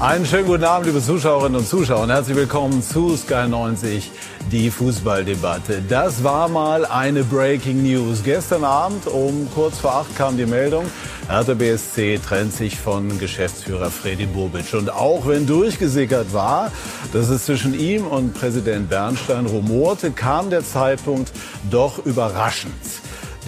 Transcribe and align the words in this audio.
Einen 0.00 0.24
schönen 0.24 0.46
guten 0.46 0.64
Abend, 0.64 0.86
liebe 0.86 1.02
Zuschauerinnen 1.02 1.60
und 1.60 1.68
Zuschauer. 1.68 2.04
Und 2.04 2.08
herzlich 2.08 2.34
willkommen 2.34 2.82
zu 2.82 3.14
Sky 3.18 3.46
90, 3.46 4.10
die 4.50 4.70
Fußballdebatte. 4.70 5.82
Das 5.86 6.24
war 6.24 6.48
mal 6.48 6.86
eine 6.86 7.22
Breaking 7.22 7.82
News. 7.82 8.22
Gestern 8.24 8.64
Abend 8.64 9.06
um 9.06 9.46
kurz 9.54 9.78
vor 9.78 9.96
acht 9.96 10.16
kam 10.16 10.38
die 10.38 10.46
Meldung, 10.46 10.86
Hertha 11.28 11.52
BSC 11.52 12.18
trennt 12.18 12.54
sich 12.54 12.78
von 12.78 13.18
Geschäftsführer 13.18 13.90
Freddy 13.90 14.24
Bobic. 14.24 14.72
Und 14.72 14.90
auch 14.90 15.26
wenn 15.26 15.46
durchgesickert 15.46 16.32
war, 16.32 16.72
dass 17.12 17.28
es 17.28 17.44
zwischen 17.44 17.78
ihm 17.78 18.06
und 18.06 18.32
Präsident 18.32 18.88
Bernstein 18.88 19.44
rumorte, 19.44 20.12
kam 20.12 20.48
der 20.48 20.64
Zeitpunkt 20.64 21.30
doch 21.70 22.06
überraschend. 22.06 22.72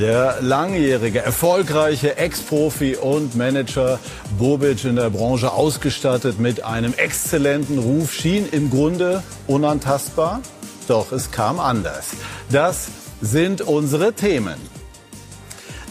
Der 0.02 0.38
langjährige, 0.40 1.20
erfolgreiche 1.20 2.16
Ex-Profi 2.16 2.96
und 2.96 3.36
Manager 3.36 4.00
Bobic 4.36 4.84
in 4.84 4.96
der 4.96 5.10
Branche 5.10 5.52
ausgestattet 5.52 6.40
mit 6.40 6.64
einem 6.64 6.92
exzellenten 6.96 7.78
Ruf 7.78 8.12
schien 8.12 8.48
im 8.50 8.68
Grunde 8.68 9.22
unantastbar. 9.46 10.40
Doch 10.88 11.12
es 11.12 11.30
kam 11.30 11.60
anders. 11.60 12.08
Das 12.50 12.88
sind 13.20 13.60
unsere 13.60 14.12
Themen. 14.12 14.56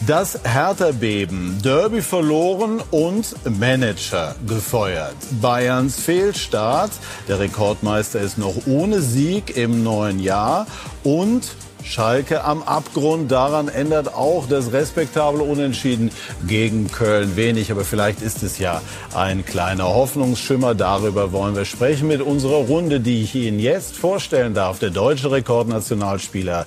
Das 0.06 0.40
Hertha-Beben, 0.44 1.60
Derby 1.64 2.02
verloren 2.02 2.82
und 2.90 3.34
Manager 3.58 4.34
gefeuert. 4.46 5.16
Bayerns 5.40 5.98
Fehlstart, 5.98 6.90
der 7.28 7.38
Rekordmeister 7.38 8.20
ist 8.20 8.36
noch 8.36 8.66
ohne 8.66 9.00
Sieg 9.00 9.56
im 9.56 9.82
neuen 9.82 10.20
Jahr 10.20 10.66
und 11.02 11.44
Schalke 11.84 12.44
am 12.44 12.62
Abgrund. 12.62 13.30
Daran 13.30 13.68
ändert 13.68 14.14
auch 14.14 14.46
das 14.48 14.72
respektable 14.72 15.42
Unentschieden 15.42 16.10
gegen 16.46 16.90
Köln 16.90 17.36
wenig. 17.36 17.70
Aber 17.70 17.84
vielleicht 17.84 18.22
ist 18.22 18.42
es 18.42 18.58
ja 18.58 18.80
ein 19.14 19.44
kleiner 19.44 19.84
Hoffnungsschimmer. 19.84 20.74
Darüber 20.74 21.32
wollen 21.32 21.56
wir 21.56 21.64
sprechen 21.64 22.08
mit 22.08 22.20
unserer 22.20 22.66
Runde, 22.66 23.00
die 23.00 23.22
ich 23.22 23.34
Ihnen 23.34 23.58
jetzt 23.58 23.96
vorstellen 23.96 24.54
darf. 24.54 24.78
Der 24.78 24.90
deutsche 24.90 25.30
Rekordnationalspieler 25.30 26.66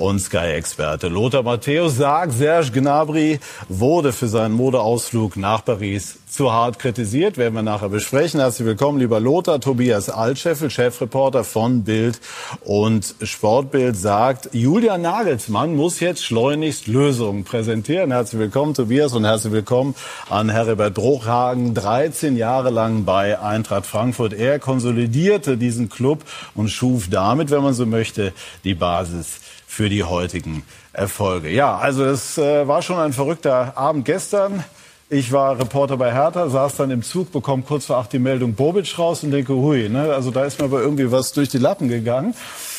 und 0.00 0.18
Sky-Experte 0.18 1.08
Lothar 1.08 1.42
Matthäus 1.42 1.96
sagt, 1.96 2.32
Serge 2.32 2.70
Gnabry 2.72 3.38
wurde 3.68 4.12
für 4.12 4.28
seinen 4.28 4.54
Modeausflug 4.54 5.36
nach 5.36 5.62
Paris 5.64 6.18
zu 6.26 6.52
hart 6.52 6.78
kritisiert. 6.78 7.36
Werden 7.36 7.54
wir 7.54 7.62
nachher 7.62 7.90
besprechen. 7.90 8.40
Herzlich 8.40 8.66
willkommen, 8.66 8.98
lieber 8.98 9.20
Lothar. 9.20 9.60
Tobias 9.60 10.08
Altscheffel, 10.08 10.70
Chefreporter 10.70 11.44
von 11.44 11.82
Bild 11.84 12.18
und 12.64 13.14
Sportbild, 13.22 13.96
sagt, 13.96 14.48
Julian 14.52 15.02
Nagelsmann 15.02 15.76
muss 15.76 16.00
jetzt 16.00 16.24
schleunigst 16.24 16.86
Lösungen 16.86 17.44
präsentieren. 17.44 18.10
Herzlich 18.10 18.40
willkommen, 18.40 18.72
Tobias, 18.72 19.12
und 19.12 19.24
herzlich 19.24 19.52
willkommen 19.52 19.94
an 20.30 20.48
Herbert 20.48 20.94
Bruchhagen. 20.94 21.74
13 21.74 22.36
Jahre 22.36 22.70
lang 22.70 23.04
bei 23.04 23.38
Eintracht 23.38 23.84
Frankfurt. 23.84 24.32
Er 24.32 24.58
konsolidierte 24.60 25.58
diesen 25.58 25.90
Club 25.90 26.24
und 26.54 26.68
schuf 26.68 27.10
damit, 27.10 27.50
wenn 27.50 27.62
man 27.62 27.74
so 27.74 27.84
möchte, 27.84 28.32
die 28.64 28.74
Basis 28.74 29.40
für 29.70 29.88
die 29.88 30.02
heutigen 30.02 30.64
Erfolge. 30.92 31.48
Ja, 31.48 31.78
also 31.78 32.04
es 32.04 32.36
äh, 32.38 32.66
war 32.66 32.82
schon 32.82 32.98
ein 32.98 33.12
verrückter 33.12 33.78
Abend 33.78 34.04
gestern. 34.04 34.64
Ich 35.12 35.32
war 35.32 35.58
Reporter 35.58 35.96
bei 35.96 36.12
Hertha, 36.12 36.48
saß 36.48 36.76
dann 36.76 36.92
im 36.92 37.02
Zug, 37.02 37.32
bekomme 37.32 37.64
kurz 37.66 37.86
vor 37.86 37.96
acht 37.96 38.12
die 38.12 38.20
Meldung 38.20 38.54
Bobic 38.54 38.96
raus 38.96 39.24
und 39.24 39.32
denke, 39.32 39.54
hui, 39.54 39.88
ne? 39.88 40.14
also 40.14 40.30
da 40.30 40.44
ist 40.44 40.60
mir 40.60 40.66
aber 40.66 40.82
irgendwie 40.82 41.10
was 41.10 41.32
durch 41.32 41.48
die 41.48 41.58
Lappen 41.58 41.88
gegangen 41.88 42.32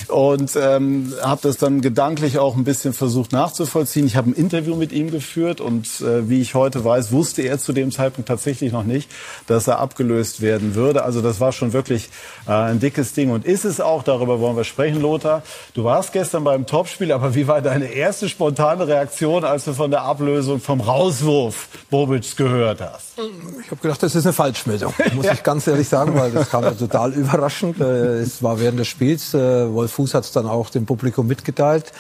und 0.08 0.56
ähm, 0.56 1.14
habe 1.22 1.42
das 1.44 1.58
dann 1.58 1.82
gedanklich 1.82 2.40
auch 2.40 2.56
ein 2.56 2.64
bisschen 2.64 2.94
versucht 2.94 3.34
nachzuvollziehen. 3.34 4.06
Ich 4.06 4.16
habe 4.16 4.30
ein 4.30 4.34
Interview 4.34 4.78
mit 4.78 4.94
ihm 4.94 5.12
geführt 5.12 5.60
und 5.60 6.00
äh, 6.00 6.30
wie 6.30 6.40
ich 6.40 6.56
heute 6.56 6.86
weiß, 6.86 7.12
wusste 7.12 7.42
er 7.42 7.60
zu 7.60 7.74
dem 7.74 7.92
Zeitpunkt 7.92 8.30
tatsächlich 8.30 8.72
noch 8.72 8.86
nicht, 8.86 9.12
dass 9.48 9.68
er 9.68 9.80
abgelöst 9.80 10.40
werden 10.40 10.74
würde. 10.74 11.04
Also 11.04 11.22
das 11.22 11.42
war 11.42 11.52
schon 11.52 11.74
wirklich 11.74 12.08
äh, 12.48 12.54
ein 12.54 12.80
dickes 12.80 13.12
Ding 13.12 13.32
und 13.32 13.44
ist 13.44 13.66
es 13.66 13.82
auch, 13.82 14.04
darüber 14.04 14.40
wollen 14.40 14.56
wir 14.56 14.64
sprechen, 14.64 15.02
Lothar. 15.02 15.44
Du 15.74 15.84
warst 15.84 16.14
gestern 16.14 16.46
beim 16.46 16.66
Topspiel, 16.66 17.12
aber 17.12 17.36
wie 17.36 17.50
war 17.50 17.62
deine 17.62 17.88
erste 17.88 18.30
spontane 18.30 18.88
Reaktion, 18.88 19.44
als 19.44 19.66
du 19.66 19.74
von 19.74 19.92
der 19.92 20.04
Ablösung 20.04 20.62
vom 20.62 20.80
Rauswurf 20.80 21.68
Bobic 21.90 22.21
Kölsch 22.22 22.36
gehört 22.36 22.82
hast? 22.82 23.20
Ich 23.62 23.72
habe 23.72 23.82
gedacht, 23.82 24.04
das 24.04 24.16
ist 24.16 24.26
eine 24.26 24.34
Falschmeldung, 24.34 24.94
muss 25.16 25.26
ich 25.26 25.44
ganz 25.44 25.66
ehrlich 25.68 25.90
sagen, 25.90 26.14
weil 26.16 26.32
das 26.32 26.50
kam 26.50 26.64
ja 26.64 26.72
total 26.72 27.14
überraschend. 27.14 27.80
Äh, 27.82 28.20
es 28.20 28.44
war 28.44 28.60
während 28.60 28.80
des 28.80 28.88
Spiels, 28.88 29.34
äh, 29.34 29.72
Wolf 29.74 29.94
Fuß 29.94 30.14
hat 30.14 30.24
es 30.24 30.32
dann 30.32 30.46
auch 30.46 30.70
dem 30.70 30.86
Publikum 30.86 31.28
mitgeteilt. 31.28 31.92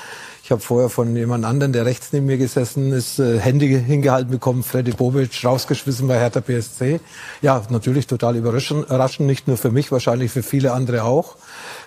Ich 0.43 0.51
habe 0.51 0.61
vorher 0.61 0.89
von 0.89 1.15
jemand 1.15 1.45
anderen, 1.45 1.71
der 1.71 1.85
rechts 1.85 2.11
neben 2.11 2.25
mir 2.25 2.37
gesessen 2.37 2.91
ist, 2.91 3.19
äh, 3.19 3.39
Hände 3.39 3.65
hingehalten 3.65 4.31
bekommen, 4.31 4.63
Freddy 4.63 4.91
Bobic 4.91 5.43
rausgeschmissen 5.43 6.07
bei 6.07 6.19
Hertha 6.19 6.39
BSC. 6.39 6.99
Ja, 7.41 7.63
natürlich 7.69 8.05
total 8.07 8.35
überraschend, 8.35 8.87
nicht 9.21 9.47
nur 9.47 9.57
für 9.57 9.71
mich, 9.71 9.91
wahrscheinlich 9.91 10.31
für 10.31 10.43
viele 10.43 10.73
andere 10.73 11.03
auch. 11.03 11.35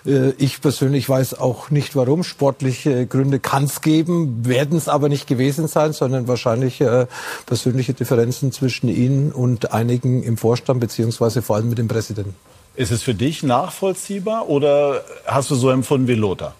Äh, 0.05 0.31
ich 0.37 0.61
persönlich 0.61 1.07
weiß 1.09 1.35
auch 1.35 1.69
nicht 1.69 1.95
warum. 1.95 2.23
Sportliche 2.23 3.05
Gründe 3.05 3.39
kann 3.39 3.65
es 3.65 3.81
geben, 3.81 4.45
werden 4.45 4.77
es 4.77 4.87
aber 4.87 5.09
nicht 5.09 5.27
gewesen 5.27 5.67
sein, 5.67 5.93
sondern 5.93 6.27
wahrscheinlich 6.27 6.81
äh, 6.81 7.07
persönliche 7.45 7.93
Differenzen 7.93 8.51
zwischen 8.51 8.89
Ihnen 8.89 9.31
und 9.31 9.71
einigen 9.71 10.23
im 10.23 10.37
Vorstand 10.37 10.79
beziehungsweise 10.79 11.41
vor 11.41 11.57
allem 11.57 11.69
mit 11.69 11.77
dem 11.77 11.87
Präsidenten. 11.87 12.35
Ist 12.75 12.91
es 12.91 13.03
für 13.03 13.13
dich 13.13 13.41
nachvollziehbar 13.41 14.49
oder 14.49 15.03
hast 15.25 15.49
du 15.49 15.55
so 15.55 15.69
empfunden 15.69 16.07
wie 16.07 16.15
Lothar? 16.15 16.55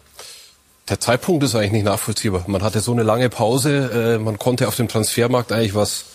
Der 0.88 1.00
Zeitpunkt 1.00 1.44
ist 1.44 1.56
eigentlich 1.56 1.72
nicht 1.72 1.86
nachvollziehbar. 1.86 2.46
Man 2.48 2.62
hatte 2.62 2.80
so 2.80 2.92
eine 2.92 3.04
lange 3.04 3.30
Pause, 3.30 4.16
äh, 4.18 4.20
man 4.20 4.38
konnte 4.38 4.68
auf 4.68 4.76
dem 4.76 4.88
Transfermarkt 4.88 5.52
eigentlich 5.52 5.76
was 5.76 6.06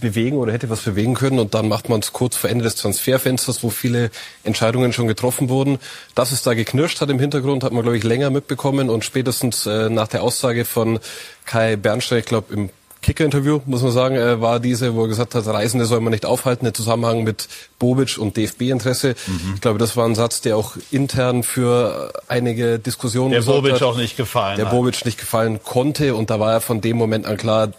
bewegen 0.00 0.36
oder 0.38 0.52
hätte 0.52 0.70
was 0.70 0.80
bewegen 0.80 1.14
können 1.14 1.38
und 1.38 1.54
dann 1.54 1.68
macht 1.68 1.88
man 1.88 2.00
es 2.00 2.12
kurz 2.12 2.36
vor 2.36 2.50
Ende 2.50 2.64
des 2.64 2.76
Transferfensters, 2.76 3.62
wo 3.62 3.70
viele 3.70 4.10
Entscheidungen 4.44 4.92
schon 4.92 5.06
getroffen 5.06 5.48
wurden. 5.48 5.78
Dass 6.14 6.32
es 6.32 6.42
da 6.42 6.54
geknirscht 6.54 7.00
hat 7.00 7.10
im 7.10 7.18
Hintergrund, 7.18 7.64
hat 7.64 7.72
man, 7.72 7.82
glaube 7.82 7.96
ich, 7.96 8.04
länger 8.04 8.30
mitbekommen 8.30 8.90
und 8.90 9.04
spätestens 9.04 9.66
äh, 9.66 9.88
nach 9.88 10.08
der 10.08 10.22
Aussage 10.22 10.64
von 10.64 10.98
Kai 11.46 11.76
Bernstein, 11.76 12.18
ich 12.20 12.26
glaube, 12.26 12.52
im 12.54 12.70
Kicker-Interview, 13.02 13.60
muss 13.64 13.82
man 13.82 13.92
sagen, 13.92 14.16
äh, 14.16 14.40
war 14.40 14.60
diese, 14.60 14.94
wo 14.94 15.02
er 15.02 15.08
gesagt 15.08 15.34
hat, 15.34 15.46
Reisende 15.46 15.86
soll 15.86 16.00
man 16.00 16.10
nicht 16.10 16.26
aufhalten, 16.26 16.66
im 16.66 16.74
Zusammenhang 16.74 17.24
mit 17.24 17.48
Bobic 17.78 18.18
und 18.18 18.36
DFB-Interesse. 18.36 19.14
Mhm. 19.26 19.52
Ich 19.54 19.60
glaube, 19.60 19.78
das 19.78 19.96
war 19.96 20.06
ein 20.06 20.14
Satz, 20.14 20.42
der 20.42 20.56
auch 20.56 20.76
intern 20.90 21.42
für 21.42 22.12
einige 22.28 22.78
Diskussionen 22.78 23.32
Der 23.32 23.42
Bobic 23.42 23.74
hat, 23.74 23.82
auch 23.82 23.96
nicht 23.96 24.16
gefallen 24.16 24.58
Der 24.58 24.66
Bobic 24.66 25.04
nicht 25.04 25.18
gefallen 25.18 25.60
konnte 25.64 26.14
und 26.14 26.30
da 26.30 26.38
war 26.40 26.52
ja 26.52 26.60
von 26.60 26.80
dem 26.80 26.96
Moment 26.96 27.26
an 27.26 27.36
klar, 27.36 27.72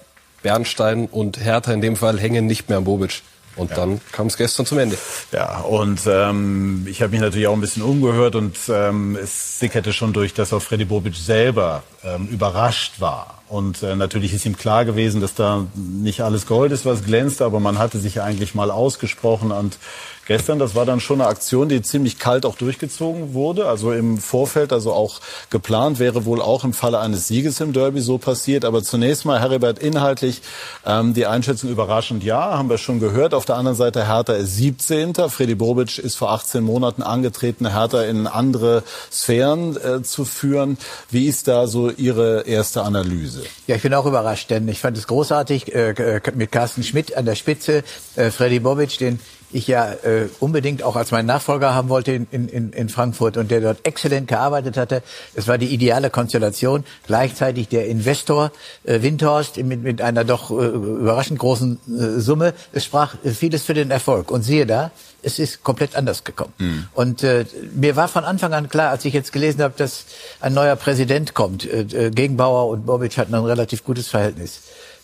Bernstein 0.43 1.07
und 1.07 1.39
Hertha 1.39 1.73
in 1.73 1.81
dem 1.81 1.95
Fall 1.95 2.19
hängen 2.19 2.45
nicht 2.45 2.69
mehr 2.69 2.79
am 2.79 2.85
Bobic. 2.85 3.21
Und 3.57 3.71
ja. 3.71 3.75
dann 3.75 3.99
kam 4.11 4.27
es 4.27 4.37
gestern 4.37 4.65
zum 4.65 4.79
Ende. 4.79 4.97
Ja, 5.33 5.59
und 5.59 6.01
ähm, 6.07 6.87
ich 6.89 7.01
habe 7.01 7.11
mich 7.11 7.19
natürlich 7.19 7.47
auch 7.47 7.53
ein 7.53 7.61
bisschen 7.61 7.83
umgehört 7.83 8.35
und 8.35 8.55
ähm, 8.69 9.17
es 9.21 9.59
sickerte 9.59 9.91
schon 9.91 10.13
durch, 10.13 10.33
dass 10.33 10.53
auch 10.53 10.61
Freddy 10.61 10.85
Bobic 10.85 11.15
selber 11.15 11.83
ähm, 12.03 12.27
überrascht 12.27 13.01
war. 13.01 13.41
Und 13.49 13.83
äh, 13.83 13.97
natürlich 13.97 14.33
ist 14.33 14.45
ihm 14.45 14.55
klar 14.55 14.85
gewesen, 14.85 15.19
dass 15.19 15.33
da 15.33 15.67
nicht 15.75 16.21
alles 16.21 16.45
Gold 16.45 16.71
ist, 16.71 16.85
was 16.85 17.03
glänzt, 17.03 17.41
aber 17.41 17.59
man 17.59 17.77
hatte 17.77 17.99
sich 17.99 18.21
eigentlich 18.21 18.55
mal 18.55 18.71
ausgesprochen 18.71 19.51
und 19.51 19.77
gestern. 20.25 20.59
Das 20.59 20.75
war 20.75 20.85
dann 20.85 20.99
schon 20.99 21.21
eine 21.21 21.29
Aktion, 21.29 21.69
die 21.69 21.81
ziemlich 21.81 22.19
kalt 22.19 22.45
auch 22.45 22.55
durchgezogen 22.55 23.33
wurde. 23.33 23.67
Also 23.67 23.91
im 23.91 24.17
Vorfeld, 24.17 24.73
also 24.73 24.93
auch 24.93 25.19
geplant, 25.49 25.99
wäre 25.99 26.25
wohl 26.25 26.41
auch 26.41 26.63
im 26.63 26.73
Falle 26.73 26.99
eines 26.99 27.27
Sieges 27.27 27.59
im 27.59 27.73
Derby 27.73 28.01
so 28.01 28.17
passiert. 28.17 28.65
Aber 28.65 28.83
zunächst 28.83 29.25
mal, 29.25 29.39
Heribert, 29.39 29.79
inhaltlich 29.79 30.41
ähm, 30.85 31.13
die 31.13 31.25
Einschätzung 31.25 31.69
überraschend, 31.69 32.23
ja, 32.23 32.57
haben 32.57 32.69
wir 32.69 32.77
schon 32.77 32.99
gehört. 32.99 33.33
Auf 33.33 33.45
der 33.45 33.55
anderen 33.55 33.77
Seite, 33.77 34.07
Hertha 34.07 34.33
ist 34.33 34.55
17. 34.57 35.15
Freddy 35.29 35.55
Bobic 35.55 35.97
ist 35.97 36.15
vor 36.15 36.31
18 36.31 36.63
Monaten 36.63 37.01
angetreten, 37.01 37.71
Hertha 37.71 38.03
in 38.03 38.27
andere 38.27 38.83
Sphären 39.11 39.77
äh, 39.77 40.03
zu 40.03 40.25
führen. 40.25 40.77
Wie 41.09 41.27
ist 41.27 41.47
da 41.47 41.67
so 41.67 41.89
Ihre 41.89 42.41
erste 42.41 42.83
Analyse? 42.83 43.43
Ja, 43.67 43.75
ich 43.75 43.81
bin 43.81 43.93
auch 43.93 44.05
überrascht, 44.05 44.49
denn 44.49 44.67
ich 44.67 44.79
fand 44.79 44.97
es 44.97 45.07
großartig 45.07 45.73
äh, 45.73 46.21
mit 46.35 46.51
Carsten 46.51 46.83
Schmidt 46.83 47.15
an 47.17 47.25
der 47.25 47.35
Spitze, 47.35 47.83
äh, 48.15 48.31
Freddy 48.31 48.59
Bobic, 48.59 48.97
den 48.97 49.19
ich 49.53 49.67
ja 49.67 49.91
äh, 49.91 50.27
unbedingt 50.39 50.83
auch 50.83 50.95
als 50.95 51.11
meinen 51.11 51.25
Nachfolger 51.25 51.73
haben 51.73 51.89
wollte 51.89 52.11
in, 52.11 52.27
in, 52.31 52.71
in 52.71 52.89
Frankfurt 52.89 53.37
und 53.37 53.51
der 53.51 53.61
dort 53.61 53.85
exzellent 53.85 54.27
gearbeitet 54.27 54.77
hatte. 54.77 55.03
Es 55.35 55.47
war 55.47 55.57
die 55.57 55.67
ideale 55.67 56.09
Konstellation. 56.09 56.83
Gleichzeitig 57.07 57.67
der 57.67 57.87
Investor 57.87 58.51
äh, 58.83 59.01
Windhorst 59.01 59.57
mit, 59.57 59.83
mit 59.83 60.01
einer 60.01 60.23
doch 60.23 60.51
äh, 60.51 60.65
überraschend 60.65 61.39
großen 61.39 61.79
äh, 61.87 62.19
Summe. 62.19 62.53
Es 62.73 62.85
sprach 62.85 63.15
äh, 63.23 63.31
vieles 63.31 63.63
für 63.63 63.73
den 63.73 63.91
Erfolg. 63.91 64.31
Und 64.31 64.43
siehe 64.43 64.65
da, 64.65 64.91
es 65.23 65.39
ist 65.39 65.63
komplett 65.63 65.95
anders 65.95 66.23
gekommen. 66.23 66.53
Mhm. 66.57 66.87
Und 66.93 67.23
äh, 67.23 67.45
mir 67.73 67.95
war 67.95 68.07
von 68.07 68.23
Anfang 68.23 68.53
an 68.53 68.69
klar, 68.69 68.89
als 68.89 69.05
ich 69.05 69.13
jetzt 69.13 69.31
gelesen 69.31 69.61
habe, 69.61 69.73
dass 69.77 70.05
ein 70.39 70.53
neuer 70.53 70.75
Präsident 70.75 71.33
kommt, 71.33 71.65
äh, 71.65 71.81
äh 71.81 72.11
Gegenbauer 72.11 72.69
und 72.69 72.85
Bobic 72.85 73.17
hatten 73.17 73.35
ein 73.35 73.45
relativ 73.45 73.83
gutes 73.83 74.07
Verhältnis 74.07 74.61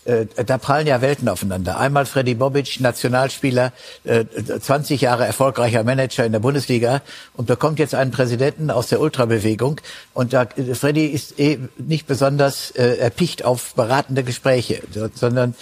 da 0.07 0.57
prallen 0.57 0.87
ja 0.87 1.01
Welten 1.01 1.27
aufeinander. 1.27 1.77
Einmal 1.77 2.05
Freddy 2.05 2.35
Bobic, 2.35 2.79
Nationalspieler, 2.79 3.73
äh, 4.05 4.23
20 4.25 5.01
Jahre 5.01 5.25
erfolgreicher 5.25 5.83
Manager 5.83 6.25
in 6.25 6.31
der 6.31 6.39
Bundesliga 6.39 7.01
und 7.35 7.45
bekommt 7.47 7.77
jetzt 7.79 7.93
einen 7.93 8.11
Präsidenten 8.11 8.71
aus 8.71 8.87
der 8.87 9.01
Ultrabewegung. 9.01 9.81
Und 10.13 10.31
da, 10.31 10.43
äh, 10.43 10.75
Freddy 10.75 11.07
ist 11.07 11.37
eh 11.39 11.59
nicht 11.77 12.07
besonders 12.07 12.71
äh, 12.71 12.97
erpicht 12.97 13.43
auf 13.43 13.73
beratende 13.73 14.23
Gespräche, 14.23 14.81
sondern 15.13 15.55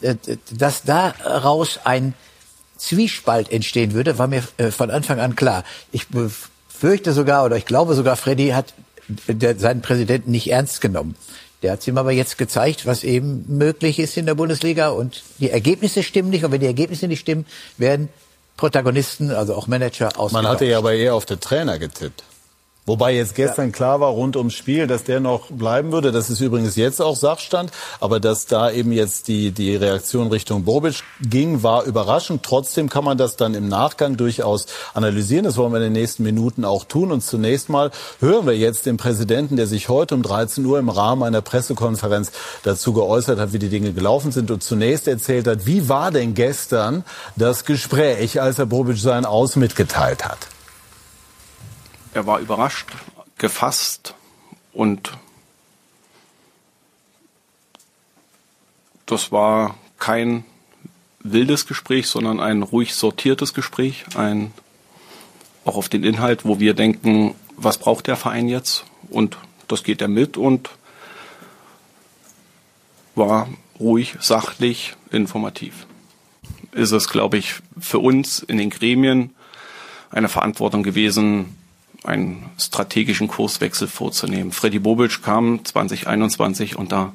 äh, 0.00 0.14
dass 0.52 0.84
daraus 0.84 1.80
ein 1.82 2.14
Zwiespalt 2.76 3.50
entstehen 3.50 3.92
würde, 3.94 4.18
war 4.18 4.28
mir 4.28 4.44
äh, 4.58 4.70
von 4.70 4.92
Anfang 4.92 5.18
an 5.18 5.34
klar. 5.34 5.64
Ich 5.90 6.06
fürchte 6.68 7.12
sogar 7.12 7.44
oder 7.44 7.56
ich 7.56 7.66
glaube 7.66 7.94
sogar, 7.94 8.16
Freddy 8.16 8.50
hat 8.50 8.74
seinen 9.56 9.82
Präsidenten 9.82 10.30
nicht 10.30 10.50
ernst 10.50 10.80
genommen. 10.80 11.16
Der 11.62 11.72
hat 11.72 11.86
ihm 11.86 11.98
aber 11.98 12.12
jetzt 12.12 12.38
gezeigt, 12.38 12.86
was 12.86 13.02
eben 13.02 13.44
möglich 13.48 13.98
ist 13.98 14.16
in 14.16 14.26
der 14.26 14.34
Bundesliga 14.34 14.90
und 14.90 15.22
die 15.38 15.50
Ergebnisse 15.50 16.02
stimmen 16.02 16.30
nicht. 16.30 16.44
Und 16.44 16.52
wenn 16.52 16.60
die 16.60 16.66
Ergebnisse 16.66 17.08
nicht 17.08 17.20
stimmen, 17.20 17.46
werden 17.78 18.08
Protagonisten, 18.56 19.30
also 19.30 19.54
auch 19.54 19.66
Manager 19.66 20.06
ausgetauscht. 20.06 20.32
Man 20.32 20.46
hatte 20.46 20.66
ja 20.66 20.78
aber 20.78 20.92
eher 20.92 21.14
auf 21.14 21.26
den 21.26 21.40
Trainer 21.40 21.78
getippt. 21.78 22.22
Wobei 22.88 23.14
jetzt 23.14 23.34
gestern 23.34 23.70
klar 23.70 24.00
war 24.00 24.08
rund 24.08 24.34
ums 24.34 24.54
Spiel, 24.54 24.86
dass 24.86 25.04
der 25.04 25.20
noch 25.20 25.50
bleiben 25.50 25.92
würde. 25.92 26.10
Das 26.10 26.30
ist 26.30 26.40
übrigens 26.40 26.74
jetzt 26.76 27.02
auch 27.02 27.16
Sachstand. 27.16 27.70
Aber 28.00 28.18
dass 28.18 28.46
da 28.46 28.70
eben 28.70 28.92
jetzt 28.92 29.28
die, 29.28 29.50
die 29.50 29.76
Reaktion 29.76 30.28
Richtung 30.28 30.64
Bobic 30.64 31.02
ging, 31.20 31.62
war 31.62 31.84
überraschend. 31.84 32.42
Trotzdem 32.42 32.88
kann 32.88 33.04
man 33.04 33.18
das 33.18 33.36
dann 33.36 33.52
im 33.52 33.68
Nachgang 33.68 34.16
durchaus 34.16 34.64
analysieren. 34.94 35.44
Das 35.44 35.58
wollen 35.58 35.70
wir 35.70 35.76
in 35.76 35.92
den 35.92 35.92
nächsten 35.92 36.22
Minuten 36.22 36.64
auch 36.64 36.84
tun. 36.84 37.12
Und 37.12 37.20
zunächst 37.20 37.68
mal 37.68 37.90
hören 38.20 38.46
wir 38.46 38.56
jetzt 38.56 38.86
den 38.86 38.96
Präsidenten, 38.96 39.56
der 39.56 39.66
sich 39.66 39.90
heute 39.90 40.14
um 40.14 40.22
13 40.22 40.64
Uhr 40.64 40.78
im 40.78 40.88
Rahmen 40.88 41.24
einer 41.24 41.42
Pressekonferenz 41.42 42.32
dazu 42.62 42.94
geäußert 42.94 43.38
hat, 43.38 43.52
wie 43.52 43.58
die 43.58 43.68
Dinge 43.68 43.92
gelaufen 43.92 44.32
sind 44.32 44.50
und 44.50 44.62
zunächst 44.62 45.08
erzählt 45.08 45.46
hat, 45.46 45.66
wie 45.66 45.90
war 45.90 46.10
denn 46.10 46.32
gestern 46.32 47.04
das 47.36 47.66
Gespräch, 47.66 48.40
als 48.40 48.58
er 48.58 48.64
Bobic 48.64 48.96
sein 48.96 49.26
Aus 49.26 49.56
mitgeteilt 49.56 50.24
hat. 50.24 50.38
Er 52.14 52.26
war 52.26 52.40
überrascht, 52.40 52.88
gefasst 53.36 54.14
und 54.72 55.12
das 59.06 59.30
war 59.32 59.76
kein 59.98 60.44
wildes 61.20 61.66
Gespräch, 61.66 62.08
sondern 62.08 62.40
ein 62.40 62.62
ruhig 62.62 62.94
sortiertes 62.94 63.54
Gespräch, 63.54 64.04
ein 64.16 64.52
auch 65.64 65.76
auf 65.76 65.88
den 65.88 66.02
Inhalt, 66.02 66.44
wo 66.44 66.60
wir 66.60 66.72
denken, 66.72 67.34
was 67.56 67.78
braucht 67.78 68.06
der 68.06 68.16
Verein 68.16 68.48
jetzt? 68.48 68.84
Und 69.10 69.36
das 69.66 69.84
geht 69.84 70.00
er 70.00 70.08
mit 70.08 70.36
und 70.36 70.70
war 73.14 73.48
ruhig, 73.78 74.16
sachlich, 74.20 74.96
informativ. 75.10 75.86
Ist 76.72 76.92
es, 76.92 77.08
glaube 77.08 77.36
ich, 77.36 77.56
für 77.78 77.98
uns 77.98 78.38
in 78.38 78.56
den 78.56 78.70
Gremien 78.70 79.34
eine 80.10 80.28
Verantwortung 80.28 80.82
gewesen, 80.82 81.57
einen 82.04 82.48
strategischen 82.58 83.28
Kurswechsel 83.28 83.88
vorzunehmen. 83.88 84.52
Freddy 84.52 84.78
Bobic 84.78 85.22
kam 85.22 85.64
2021 85.64 86.76
unter 86.76 87.12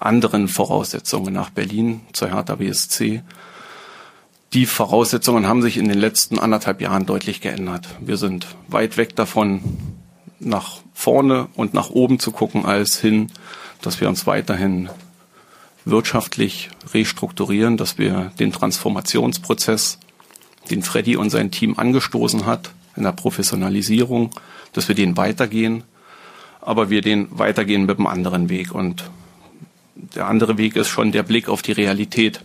anderen 0.00 0.48
Voraussetzungen 0.48 1.32
nach 1.32 1.50
Berlin 1.50 2.02
zur 2.12 2.28
Hertha 2.28 2.56
BSC. 2.56 3.22
Die 4.52 4.66
Voraussetzungen 4.66 5.46
haben 5.46 5.62
sich 5.62 5.76
in 5.76 5.88
den 5.88 5.98
letzten 5.98 6.38
anderthalb 6.38 6.80
Jahren 6.80 7.04
deutlich 7.04 7.40
geändert. 7.40 7.88
Wir 8.00 8.16
sind 8.16 8.46
weit 8.68 8.96
weg 8.96 9.16
davon, 9.16 9.60
nach 10.40 10.78
vorne 10.94 11.48
und 11.54 11.74
nach 11.74 11.90
oben 11.90 12.18
zu 12.18 12.30
gucken, 12.30 12.64
als 12.64 12.98
hin, 12.98 13.30
dass 13.82 14.00
wir 14.00 14.08
uns 14.08 14.26
weiterhin 14.26 14.88
wirtschaftlich 15.84 16.70
restrukturieren, 16.92 17.76
dass 17.76 17.98
wir 17.98 18.32
den 18.38 18.52
Transformationsprozess, 18.52 19.98
den 20.70 20.82
Freddy 20.82 21.16
und 21.16 21.30
sein 21.30 21.50
Team 21.50 21.78
angestoßen 21.78 22.46
hat, 22.46 22.70
in 22.98 23.04
der 23.04 23.12
Professionalisierung, 23.12 24.30
dass 24.72 24.88
wir 24.88 24.94
den 24.94 25.16
weitergehen, 25.16 25.84
aber 26.60 26.90
wir 26.90 27.00
den 27.00 27.28
weitergehen 27.30 27.86
mit 27.86 27.98
einem 27.98 28.06
anderen 28.06 28.48
Weg. 28.50 28.74
Und 28.74 29.10
der 29.94 30.26
andere 30.26 30.58
Weg 30.58 30.76
ist 30.76 30.88
schon 30.88 31.12
der 31.12 31.22
Blick 31.22 31.48
auf 31.48 31.62
die 31.62 31.72
Realität. 31.72 32.40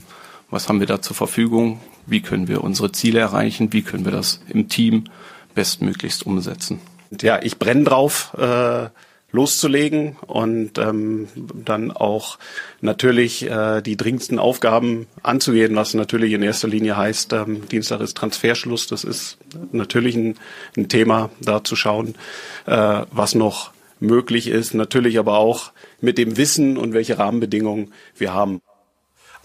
Was 0.49 0.69
haben 0.69 0.79
wir 0.79 0.87
da 0.87 1.01
zur 1.01 1.15
Verfügung? 1.15 1.79
Wie 2.05 2.21
können 2.21 2.47
wir 2.47 2.63
unsere 2.63 2.91
Ziele 2.91 3.19
erreichen? 3.19 3.73
Wie 3.73 3.81
können 3.81 4.05
wir 4.05 4.11
das 4.11 4.41
im 4.47 4.69
Team 4.69 5.05
bestmöglichst 5.55 6.25
umsetzen? 6.25 6.79
Ja, 7.21 7.41
ich 7.41 7.59
brenne 7.59 7.83
drauf. 7.83 8.33
Äh 8.37 8.89
loszulegen 9.33 10.15
und 10.27 10.77
ähm, 10.77 11.27
dann 11.35 11.91
auch 11.91 12.37
natürlich 12.81 13.49
äh, 13.49 13.81
die 13.81 13.97
dringendsten 13.97 14.39
Aufgaben 14.39 15.07
anzugehen, 15.23 15.75
was 15.75 15.95
natürlich 15.95 16.33
in 16.33 16.43
erster 16.43 16.67
Linie 16.67 16.95
heißt, 16.95 17.33
ähm, 17.33 17.67
Dienstag 17.67 17.99
ist 17.99 18.15
Transferschluss. 18.15 18.87
Das 18.87 19.03
ist 19.03 19.37
natürlich 19.71 20.15
ein, 20.15 20.35
ein 20.77 20.87
Thema, 20.87 21.31
da 21.41 21.63
zu 21.63 21.75
schauen, 21.75 22.15
äh, 22.67 23.01
was 23.11 23.33
noch 23.33 23.71
möglich 23.99 24.47
ist. 24.47 24.75
Natürlich 24.75 25.17
aber 25.17 25.37
auch 25.37 25.71
mit 25.99 26.19
dem 26.19 26.37
Wissen 26.37 26.77
und 26.77 26.93
welche 26.93 27.17
Rahmenbedingungen 27.17 27.91
wir 28.15 28.33
haben. 28.33 28.61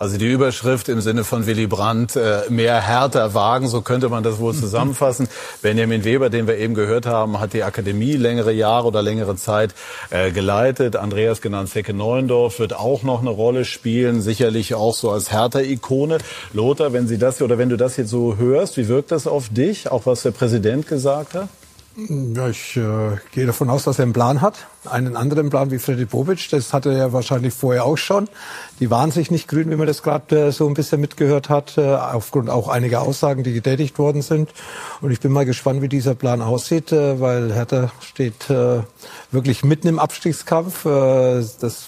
Also 0.01 0.17
die 0.17 0.31
Überschrift 0.31 0.89
im 0.89 1.01
Sinne 1.01 1.25
von 1.25 1.49
Willy 1.49 1.67
Brandt, 1.67 2.15
äh, 2.15 2.43
mehr 2.51 2.81
härter 2.81 3.35
wagen, 3.35 3.67
so 3.67 3.81
könnte 3.81 4.09
man 4.09 4.23
das 4.23 4.39
wohl 4.39 4.55
zusammenfassen. 4.55 5.29
Benjamin 5.63 6.05
Weber, 6.05 6.31
den 6.31 6.47
wir 6.47 6.57
eben 6.57 6.75
gehört 6.75 7.05
haben, 7.05 7.41
hat 7.41 7.53
die 7.53 7.65
Akademie 7.65 8.13
längere 8.13 8.53
Jahre 8.53 8.87
oder 8.87 9.03
längere 9.03 9.35
Zeit 9.35 9.75
äh, 10.11 10.31
geleitet. 10.31 10.95
Andreas 10.95 11.41
genannt 11.41 11.71
Zecke 11.71 11.95
Neuendorf 11.95 12.61
wird 12.61 12.75
auch 12.75 13.03
noch 13.03 13.23
eine 13.23 13.31
Rolle 13.31 13.65
spielen, 13.65 14.23
sicherlich 14.23 14.73
auch 14.77 14.95
so 14.95 15.11
als 15.11 15.33
härter 15.33 15.65
Ikone. 15.65 16.19
Lothar, 16.53 16.93
wenn 16.93 17.09
Sie 17.09 17.19
das 17.19 17.43
oder 17.43 17.59
wenn 17.59 17.69
du 17.69 17.77
das 17.77 17.97
jetzt 17.97 18.11
so 18.11 18.37
hörst, 18.37 18.77
wie 18.77 18.87
wirkt 18.87 19.11
das 19.11 19.27
auf 19.27 19.49
dich, 19.49 19.91
auch 19.91 20.07
was 20.07 20.23
der 20.23 20.31
Präsident 20.31 20.87
gesagt 20.87 21.35
hat? 21.35 21.49
Ja, 22.07 22.49
ich 22.49 22.77
äh, 22.77 23.17
gehe 23.33 23.45
davon 23.45 23.69
aus, 23.69 23.83
dass 23.83 23.99
er 23.99 24.05
einen 24.05 24.13
Plan 24.13 24.41
hat. 24.41 24.69
Einen 24.85 25.17
anderen 25.17 25.51
Plan 25.51 25.73
wie 25.73 25.81
Freddy 25.81 26.05
Bobic. 26.05 26.49
Das 26.51 26.73
hatte 26.73 26.95
er 26.95 27.13
wahrscheinlich 27.13 27.53
vorher 27.53 27.85
auch 27.85 27.99
schon. 27.99 28.29
Die 28.79 28.89
waren 28.89 29.11
sich 29.11 29.33
nicht 29.33 29.49
grün, 29.49 29.69
wie 29.69 29.75
man 29.75 29.89
das 29.89 30.05
gerade 30.05 30.47
äh, 30.47 30.53
so 30.53 30.69
ein 30.69 30.75
bisschen 30.75 31.01
mitgehört 31.01 31.49
hat, 31.49 31.77
äh, 31.77 31.97
aufgrund 31.97 32.51
auch 32.51 32.69
einiger 32.69 33.03
Aussagen, 33.03 33.43
die 33.43 33.53
getätigt 33.53 33.99
worden 33.99 34.23
sind. 34.23 34.51
Und 35.01 35.11
ich 35.11 35.19
bin 35.19 35.33
mal 35.33 35.45
gespannt, 35.45 35.83
wie 35.83 35.89
dieser 35.89 36.15
Plan 36.15 36.41
aussieht, 36.41 36.93
äh, 36.93 37.21
weil 37.21 37.53
Hertha 37.53 37.91
steht 38.01 38.49
äh, 38.49 38.83
wirklich 39.33 39.65
mitten 39.65 39.89
im 39.89 39.99
Abstiegskampf. 39.99 40.85
Äh, 40.85 41.43
das 41.61 41.87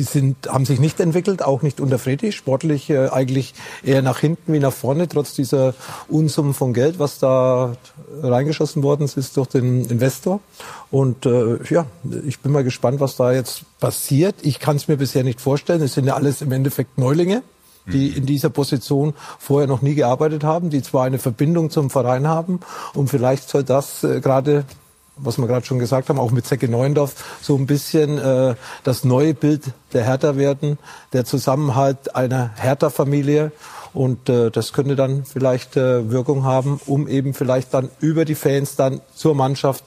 die 0.00 0.04
sind, 0.04 0.48
haben 0.48 0.64
sich 0.64 0.80
nicht 0.80 0.98
entwickelt, 0.98 1.42
auch 1.42 1.60
nicht 1.60 1.78
unter 1.78 1.98
Freddy. 1.98 2.32
Sportlich 2.32 2.88
äh, 2.88 3.08
eigentlich 3.08 3.54
eher 3.84 4.00
nach 4.00 4.18
hinten 4.18 4.54
wie 4.54 4.58
nach 4.58 4.72
vorne, 4.72 5.06
trotz 5.06 5.34
dieser 5.34 5.74
Unsummen 6.08 6.54
von 6.54 6.72
Geld, 6.72 6.98
was 6.98 7.18
da 7.18 7.76
reingeschossen 8.22 8.82
worden 8.82 9.08
ist 9.14 9.36
durch 9.36 9.48
den 9.48 9.84
Investor. 9.84 10.40
Und 10.90 11.26
äh, 11.26 11.58
ja, 11.68 11.84
ich 12.26 12.40
bin 12.40 12.50
mal 12.50 12.64
gespannt, 12.64 12.98
was 12.98 13.16
da 13.16 13.32
jetzt 13.32 13.62
passiert. 13.78 14.36
Ich 14.40 14.58
kann 14.58 14.76
es 14.76 14.88
mir 14.88 14.96
bisher 14.96 15.22
nicht 15.22 15.40
vorstellen. 15.40 15.82
Es 15.82 15.94
sind 15.94 16.06
ja 16.06 16.14
alles 16.14 16.40
im 16.40 16.50
Endeffekt 16.50 16.98
Neulinge 16.98 17.42
die 17.86 18.08
in 18.08 18.26
dieser 18.26 18.50
Position 18.50 19.14
vorher 19.38 19.66
noch 19.66 19.82
nie 19.82 19.94
gearbeitet 19.94 20.44
haben, 20.44 20.68
die 20.70 20.82
zwar 20.82 21.06
eine 21.06 21.18
Verbindung 21.18 21.70
zum 21.70 21.90
Verein 21.90 22.28
haben 22.28 22.60
und 22.94 23.08
vielleicht 23.08 23.48
soll 23.48 23.64
das 23.64 24.04
äh, 24.04 24.20
gerade 24.20 24.64
was 25.22 25.38
wir 25.38 25.46
gerade 25.46 25.66
schon 25.66 25.78
gesagt 25.78 26.08
haben, 26.08 26.18
auch 26.18 26.30
mit 26.30 26.46
Zecke 26.46 26.68
Neuendorf, 26.68 27.38
so 27.40 27.56
ein 27.56 27.66
bisschen 27.66 28.18
äh, 28.18 28.54
das 28.84 29.04
neue 29.04 29.34
Bild 29.34 29.64
der 29.92 30.04
Hertha 30.04 30.36
werden, 30.36 30.78
der 31.12 31.24
Zusammenhalt 31.24 32.14
einer 32.14 32.50
Hertha-Familie. 32.56 33.52
Und 33.92 34.28
äh, 34.28 34.50
das 34.50 34.72
könnte 34.72 34.96
dann 34.96 35.24
vielleicht 35.24 35.76
äh, 35.76 36.10
Wirkung 36.10 36.44
haben, 36.44 36.80
um 36.86 37.08
eben 37.08 37.34
vielleicht 37.34 37.74
dann 37.74 37.90
über 38.00 38.24
die 38.24 38.34
Fans 38.34 38.76
dann 38.76 39.00
zur 39.14 39.34
Mannschaft 39.34 39.84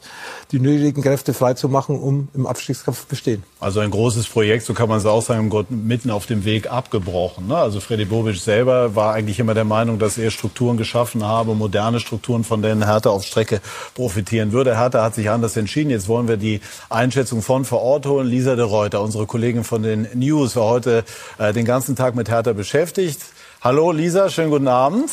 die 0.51 0.59
nötigen 0.59 1.01
Kräfte 1.01 1.33
freizumachen, 1.33 1.99
um 1.99 2.27
im 2.33 2.45
Abstiegskampf 2.45 3.05
bestehen. 3.05 3.43
Also 3.59 3.79
ein 3.79 3.91
großes 3.91 4.27
Projekt, 4.27 4.65
so 4.65 4.73
kann 4.73 4.89
man 4.89 4.97
es 4.97 5.05
auch 5.05 5.21
sagen, 5.21 5.49
Gott 5.49 5.71
mitten 5.71 6.11
auf 6.11 6.25
dem 6.25 6.45
Weg 6.45 6.69
abgebrochen. 6.71 7.47
Ne? 7.47 7.57
Also 7.57 7.79
Freddy 7.79 8.05
Bobic 8.05 8.35
selber 8.35 8.95
war 8.95 9.13
eigentlich 9.13 9.39
immer 9.39 9.53
der 9.53 9.63
Meinung, 9.63 9.99
dass 9.99 10.17
er 10.17 10.31
Strukturen 10.31 10.77
geschaffen 10.77 11.23
habe, 11.23 11.55
moderne 11.55 11.99
Strukturen, 11.99 12.43
von 12.43 12.61
denen 12.61 12.85
Hertha 12.85 13.09
auf 13.09 13.23
Strecke 13.23 13.61
profitieren 13.95 14.51
würde. 14.51 14.77
Hertha 14.77 15.01
hat 15.01 15.15
sich 15.15 15.29
anders 15.29 15.57
entschieden. 15.57 15.89
Jetzt 15.89 16.07
wollen 16.07 16.27
wir 16.27 16.37
die 16.37 16.61
Einschätzung 16.89 17.41
von 17.41 17.65
vor 17.65 17.81
Ort 17.81 18.05
holen. 18.05 18.27
Lisa 18.27 18.55
de 18.55 18.65
Reuter, 18.65 19.01
unsere 19.01 19.25
Kollegin 19.25 19.63
von 19.63 19.81
den 19.81 20.07
News, 20.13 20.55
war 20.55 20.65
heute 20.65 21.03
äh, 21.37 21.53
den 21.53 21.65
ganzen 21.65 21.95
Tag 21.95 22.15
mit 22.15 22.29
Hertha 22.29 22.53
beschäftigt. 22.53 23.21
Hallo 23.63 23.93
Lisa, 23.93 24.29
schönen 24.29 24.49
guten 24.49 24.67
Abend. 24.67 25.09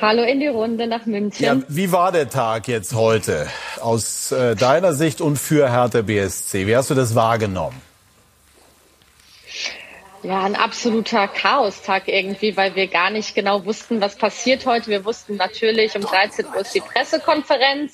Hallo 0.00 0.22
in 0.22 0.40
die 0.40 0.46
Runde 0.46 0.86
nach 0.86 1.04
München. 1.04 1.44
Ja, 1.44 1.56
wie 1.68 1.92
war 1.92 2.12
der 2.12 2.30
Tag 2.30 2.66
jetzt 2.66 2.94
heute 2.94 3.46
aus 3.78 4.32
äh, 4.32 4.56
deiner 4.56 4.94
Sicht 4.94 5.20
und 5.20 5.36
für 5.36 5.70
Hertha 5.70 6.00
BSC? 6.00 6.66
Wie 6.66 6.74
hast 6.74 6.88
du 6.88 6.94
das 6.94 7.14
wahrgenommen? 7.14 7.78
Ja, 10.22 10.44
ein 10.44 10.56
absoluter 10.56 11.28
Chaostag 11.28 12.08
irgendwie, 12.08 12.56
weil 12.56 12.74
wir 12.74 12.86
gar 12.86 13.10
nicht 13.10 13.34
genau 13.34 13.66
wussten, 13.66 14.00
was 14.00 14.16
passiert 14.16 14.64
heute. 14.64 14.88
Wir 14.88 15.04
wussten 15.04 15.36
natürlich, 15.36 15.94
um 15.94 16.00
13 16.00 16.46
Uhr 16.46 16.62
ist 16.62 16.74
die 16.74 16.80
Pressekonferenz. 16.80 17.92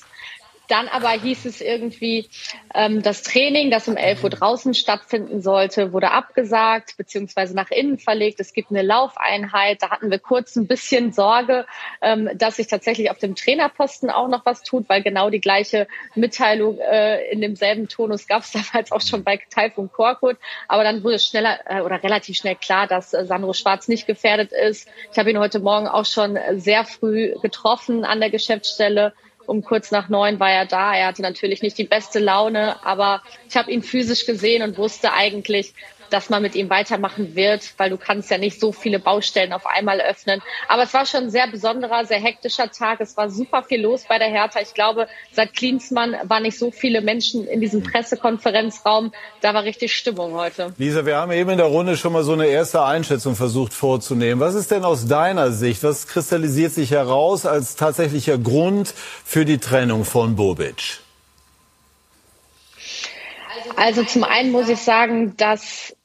Dann 0.69 0.87
aber 0.87 1.09
hieß 1.09 1.45
es 1.45 1.61
irgendwie, 1.61 2.29
ähm, 2.75 3.01
das 3.01 3.23
Training, 3.23 3.71
das 3.71 3.87
um 3.87 3.97
11 3.97 4.23
Uhr 4.23 4.29
draußen 4.29 4.75
stattfinden 4.75 5.41
sollte, 5.41 5.93
wurde 5.93 6.11
abgesagt 6.11 6.95
beziehungsweise 6.95 7.55
nach 7.55 7.71
innen 7.71 7.97
verlegt. 7.97 8.39
Es 8.39 8.53
gibt 8.53 8.69
eine 8.69 8.83
Laufeinheit. 8.83 9.81
Da 9.81 9.89
hatten 9.89 10.11
wir 10.11 10.19
kurz 10.19 10.55
ein 10.55 10.67
bisschen 10.67 11.11
Sorge, 11.11 11.65
ähm, 12.01 12.29
dass 12.35 12.57
sich 12.57 12.67
tatsächlich 12.67 13.09
auf 13.09 13.17
dem 13.17 13.33
Trainerposten 13.33 14.11
auch 14.11 14.27
noch 14.27 14.45
was 14.45 14.61
tut, 14.61 14.87
weil 14.89 15.01
genau 15.01 15.31
die 15.31 15.41
gleiche 15.41 15.87
Mitteilung 16.13 16.77
äh, 16.77 17.31
in 17.31 17.41
demselben 17.41 17.87
Tonus 17.87 18.27
gab 18.27 18.43
es 18.43 18.51
damals 18.71 18.91
auch 18.91 19.01
schon 19.01 19.23
bei 19.23 19.39
Taifun 19.49 19.91
Korkut. 19.91 20.37
Aber 20.67 20.83
dann 20.83 21.03
wurde 21.03 21.17
schneller 21.17 21.61
äh, 21.65 21.81
oder 21.81 22.03
relativ 22.03 22.37
schnell 22.37 22.55
klar, 22.55 22.85
dass 22.85 23.15
äh, 23.15 23.25
Sandro 23.25 23.53
Schwarz 23.53 23.87
nicht 23.87 24.05
gefährdet 24.05 24.51
ist. 24.51 24.87
Ich 25.11 25.17
habe 25.17 25.31
ihn 25.31 25.39
heute 25.39 25.59
Morgen 25.59 25.87
auch 25.87 26.05
schon 26.05 26.37
sehr 26.57 26.85
früh 26.85 27.33
getroffen 27.41 28.05
an 28.05 28.19
der 28.19 28.29
Geschäftsstelle 28.29 29.13
um 29.49 29.63
kurz 29.63 29.91
nach 29.91 30.09
neun 30.09 30.39
war 30.39 30.51
er 30.51 30.65
da. 30.65 30.93
Er 30.93 31.07
hatte 31.07 31.21
natürlich 31.21 31.61
nicht 31.61 31.77
die 31.77 31.83
beste 31.83 32.19
Laune, 32.19 32.83
aber 32.85 33.21
ich 33.49 33.57
habe 33.57 33.71
ihn 33.71 33.83
physisch 33.83 34.25
gesehen 34.25 34.63
und 34.63 34.77
wusste 34.77 35.13
eigentlich, 35.13 35.73
dass 36.09 36.29
man 36.29 36.41
mit 36.41 36.55
ihm 36.55 36.69
weitermachen 36.69 37.35
wird, 37.35 37.73
weil 37.77 37.89
du 37.89 37.97
kannst 37.97 38.29
ja 38.31 38.37
nicht 38.37 38.59
so 38.59 38.71
viele 38.71 38.99
Baustellen 38.99 39.53
auf 39.53 39.65
einmal 39.65 40.01
öffnen. 40.01 40.41
Aber 40.67 40.83
es 40.83 40.93
war 40.93 41.05
schon 41.05 41.23
ein 41.23 41.29
sehr 41.29 41.47
besonderer, 41.47 42.05
sehr 42.05 42.19
hektischer 42.19 42.71
Tag. 42.71 42.99
Es 43.01 43.17
war 43.17 43.29
super 43.29 43.63
viel 43.63 43.81
los 43.81 44.05
bei 44.07 44.17
der 44.17 44.29
Hertha. 44.29 44.59
Ich 44.61 44.73
glaube, 44.73 45.07
seit 45.31 45.53
Klinsmann 45.53 46.15
waren 46.23 46.43
nicht 46.43 46.57
so 46.57 46.71
viele 46.71 47.01
Menschen 47.01 47.47
in 47.47 47.61
diesem 47.61 47.83
Pressekonferenzraum. 47.83 49.11
Da 49.41 49.53
war 49.53 49.63
richtig 49.63 49.95
Stimmung 49.95 50.33
heute. 50.33 50.73
Lisa, 50.77 51.05
wir 51.05 51.17
haben 51.17 51.31
eben 51.31 51.49
in 51.49 51.57
der 51.57 51.67
Runde 51.67 51.97
schon 51.97 52.13
mal 52.13 52.23
so 52.23 52.33
eine 52.33 52.47
erste 52.47 52.83
Einschätzung 52.83 53.35
versucht 53.35 53.73
vorzunehmen. 53.73 54.39
Was 54.39 54.55
ist 54.55 54.71
denn 54.71 54.83
aus 54.83 55.07
deiner 55.07 55.51
Sicht, 55.51 55.83
was 55.83 56.07
kristallisiert 56.07 56.73
sich 56.73 56.91
heraus 56.91 57.45
als 57.45 57.75
tatsächlicher 57.75 58.37
Grund 58.37 58.93
für 59.25 59.45
die 59.45 59.57
Trennung 59.57 60.05
von 60.05 60.35
Bobic? 60.35 60.99
Also 63.75 64.03
zum 64.03 64.23
einen 64.23 64.51
muss 64.51 64.69
ich 64.69 64.79
sagen, 64.79 65.37
dass 65.37 65.95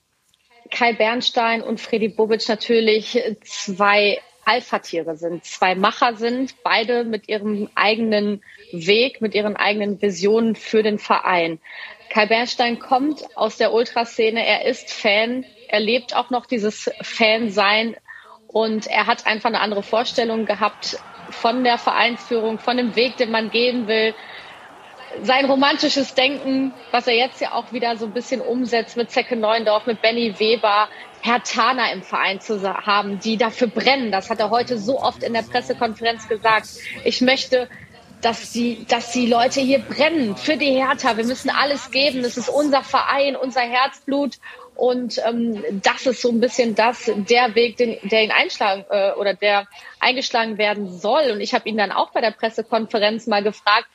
Kai 0.75 0.93
Bernstein 0.93 1.63
und 1.63 1.81
Freddy 1.81 2.09
Bobic 2.09 2.49
natürlich 2.49 3.17
zwei 3.45 4.21
Alpha-Tiere 4.45 5.17
sind, 5.17 5.45
zwei 5.45 5.77
Macher 5.77 6.17
sind, 6.17 6.63
beide 6.65 7.05
mit 7.05 7.29
ihrem 7.29 7.71
eigenen 7.77 8.43
Weg, 8.73 9.21
mit 9.21 9.35
ihren 9.37 9.55
eigenen 9.55 10.03
Visionen 10.03 10.57
für 10.57 10.83
den 10.83 10.99
Verein. 10.99 11.61
Kai 12.11 12.27
Bernstein 12.27 12.81
kommt 12.81 13.25
aus 13.37 13.57
der 13.57 13.73
Ultraszene, 13.73 14.45
er 14.45 14.67
ist 14.67 14.93
Fan, 14.93 15.47
er 15.69 15.79
lebt 15.79 16.17
auch 16.17 16.31
noch 16.31 16.45
dieses 16.45 16.91
Fan-Sein 17.01 17.97
und 18.49 18.89
er 18.89 19.07
hat 19.07 19.27
einfach 19.27 19.49
eine 19.49 19.61
andere 19.61 19.85
Vorstellung 19.85 20.45
gehabt 20.45 20.99
von 21.31 21.63
der 21.63 21.79
Vereinsführung, 21.79 22.59
von 22.59 22.77
dem 22.77 22.97
Weg, 22.97 23.17
den 23.17 23.31
man 23.31 23.51
gehen 23.51 23.87
will, 23.87 24.13
sein 25.23 25.45
romantisches 25.47 26.15
Denken, 26.15 26.73
was 26.91 27.07
er 27.07 27.15
jetzt 27.15 27.41
ja 27.41 27.53
auch 27.53 27.73
wieder 27.73 27.97
so 27.97 28.07
ein 28.07 28.13
bisschen 28.13 28.41
umsetzt 28.41 28.97
mit 28.97 29.11
Zecke 29.11 29.37
Neuendorf, 29.37 29.87
mit 29.87 30.03
Benny 30.03 30.39
Weber, 30.39 30.89
Herr 31.23 31.43
Thaner 31.43 31.93
im 31.93 32.03
Verein 32.03 32.41
zu 32.41 32.63
haben, 32.63 33.19
die 33.19 33.37
dafür 33.37 33.69
brennen. 33.69 34.13
Das 34.13 34.29
hat 34.29 34.41
er 34.41 34.51
heute 34.51 34.79
so 34.79 35.01
oft 35.01 35.23
in 35.23 35.33
der 35.33 35.43
Pressekonferenz 35.43 36.29
gesagt. 36.29 36.69
Ich 37.05 37.23
möchte, 37.23 37.69
dass 38.21 38.53
die, 38.53 38.85
dass 38.87 39.13
die 39.13 39.27
Leute 39.27 39.61
hier 39.61 39.79
brennen 39.79 40.37
für 40.37 40.57
die 40.57 40.73
Hertha. 40.73 41.17
Wir 41.17 41.25
müssen 41.25 41.51
alles 41.51 41.91
geben. 41.91 42.21
Es 42.21 42.37
ist 42.37 42.49
unser 42.49 42.83
Verein, 42.83 43.37
unser 43.37 43.63
Herzblut. 43.63 44.39
Und 44.75 45.21
ähm, 45.25 45.63
das 45.83 46.05
ist 46.07 46.21
so 46.21 46.31
ein 46.31 46.41
bisschen 46.41 46.75
das, 46.75 47.11
der 47.15 47.55
Weg, 47.55 47.77
den, 47.77 47.97
der 48.03 48.25
ihn 48.25 48.33
einschlagen 48.33 48.85
äh, 48.91 49.13
oder 49.13 49.35
der 49.35 49.67
eingeschlagen 50.01 50.59
werden 50.59 50.91
soll. 50.91 51.31
Und 51.31 51.41
ich 51.41 51.55
habe 51.55 51.69
ihn 51.69 51.77
dann 51.77 51.93
auch 51.93 52.11
bei 52.11 52.21
der 52.21 52.33
Pressekonferenz 52.33 53.27
mal 53.27 53.43
gefragt, 53.43 53.87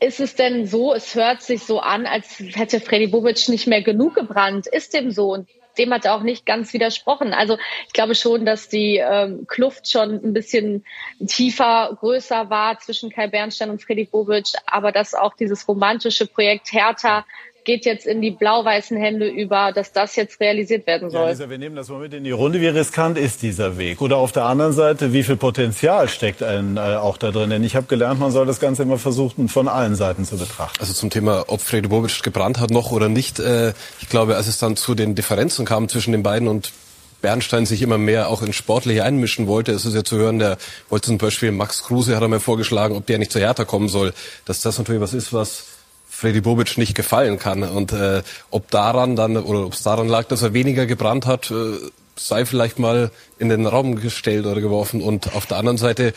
ist 0.00 0.20
es 0.20 0.34
denn 0.34 0.66
so, 0.66 0.94
es 0.94 1.14
hört 1.14 1.42
sich 1.42 1.62
so 1.62 1.80
an, 1.80 2.06
als 2.06 2.38
hätte 2.38 2.80
Freddy 2.80 3.06
Bobic 3.06 3.48
nicht 3.48 3.66
mehr 3.66 3.82
genug 3.82 4.14
gebrannt. 4.14 4.66
Ist 4.66 4.94
dem 4.94 5.10
so? 5.10 5.32
Und 5.32 5.48
dem 5.78 5.92
hat 5.92 6.04
er 6.04 6.14
auch 6.14 6.22
nicht 6.22 6.46
ganz 6.46 6.72
widersprochen. 6.72 7.32
Also 7.32 7.58
ich 7.86 7.92
glaube 7.92 8.14
schon, 8.14 8.46
dass 8.46 8.68
die 8.68 8.96
ähm, 8.96 9.46
Kluft 9.46 9.90
schon 9.90 10.14
ein 10.14 10.32
bisschen 10.32 10.84
tiefer, 11.26 11.96
größer 12.00 12.50
war 12.50 12.78
zwischen 12.78 13.10
Kai 13.10 13.26
Bernstein 13.28 13.70
und 13.70 13.82
Freddy 13.82 14.04
Bobic, 14.04 14.48
aber 14.66 14.92
dass 14.92 15.14
auch 15.14 15.34
dieses 15.34 15.66
romantische 15.68 16.26
Projekt 16.26 16.72
Hertha 16.72 17.24
geht 17.66 17.84
jetzt 17.84 18.06
in 18.06 18.22
die 18.22 18.30
blau-weißen 18.30 18.96
Hände 18.96 19.28
über, 19.28 19.72
dass 19.72 19.92
das 19.92 20.16
jetzt 20.16 20.40
realisiert 20.40 20.86
werden 20.86 21.10
soll. 21.10 21.24
Ja, 21.24 21.30
Lisa, 21.30 21.50
wir 21.50 21.58
nehmen 21.58 21.76
das 21.76 21.90
mal 21.90 21.98
mit 21.98 22.14
in 22.14 22.24
die 22.24 22.30
Runde. 22.30 22.60
Wie 22.60 22.68
riskant 22.68 23.18
ist 23.18 23.42
dieser 23.42 23.76
Weg? 23.76 24.00
Oder 24.00 24.16
auf 24.16 24.32
der 24.32 24.44
anderen 24.44 24.72
Seite, 24.72 25.12
wie 25.12 25.24
viel 25.24 25.36
Potenzial 25.36 26.08
steckt 26.08 26.42
ein, 26.42 26.78
äh, 26.78 26.80
auch 26.80 27.18
da 27.18 27.30
drin? 27.30 27.50
Denn 27.50 27.64
ich 27.64 27.76
habe 27.76 27.86
gelernt, 27.86 28.20
man 28.20 28.30
soll 28.30 28.46
das 28.46 28.60
Ganze 28.60 28.84
immer 28.84 28.98
versuchen, 28.98 29.48
von 29.48 29.68
allen 29.68 29.96
Seiten 29.96 30.24
zu 30.24 30.38
betrachten. 30.38 30.78
Also 30.80 30.94
zum 30.94 31.10
Thema, 31.10 31.44
ob 31.48 31.60
Freddy 31.60 31.88
Bobic 31.88 32.22
gebrannt 32.22 32.60
hat 32.60 32.70
noch 32.70 32.92
oder 32.92 33.08
nicht. 33.08 33.40
Äh, 33.40 33.74
ich 34.00 34.08
glaube, 34.08 34.36
als 34.36 34.46
es 34.46 34.58
dann 34.58 34.76
zu 34.76 34.94
den 34.94 35.14
Differenzen 35.14 35.66
kam 35.66 35.88
zwischen 35.88 36.12
den 36.12 36.22
beiden 36.22 36.48
und 36.48 36.72
Bernstein 37.20 37.66
sich 37.66 37.82
immer 37.82 37.98
mehr 37.98 38.28
auch 38.28 38.42
in 38.42 38.52
Sportliche 38.52 39.02
einmischen 39.02 39.48
wollte. 39.48 39.72
Es 39.72 39.84
ist 39.84 39.94
ja 39.94 40.04
zu 40.04 40.16
hören, 40.16 40.38
der 40.38 40.58
wollte 40.88 41.08
zum 41.08 41.18
Beispiel 41.18 41.50
Max 41.50 41.82
Kruse 41.82 42.14
hat 42.14 42.22
er 42.22 42.28
mir 42.28 42.40
vorgeschlagen, 42.40 42.94
ob 42.94 43.06
der 43.06 43.18
nicht 43.18 43.32
zu 43.32 43.40
Hertha 43.40 43.64
kommen 43.64 43.88
soll. 43.88 44.12
Dass 44.44 44.60
das 44.60 44.78
natürlich 44.78 45.00
was 45.00 45.14
ist, 45.14 45.32
was 45.32 45.75
Freddy 46.16 46.40
Bobic 46.40 46.78
nicht 46.78 46.94
gefallen 46.94 47.38
kann. 47.38 47.62
Und 47.62 47.92
äh, 47.92 48.22
ob 48.50 48.70
daran 48.70 49.16
dann 49.16 49.36
oder 49.36 49.66
ob 49.66 49.74
es 49.74 49.82
daran 49.82 50.08
lag, 50.08 50.24
dass 50.24 50.40
er 50.40 50.54
weniger 50.54 50.86
gebrannt 50.86 51.26
hat, 51.26 51.50
äh, 51.50 51.78
sei 52.16 52.46
vielleicht 52.46 52.78
mal 52.78 53.10
in 53.38 53.50
den 53.50 53.66
Raum 53.66 53.96
gestellt 53.96 54.46
oder 54.46 54.62
geworfen. 54.62 55.02
Und 55.02 55.34
auf 55.34 55.44
der 55.44 55.58
anderen 55.58 55.76
Seite 55.76 56.14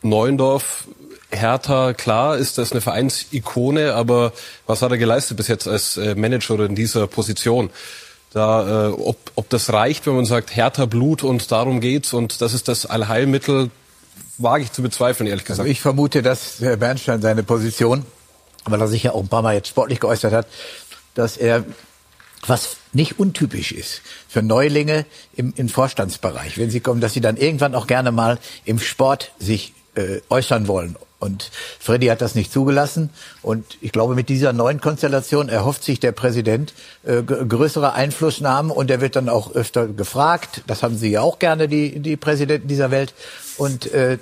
Neuendorf, 0.00 0.84
Hertha, 1.30 1.92
klar 1.92 2.38
ist 2.38 2.56
das 2.56 2.72
eine 2.72 2.80
Vereinsikone, 2.80 3.92
aber 3.92 4.32
was 4.66 4.80
hat 4.80 4.90
er 4.90 4.98
geleistet 4.98 5.36
bis 5.36 5.48
jetzt 5.48 5.68
als 5.68 5.98
äh, 5.98 6.14
Manager 6.14 6.60
in 6.60 6.74
dieser 6.74 7.06
Position? 7.06 7.68
Da, 8.32 8.86
äh, 8.86 8.92
ob, 8.92 9.18
ob 9.34 9.50
das 9.50 9.70
reicht, 9.70 10.06
wenn 10.06 10.16
man 10.16 10.24
sagt, 10.24 10.56
Hertha 10.56 10.86
Blut 10.86 11.22
und 11.22 11.52
darum 11.52 11.80
geht's 11.80 12.14
und 12.14 12.40
das 12.40 12.54
ist 12.54 12.68
das 12.68 12.86
Allheilmittel, 12.86 13.70
wage 14.38 14.64
ich 14.64 14.72
zu 14.72 14.80
bezweifeln, 14.80 15.26
ehrlich 15.26 15.44
gesagt. 15.44 15.60
Also 15.60 15.70
ich 15.70 15.82
vermute, 15.82 16.22
dass 16.22 16.60
Herr 16.60 16.78
Bernstein 16.78 17.20
seine 17.20 17.42
Position 17.42 18.06
weil 18.66 18.80
er 18.80 18.88
sich 18.88 19.04
ja 19.04 19.12
auch 19.12 19.20
ein 19.20 19.28
paar 19.28 19.42
Mal 19.42 19.54
jetzt 19.54 19.68
sportlich 19.68 20.00
geäußert 20.00 20.32
hat, 20.32 20.46
dass 21.14 21.36
er 21.36 21.64
was 22.46 22.76
nicht 22.92 23.18
untypisch 23.18 23.72
ist 23.72 24.02
für 24.28 24.42
Neulinge 24.42 25.06
im, 25.34 25.52
im 25.56 25.68
Vorstandsbereich, 25.68 26.58
wenn 26.58 26.70
sie 26.70 26.80
kommen, 26.80 27.00
dass 27.00 27.12
sie 27.12 27.20
dann 27.20 27.36
irgendwann 27.36 27.74
auch 27.74 27.86
gerne 27.86 28.12
mal 28.12 28.38
im 28.64 28.78
Sport 28.78 29.32
sich 29.38 29.72
äh, 29.94 30.20
äußern 30.28 30.68
wollen. 30.68 30.96
Und 31.18 31.50
Freddy 31.80 32.06
hat 32.06 32.20
das 32.20 32.34
nicht 32.34 32.52
zugelassen. 32.52 33.10
Und 33.42 33.78
ich 33.80 33.90
glaube, 33.90 34.14
mit 34.14 34.28
dieser 34.28 34.52
neuen 34.52 34.80
Konstellation 34.80 35.48
erhofft 35.48 35.82
sich 35.82 35.98
der 35.98 36.12
Präsident 36.12 36.74
äh, 37.04 37.22
größere 37.22 37.94
Einflussnahmen 37.94 38.70
und 38.70 38.90
er 38.90 39.00
wird 39.00 39.16
dann 39.16 39.30
auch 39.30 39.54
öfter 39.54 39.86
gefragt. 39.88 40.62
Das 40.66 40.82
haben 40.82 40.96
sie 40.98 41.10
ja 41.10 41.22
auch 41.22 41.38
gerne, 41.38 41.68
die, 41.68 42.00
die 42.00 42.16
Präsidenten 42.16 42.68
dieser 42.68 42.90
Welt. 42.90 43.14
Und 43.56 43.90
äh, 43.92 44.18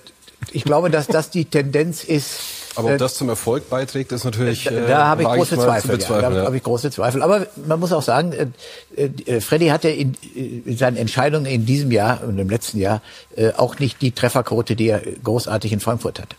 ich 0.53 0.65
glaube, 0.65 0.89
dass 0.89 1.09
das 1.09 1.31
die 1.31 1.47
Tendenz 1.47 2.05
ist, 2.05 2.64
aber 2.77 2.89
ob 2.89 2.95
äh, 2.95 2.97
das 2.99 3.15
zum 3.15 3.29
Erfolg 3.29 3.69
beiträgt, 3.71 4.13
ist 4.13 4.25
natürlich. 4.25 4.67
Äh, 4.67 4.87
da 4.87 5.07
habe 5.07 5.23
ich 5.23 5.29
große 5.29 5.57
Zweifel. 5.57 6.01
Ja, 6.01 6.21
da 6.21 6.31
ja. 6.33 6.45
habe 6.45 6.57
ich 6.57 6.63
große 6.63 6.91
Zweifel. 6.91 7.23
Aber 7.23 7.47
man 7.67 7.81
muss 7.81 7.93
auch 7.93 8.03
sagen, 8.03 8.33
äh, 8.33 9.05
äh, 9.05 9.41
Freddy 9.41 9.69
hatte 9.69 9.89
in, 9.89 10.15
in 10.35 10.77
seinen 10.77 10.97
Entscheidungen 10.97 11.47
in 11.47 11.67
diesem 11.67 11.91
Jahr 11.91 12.23
und 12.25 12.39
im 12.39 12.49
letzten 12.49 12.79
Jahr 12.79 13.01
äh, 13.37 13.53
auch 13.53 13.79
nicht 13.79 14.03
die 14.03 14.13
Trefferquote, 14.13 14.77
die 14.77 14.89
er 14.89 15.01
großartig 15.01 15.73
in 15.73 15.81
Frankfurt 15.81 16.21
hatte. 16.21 16.37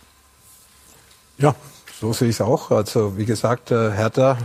Ja, 1.38 1.54
so 2.00 2.12
sehe 2.12 2.28
ich 2.28 2.36
es 2.36 2.40
auch. 2.40 2.70
Also 2.70 3.16
wie 3.16 3.24
gesagt, 3.24 3.70
äh, 3.70 3.92
Hertha 3.92 4.38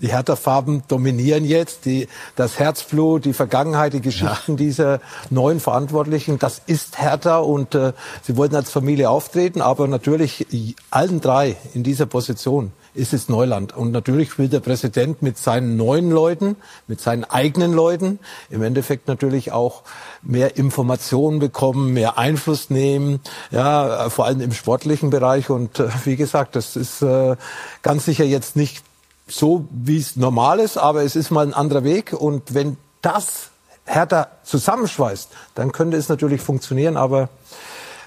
die 0.00 0.08
Hertha-Farben 0.08 0.82
dominieren 0.88 1.44
jetzt, 1.44 1.84
die, 1.84 2.08
das 2.36 2.58
Herzblut, 2.58 3.24
die 3.24 3.32
Vergangenheit, 3.32 3.92
die 3.92 4.00
Geschichten 4.00 4.52
ja. 4.52 4.56
dieser 4.56 5.00
neuen 5.30 5.60
Verantwortlichen. 5.60 6.38
Das 6.38 6.62
ist 6.66 7.00
Hertha 7.00 7.38
und 7.38 7.74
äh, 7.74 7.92
sie 8.22 8.36
wollten 8.36 8.56
als 8.56 8.70
Familie 8.70 9.10
auftreten, 9.10 9.60
aber 9.60 9.88
natürlich 9.88 10.46
allen 10.90 11.20
drei 11.20 11.56
in 11.74 11.82
dieser 11.82 12.06
Position 12.06 12.72
ist 12.94 13.12
es 13.12 13.28
Neuland. 13.28 13.76
Und 13.76 13.92
natürlich 13.92 14.38
will 14.38 14.48
der 14.48 14.60
Präsident 14.60 15.22
mit 15.22 15.38
seinen 15.38 15.76
neuen 15.76 16.10
Leuten, 16.10 16.56
mit 16.86 17.00
seinen 17.00 17.24
eigenen 17.24 17.72
Leuten 17.72 18.18
im 18.50 18.62
Endeffekt 18.62 19.06
natürlich 19.08 19.52
auch 19.52 19.82
mehr 20.22 20.56
Informationen 20.56 21.38
bekommen, 21.38 21.92
mehr 21.92 22.18
Einfluss 22.18 22.70
nehmen, 22.70 23.20
ja, 23.50 24.10
vor 24.10 24.26
allem 24.26 24.40
im 24.40 24.52
sportlichen 24.52 25.10
Bereich. 25.10 25.50
Und 25.50 25.78
äh, 25.78 25.88
wie 26.04 26.16
gesagt, 26.16 26.56
das 26.56 26.76
ist 26.76 27.02
äh, 27.02 27.36
ganz 27.82 28.04
sicher 28.04 28.24
jetzt 28.24 28.56
nicht 28.56 28.82
so, 29.30 29.66
wie 29.70 29.98
es 29.98 30.16
normal 30.16 30.60
ist, 30.60 30.76
aber 30.76 31.02
es 31.02 31.16
ist 31.16 31.30
mal 31.30 31.46
ein 31.46 31.54
anderer 31.54 31.84
Weg. 31.84 32.12
Und 32.12 32.54
wenn 32.54 32.76
das 33.02 33.50
härter 33.84 34.30
zusammenschweißt, 34.44 35.28
dann 35.54 35.72
könnte 35.72 35.96
es 35.96 36.08
natürlich 36.08 36.40
funktionieren, 36.40 36.96
aber 36.96 37.28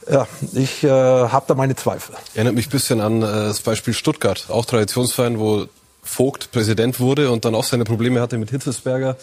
ja, 0.10 0.28
ich 0.54 0.84
äh, 0.84 0.90
habe 0.90 1.46
da 1.48 1.56
meine 1.56 1.76
Zweifel. 1.76 2.16
Erinnert 2.34 2.56
mich 2.56 2.68
ein 2.68 2.72
bisschen 2.72 3.02
an 3.02 3.22
äh, 3.22 3.26
das 3.26 3.62
Beispiel 3.62 3.94
Stuttgart, 3.94 4.46
auch 4.50 4.66
Traditionsverein, 4.66 5.40
wo 5.40 5.66
Vogt 6.02 6.52
Präsident 6.52 7.00
wurde 7.00 7.32
und 7.32 7.46
dann 7.46 7.56
auch 7.56 7.64
seine 7.64 7.86
Probleme 7.86 8.20
hatte 8.20 8.38
mit 8.38 8.50
Hitzelsberger 8.50 9.16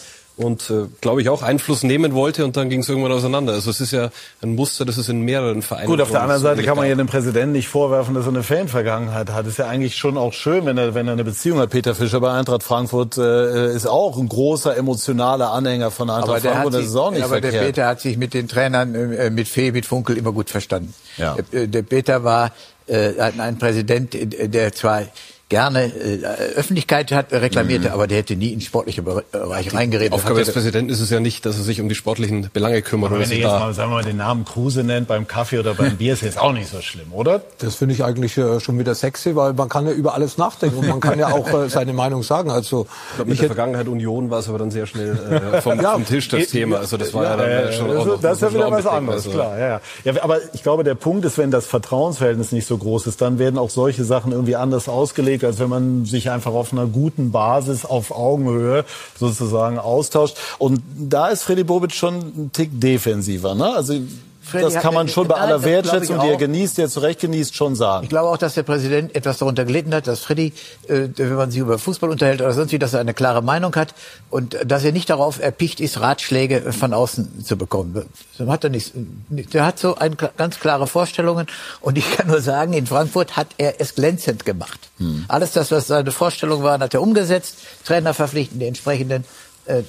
und 0.43 0.69
äh, 0.69 0.87
glaube 1.01 1.21
ich 1.21 1.29
auch 1.29 1.41
Einfluss 1.41 1.83
nehmen 1.83 2.13
wollte 2.13 2.43
und 2.45 2.57
dann 2.57 2.69
ging 2.69 2.81
es 2.81 2.89
irgendwann 2.89 3.11
auseinander. 3.11 3.53
Also 3.53 3.69
es 3.69 3.81
ist 3.81 3.91
ja 3.91 4.09
ein 4.41 4.55
Muster, 4.55 4.85
das 4.85 4.97
ist 4.97 5.09
in 5.09 5.21
mehreren 5.21 5.61
Vereinen. 5.61 5.87
Gut, 5.87 6.01
auf 6.01 6.11
der 6.11 6.21
anderen 6.21 6.41
Seite 6.41 6.63
kann 6.63 6.77
man 6.77 6.87
ja 6.87 6.95
dem 6.95 7.07
Präsidenten 7.07 7.53
nicht 7.53 7.67
vorwerfen, 7.67 8.13
dass 8.15 8.25
er 8.25 8.29
eine 8.29 8.43
Fanvergangenheit 8.43 9.29
hat. 9.31 9.47
Ist 9.47 9.57
ja 9.57 9.67
eigentlich 9.67 9.95
schon 9.95 10.17
auch 10.17 10.33
schön, 10.33 10.65
wenn 10.65 10.77
er 10.77 10.93
wenn 10.95 11.07
er 11.07 11.13
eine 11.13 11.23
Beziehung 11.23 11.59
hat. 11.59 11.69
Peter 11.69 11.95
Fischer 11.95 12.19
bei 12.19 12.31
Eintracht 12.31 12.63
Frankfurt 12.63 13.17
äh, 13.17 13.73
ist 13.73 13.87
auch 13.87 14.17
ein 14.17 14.29
großer 14.29 14.75
emotionaler 14.75 15.51
Anhänger 15.51 15.91
von 15.91 16.09
Eintracht 16.09 16.29
aber 16.29 16.39
Frankfurt. 16.39 16.73
Sich, 16.73 16.81
das 16.83 16.91
ist 16.91 16.97
auch 16.97 17.11
nicht 17.11 17.23
aber 17.23 17.33
verkehrt. 17.33 17.53
der 17.53 17.61
Peter 17.61 17.87
hat 17.87 18.01
sich 18.01 18.17
mit 18.17 18.33
den 18.33 18.47
Trainern, 18.47 18.95
äh, 18.95 19.29
mit 19.29 19.47
Fee, 19.47 19.71
mit 19.71 19.85
Funkel 19.85 20.17
immer 20.17 20.31
gut 20.31 20.49
verstanden. 20.49 20.93
Ja. 21.17 21.35
Der, 21.51 21.67
der 21.67 21.81
Peter 21.83 22.23
war 22.23 22.51
äh, 22.87 23.13
ein 23.19 23.57
Präsident, 23.57 24.13
der 24.13 24.73
zwar 24.73 25.03
gerne 25.51 25.93
äh, 25.93 26.23
Öffentlichkeit 26.55 27.11
hat 27.11 27.33
reklamierte, 27.33 27.89
mhm. 27.89 27.93
aber 27.93 28.07
der 28.07 28.19
hätte 28.19 28.37
nie 28.37 28.53
in 28.53 28.61
sportliche 28.61 29.03
Bereich 29.03 29.73
reingeredet. 29.73 30.13
Aufgabe 30.13 30.39
des 30.39 30.53
Präsidenten 30.53 30.89
ist 30.89 31.01
es 31.01 31.09
ja 31.09 31.19
nicht, 31.19 31.45
dass 31.45 31.57
er 31.57 31.63
sich 31.63 31.81
um 31.81 31.89
die 31.89 31.95
sportlichen 31.95 32.49
Belange 32.53 32.81
kümmert. 32.81 33.11
Aber 33.11 33.19
wenn 33.19 33.29
er 33.29 33.37
jetzt 33.37 33.47
mal, 33.47 33.73
sagen 33.73 33.91
wir 33.91 33.95
mal, 33.95 34.03
den 34.03 34.15
Namen 34.17 34.45
Kruse 34.45 34.83
nennt 34.85 35.09
beim 35.09 35.27
Kaffee 35.27 35.59
oder 35.59 35.73
beim 35.73 35.97
Bier, 35.97 36.13
ist 36.13 36.21
jetzt 36.21 36.39
auch 36.39 36.53
nicht 36.53 36.69
so 36.69 36.81
schlimm, 36.81 37.11
oder? 37.11 37.41
Das 37.59 37.75
finde 37.75 37.93
ich 37.93 38.03
eigentlich 38.03 38.37
äh, 38.37 38.61
schon 38.61 38.79
wieder 38.79 38.95
sexy, 38.95 39.35
weil 39.35 39.51
man 39.51 39.67
kann 39.67 39.85
ja 39.85 39.91
über 39.91 40.13
alles 40.13 40.37
nachdenken 40.37 40.77
und 40.77 40.87
man 40.87 41.01
kann 41.01 41.19
ja 41.19 41.27
auch 41.27 41.47
äh, 41.53 41.69
seine 41.69 41.91
Meinung 41.91 42.23
sagen. 42.23 42.49
Also 42.49 42.87
ich 43.09 43.15
glaube, 43.17 43.29
mit 43.29 43.33
ich 43.33 43.39
der 43.41 43.49
Vergangenheit 43.49 43.89
Union 43.89 44.29
war 44.29 44.39
es 44.39 44.47
aber 44.47 44.57
dann 44.57 44.71
sehr 44.71 44.87
schnell 44.87 45.19
äh, 45.53 45.61
vom, 45.61 45.81
ja, 45.81 45.91
vom, 45.91 46.05
Tisch 46.05 46.29
das 46.29 46.47
Thema. 46.47 46.77
Also 46.77 46.95
das 46.95 47.13
war 47.13 47.25
ja, 47.25 47.31
ja 47.31 47.61
dann 47.63 47.73
schon 47.73 47.87
das, 47.89 47.97
auch 47.97 48.05
noch, 48.05 48.21
das 48.21 48.33
ist 48.37 48.41
ja 48.41 48.53
wieder 48.53 48.71
was 48.71 48.85
anderes, 48.87 49.25
also. 49.25 49.37
klar. 49.37 49.59
Ja, 49.59 49.67
ja. 49.67 49.81
ja, 50.05 50.23
aber 50.23 50.37
ich 50.53 50.63
glaube, 50.63 50.85
der 50.85 50.95
Punkt 50.95 51.25
ist, 51.25 51.37
wenn 51.37 51.51
das 51.51 51.65
Vertrauensverhältnis 51.65 52.53
nicht 52.53 52.67
so 52.67 52.77
groß 52.77 53.07
ist, 53.07 53.21
dann 53.21 53.37
werden 53.37 53.57
auch 53.57 53.69
solche 53.69 54.05
Sachen 54.05 54.31
irgendwie 54.31 54.55
anders 54.55 54.87
ausgelegt, 54.87 55.40
als 55.43 55.59
wenn 55.59 55.69
man 55.69 56.05
sich 56.05 56.29
einfach 56.29 56.53
auf 56.53 56.71
einer 56.73 56.87
guten 56.87 57.31
Basis 57.31 57.85
auf 57.85 58.11
Augenhöhe 58.11 58.85
sozusagen 59.19 59.77
austauscht. 59.77 60.37
Und 60.57 60.81
da 60.97 61.27
ist 61.27 61.43
Freddy 61.43 61.63
Bobic 61.63 61.93
schon 61.93 62.15
ein 62.15 62.49
Tick 62.53 62.69
defensiver. 62.79 63.55
Ne? 63.55 63.75
Also 63.75 63.95
Freddy 64.41 64.73
das 64.73 64.81
kann 64.81 64.93
man 64.93 65.07
schon 65.07 65.27
bei 65.27 65.35
aller 65.35 65.63
Wertschätzung, 65.63 66.19
die 66.19 66.27
er 66.27 66.37
genießt, 66.37 66.77
die 66.77 66.81
er 66.81 66.89
zu 66.89 66.99
Recht 66.99 67.19
genießt, 67.19 67.55
schon 67.55 67.75
sagen. 67.75 68.03
Ich 68.03 68.09
glaube 68.09 68.29
auch, 68.29 68.37
dass 68.37 68.55
der 68.55 68.63
Präsident 68.63 69.15
etwas 69.15 69.37
darunter 69.37 69.65
gelitten 69.65 69.93
hat, 69.93 70.07
dass 70.07 70.21
Freddy, 70.21 70.53
äh, 70.87 71.09
wenn 71.15 71.35
man 71.35 71.51
sich 71.51 71.61
über 71.61 71.77
Fußball 71.77 72.09
unterhält 72.09 72.41
oder 72.41 72.51
sonst 72.53 72.71
wie, 72.71 72.79
dass 72.79 72.93
er 72.93 73.01
eine 73.01 73.13
klare 73.13 73.43
Meinung 73.43 73.75
hat 73.75 73.93
und 74.31 74.57
dass 74.65 74.83
er 74.83 74.93
nicht 74.93 75.09
darauf 75.09 75.39
erpicht 75.39 75.79
ist, 75.79 76.01
Ratschläge 76.01 76.73
von 76.73 76.93
außen 76.93 77.45
zu 77.45 77.55
bekommen. 77.55 78.05
Das 78.37 78.47
hat 78.47 78.63
er 78.63 78.71
nicht. 78.71 78.93
Der 79.29 79.65
hat 79.65 79.77
so 79.77 79.95
ein, 79.95 80.17
ganz 80.37 80.59
klare 80.59 80.87
Vorstellungen 80.87 81.45
und 81.79 81.97
ich 81.97 82.11
kann 82.11 82.27
nur 82.27 82.41
sagen, 82.41 82.73
in 82.73 82.87
Frankfurt 82.87 83.37
hat 83.37 83.47
er 83.57 83.79
es 83.79 83.93
glänzend 83.93 84.45
gemacht. 84.45 84.79
Hm. 84.97 85.25
Alles 85.27 85.51
das, 85.51 85.71
was 85.71 85.87
seine 85.87 86.11
Vorstellung 86.11 86.63
war, 86.63 86.79
hat 86.79 86.93
er 86.93 87.01
umgesetzt. 87.01 87.57
Trainer 87.85 88.13
verpflichten, 88.13 88.59
die 88.59 88.65
entsprechenden 88.65 89.23
äh, 89.65 89.83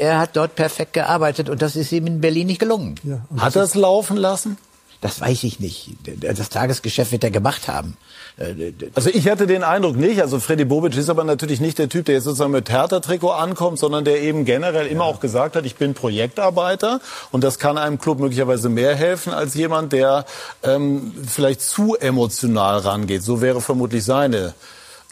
er 0.00 0.18
hat 0.18 0.34
dort 0.34 0.54
perfekt 0.54 0.94
gearbeitet 0.94 1.50
und 1.50 1.60
das 1.60 1.76
ist 1.76 1.92
ihm 1.92 2.06
in 2.06 2.20
Berlin 2.20 2.46
nicht 2.46 2.58
gelungen. 2.58 2.94
Ja. 3.04 3.20
Hat 3.38 3.54
er 3.54 3.62
es 3.62 3.74
laufen 3.74 4.16
lassen? 4.16 4.56
Das 5.02 5.20
weiß 5.20 5.44
ich 5.44 5.60
nicht. 5.60 5.92
Das 6.20 6.48
Tagesgeschäft 6.50 7.12
wird 7.12 7.24
er 7.24 7.30
gemacht 7.30 7.68
haben. 7.68 7.96
Äh, 8.36 8.72
also 8.94 9.10
ich 9.10 9.28
hatte 9.28 9.46
den 9.46 9.62
Eindruck 9.62 9.96
nicht. 9.96 10.20
Also 10.20 10.40
Freddy 10.40 10.64
Bobic 10.64 10.96
ist 10.96 11.08
aber 11.08 11.24
natürlich 11.24 11.60
nicht 11.60 11.78
der 11.78 11.88
Typ, 11.88 12.06
der 12.06 12.16
jetzt 12.16 12.24
sozusagen 12.24 12.50
mit 12.50 12.70
Hertha-Trikot 12.70 13.30
ankommt, 13.30 13.78
sondern 13.78 14.04
der 14.04 14.20
eben 14.22 14.44
generell 14.44 14.86
immer 14.86 15.04
auch 15.04 15.20
gesagt 15.20 15.56
hat, 15.56 15.64
ich 15.64 15.76
bin 15.76 15.94
Projektarbeiter 15.94 17.00
und 17.30 17.44
das 17.44 17.58
kann 17.58 17.78
einem 17.78 17.98
Club 17.98 18.20
möglicherweise 18.20 18.68
mehr 18.68 18.94
helfen 18.94 19.32
als 19.32 19.54
jemand, 19.54 19.92
der 19.92 20.24
ähm, 20.62 21.12
vielleicht 21.26 21.62
zu 21.62 21.94
emotional 21.96 22.78
rangeht. 22.78 23.22
So 23.22 23.40
wäre 23.40 23.60
vermutlich 23.60 24.04
seine 24.04 24.54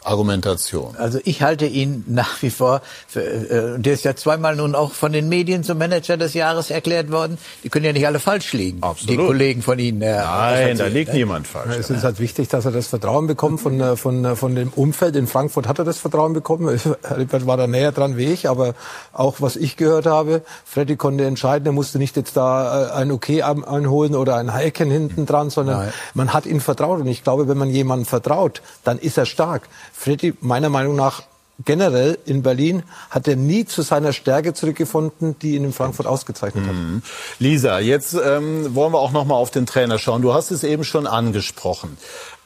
Argumentation. 0.03 0.95
Also 0.97 1.19
ich 1.25 1.41
halte 1.41 1.65
ihn 1.65 2.05
nach 2.07 2.41
wie 2.41 2.49
vor, 2.49 2.81
für, 3.07 3.21
äh, 3.21 3.79
der 3.79 3.93
ist 3.93 4.05
ja 4.05 4.15
zweimal 4.15 4.55
nun 4.55 4.73
auch 4.73 4.93
von 4.93 5.11
den 5.11 5.27
Medien 5.27 5.63
zum 5.63 5.77
Manager 5.77 6.15
des 6.15 6.33
Jahres 6.33 6.71
erklärt 6.71 7.11
worden. 7.11 7.37
Die 7.63 7.69
können 7.69 7.85
ja 7.85 7.91
nicht 7.91 8.07
alle 8.07 8.19
falsch 8.19 8.53
liegen, 8.53 8.81
Absolut. 8.81 9.09
die 9.11 9.17
Kollegen 9.17 9.61
von 9.61 9.77
Ihnen. 9.77 10.01
Äh, 10.01 10.15
Nein, 10.17 10.77
da 10.77 10.87
liegt 10.87 11.11
ne? 11.11 11.19
niemand 11.19 11.47
falsch. 11.47 11.75
Es 11.77 11.89
ist 11.89 12.03
halt 12.03 12.19
wichtig, 12.19 12.47
dass 12.47 12.63
er 12.63 12.71
das 12.71 12.87
Vertrauen 12.87 13.27
bekommt 13.27 13.59
von, 13.59 13.79
äh, 13.81 13.97
von, 13.97 14.23
äh, 14.23 14.35
von 14.37 14.55
dem 14.55 14.69
Umfeld. 14.69 15.17
In 15.17 15.27
Frankfurt 15.27 15.67
hat 15.67 15.79
er 15.79 15.85
das 15.85 15.97
Vertrauen 15.97 16.31
bekommen. 16.31 16.79
Herbert 17.03 17.45
war 17.45 17.57
da 17.57 17.67
näher 17.67 17.91
dran 17.91 18.15
wie 18.15 18.25
ich, 18.25 18.47
aber 18.47 18.75
auch 19.11 19.35
was 19.39 19.57
ich 19.57 19.75
gehört 19.75 20.05
habe, 20.05 20.43
Freddy 20.63 20.95
konnte 20.95 21.25
entscheiden, 21.25 21.65
er 21.65 21.71
musste 21.73 21.97
nicht 21.97 22.15
jetzt 22.15 22.37
da 22.37 22.87
äh, 22.87 22.91
ein 22.93 23.11
Okay 23.11 23.41
einholen 23.41 24.15
oder 24.15 24.37
ein 24.37 24.53
Heiken 24.53 24.89
hinten 24.89 25.25
dran, 25.25 25.49
sondern 25.49 25.79
Nein. 25.79 25.93
man 26.13 26.33
hat 26.33 26.45
ihm 26.45 26.61
vertraut. 26.61 27.01
Und 27.01 27.07
ich 27.07 27.23
glaube, 27.23 27.49
wenn 27.49 27.57
man 27.57 27.69
jemandem 27.69 28.05
vertraut, 28.05 28.61
dann 28.83 28.97
ist 28.97 29.17
er 29.17 29.25
stark. 29.25 29.63
Freddy, 29.99 30.33
meiner 30.39 30.69
Meinung 30.69 30.95
nach, 30.95 31.23
generell 31.65 32.17
in 32.25 32.41
Berlin 32.41 32.83
hat 33.09 33.27
er 33.27 33.35
nie 33.35 33.65
zu 33.65 33.81
seiner 33.81 34.13
Stärke 34.13 34.53
zurückgefunden, 34.53 35.37
die 35.39 35.55
ihn 35.55 35.65
in 35.65 35.73
Frankfurt 35.73 36.07
ausgezeichnet 36.07 36.65
hat. 36.65 36.73
Mhm. 36.73 37.01
Lisa, 37.37 37.79
jetzt 37.79 38.13
ähm, 38.13 38.73
wollen 38.75 38.93
wir 38.93 38.99
auch 38.99 39.11
noch 39.11 39.25
mal 39.25 39.35
auf 39.35 39.51
den 39.51 39.65
Trainer 39.65 39.99
schauen. 39.99 40.21
Du 40.21 40.33
hast 40.33 40.51
es 40.51 40.63
eben 40.63 40.85
schon 40.85 41.05
angesprochen. 41.05 41.97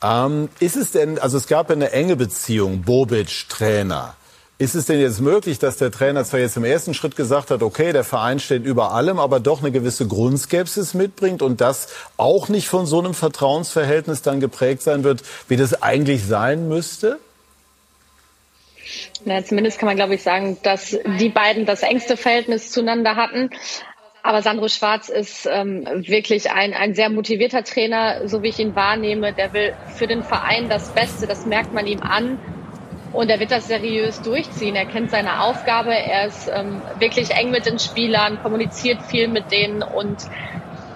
Ähm, 0.02 0.50
ist 0.60 0.76
es 0.76 0.90
denn, 0.90 1.20
also 1.20 1.38
es 1.38 1.46
gab 1.46 1.70
eine 1.70 1.92
enge 1.92 2.16
Beziehung, 2.16 2.82
Bobic 2.82 3.48
Trainer. 3.50 4.16
Ist 4.58 4.74
es 4.74 4.86
denn 4.86 5.00
jetzt 5.00 5.22
möglich, 5.22 5.60
dass 5.60 5.78
der 5.78 5.92
Trainer 5.92 6.26
zwar 6.26 6.40
jetzt 6.40 6.58
im 6.58 6.64
ersten 6.64 6.96
Schritt 6.96 7.16
gesagt 7.16 7.52
hat, 7.52 7.62
okay, 7.62 7.94
der 7.94 8.04
Verein 8.04 8.40
steht 8.40 8.66
über 8.66 8.94
allem, 8.94 9.20
aber 9.20 9.40
doch 9.40 9.60
eine 9.60 9.72
gewisse 9.72 10.08
Grundskepsis 10.08 10.96
mitbringt 10.96 11.44
und 11.44 11.62
das 11.62 11.90
auch 12.18 12.50
nicht 12.50 12.68
von 12.68 12.88
so 12.88 12.98
einem 12.98 13.14
Vertrauensverhältnis 13.14 14.24
dann 14.24 14.40
geprägt 14.40 14.82
sein 14.82 15.04
wird, 15.04 15.22
wie 15.48 15.58
das 15.58 15.84
eigentlich 15.84 16.26
sein 16.26 16.68
müsste? 16.68 17.20
Na, 19.26 19.44
zumindest 19.44 19.80
kann 19.80 19.88
man, 19.88 19.96
glaube 19.96 20.16
ich, 20.16 20.24
sagen, 20.24 20.58
dass 20.64 20.98
die 21.20 21.30
beiden 21.30 21.66
das 21.66 21.84
engste 21.84 22.18
Verhältnis 22.18 22.72
zueinander 22.72 23.16
hatten. 23.16 23.50
Aber 24.22 24.42
Sandro 24.42 24.70
Schwarz 24.70 25.10
ist 25.10 25.46
ähm, 25.52 25.86
wirklich 26.08 26.50
ein, 26.50 26.74
ein 26.74 26.96
sehr 26.96 27.10
motivierter 27.10 27.64
Trainer, 27.64 28.28
so 28.28 28.42
wie 28.42 28.50
ich 28.50 28.60
ihn 28.60 28.74
wahrnehme. 28.74 29.34
Der 29.34 29.52
will 29.54 29.74
für 29.96 30.08
den 30.08 30.24
Verein 30.24 30.70
das 30.70 30.94
Beste, 30.94 31.28
das 31.28 31.46
merkt 31.46 31.74
man 31.74 31.86
ihm 31.88 32.02
an. 32.02 32.40
Und 33.12 33.30
er 33.30 33.40
wird 33.40 33.52
das 33.52 33.68
seriös 33.68 34.22
durchziehen. 34.22 34.76
Er 34.76 34.86
kennt 34.86 35.12
seine 35.12 35.42
Aufgabe. 35.42 35.94
Er 35.94 36.28
ist 36.28 36.50
ähm, 36.54 36.82
wirklich 37.00 37.32
eng 37.32 37.52
mit 37.52 37.66
den 37.66 37.80
Spielern, 37.80 38.42
kommuniziert 38.42 39.02
viel 39.04 39.28
mit 39.28 39.52
denen. 39.52 39.84
Und 39.84 40.24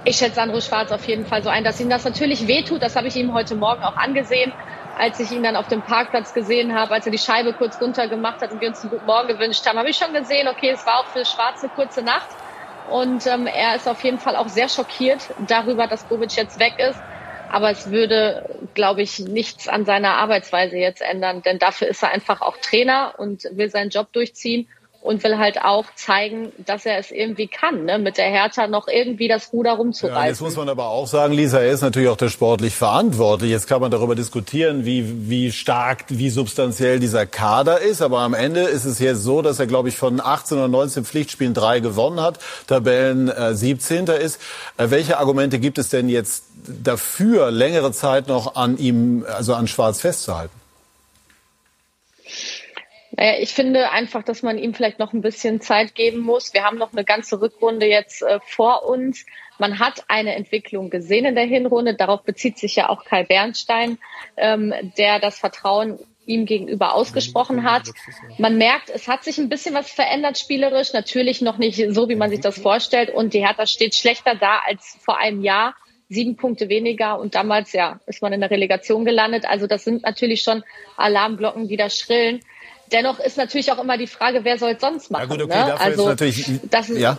ich 0.06 0.18
schätze 0.18 0.36
Sandro 0.36 0.62
Schwarz 0.62 0.92
auf 0.92 1.06
jeden 1.06 1.26
Fall 1.26 1.44
so 1.44 1.50
ein, 1.50 1.66
dass 1.66 1.82
ihm 1.82 1.90
das 1.90 2.06
natürlich 2.06 2.48
wehtut. 2.48 2.82
Das 2.82 2.96
habe 2.96 3.08
ich 3.08 3.16
ihm 3.18 3.34
heute 3.34 3.56
Morgen 3.56 3.84
auch 3.84 3.98
angesehen, 3.98 4.54
als 4.98 5.20
ich 5.20 5.32
ihn 5.32 5.44
dann 5.44 5.56
auf 5.56 5.68
dem 5.68 5.84
Parkplatz 5.84 6.34
gesehen 6.34 6.74
habe, 6.74 6.94
als 6.94 7.06
er 7.06 7.12
die 7.12 7.18
Scheibe 7.18 7.54
kurz 7.54 7.80
runter 7.80 8.08
gemacht 8.08 8.42
hat 8.42 8.52
und 8.52 8.62
wir 8.62 8.70
uns 8.70 8.84
einen 8.84 8.92
guten 8.92 9.06
Morgen 9.06 9.28
gewünscht 9.28 9.66
haben, 9.66 9.78
habe 9.78 9.90
ich 9.90 9.98
schon 9.98 10.14
gesehen, 10.14 10.48
okay, 10.48 10.70
es 10.70 10.86
war 10.86 11.00
auch 11.00 11.08
für 11.08 11.26
Schwarz 11.26 11.64
eine 11.64 11.72
kurze 11.72 12.02
Nacht. 12.02 12.30
Und 12.84 13.28
ähm, 13.28 13.48
er 13.48 13.76
ist 13.76 13.88
auf 13.88 14.02
jeden 14.04 14.20
Fall 14.20 14.36
auch 14.36 14.48
sehr 14.48 14.70
schockiert 14.70 15.34
darüber, 15.38 15.88
dass 15.88 16.06
Bobic 16.06 16.36
jetzt 16.36 16.60
weg 16.60 16.80
ist. 16.80 17.04
Aber 17.50 17.70
es 17.70 17.92
würde, 17.92 18.70
glaube 18.74 19.02
ich, 19.02 19.20
nichts 19.20 19.68
an 19.68 19.86
seiner 19.86 20.16
Arbeitsweise 20.16 20.78
jetzt 20.78 21.02
ändern, 21.02 21.42
denn 21.42 21.60
dafür 21.60 21.88
ist 21.88 22.04
er 22.04 22.12
einfach 22.12 22.42
auch 22.42 22.58
Trainer 22.58 23.14
und 23.18 23.44
will 23.52 23.70
seinen 23.70 23.90
Job 23.90 24.12
durchziehen 24.12 24.68
und 25.08 25.24
will 25.24 25.38
halt 25.38 25.62
auch 25.62 25.86
zeigen, 25.96 26.52
dass 26.58 26.86
er 26.86 27.00
es 27.00 27.12
irgendwie 27.12 27.48
kann, 27.48 27.86
ne? 27.86 27.98
mit 27.98 28.18
der 28.18 28.30
Hertha 28.30 28.68
noch 28.68 28.88
irgendwie 28.88 29.28
das 29.28 29.52
Ruder 29.54 29.74
rumzureißen. 29.74 30.22
Ja, 30.22 30.28
jetzt 30.28 30.42
muss 30.42 30.56
man 30.56 30.70
aber 30.70 30.90
auch 30.90 31.08
sagen, 31.08 31.34
Lisa, 31.34 31.60
er 31.60 31.72
ist 31.72 31.82
natürlich 31.82 32.10
auch 32.10 32.18
der 32.18 32.30
sportlich 32.30 32.76
verantwortlich. 32.76 33.50
Jetzt 33.50 33.68
kann 33.68 33.82
man 33.82 33.90
darüber 33.90 34.16
diskutieren, 34.16 34.86
wie, 34.86 35.30
wie 35.30 35.52
stark, 35.52 36.06
wie 36.10 36.30
substanziell 36.30 37.00
dieser 37.00 37.26
Kader 37.26 37.80
ist. 37.80 38.02
Aber 38.02 38.20
am 38.20 38.34
Ende 38.34 38.62
ist 38.62 38.86
es 38.86 39.00
jetzt 39.00 39.24
so, 39.24 39.42
dass 39.42 39.60
er, 39.60 39.68
glaube 39.68 39.90
ich, 39.90 39.98
von 39.98 40.20
18 40.20 40.58
oder 40.58 40.68
19 40.68 41.06
Pflichtspielen 41.06 41.54
drei 41.54 41.80
gewonnen 41.80 42.22
hat, 42.22 42.40
Tabellen 42.68 43.30
äh, 43.30 43.56
17. 43.56 44.08
ist. 44.08 44.42
Äh, 44.78 44.90
welche 44.90 45.18
Argumente 45.18 45.60
gibt 45.60 45.78
es 45.78 45.90
denn 45.90 46.10
jetzt 46.10 46.44
dafür, 46.84 47.50
längere 47.50 47.94
Zeit 47.94 48.28
noch 48.28 48.56
an 48.56 48.78
ihm, 48.78 49.26
also 49.28 49.54
an 49.54 49.68
Schwarz 49.68 50.02
festzuhalten? 50.02 50.67
Naja, 53.18 53.40
ich 53.40 53.54
finde 53.54 53.90
einfach, 53.92 54.24
dass 54.24 54.44
man 54.44 54.60
ihm 54.60 54.76
vielleicht 54.76 55.00
noch 55.00 55.12
ein 55.12 55.22
bisschen 55.22 55.60
Zeit 55.60 55.96
geben 55.96 56.20
muss. 56.20 56.54
Wir 56.54 56.64
haben 56.64 56.78
noch 56.78 56.94
eine 56.94 57.04
ganze 57.04 57.42
Rückrunde 57.42 57.88
jetzt 57.88 58.22
äh, 58.22 58.40
vor 58.46 58.88
uns. 58.88 59.26
Man 59.58 59.80
hat 59.80 60.04
eine 60.08 60.36
Entwicklung 60.36 60.92
gesehen 60.92 61.26
in 61.26 61.34
der 61.34 61.46
Hinrunde. 61.46 61.96
Darauf 61.96 62.22
bezieht 62.22 62.60
sich 62.60 62.76
ja 62.76 62.90
auch 62.90 63.06
Kai 63.06 63.24
Bernstein, 63.24 63.98
ähm, 64.38 64.72
der 64.98 65.20
das 65.20 65.40
Vertrauen 65.40 65.98
ihm 66.28 66.46
gegenüber 66.46 66.94
ausgesprochen 66.94 67.64
hat. 67.64 67.90
Man 68.38 68.58
merkt, 68.58 68.92
es 68.92 69.08
hat 69.08 69.24
sich 69.24 69.40
ein 69.40 69.50
bisschen 69.50 69.74
was 69.74 69.90
verändert 69.90 70.38
spielerisch. 70.38 70.94
Natürlich 70.94 71.42
noch 71.42 71.58
nicht 71.58 71.84
so, 71.90 72.10
wie 72.10 72.16
man 72.16 72.30
sich 72.30 72.42
das 72.42 72.60
vorstellt. 72.60 73.10
Und 73.10 73.34
die 73.34 73.44
Hertha 73.44 73.66
steht 73.66 73.96
schlechter 73.96 74.36
da 74.36 74.60
als 74.68 74.98
vor 75.02 75.18
einem 75.18 75.42
Jahr. 75.42 75.74
Sieben 76.10 76.38
Punkte 76.38 76.70
weniger 76.70 77.20
und 77.20 77.36
damals 77.36 77.74
ja 77.74 78.00
ist 78.06 78.22
man 78.22 78.32
in 78.32 78.40
der 78.40 78.52
Relegation 78.52 79.04
gelandet. 79.04 79.46
Also 79.46 79.68
das 79.68 79.84
sind 79.84 80.04
natürlich 80.04 80.42
schon 80.42 80.64
Alarmglocken, 80.96 81.68
die 81.68 81.76
da 81.76 81.90
schrillen. 81.90 82.40
Dennoch 82.92 83.20
ist 83.20 83.38
natürlich 83.38 83.72
auch 83.72 83.80
immer 83.80 83.98
die 83.98 84.08
Frage, 84.08 84.44
wer 84.44 84.58
soll 84.58 84.72
es 84.72 84.82
sonst 84.82 85.12
machen? 85.12 85.30
Ja 85.30 85.36
gut, 85.36 85.44
okay, 85.44 85.66
ne? 85.66 85.80
also 85.80 86.14
das 86.14 86.90
ist, 86.90 86.98
ja. 86.98 87.18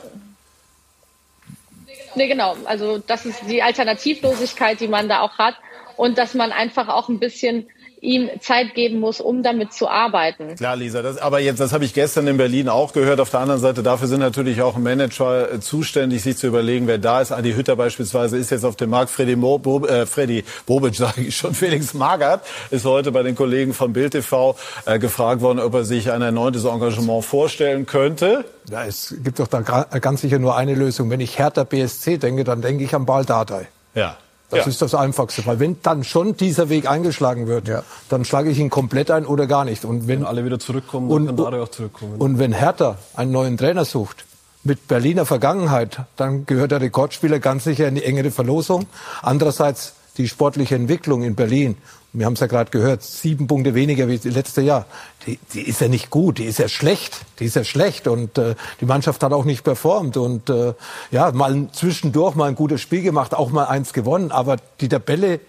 Nee, 2.14 2.28
genau. 2.28 2.56
Also 2.64 2.98
das 2.98 3.26
ist 3.26 3.42
die 3.48 3.62
Alternativlosigkeit, 3.62 4.80
die 4.80 4.88
man 4.88 5.08
da 5.08 5.20
auch 5.20 5.38
hat 5.38 5.56
und 5.96 6.16
dass 6.16 6.34
man 6.34 6.52
einfach 6.52 6.88
auch 6.88 7.08
ein 7.08 7.18
bisschen 7.18 7.68
ihm 8.00 8.28
Zeit 8.40 8.74
geben 8.74 9.00
muss, 9.00 9.20
um 9.20 9.42
damit 9.42 9.72
zu 9.72 9.88
arbeiten. 9.88 10.54
Klar, 10.56 10.76
Lisa, 10.76 11.02
das, 11.02 11.18
aber 11.18 11.40
jetzt, 11.40 11.60
das 11.60 11.72
habe 11.72 11.84
ich 11.84 11.94
gestern 11.94 12.26
in 12.26 12.36
Berlin 12.36 12.68
auch 12.68 12.92
gehört. 12.92 13.20
Auf 13.20 13.30
der 13.30 13.40
anderen 13.40 13.60
Seite, 13.60 13.82
dafür 13.82 14.08
sind 14.08 14.20
natürlich 14.20 14.62
auch 14.62 14.76
Manager 14.76 15.52
äh, 15.52 15.60
zuständig, 15.60 16.22
sich 16.22 16.36
zu 16.36 16.46
überlegen, 16.46 16.86
wer 16.86 16.98
da 16.98 17.20
ist. 17.20 17.32
Adi 17.32 17.54
Hütter 17.54 17.76
beispielsweise 17.76 18.36
ist 18.36 18.50
jetzt 18.50 18.64
auf 18.64 18.76
dem 18.76 18.90
Markt. 18.90 19.10
Freddy, 19.10 19.36
Mo, 19.36 19.58
Bo, 19.58 19.84
äh, 19.86 20.06
Freddy 20.06 20.44
Bobic, 20.66 20.94
sage 20.96 21.22
ich 21.22 21.36
schon. 21.36 21.54
Felix 21.54 21.94
Magath 21.94 22.42
ist 22.70 22.84
heute 22.84 23.12
bei 23.12 23.22
den 23.22 23.34
Kollegen 23.34 23.74
von 23.74 23.92
Bild 23.92 24.12
TV 24.12 24.56
äh, 24.86 24.98
gefragt 24.98 25.40
worden, 25.40 25.58
ob 25.58 25.74
er 25.74 25.84
sich 25.84 26.10
ein 26.10 26.22
erneutes 26.22 26.64
Engagement 26.64 27.24
vorstellen 27.24 27.86
könnte. 27.86 28.44
Ja, 28.70 28.84
es 28.84 29.14
gibt 29.22 29.38
doch 29.38 29.48
da 29.48 29.60
ganz 29.60 30.20
sicher 30.20 30.38
nur 30.38 30.56
eine 30.56 30.74
Lösung. 30.74 31.10
Wenn 31.10 31.20
ich 31.20 31.38
Hertha 31.38 31.64
BSC 31.64 32.18
denke, 32.18 32.44
dann 32.44 32.60
denke 32.60 32.84
ich 32.84 32.94
an 32.94 33.06
Bal 33.06 33.24
Dardai. 33.24 33.68
Ja. 33.94 34.16
Das 34.50 34.60
ja. 34.60 34.66
ist 34.66 34.80
das 34.80 34.94
Einfachste. 34.94 35.44
Weil 35.46 35.60
wenn 35.60 35.76
dann 35.82 36.04
schon 36.04 36.36
dieser 36.36 36.68
Weg 36.68 36.88
eingeschlagen 36.88 37.46
wird, 37.46 37.68
ja. 37.68 37.82
dann 38.08 38.24
schlage 38.24 38.50
ich 38.50 38.58
ihn 38.58 38.70
komplett 38.70 39.10
ein 39.10 39.26
oder 39.26 39.46
gar 39.46 39.64
nicht. 39.64 39.84
Und 39.84 40.08
wenn, 40.08 40.20
wenn 40.20 40.26
alle 40.26 40.44
wieder 40.44 40.58
zurückkommen, 40.58 41.10
und, 41.10 41.26
dann 41.26 41.36
kann 41.36 41.44
Dardai 41.44 41.62
auch 41.62 41.68
zurückkommen. 41.68 42.16
Und 42.18 42.38
wenn 42.38 42.52
Hertha 42.52 42.96
einen 43.14 43.32
neuen 43.32 43.56
Trainer 43.58 43.84
sucht, 43.84 44.24
mit 44.64 44.88
Berliner 44.88 45.24
Vergangenheit, 45.24 46.00
dann 46.16 46.46
gehört 46.46 46.72
der 46.72 46.80
Rekordspieler 46.80 47.38
ganz 47.38 47.64
sicher 47.64 47.88
in 47.88 47.94
die 47.94 48.04
engere 48.04 48.30
Verlosung. 48.30 48.86
Andererseits 49.22 49.94
die 50.16 50.28
sportliche 50.28 50.74
Entwicklung 50.74 51.22
in 51.22 51.34
Berlin 51.36 51.76
wir 52.12 52.24
haben 52.24 52.32
es 52.32 52.40
ja 52.40 52.46
gerade 52.46 52.70
gehört, 52.70 53.02
sieben 53.02 53.46
Punkte 53.46 53.74
weniger 53.74 54.08
wie 54.08 54.16
letztes 54.28 54.64
Jahr. 54.64 54.86
Die, 55.26 55.38
die 55.52 55.62
ist 55.62 55.80
ja 55.80 55.88
nicht 55.88 56.08
gut, 56.10 56.38
die 56.38 56.44
ist 56.44 56.58
ja 56.58 56.68
schlecht, 56.68 57.20
die 57.38 57.44
ist 57.44 57.56
ja 57.56 57.64
schlecht 57.64 58.08
und 58.08 58.38
äh, 58.38 58.54
die 58.80 58.86
Mannschaft 58.86 59.22
hat 59.22 59.32
auch 59.32 59.44
nicht 59.44 59.62
performt 59.62 60.16
und 60.16 60.48
äh, 60.48 60.72
ja, 61.10 61.30
mal 61.32 61.68
zwischendurch 61.72 62.34
mal 62.34 62.48
ein 62.48 62.54
gutes 62.54 62.80
Spiel 62.80 63.02
gemacht, 63.02 63.34
auch 63.34 63.50
mal 63.50 63.66
eins 63.66 63.92
gewonnen, 63.92 64.32
aber 64.32 64.56
die 64.80 64.88
Tabelle 64.88 65.40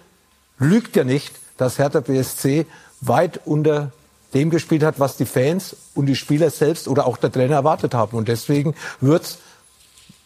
lügt 0.58 0.98
ja 0.98 1.06
nicht, 1.06 1.34
dass 1.58 1.80
Hertha 1.80 2.02
BSC 2.02 2.66
weit 3.00 3.40
unter 3.46 3.92
dem 4.34 4.50
gespielt 4.50 4.84
hat, 4.84 5.00
was 5.00 5.16
die 5.16 5.26
Fans 5.26 5.78
und 5.96 6.08
die 6.08 6.16
Spieler 6.16 6.50
selbst 6.50 6.88
oder 6.88 7.08
auch 7.08 7.18
der 7.18 7.32
Trainer 7.32 7.56
erwartet 7.56 7.94
haben 7.94 8.18
und 8.18 8.28
deswegen 8.28 8.76
wird's 9.00 9.40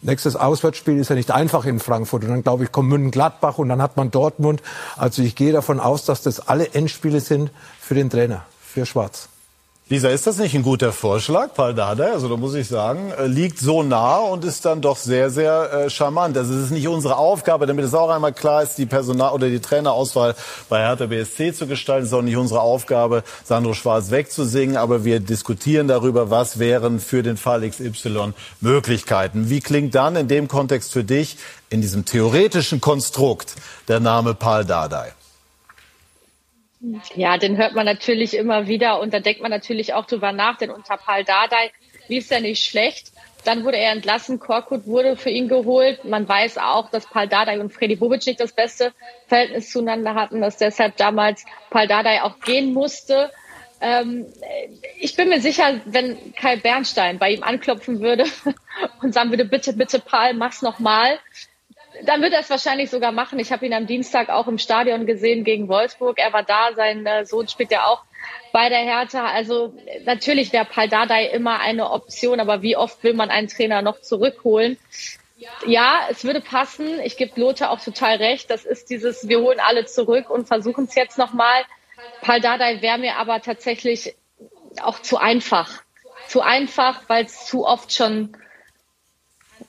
Nächstes 0.04 0.36
Auswärtsspiel 0.36 0.98
ist 0.98 1.08
ja 1.08 1.16
nicht 1.16 1.30
einfach 1.30 1.64
in 1.64 1.80
Frankfurt. 1.80 2.24
Und 2.24 2.30
dann, 2.30 2.42
glaube 2.42 2.64
ich, 2.64 2.72
kommt 2.72 2.90
München-Gladbach 2.90 3.56
und 3.56 3.70
dann 3.70 3.80
hat 3.80 3.96
man 3.96 4.10
Dortmund. 4.10 4.62
Also 4.96 5.22
ich 5.22 5.34
gehe 5.34 5.50
davon 5.50 5.80
aus, 5.80 6.04
dass 6.04 6.20
das 6.20 6.46
alle 6.46 6.74
Endspiele 6.74 7.20
sind 7.20 7.50
für 7.80 7.94
den 7.94 8.10
Trainer, 8.10 8.44
für 8.60 8.84
Schwarz. 8.84 9.30
Lisa, 9.90 10.08
ist 10.08 10.26
das 10.26 10.38
nicht 10.38 10.54
ein 10.54 10.62
guter 10.62 10.92
Vorschlag, 10.92 11.52
Paul 11.52 11.74
Dardai? 11.74 12.12
Also 12.12 12.30
da 12.30 12.38
muss 12.38 12.54
ich 12.54 12.68
sagen, 12.68 13.12
äh, 13.18 13.26
liegt 13.26 13.58
so 13.58 13.82
nah 13.82 14.16
und 14.16 14.42
ist 14.42 14.64
dann 14.64 14.80
doch 14.80 14.96
sehr, 14.96 15.28
sehr 15.28 15.72
äh, 15.74 15.90
charmant. 15.90 16.38
Also 16.38 16.54
es 16.54 16.64
ist 16.64 16.70
nicht 16.70 16.88
unsere 16.88 17.18
Aufgabe, 17.18 17.66
damit 17.66 17.84
es 17.84 17.92
auch 17.92 18.08
einmal 18.08 18.32
klar 18.32 18.62
ist, 18.62 18.78
die 18.78 18.86
Personal- 18.86 19.34
oder 19.34 19.50
die 19.50 19.60
Trainerauswahl 19.60 20.36
bei 20.70 20.78
Hertha 20.78 21.04
BSC 21.04 21.52
zu 21.52 21.66
gestalten. 21.66 22.04
Es 22.04 22.12
ist 22.12 22.14
auch 22.14 22.22
nicht 22.22 22.38
unsere 22.38 22.62
Aufgabe, 22.62 23.24
Sandro 23.44 23.74
Schwarz 23.74 24.10
wegzusingen. 24.10 24.78
Aber 24.78 25.04
wir 25.04 25.20
diskutieren 25.20 25.86
darüber, 25.86 26.30
was 26.30 26.58
wären 26.58 26.98
für 26.98 27.22
den 27.22 27.36
Fall 27.36 27.68
XY 27.68 28.32
Möglichkeiten. 28.62 29.50
Wie 29.50 29.60
klingt 29.60 29.94
dann 29.94 30.16
in 30.16 30.28
dem 30.28 30.48
Kontext 30.48 30.94
für 30.94 31.04
dich, 31.04 31.36
in 31.68 31.82
diesem 31.82 32.06
theoretischen 32.06 32.80
Konstrukt, 32.80 33.54
der 33.88 34.00
Name 34.00 34.32
Paul 34.32 34.64
Dardai? 34.64 35.12
Ja, 37.14 37.38
den 37.38 37.56
hört 37.56 37.74
man 37.74 37.86
natürlich 37.86 38.36
immer 38.36 38.66
wieder 38.66 39.00
und 39.00 39.14
da 39.14 39.20
denkt 39.20 39.40
man 39.40 39.50
natürlich 39.50 39.94
auch 39.94 40.06
drüber 40.06 40.32
nach, 40.32 40.58
denn 40.58 40.70
unter 40.70 40.96
Paul 40.96 41.24
Dardai 41.24 41.70
lief 42.08 42.24
es 42.24 42.30
ja 42.30 42.40
nicht 42.40 42.64
schlecht. 42.64 43.12
Dann 43.44 43.64
wurde 43.64 43.76
er 43.76 43.92
entlassen, 43.92 44.38
Korkut 44.38 44.86
wurde 44.86 45.16
für 45.16 45.28
ihn 45.28 45.48
geholt. 45.48 46.04
Man 46.04 46.26
weiß 46.26 46.58
auch, 46.58 46.90
dass 46.90 47.06
Paul 47.06 47.28
Dardai 47.28 47.60
und 47.60 47.72
Freddy 47.72 47.96
Bobic 47.96 48.26
nicht 48.26 48.40
das 48.40 48.52
beste 48.52 48.92
Verhältnis 49.26 49.70
zueinander 49.70 50.14
hatten, 50.14 50.40
dass 50.40 50.56
deshalb 50.56 50.96
damals 50.96 51.44
Paul 51.70 51.86
Dardai 51.86 52.22
auch 52.22 52.40
gehen 52.40 52.72
musste. 52.72 53.30
Ähm, 53.82 54.26
ich 54.98 55.14
bin 55.14 55.28
mir 55.28 55.40
sicher, 55.40 55.80
wenn 55.84 56.34
Kai 56.34 56.56
Bernstein 56.56 57.18
bei 57.18 57.32
ihm 57.32 57.42
anklopfen 57.42 58.00
würde 58.00 58.24
und 59.02 59.12
sagen 59.12 59.30
würde, 59.30 59.44
bitte, 59.44 59.74
bitte 59.74 59.98
Paul, 59.98 60.32
mach's 60.34 60.62
nochmal, 60.62 61.18
dann 62.02 62.22
wird 62.22 62.32
er 62.32 62.40
es 62.40 62.50
wahrscheinlich 62.50 62.90
sogar 62.90 63.12
machen. 63.12 63.38
Ich 63.38 63.52
habe 63.52 63.66
ihn 63.66 63.72
am 63.72 63.86
Dienstag 63.86 64.28
auch 64.28 64.48
im 64.48 64.58
Stadion 64.58 65.06
gesehen 65.06 65.44
gegen 65.44 65.68
Wolfsburg. 65.68 66.18
Er 66.18 66.32
war 66.32 66.42
da, 66.42 66.72
sein 66.74 67.06
äh, 67.06 67.24
Sohn 67.24 67.48
spielt 67.48 67.70
ja 67.70 67.86
auch 67.86 68.02
bei 68.52 68.68
der 68.68 68.78
Hertha. 68.78 69.26
Also 69.26 69.74
natürlich 70.04 70.52
wäre 70.52 70.64
Paldadei 70.64 71.26
immer 71.26 71.60
eine 71.60 71.90
Option, 71.90 72.40
aber 72.40 72.62
wie 72.62 72.76
oft 72.76 73.02
will 73.04 73.14
man 73.14 73.30
einen 73.30 73.48
Trainer 73.48 73.82
noch 73.82 74.00
zurückholen? 74.00 74.78
Ja, 75.66 76.06
es 76.10 76.24
würde 76.24 76.40
passen. 76.40 77.00
Ich 77.00 77.16
gebe 77.16 77.38
Lothar 77.40 77.70
auch 77.70 77.80
total 77.80 78.16
recht. 78.16 78.50
Das 78.50 78.64
ist 78.64 78.90
dieses, 78.90 79.28
wir 79.28 79.40
holen 79.40 79.60
alle 79.60 79.84
zurück 79.84 80.30
und 80.30 80.46
versuchen 80.46 80.84
es 80.84 80.94
jetzt 80.94 81.18
nochmal. 81.18 81.62
Paldadei 82.22 82.80
wäre 82.82 82.98
mir 82.98 83.16
aber 83.16 83.40
tatsächlich 83.40 84.14
auch 84.80 85.00
zu 85.00 85.18
einfach. 85.18 85.82
Zu 86.28 86.40
einfach, 86.40 87.02
weil 87.08 87.26
es 87.26 87.46
zu 87.46 87.66
oft 87.66 87.92
schon 87.92 88.36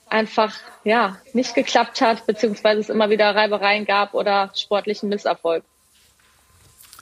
einfach 0.07 0.53
ja 0.83 1.17
nicht 1.33 1.55
geklappt 1.55 2.01
hat, 2.01 2.25
beziehungsweise 2.25 2.81
es 2.81 2.89
immer 2.89 3.09
wieder 3.09 3.35
Reibereien 3.35 3.85
gab 3.85 4.13
oder 4.13 4.51
sportlichen 4.53 5.09
Misserfolg. 5.09 5.63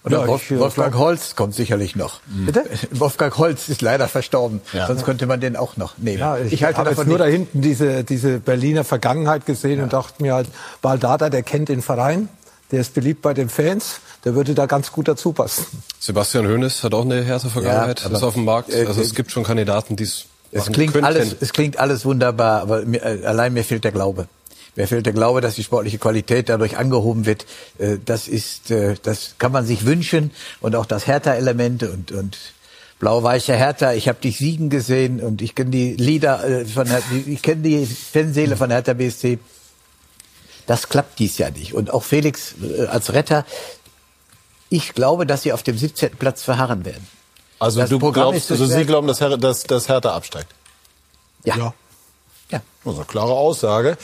Oder 0.05 0.21
ja, 0.21 0.27
Wolf, 0.27 0.51
Wolfgang 0.51 0.95
Holz 0.95 1.35
kommt 1.35 1.55
sicherlich 1.55 1.95
noch. 1.95 2.19
Bitte? 2.25 2.65
Wolfgang 2.91 3.37
Holz 3.37 3.69
ist 3.69 3.81
leider 3.81 4.09
verstorben. 4.09 4.61
Ja. 4.73 4.87
Sonst 4.87 5.05
könnte 5.05 5.25
man 5.27 5.39
den 5.39 5.55
auch 5.55 5.77
noch 5.77 5.97
nehmen. 5.97 6.19
Ja, 6.19 6.37
ich, 6.37 6.51
ich 6.51 6.63
halte 6.63 6.79
habe 6.79 6.89
jetzt 6.89 7.07
nur 7.07 7.17
da 7.17 7.25
hinten 7.25 7.61
diese, 7.61 8.03
diese 8.03 8.39
Berliner 8.39 8.83
Vergangenheit 8.83 9.45
gesehen 9.45 9.77
ja. 9.77 9.83
und 9.83 9.93
dachte 9.93 10.21
mir 10.21 10.33
halt, 10.33 10.47
Baldada, 10.81 11.29
der 11.29 11.41
kennt 11.41 11.69
den 11.69 11.81
Verein, 11.81 12.27
der 12.71 12.81
ist 12.81 12.93
beliebt 12.93 13.21
bei 13.21 13.33
den 13.33 13.47
Fans, 13.47 14.01
der 14.25 14.35
würde 14.35 14.53
da 14.53 14.65
ganz 14.65 14.91
gut 14.91 15.07
dazu 15.07 15.31
passen. 15.31 15.65
Sebastian 15.99 16.47
Hoeneß 16.47 16.83
hat 16.83 16.93
auch 16.93 17.05
eine 17.05 17.23
härte 17.23 17.49
Vergangenheit, 17.49 18.01
ja, 18.01 18.09
ist 18.09 18.23
auf 18.23 18.33
dem 18.33 18.43
Markt. 18.43 18.73
Äh, 18.73 18.85
also 18.85 19.01
es 19.01 19.15
gibt 19.15 19.31
schon 19.31 19.43
Kandidaten, 19.43 19.95
die 19.95 20.03
es 20.03 20.25
es 20.53 20.71
klingt 20.71 20.93
könnten. 20.93 21.05
alles, 21.05 21.35
es 21.39 21.53
klingt 21.53 21.77
alles 21.77 22.05
wunderbar, 22.05 22.61
aber 22.61 22.85
mir, 22.85 23.03
äh, 23.03 23.25
allein 23.25 23.53
mir 23.53 23.63
fehlt 23.63 23.83
der 23.83 23.91
Glaube. 23.91 24.27
Mir 24.75 24.87
fehlt 24.87 25.05
der 25.05 25.13
Glaube, 25.13 25.41
dass 25.41 25.55
die 25.55 25.63
sportliche 25.63 25.97
Qualität 25.97 26.49
dadurch 26.49 26.77
angehoben 26.77 27.25
wird. 27.25 27.45
Äh, 27.79 27.97
das 28.03 28.27
ist, 28.27 28.71
äh, 28.71 28.95
das 29.01 29.35
kann 29.37 29.51
man 29.51 29.65
sich 29.65 29.85
wünschen 29.85 30.31
und 30.61 30.75
auch 30.75 30.85
das 30.85 31.07
Hertha-Element 31.07 31.83
und 31.83 32.11
und 32.11 32.37
blau-weiche 32.99 33.55
Hertha. 33.55 33.93
Ich 33.93 34.07
habe 34.07 34.19
dich 34.19 34.37
siegen 34.37 34.69
gesehen 34.69 35.19
und 35.19 35.41
ich 35.41 35.55
kenne 35.55 35.71
die 35.71 35.95
Lieder 35.95 36.65
von, 36.73 36.87
ich 37.25 37.41
kenne 37.41 37.61
die 37.61 37.85
Fanseele 37.85 38.55
von 38.55 38.71
Hertha 38.71 38.93
BSC. 38.93 39.39
Das 40.67 40.87
klappt 40.87 41.19
dies 41.19 41.37
Jahr 41.37 41.51
nicht. 41.51 41.73
Und 41.73 41.91
auch 41.91 42.03
Felix 42.03 42.55
als 42.87 43.11
Retter. 43.11 43.45
Ich 44.69 44.93
glaube, 44.93 45.25
dass 45.25 45.43
sie 45.43 45.51
auf 45.51 45.63
dem 45.63 45.77
17. 45.77 46.11
Platz 46.11 46.43
verharren 46.43 46.85
werden. 46.85 47.05
Also 47.63 47.79
das 47.79 47.89
du 47.89 47.97
Programm 47.97 48.31
glaubst, 48.31 48.51
also 48.51 48.65
Sie 48.65 48.85
glauben, 48.85 49.07
dass, 49.07 49.21
Her 49.21 49.37
dass, 49.37 49.63
dass 49.63 49.87
Hertha 49.87 50.13
absteigt? 50.13 50.53
Ja. 51.45 51.55
Ja. 51.55 51.73
ja. 52.51 52.61
Also 52.83 53.05
klare 53.05 53.31
Aussage. 53.31 53.97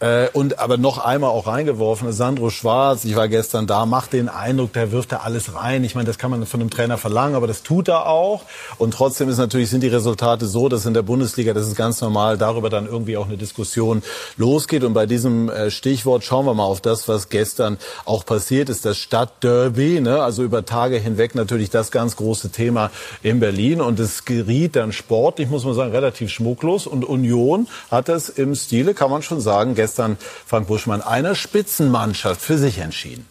Äh, 0.00 0.28
und 0.32 0.58
aber 0.58 0.78
noch 0.78 0.96
einmal 0.96 1.28
auch 1.28 1.46
reingeworfen, 1.46 2.10
Sandro 2.10 2.48
Schwarz, 2.48 3.04
ich 3.04 3.16
war 3.16 3.28
gestern 3.28 3.66
da, 3.66 3.84
macht 3.84 4.14
den 4.14 4.30
Eindruck, 4.30 4.72
der 4.72 4.92
wirft 4.92 5.12
da 5.12 5.18
alles 5.18 5.54
rein. 5.54 5.84
Ich 5.84 5.94
meine, 5.94 6.06
das 6.06 6.16
kann 6.16 6.30
man 6.30 6.46
von 6.46 6.60
einem 6.60 6.70
Trainer 6.70 6.96
verlangen, 6.96 7.34
aber 7.34 7.46
das 7.46 7.62
tut 7.62 7.88
er 7.88 8.06
auch. 8.06 8.42
Und 8.78 8.94
trotzdem 8.94 9.28
ist 9.28 9.36
natürlich, 9.36 9.68
sind 9.68 9.82
die 9.82 9.88
Resultate 9.88 10.46
so, 10.46 10.70
dass 10.70 10.86
in 10.86 10.94
der 10.94 11.02
Bundesliga, 11.02 11.52
das 11.52 11.68
ist 11.68 11.76
ganz 11.76 12.00
normal, 12.00 12.38
darüber 12.38 12.70
dann 12.70 12.86
irgendwie 12.86 13.18
auch 13.18 13.26
eine 13.26 13.36
Diskussion 13.36 14.02
losgeht. 14.38 14.84
Und 14.84 14.94
bei 14.94 15.04
diesem 15.04 15.50
äh, 15.50 15.70
Stichwort 15.70 16.24
schauen 16.24 16.46
wir 16.46 16.54
mal 16.54 16.64
auf 16.64 16.80
das, 16.80 17.06
was 17.06 17.28
gestern 17.28 17.76
auch 18.06 18.24
passiert 18.24 18.70
ist, 18.70 18.86
das 18.86 18.96
Stadtderby, 18.96 20.00
ne? 20.00 20.22
also 20.22 20.42
über 20.42 20.64
Tage 20.64 20.96
hinweg 20.96 21.34
natürlich 21.34 21.68
das 21.68 21.90
ganz 21.90 22.16
große 22.16 22.48
Thema 22.48 22.90
in 23.22 23.38
Berlin. 23.38 23.82
Und 23.82 24.00
es 24.00 24.24
geriet 24.24 24.76
dann 24.76 24.92
sportlich, 24.92 25.50
muss 25.50 25.66
man 25.66 25.74
sagen, 25.74 25.90
relativ 25.90 26.30
schmucklos. 26.30 26.86
Und 26.86 27.04
Union 27.04 27.68
hat 27.90 28.08
das 28.08 28.30
im 28.30 28.54
Stile, 28.54 28.94
kann 28.94 29.10
man 29.10 29.20
schon 29.20 29.42
sagen, 29.42 29.74
gestern 29.74 29.89
gestern 29.90 30.16
Frank 30.46 30.68
Buschmann 30.68 31.02
einer 31.02 31.34
Spitzenmannschaft 31.34 32.40
für 32.40 32.58
sich 32.58 32.78
entschieden. 32.78 33.26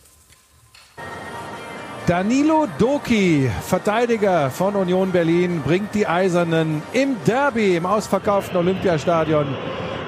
Danilo 2.05 2.67
Doki, 2.77 3.49
Verteidiger 3.65 4.49
von 4.49 4.75
Union 4.75 5.11
Berlin, 5.11 5.61
bringt 5.61 5.95
die 5.95 6.05
Eisernen 6.05 6.81
im 6.91 7.15
Derby 7.23 7.77
im 7.77 7.85
ausverkauften 7.85 8.57
Olympiastadion 8.57 9.55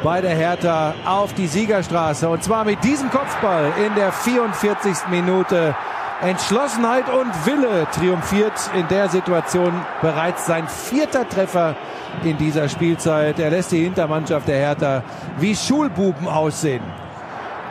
bei 0.03 0.19
der 0.19 0.35
Hertha 0.35 0.93
auf 1.05 1.33
die 1.35 1.47
Siegerstraße. 1.47 2.27
Und 2.27 2.43
zwar 2.43 2.65
mit 2.65 2.83
diesem 2.83 3.09
Kopfball 3.11 3.71
in 3.85 3.95
der 3.95 4.11
44. 4.11 5.07
Minute. 5.09 5.73
Entschlossenheit 6.21 7.09
und 7.09 7.31
Wille 7.47 7.87
triumphiert 7.91 8.53
in 8.75 8.87
der 8.89 9.09
Situation 9.09 9.73
bereits 10.01 10.45
sein 10.45 10.67
vierter 10.67 11.27
Treffer 11.27 11.75
in 12.23 12.37
dieser 12.37 12.69
Spielzeit. 12.69 13.39
Er 13.39 13.49
lässt 13.49 13.71
die 13.71 13.83
Hintermannschaft 13.83 14.47
der 14.47 14.57
Hertha 14.57 15.03
wie 15.39 15.55
Schulbuben 15.55 16.27
aussehen. 16.27 16.83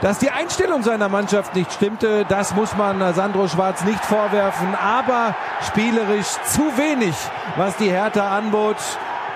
Dass 0.01 0.19
die 0.19 0.31
Einstellung 0.31 0.83
seiner 0.83 1.09
Mannschaft 1.09 1.55
nicht 1.55 1.73
stimmte, 1.73 2.25
das 2.29 2.55
muss 2.55 2.75
man 2.75 3.15
Sandro 3.15 3.47
Schwarz 3.47 3.85
nicht 3.85 4.05
vorwerfen, 4.05 4.75
aber 4.75 5.35
spielerisch 5.61 6.27
zu 6.47 6.63
wenig, 6.77 7.15
was 7.57 7.77
die 7.77 7.91
Hertha 7.91 8.37
anbot. 8.37 8.77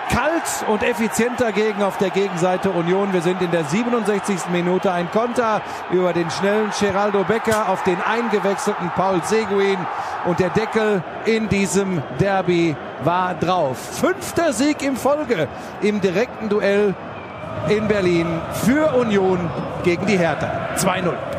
Kalt 0.08 0.68
und 0.68 0.82
effizient 0.82 1.40
dagegen 1.40 1.82
auf 1.82 1.98
der 1.98 2.10
Gegenseite 2.10 2.70
Union. 2.70 3.12
Wir 3.12 3.22
sind 3.22 3.42
in 3.42 3.50
der 3.50 3.64
67. 3.64 4.50
Minute. 4.52 4.92
Ein 4.92 5.10
Konter 5.10 5.62
über 5.90 6.12
den 6.12 6.30
schnellen 6.30 6.70
Geraldo 6.78 7.24
Becker 7.24 7.68
auf 7.68 7.82
den 7.84 8.00
eingewechselten 8.00 8.90
Paul 8.94 9.22
Seguin. 9.24 9.78
Und 10.24 10.40
der 10.40 10.50
Deckel 10.50 11.02
in 11.26 11.48
diesem 11.48 12.02
Derby 12.18 12.76
war 13.02 13.34
drauf. 13.34 13.78
Fünfter 14.00 14.52
Sieg 14.52 14.82
im 14.82 14.96
Folge 14.96 15.48
im 15.82 16.00
direkten 16.00 16.48
Duell 16.48 16.94
in 17.68 17.88
Berlin 17.88 18.40
für 18.64 18.94
Union 18.94 19.50
gegen 19.82 20.06
die 20.06 20.18
Hertha. 20.18 20.50
2-0. 20.76 21.33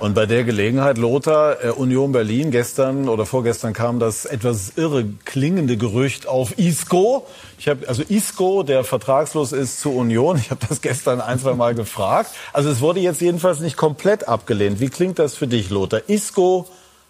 Und 0.00 0.14
bei 0.14 0.24
der 0.24 0.44
Gelegenheit, 0.44 0.96
Lothar, 0.96 1.62
äh, 1.62 1.68
Union 1.68 2.12
Berlin, 2.12 2.50
gestern 2.50 3.06
oder 3.06 3.26
vorgestern 3.26 3.74
kam 3.74 3.98
das 3.98 4.24
etwas 4.24 4.72
irre 4.76 5.04
klingende 5.26 5.76
Gerücht 5.76 6.26
auf 6.26 6.58
Isco. 6.58 7.26
Ich 7.58 7.68
habe 7.68 7.86
also 7.86 8.02
Isco, 8.08 8.62
der 8.62 8.82
vertragslos 8.82 9.52
ist 9.52 9.78
zu 9.80 9.90
Union. 9.92 10.38
Ich 10.40 10.50
habe 10.50 10.66
das 10.66 10.80
gestern 10.80 11.20
ein, 11.20 11.38
zwei 11.38 11.52
Mal 11.52 11.74
gefragt. 11.74 12.30
Also 12.54 12.70
es 12.70 12.80
wurde 12.80 13.00
jetzt 13.00 13.20
jedenfalls 13.20 13.60
nicht 13.60 13.76
komplett 13.76 14.26
abgelehnt. 14.26 14.80
Wie 14.80 14.88
klingt 14.88 15.18
das 15.18 15.36
für 15.36 15.46
dich, 15.46 15.68
Lothar? 15.68 16.00
Isco 16.08 16.66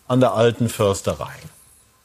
an 0.09 0.19
der 0.19 0.35
alten 0.35 0.69
Försterei. 0.69 1.31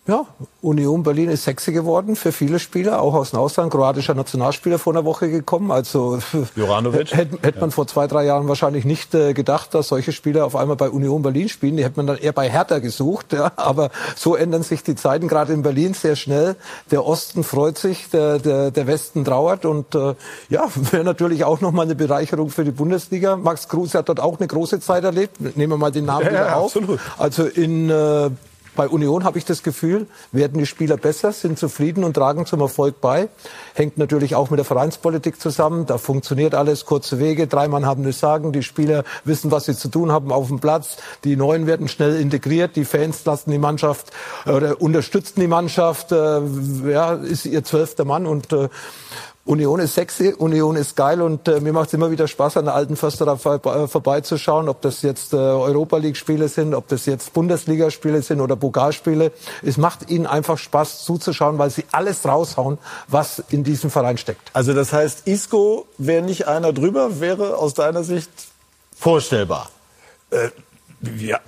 Ja, 0.07 0.27
Union 0.61 1.01
Berlin 1.01 1.31
ist 1.31 1.45
sexy 1.45 1.71
geworden 1.71 2.15
für 2.15 2.31
viele 2.31 2.59
Spieler, 2.59 3.01
auch 3.01 3.15
aus 3.15 3.31
dem 3.31 3.39
Ausland. 3.39 3.71
Kroatischer 3.71 4.13
Nationalspieler 4.13 4.77
vor 4.77 4.93
einer 4.93 5.03
Woche 5.03 5.31
gekommen. 5.31 5.71
Also 5.71 6.19
Juranovic? 6.55 7.11
hätte, 7.11 7.39
hätte 7.41 7.59
man 7.59 7.71
vor 7.71 7.87
zwei, 7.87 8.05
drei 8.05 8.23
Jahren 8.23 8.47
wahrscheinlich 8.47 8.85
nicht 8.85 9.15
äh, 9.15 9.33
gedacht, 9.33 9.73
dass 9.73 9.87
solche 9.87 10.11
Spieler 10.11 10.45
auf 10.45 10.55
einmal 10.55 10.75
bei 10.75 10.91
Union 10.91 11.23
Berlin 11.23 11.49
spielen. 11.49 11.75
Die 11.77 11.83
hätte 11.83 11.97
man 11.97 12.05
dann 12.05 12.17
eher 12.17 12.33
bei 12.33 12.47
Hertha 12.47 12.77
gesucht. 12.77 13.33
Ja. 13.33 13.51
Aber 13.55 13.89
so 14.15 14.35
ändern 14.35 14.61
sich 14.61 14.83
die 14.83 14.93
Zeiten, 14.93 15.27
gerade 15.27 15.53
in 15.53 15.63
Berlin 15.63 15.95
sehr 15.95 16.15
schnell. 16.15 16.55
Der 16.91 17.03
Osten 17.03 17.43
freut 17.43 17.79
sich, 17.79 18.07
der, 18.11 18.37
der, 18.37 18.69
der 18.69 18.85
Westen 18.85 19.25
trauert. 19.25 19.65
Und 19.65 19.95
äh, 19.95 20.13
ja, 20.49 20.67
wäre 20.91 21.03
natürlich 21.03 21.45
auch 21.45 21.61
nochmal 21.61 21.85
eine 21.85 21.95
Bereicherung 21.95 22.51
für 22.51 22.63
die 22.63 22.69
Bundesliga. 22.71 23.37
Max 23.37 23.69
Kruse 23.69 23.97
hat 23.97 24.09
dort 24.09 24.19
auch 24.19 24.37
eine 24.37 24.45
große 24.47 24.79
Zeit 24.81 25.03
erlebt. 25.03 25.41
Nehmen 25.41 25.73
wir 25.73 25.77
mal 25.77 25.91
den 25.91 26.05
Namen 26.05 26.25
Ja, 26.25 26.31
wieder 26.31 26.45
ja, 26.45 26.55
auf. 26.57 26.75
absolut. 26.75 26.99
Also 27.17 27.45
in 27.45 27.89
äh, 27.89 28.29
bei 28.75 28.87
Union 28.87 29.23
habe 29.23 29.37
ich 29.37 29.45
das 29.45 29.63
Gefühl, 29.63 30.07
werden 30.31 30.59
die 30.59 30.65
Spieler 30.65 30.97
besser, 30.97 31.31
sind 31.31 31.57
zufrieden 31.57 32.03
und 32.03 32.13
tragen 32.13 32.45
zum 32.45 32.61
Erfolg 32.61 33.01
bei. 33.01 33.29
Hängt 33.73 33.97
natürlich 33.97 34.35
auch 34.35 34.49
mit 34.49 34.57
der 34.57 34.65
Vereinspolitik 34.65 35.39
zusammen. 35.39 35.85
Da 35.85 35.97
funktioniert 35.97 36.55
alles, 36.55 36.85
kurze 36.85 37.19
Wege, 37.19 37.47
drei 37.47 37.67
Mann 37.67 37.85
haben 37.85 38.03
das 38.03 38.19
Sagen, 38.19 38.51
die 38.51 38.63
Spieler 38.63 39.03
wissen, 39.23 39.51
was 39.51 39.65
sie 39.65 39.75
zu 39.75 39.87
tun 39.87 40.11
haben 40.11 40.31
auf 40.31 40.47
dem 40.47 40.59
Platz. 40.59 40.97
Die 41.23 41.35
Neuen 41.35 41.67
werden 41.67 41.87
schnell 41.87 42.19
integriert, 42.19 42.75
die 42.75 42.85
Fans 42.85 43.23
lassen 43.25 43.51
die 43.51 43.59
Mannschaft 43.59 44.11
oder 44.45 44.81
unterstützen 44.81 45.39
die 45.39 45.47
Mannschaft. 45.47 46.11
Äh, 46.11 46.41
ja, 46.89 47.13
ist 47.13 47.45
ihr 47.45 47.63
zwölfter 47.63 48.05
Mann 48.05 48.25
und 48.25 48.51
äh, 48.51 48.69
Union 49.45 49.79
ist 49.79 49.93
sexy, 49.93 50.33
Union 50.35 50.75
ist 50.75 50.95
geil 50.95 51.21
und 51.21 51.47
äh, 51.47 51.59
mir 51.59 51.71
macht 51.71 51.89
es 51.89 51.93
immer 51.93 52.09
wieder 52.09 52.27
Spaß, 52.27 52.57
an 52.57 52.65
der 52.65 52.73
alten 52.73 52.95
Försterei 52.95 53.37
vor, 53.37 53.63
äh, 53.63 53.87
vorbeizuschauen, 53.87 54.67
ob 54.67 54.81
das 54.81 55.03
jetzt 55.03 55.33
äh, 55.33 55.35
Europa 55.35 55.97
League-Spiele 55.97 56.47
sind, 56.47 56.73
ob 56.73 56.87
das 56.87 57.05
jetzt 57.05 57.31
Bundesligaspiele 57.33 58.23
sind 58.23 58.41
oder 58.41 58.55
Pokalspiele. 58.55 59.31
Es 59.61 59.77
macht 59.77 60.09
ihnen 60.09 60.25
einfach 60.25 60.57
Spaß 60.57 61.05
zuzuschauen, 61.05 61.59
weil 61.59 61.69
sie 61.69 61.85
alles 61.91 62.25
raushauen, 62.25 62.79
was 63.07 63.43
in 63.49 63.63
diesem 63.63 63.91
Verein 63.91 64.17
steckt. 64.17 64.49
Also 64.53 64.73
das 64.73 64.91
heißt, 64.91 65.27
Isco 65.27 65.85
wäre 65.99 66.23
nicht 66.23 66.47
einer 66.47 66.73
drüber, 66.73 67.19
wäre 67.19 67.57
aus 67.57 67.75
deiner 67.75 68.03
Sicht 68.03 68.31
vorstellbar. 68.97 69.69
Ja, 71.17 71.39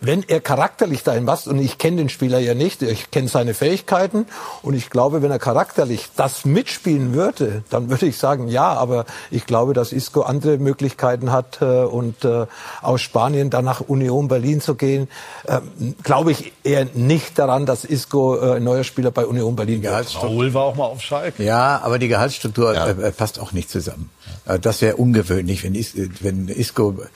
wenn 0.00 0.22
er 0.26 0.40
charakterlich 0.40 1.02
dahin 1.02 1.26
passt, 1.26 1.48
und 1.48 1.58
ich 1.58 1.78
kenne 1.78 1.98
den 1.98 2.08
Spieler 2.08 2.38
ja 2.38 2.54
nicht, 2.54 2.82
ich 2.82 3.10
kenne 3.10 3.28
seine 3.28 3.54
Fähigkeiten, 3.54 4.26
und 4.62 4.74
ich 4.74 4.90
glaube, 4.90 5.22
wenn 5.22 5.30
er 5.30 5.38
charakterlich 5.38 6.08
das 6.16 6.44
mitspielen 6.44 7.14
würde, 7.14 7.62
dann 7.70 7.90
würde 7.90 8.06
ich 8.06 8.18
sagen, 8.18 8.48
ja, 8.48 8.72
aber 8.72 9.06
ich 9.30 9.46
glaube, 9.46 9.74
dass 9.74 9.92
Isco 9.92 10.22
andere 10.22 10.58
Möglichkeiten 10.58 11.32
hat, 11.32 11.60
äh, 11.60 11.64
und 11.64 12.24
äh, 12.24 12.46
aus 12.82 13.00
Spanien 13.00 13.50
dann 13.50 13.64
nach 13.64 13.80
Union 13.80 14.28
Berlin 14.28 14.60
zu 14.60 14.74
gehen, 14.74 15.08
ähm, 15.46 15.94
glaube 16.02 16.32
ich 16.32 16.52
eher 16.64 16.86
nicht 16.94 17.38
daran, 17.38 17.66
dass 17.66 17.84
Isco 17.84 18.36
äh, 18.36 18.56
ein 18.56 18.64
neuer 18.64 18.84
Spieler 18.84 19.10
bei 19.10 19.26
Union 19.26 19.56
Berlin 19.56 19.82
wird. 19.82 20.22
Raoul 20.22 20.54
war 20.54 20.64
auch 20.64 20.76
mal 20.76 20.84
auf 20.84 21.00
Schalke. 21.00 21.42
Ja, 21.42 21.80
aber 21.82 21.98
die 21.98 22.08
Gehaltsstruktur 22.08 22.74
äh, 22.74 22.90
äh, 22.90 23.12
passt 23.12 23.38
auch 23.38 23.52
nicht 23.52 23.70
zusammen. 23.70 24.10
Äh, 24.46 24.58
das 24.58 24.82
wäre 24.82 24.96
ungewöhnlich, 24.96 25.64
wenn, 25.64 25.74
Is 25.74 25.94
äh, 25.94 26.08
wenn 26.20 26.48
Isco 26.48 26.92
äh, 27.00 27.06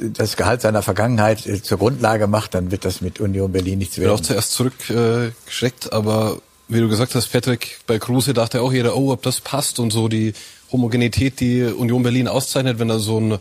das 0.00 0.36
Gehalt 0.36 0.62
seiner 0.62 0.82
Vergangenheit 0.82 1.46
äh, 1.46 1.62
zur 1.62 1.78
Grundlage 1.78 2.26
macht, 2.26 2.54
dann 2.54 2.70
wird 2.70 2.84
das 2.84 3.00
mit 3.00 3.20
Union 3.20 3.52
Berlin 3.52 3.78
nichts 3.78 3.96
Ich 3.96 4.02
bin 4.02 4.10
auch 4.10 4.14
werden. 4.14 4.24
zuerst 4.24 4.52
zurückgeschreckt, 4.52 5.86
äh, 5.86 5.90
aber 5.90 6.38
wie 6.68 6.80
du 6.80 6.88
gesagt 6.88 7.14
hast, 7.14 7.28
Patrick, 7.28 7.78
bei 7.86 7.98
Kruse 7.98 8.34
dachte 8.34 8.60
auch 8.60 8.72
jeder, 8.72 8.96
oh, 8.96 9.12
ob 9.12 9.22
das 9.22 9.40
passt 9.40 9.78
und 9.78 9.90
so 9.90 10.08
die 10.08 10.34
Homogenität, 10.70 11.40
die 11.40 11.62
Union 11.62 12.02
Berlin 12.02 12.28
auszeichnet, 12.28 12.78
wenn 12.78 12.88
da 12.88 12.98
so 12.98 13.18
ein 13.18 13.38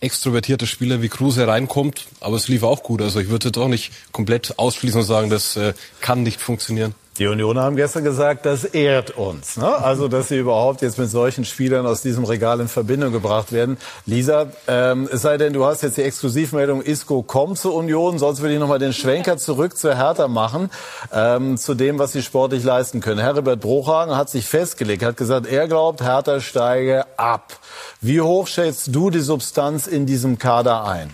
extrovertierter 0.00 0.66
Spieler 0.66 1.02
wie 1.02 1.08
Kruse 1.08 1.46
reinkommt. 1.46 2.06
Aber 2.20 2.36
es 2.36 2.48
lief 2.48 2.62
auch 2.62 2.82
gut. 2.82 3.02
Also 3.02 3.20
ich 3.20 3.28
würde 3.28 3.48
jetzt 3.48 3.58
auch 3.58 3.68
nicht 3.68 3.92
komplett 4.10 4.58
ausschließen 4.58 5.00
und 5.00 5.06
sagen, 5.06 5.30
das 5.30 5.56
äh, 5.56 5.74
kann 6.00 6.22
nicht 6.22 6.40
funktionieren. 6.40 6.94
Die 7.18 7.26
Unioner 7.26 7.60
haben 7.64 7.76
gestern 7.76 8.04
gesagt, 8.04 8.46
das 8.46 8.64
ehrt 8.64 9.10
uns. 9.10 9.58
Ne? 9.58 9.66
Also, 9.66 10.08
dass 10.08 10.28
sie 10.28 10.38
überhaupt 10.38 10.80
jetzt 10.80 10.98
mit 10.98 11.10
solchen 11.10 11.44
Spielern 11.44 11.84
aus 11.86 12.00
diesem 12.00 12.24
Regal 12.24 12.58
in 12.60 12.68
Verbindung 12.68 13.12
gebracht 13.12 13.52
werden. 13.52 13.76
Lisa, 14.06 14.46
ähm, 14.66 15.10
es 15.12 15.20
sei 15.20 15.36
denn, 15.36 15.52
du 15.52 15.66
hast 15.66 15.82
jetzt 15.82 15.98
die 15.98 16.02
Exklusivmeldung, 16.04 16.80
Isco 16.80 17.22
kommt 17.22 17.58
zur 17.58 17.74
Union. 17.74 18.18
Sonst 18.18 18.40
würde 18.40 18.54
ich 18.54 18.60
nochmal 18.60 18.78
den 18.78 18.94
Schwenker 18.94 19.36
zurück 19.36 19.76
zur 19.76 19.94
Hertha 19.94 20.26
machen, 20.26 20.70
ähm, 21.12 21.58
zu 21.58 21.74
dem, 21.74 21.98
was 21.98 22.12
sie 22.12 22.22
sportlich 22.22 22.64
leisten 22.64 23.00
können. 23.02 23.20
Herbert 23.20 23.60
Bruchhagen 23.60 24.16
hat 24.16 24.30
sich 24.30 24.46
festgelegt, 24.46 25.04
hat 25.04 25.18
gesagt, 25.18 25.46
er 25.46 25.68
glaubt, 25.68 26.00
Hertha 26.00 26.40
steige 26.40 27.04
ab. 27.18 27.52
Wie 28.00 28.22
hoch 28.22 28.46
schätzt 28.46 28.88
du 28.94 29.10
die 29.10 29.20
Substanz 29.20 29.86
in 29.86 30.06
diesem 30.06 30.38
Kader 30.38 30.86
ein? 30.86 31.10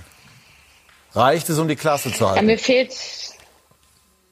Reicht 1.15 1.49
es, 1.51 1.59
um 1.59 1.67
die 1.67 1.75
Klasse 1.75 2.13
zu 2.13 2.23
Ja, 2.23 2.31
halten? 2.31 2.47
mir 2.47 2.59
fehlt, 2.59 2.93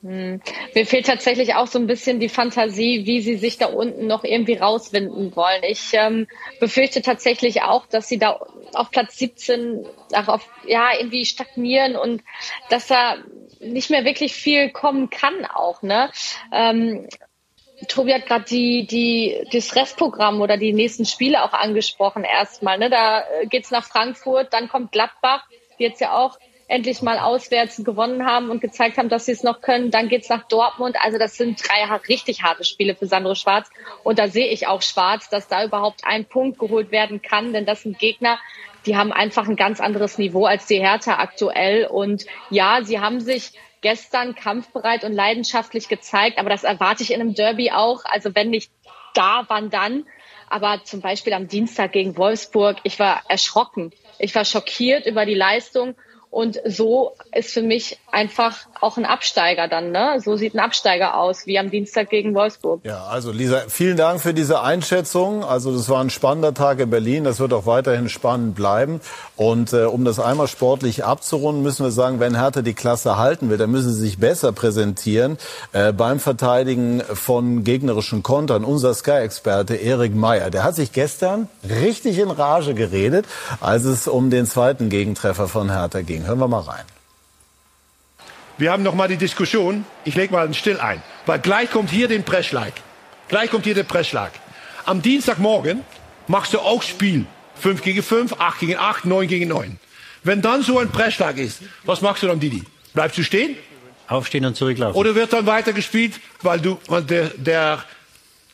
hm, 0.03 0.41
mir 0.75 0.87
fehlt 0.87 1.07
tatsächlich 1.07 1.55
auch 1.55 1.67
so 1.67 1.79
ein 1.79 1.87
bisschen 1.87 2.21
die 2.21 2.29
Fantasie, 2.29 3.07
wie 3.07 3.21
sie 3.21 3.37
sich 3.37 3.59
da 3.59 3.67
unten 3.67 4.07
noch 4.07 4.25
irgendwie 4.25 4.57
rauswinden 4.57 5.35
wollen. 5.35 5.63
Ich 5.63 5.91
ähm, 5.95 6.27
befürchte 6.61 7.03
tatsächlich 7.03 7.63
auch, 7.63 7.87
dass 7.87 8.09
sie 8.09 8.19
da 8.19 8.39
auf 8.75 8.91
Platz 8.91 9.19
17 9.19 9.87
ach, 10.13 10.29
auf, 10.29 10.49
ja, 10.67 10.91
irgendwie 10.99 11.25
stagnieren 11.25 11.97
und 11.97 12.23
dass 12.71 12.87
da 12.87 13.17
nicht 13.61 13.91
mehr 13.91 14.05
wirklich 14.05 14.35
viel 14.35 14.71
kommen 14.71 15.09
kann 15.11 15.47
auch, 15.47 15.83
ne? 15.83 16.11
Ähm, 16.53 17.09
Tobi 17.89 18.15
hat 18.15 18.27
gerade 18.27 18.45
die, 18.45 18.87
die, 18.87 19.47
das 19.53 19.77
Restprogramm 19.77 20.41
oder 20.41 20.57
die 20.57 20.73
nächsten 20.73 21.05
Spiele 21.05 21.45
auch 21.45 21.53
angesprochen 21.53 22.25
erstmal. 22.25 22.79
Ne? 22.79 22.89
Da 22.89 23.21
äh, 23.21 23.47
geht's 23.47 23.71
nach 23.71 23.85
Frankfurt, 23.85 24.53
dann 24.53 24.69
kommt 24.69 24.93
Gladbach, 24.93 25.47
die 25.79 25.83
jetzt 25.83 26.01
ja 26.01 26.17
auch 26.17 26.39
endlich 26.69 27.01
mal 27.03 27.19
auswärts 27.19 27.83
gewonnen 27.85 28.27
haben 28.27 28.51
und 28.51 28.61
gezeigt 28.61 28.99
haben, 28.99 29.09
dass 29.09 29.27
sie 29.27 29.33
es 29.33 29.43
noch 29.43 29.61
können. 29.61 29.91
Dann 29.91 30.09
geht's 30.09 30.29
nach 30.29 30.49
Dortmund. 30.49 30.97
Also 31.01 31.19
das 31.19 31.37
sind 31.37 31.63
drei 31.67 31.85
richtig 32.09 32.43
harte 32.43 32.65
Spiele 32.65 32.97
für 32.97 33.07
Sandro 33.07 33.35
Schwarz. 33.35 33.71
Und 34.03 34.19
da 34.19 34.29
sehe 34.29 34.49
ich 34.49 34.67
auch 34.67 34.83
schwarz, 34.83 35.29
dass 35.29 35.47
da 35.47 35.65
überhaupt 35.65 36.03
ein 36.05 36.25
Punkt 36.25 36.59
geholt 36.59 36.91
werden 36.91 37.23
kann, 37.23 37.53
denn 37.53 37.67
das 37.67 37.83
sind 37.83 37.99
Gegner, 37.99 38.39
die 38.85 38.97
haben 38.97 39.13
einfach 39.13 39.49
ein 39.49 39.57
ganz 39.57 39.81
anderes 39.81 40.17
Niveau 40.19 40.47
als 40.47 40.67
die 40.67 40.81
Hertha 40.81 41.19
aktuell. 41.19 41.87
Und 41.87 42.27
ja, 42.51 42.81
sie 42.83 43.01
haben 43.01 43.21
sich 43.21 43.53
gestern 43.81 44.35
kampfbereit 44.35 45.05
und 45.05 45.13
leidenschaftlich 45.13 45.89
gezeigt, 45.89 46.39
aber 46.39 46.51
das 46.51 46.65
erwarte 46.65 47.03
ich 47.03 47.13
in 47.13 47.21
einem 47.21 47.35
Derby 47.35 47.71
auch. 47.71 48.05
Also 48.05 48.35
wenn 48.35 48.51
nicht 48.51 48.71
da, 49.15 49.45
wann 49.49 49.71
dann? 49.71 50.07
Aber 50.49 50.83
zum 50.85 51.01
Beispiel 51.01 51.33
am 51.33 51.49
Dienstag 51.49 51.93
gegen 51.93 52.17
Wolfsburg, 52.17 52.79
ich 52.85 52.99
war 52.99 53.23
erschrocken. 53.29 53.93
Ich 54.19 54.35
war 54.35 54.45
schockiert 54.45 55.07
über 55.07 55.27
die 55.27 55.35
Leistung. 55.35 55.97
Und 56.37 56.61
so 56.67 57.15
ist 57.33 57.55
für 57.55 57.63
mich 57.63 57.99
einfach 58.17 58.57
auch 58.81 58.97
ein 58.97 59.05
Absteiger 59.05 59.69
dann. 59.69 59.93
Ne? 59.93 60.19
So 60.25 60.37
sieht 60.37 60.55
ein 60.55 60.59
Absteiger 60.59 61.19
aus, 61.19 61.47
wie 61.47 61.59
am 61.59 61.71
Dienstag 61.71 62.09
gegen 62.09 62.35
Wolfsburg. 62.35 62.81
Ja, 62.83 63.05
also 63.05 63.31
Lisa, 63.31 63.65
vielen 63.69 63.99
Dank 63.99 64.23
für 64.23 64.33
diese 64.33 64.63
Einschätzung. 64.63 65.45
Also 65.45 65.71
das 65.77 65.91
war 65.91 66.01
ein 66.01 66.09
spannender 66.09 66.55
Tag 66.55 66.81
in 66.81 66.89
Berlin. 66.89 67.25
Das 67.25 67.41
wird 67.41 67.53
auch 67.53 67.67
weiterhin 67.67 68.09
spannend 68.09 68.55
bleiben. 68.55 69.03
Und 69.37 69.75
äh, 69.75 69.85
um 69.85 70.07
das 70.07 70.19
einmal 70.19 70.49
sportlich 70.49 71.05
abzurunden, 71.05 71.63
müssen 71.63 71.85
wir 71.85 71.91
sagen, 71.91 72.19
wenn 72.19 72.35
Hertha 72.35 72.63
die 72.63 72.73
Klasse 72.73 73.19
halten 73.19 73.51
will, 73.51 73.59
dann 73.59 73.71
müssen 73.71 73.93
sie 73.93 74.01
sich 74.01 74.19
besser 74.19 74.53
präsentieren 74.53 75.37
äh, 75.73 75.93
beim 75.93 76.19
Verteidigen 76.19 77.03
von 77.13 77.65
gegnerischen 77.65 78.23
Kontern. 78.23 78.65
Unser 78.65 78.95
Sky-Experte 78.95 79.75
Erik 79.75 80.15
Meyer, 80.15 80.51
der 80.51 80.65
hat 80.65 80.75
sich 80.75 80.93
gestern 80.93 81.51
richtig 81.69 82.19
in 82.19 82.31
Rage 82.31 82.73
geredet, 82.73 83.27
als 83.61 83.85
es 83.85 84.09
um 84.09 84.31
den 84.31 84.47
zweiten 84.47 84.89
Gegentreffer 84.89 85.49
von 85.49 85.71
Hertha 85.71 86.01
ging. 86.01 86.27
Hören 86.27 86.39
wir 86.39 86.49
mal 86.49 86.61
rein. 86.61 86.96
Wir 88.59 88.73
haben 88.73 88.83
noch 88.83 88.95
mal 88.95 89.09
die 89.09 89.17
Diskussion. 89.17 89.85
Ich 90.05 90.15
lege 90.15 90.33
mal 90.33 90.45
einen 90.45 90.55
Still 90.55 90.81
ein, 90.81 91.03
weil 91.27 91.39
gleich 91.39 91.71
kommt 91.71 91.91
hier 91.91 92.09
den 92.09 92.25
Pressschlag. 92.25 92.73
Gleich 93.29 93.51
kommt 93.51 93.65
hier 93.65 93.75
der 93.75 93.83
Pressschlag. 93.83 94.33
Am 94.87 95.03
Dienstagmorgen 95.03 95.85
machst 96.27 96.55
du 96.55 96.61
auch 96.61 96.83
Spiel. 96.83 97.27
5 97.57 97.83
gegen 97.83 98.03
5, 98.03 98.35
8 98.39 98.61
gegen 98.61 98.77
8, 98.77 99.05
9 99.05 99.29
gegen 99.29 99.49
9. 99.49 99.79
Wenn 100.23 100.43
dann 100.43 100.63
so 100.63 100.79
ein 100.79 100.91
Pressschlag 100.91 101.39
ist, 101.39 101.61
was 101.85 102.01
machst 102.01 102.23
du 102.23 102.27
dann, 102.27 102.41
Didi? 102.41 102.63
Bleibst 102.95 103.19
du 103.19 103.23
stehen? 103.23 103.57
Aufstehen 104.09 104.45
und 104.45 104.57
zurücklaufen. 104.57 104.97
Oder 104.99 105.15
wird 105.15 105.33
dann 105.33 105.47
weitergespielt, 105.47 106.21
weil 106.43 106.61
du, 106.61 106.79
weil 106.87 107.03
der, 107.03 107.31
der 107.37 107.85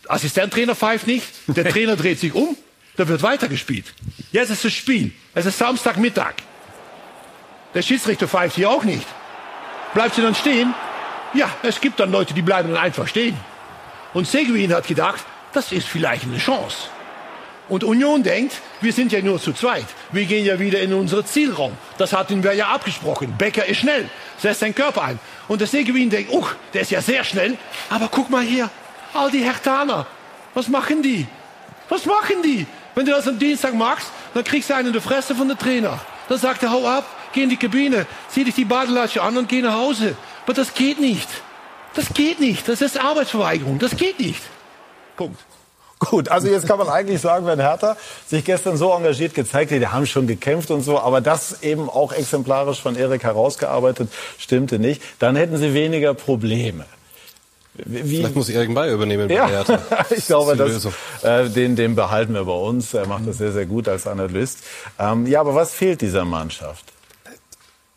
Assistenttrainer 0.09 0.75
pfeift 0.75 1.07
nicht, 1.07 1.27
der 1.47 1.65
Trainer 1.69 1.97
dreht 1.97 2.19
sich 2.19 2.35
um, 2.35 2.57
da 2.97 3.07
wird 3.07 3.23
weitergespielt. 3.23 3.87
Jetzt 4.33 4.51
ist 4.51 4.65
das 4.65 4.73
Spiel. 4.73 5.12
Es 5.35 5.47
ist 5.47 5.59
Samstagmittag. 5.59 6.35
Der 7.75 7.83
Schiedsrichter 7.83 8.29
pfeift 8.29 8.57
hier 8.57 8.71
auch 8.71 8.85
nicht. 8.85 9.07
Bleibt 9.94 10.14
sie 10.14 10.22
dann 10.22 10.35
stehen? 10.35 10.74
Ja, 11.35 11.50
es 11.62 11.81
gibt 11.81 12.00
dann 12.00 12.11
Leute, 12.11 12.35
die 12.35 12.42
bleiben 12.42 12.72
dann 12.72 12.83
einfach 12.83 13.07
stehen. 13.07 13.37
Und 14.14 14.26
Seguin 14.26 14.72
hat 14.74 14.87
gedacht, 14.87 15.24
das 15.52 15.72
ist 15.72 15.87
vielleicht 15.87 16.24
eine 16.24 16.38
Chance. 16.38 16.88
Und 17.68 17.85
Union 17.85 18.22
denkt, 18.22 18.61
wir 18.81 18.92
sind 18.92 19.12
ja 19.12 19.20
nur 19.20 19.40
zu 19.40 19.52
zweit. 19.52 19.87
Wir 20.11 20.24
gehen 20.24 20.44
ja 20.44 20.59
wieder 20.59 20.81
in 20.81 20.92
unseren 20.92 21.24
Zielraum. 21.24 21.72
Das 21.96 22.12
hatten 22.12 22.42
wir 22.42 22.52
ja 22.52 22.68
abgesprochen. 22.68 23.35
Becker 23.38 23.64
ist 23.64 23.78
schnell, 23.78 24.11
setzt 24.37 24.61
seinen 24.61 24.74
Körper 24.74 25.02
ein. 25.02 25.18
Und 25.48 25.61
der 25.61 25.68
Seguin 25.68 26.11
denkt, 26.11 26.33
uh, 26.33 26.44
der 26.74 26.83
ist 26.83 26.90
ja 26.90 27.00
sehr 27.00 27.24
schnell. 27.24 27.57
Aber 27.88 28.09
guck 28.11 28.28
mal 28.28 28.42
hier, 28.42 28.68
all 29.14 29.31
die 29.31 29.42
Hertaner. 29.42 30.07
Was 30.55 30.68
machen 30.68 31.02
die? 31.02 31.26
Was 31.88 32.05
machen 32.05 32.42
die? 32.42 32.66
Wenn 32.94 33.07
du 33.07 33.12
das 33.12 33.26
am 33.26 33.38
Dienstag 33.38 33.74
machst, 33.74 34.09
dann 34.35 34.44
kriegst 34.44 34.68
du 34.68 34.74
einen 34.74 34.88
in 34.88 34.92
die 34.92 35.00
Fresse 35.00 35.35
von 35.35 35.48
der 35.48 35.57
Trainer. 35.57 35.98
Dann 36.28 36.38
sagt 36.38 36.62
er, 36.62 36.72
hau 36.72 36.87
ab, 36.87 37.07
geh 37.33 37.42
in 37.42 37.51
die 37.51 37.57
Kabine, 37.57 38.07
zieh 38.29 38.45
dich 38.45 38.55
die 38.55 38.64
Badelasche 38.64 39.23
an 39.23 39.37
und 39.37 39.49
geh 39.49 39.62
nach 39.62 39.75
Hause. 39.75 40.16
Aber 40.45 40.55
das 40.55 40.75
geht 40.75 41.01
nicht. 41.01 41.29
Das 41.95 42.12
geht 42.14 42.40
nicht. 42.40 42.68
Das 42.68 42.81
ist 42.81 42.99
Arbeitsverweigerung. 42.99 43.79
Das 43.79 43.97
geht 43.97 44.18
nicht. 44.18 44.42
Punkt. 45.16 45.38
Gut, 45.99 46.31
also 46.31 46.49
jetzt 46.49 46.66
kann 46.66 46.79
man 46.79 46.88
eigentlich 46.88 47.21
sagen, 47.21 47.47
wenn 47.47 47.61
Hertha 47.61 47.97
sich 48.27 48.45
gestern 48.45 48.77
so 48.77 48.92
engagiert 48.92 49.35
gezeigt 49.35 49.71
hat, 49.71 49.79
die 49.79 49.87
haben 49.87 50.05
schon 50.07 50.27
gekämpft 50.27 50.73
und 50.73 50.83
so, 50.83 50.99
aber 50.99 51.21
das 51.21 51.62
eben 51.62 51.88
auch 51.88 52.12
exemplarisch 52.12 52.81
von 52.81 52.97
Erik 52.97 53.23
herausgearbeitet, 53.23 54.11
stimmte 54.37 54.81
nicht, 54.81 55.01
dann 55.21 55.37
hätten 55.37 55.59
sie 55.59 55.75
weniger 55.75 56.14
Probleme. 56.14 56.87
Wie, 57.75 58.16
Vielleicht 58.16 58.35
muss 58.35 58.49
Erik 58.49 58.71
May 58.71 58.92
übernehmen 58.92 59.31
ja, 59.31 59.64
ich 60.11 60.27
glaube, 60.27 60.57
das, 60.57 60.88
äh, 61.23 61.49
den, 61.49 61.77
den 61.77 61.95
behalten 61.95 62.35
wir 62.35 62.45
bei 62.45 62.53
uns. 62.53 62.92
Er 62.92 63.07
macht 63.07 63.27
das 63.27 63.38
sehr, 63.38 63.53
sehr 63.53 63.66
gut 63.66 63.88
als 63.88 64.07
Analyst. 64.07 64.59
Ähm, 64.99 65.27
ja, 65.27 65.40
aber 65.40 65.55
was 65.55 65.73
fehlt 65.73 66.03
dieser 66.03 66.25
Mannschaft? 66.25 66.91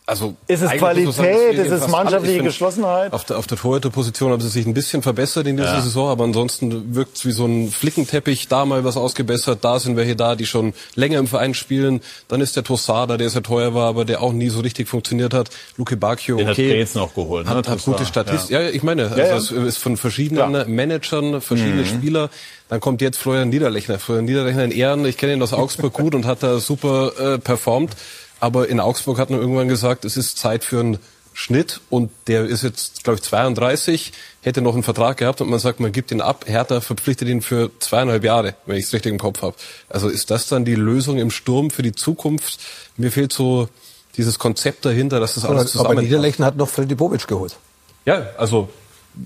Also 0.07 0.35
ist 0.47 0.61
es 0.61 0.69
Qualität, 0.71 1.57
ist 1.57 1.71
es 1.71 1.87
mannschaftliche 1.87 2.43
Geschlossenheit? 2.43 3.11
Auf 3.11 3.23
der, 3.23 3.39
auf 3.39 3.47
der 3.47 3.57
Torhüterposition 3.57 4.31
haben 4.31 4.41
sie 4.41 4.49
sich 4.49 4.67
ein 4.67 4.75
bisschen 4.75 5.01
verbessert 5.01 5.47
in 5.47 5.57
dieser 5.57 5.73
ja. 5.73 5.81
Saison, 5.81 6.09
aber 6.09 6.25
ansonsten 6.25 6.93
wirkt 6.93 7.17
es 7.17 7.25
wie 7.25 7.31
so 7.31 7.45
ein 7.45 7.71
Flickenteppich. 7.71 8.47
Da 8.47 8.65
mal 8.65 8.83
was 8.83 8.97
ausgebessert, 8.97 9.59
da 9.63 9.79
sind 9.79 9.97
welche 9.97 10.15
da, 10.15 10.35
die 10.35 10.45
schon 10.45 10.75
länger 10.93 11.17
im 11.17 11.25
Verein 11.25 11.55
spielen. 11.55 12.01
Dann 12.27 12.39
ist 12.39 12.55
der 12.55 12.63
Tossada, 12.63 13.17
der 13.17 13.31
sehr 13.31 13.41
teuer 13.41 13.73
war, 13.73 13.87
aber 13.87 14.05
der 14.05 14.21
auch 14.21 14.31
nie 14.31 14.49
so 14.49 14.59
richtig 14.59 14.87
funktioniert 14.87 15.33
hat. 15.33 15.49
Luke 15.75 15.97
Bacchio, 15.97 16.37
Den 16.37 16.49
okay, 16.49 16.69
hat 16.69 16.77
jetzt 16.77 16.95
noch 16.95 17.15
geholt. 17.15 17.47
Ne? 17.47 17.55
Hat, 17.55 17.67
hat 17.67 17.83
gute 17.83 18.05
Statist. 18.05 18.51
Ja. 18.51 18.61
ja. 18.61 18.69
ich 18.69 18.83
meine, 18.83 19.09
also 19.09 19.57
es 19.57 19.67
ist 19.69 19.77
von 19.79 19.97
verschiedenen 19.97 20.75
Managern, 20.75 21.41
verschiedene 21.41 21.81
mhm. 21.81 21.87
Spieler. 21.87 22.29
Dann 22.69 22.79
kommt 22.79 23.01
jetzt 23.01 23.17
Florian 23.17 23.49
Niederlechner. 23.49 23.97
Florian 23.97 24.25
Niederlechner 24.25 24.65
in 24.65 24.71
Ehren, 24.71 25.05
ich 25.05 25.17
kenne 25.17 25.33
ihn 25.33 25.41
aus 25.41 25.53
Augsburg 25.53 25.93
gut 25.93 26.13
und 26.13 26.25
hat 26.25 26.43
da 26.43 26.59
super 26.59 27.11
äh, 27.19 27.37
performt. 27.39 27.95
Aber 28.39 28.67
in 28.69 28.79
Augsburg 28.79 29.17
hat 29.17 29.29
man 29.29 29.39
irgendwann 29.39 29.67
gesagt, 29.67 30.05
es 30.05 30.17
ist 30.17 30.37
Zeit 30.37 30.63
für 30.63 30.79
einen 30.79 30.99
Schnitt 31.33 31.81
und 31.89 32.11
der 32.27 32.45
ist 32.45 32.63
jetzt, 32.63 33.03
glaube 33.03 33.17
ich, 33.17 33.23
32, 33.23 34.13
hätte 34.41 34.61
noch 34.61 34.73
einen 34.73 34.83
Vertrag 34.83 35.17
gehabt 35.17 35.41
und 35.41 35.49
man 35.49 35.59
sagt, 35.59 35.81
man 35.81 35.91
gibt 35.91 36.11
ihn 36.11 36.21
ab. 36.21 36.45
Hertha 36.47 36.79
verpflichtet 36.79 37.27
ihn 37.27 37.41
für 37.41 37.71
zweieinhalb 37.79 38.23
Jahre, 38.23 38.55
wenn 38.65 38.77
ich 38.77 38.85
es 38.85 38.93
richtig 38.93 39.11
im 39.11 39.19
Kopf 39.19 39.41
habe. 39.41 39.55
Also 39.89 40.07
ist 40.07 40.31
das 40.31 40.47
dann 40.47 40.63
die 40.63 40.75
Lösung 40.75 41.17
im 41.17 41.31
Sturm 41.31 41.71
für 41.71 41.81
die 41.81 41.91
Zukunft? 41.91 42.59
Mir 42.95 43.11
fehlt 43.11 43.33
so 43.33 43.67
dieses 44.15 44.39
Konzept 44.39 44.85
dahinter, 44.85 45.19
dass 45.19 45.35
das 45.35 45.43
alles 45.43 45.73
zusammen. 45.73 45.91
Aber 45.91 46.01
Niederlechner 46.01 46.45
hat 46.45 46.55
noch 46.55 46.69
Freddy 46.69 46.95
Bobic 46.95 47.27
geholt. 47.27 47.57
Ja, 48.05 48.29
also 48.37 48.69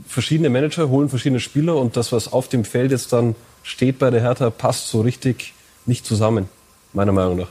verschiedene 0.07 0.49
Manager 0.49 0.89
holen 0.89 1.09
verschiedene 1.09 1.39
Spieler 1.39 1.75
und 1.75 1.95
das, 1.95 2.11
was 2.11 2.31
auf 2.31 2.47
dem 2.47 2.65
Feld 2.65 2.91
jetzt 2.91 3.13
dann 3.13 3.35
steht 3.61 3.99
bei 3.99 4.09
der 4.09 4.21
Hertha, 4.21 4.49
passt 4.49 4.89
so 4.89 5.01
richtig 5.01 5.53
nicht 5.85 6.07
zusammen 6.07 6.49
meiner 6.93 7.11
Meinung 7.11 7.37
nach. 7.37 7.49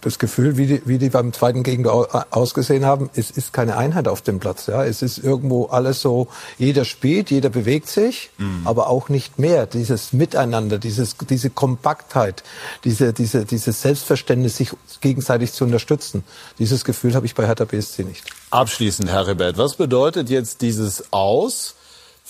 Das 0.00 0.18
Gefühl, 0.18 0.56
wie 0.56 0.66
die, 0.66 0.82
wie 0.86 0.98
die 0.98 1.10
beim 1.10 1.32
zweiten 1.32 1.62
Gegner 1.62 2.08
ausgesehen 2.30 2.84
haben, 2.84 3.10
es 3.14 3.30
ist 3.30 3.52
keine 3.52 3.76
Einheit 3.76 4.08
auf 4.08 4.22
dem 4.22 4.40
Platz. 4.40 4.66
Ja, 4.66 4.84
es 4.84 5.02
ist 5.02 5.18
irgendwo 5.18 5.66
alles 5.66 6.00
so, 6.00 6.28
jeder 6.58 6.84
spielt, 6.84 7.30
jeder 7.30 7.50
bewegt 7.50 7.88
sich, 7.88 8.30
mhm. 8.38 8.62
aber 8.64 8.88
auch 8.88 9.08
nicht 9.08 9.38
mehr. 9.38 9.66
Dieses 9.66 10.12
Miteinander, 10.12 10.78
dieses, 10.78 11.16
diese 11.28 11.50
Kompaktheit, 11.50 12.42
diese, 12.84 13.12
diese, 13.12 13.44
dieses 13.44 13.82
Selbstverständnis, 13.82 14.56
sich 14.56 14.70
gegenseitig 15.00 15.52
zu 15.52 15.64
unterstützen. 15.64 16.24
Dieses 16.58 16.84
Gefühl 16.84 17.14
habe 17.14 17.26
ich 17.26 17.34
bei 17.34 17.46
Hertha 17.46 17.64
BSC 17.64 18.04
nicht. 18.04 18.24
Abschließend, 18.50 19.10
Herr 19.10 19.26
Rebert, 19.26 19.58
was 19.58 19.76
bedeutet 19.76 20.30
jetzt 20.30 20.62
dieses 20.62 21.12
Aus? 21.12 21.74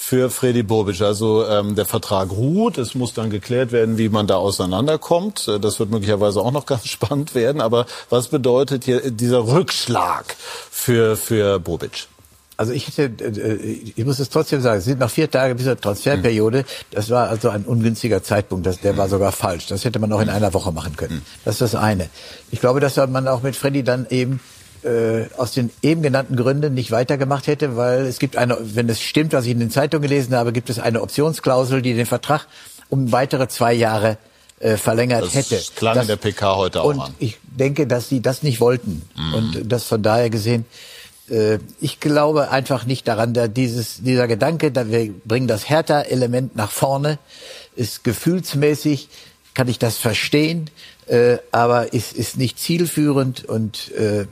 Für 0.02 0.30
Freddy 0.30 0.62
Bobic. 0.62 1.02
Also 1.02 1.46
ähm, 1.46 1.76
der 1.76 1.84
Vertrag 1.84 2.30
ruht, 2.30 2.78
es 2.78 2.94
muss 2.94 3.12
dann 3.12 3.28
geklärt 3.28 3.70
werden, 3.70 3.98
wie 3.98 4.08
man 4.08 4.26
da 4.26 4.36
auseinanderkommt. 4.36 5.46
Äh, 5.46 5.60
das 5.60 5.78
wird 5.78 5.90
möglicherweise 5.90 6.40
auch 6.40 6.50
noch 6.52 6.64
ganz 6.72 6.88
spannend 6.88 7.34
werden. 7.34 7.60
Aber 7.60 7.86
was 8.08 8.28
bedeutet 8.28 8.84
hier 8.84 9.10
dieser 9.10 9.46
Rückschlag 9.46 10.34
für, 10.70 11.16
für 11.16 11.60
Bobic? 11.60 12.08
Also 12.56 12.72
ich 12.72 12.88
hätte, 12.96 13.24
äh, 13.24 13.54
ich 13.94 14.04
muss 14.04 14.18
es 14.18 14.30
trotzdem 14.30 14.62
sagen, 14.62 14.78
es 14.78 14.86
sind 14.86 15.00
noch 15.00 15.10
vier 15.10 15.30
Tage 15.30 15.54
bis 15.54 15.66
zur 15.66 15.78
Transferperiode. 15.78 16.64
Das 16.90 17.10
war 17.10 17.28
also 17.28 17.50
ein 17.50 17.64
ungünstiger 17.64 18.22
Zeitpunkt. 18.22 18.66
Das, 18.66 18.80
der 18.80 18.96
war 18.96 19.08
sogar 19.08 19.32
falsch. 19.32 19.66
Das 19.66 19.84
hätte 19.84 19.98
man 19.98 20.12
auch 20.12 20.20
in 20.20 20.30
einer 20.30 20.52
Woche 20.54 20.72
machen 20.72 20.96
können. 20.96 21.22
Das 21.44 21.56
ist 21.56 21.60
das 21.60 21.74
eine. 21.74 22.08
Ich 22.50 22.60
glaube, 22.60 22.80
dass 22.80 22.96
man 22.96 23.28
auch 23.28 23.42
mit 23.42 23.54
Freddy 23.54 23.84
dann 23.84 24.06
eben 24.08 24.40
äh, 24.84 25.26
aus 25.36 25.52
den 25.52 25.70
eben 25.82 26.02
genannten 26.02 26.36
Gründen 26.36 26.74
nicht 26.74 26.90
weitergemacht 26.90 27.46
hätte, 27.46 27.76
weil 27.76 28.06
es 28.06 28.18
gibt 28.18 28.36
eine, 28.36 28.58
wenn 28.60 28.88
es 28.88 29.00
stimmt, 29.00 29.32
was 29.32 29.44
ich 29.44 29.52
in 29.52 29.60
den 29.60 29.70
Zeitungen 29.70 30.02
gelesen 30.02 30.34
habe, 30.34 30.52
gibt 30.52 30.70
es 30.70 30.78
eine 30.78 31.02
Optionsklausel, 31.02 31.82
die 31.82 31.94
den 31.94 32.06
Vertrag 32.06 32.46
um 32.88 33.12
weitere 33.12 33.48
zwei 33.48 33.72
Jahre 33.72 34.18
äh, 34.58 34.76
verlängert 34.76 35.24
das 35.24 35.34
hätte. 35.34 35.56
Das 35.56 35.74
klang 35.74 35.94
das, 35.94 36.04
in 36.04 36.08
der 36.08 36.16
PK 36.16 36.56
heute 36.56 36.82
auch 36.82 36.86
und 36.86 37.00
an. 37.00 37.14
Ich 37.18 37.38
denke, 37.42 37.86
dass 37.86 38.08
sie 38.08 38.20
das 38.20 38.42
nicht 38.42 38.60
wollten. 38.60 39.02
Mhm. 39.16 39.34
Und 39.34 39.72
das 39.72 39.84
von 39.84 40.02
daher 40.02 40.30
gesehen, 40.30 40.66
äh, 41.30 41.58
ich 41.80 42.00
glaube 42.00 42.50
einfach 42.50 42.84
nicht 42.84 43.08
daran, 43.08 43.32
dass 43.32 43.52
dieses, 43.52 44.02
dieser 44.02 44.28
Gedanke, 44.28 44.70
dass 44.70 44.88
wir 44.88 45.12
bringen 45.24 45.48
das 45.48 45.68
Hertha-Element 45.68 46.56
nach 46.56 46.70
vorne, 46.70 47.18
ist 47.76 48.04
gefühlsmäßig, 48.04 49.08
kann 49.54 49.68
ich 49.68 49.78
das 49.78 49.96
verstehen, 49.96 50.70
äh, 51.06 51.38
aber 51.50 51.92
ist, 51.92 52.12
ist 52.12 52.36
nicht 52.36 52.58
zielführend 52.58 53.44
und 53.44 53.90
äh, 53.92 54.26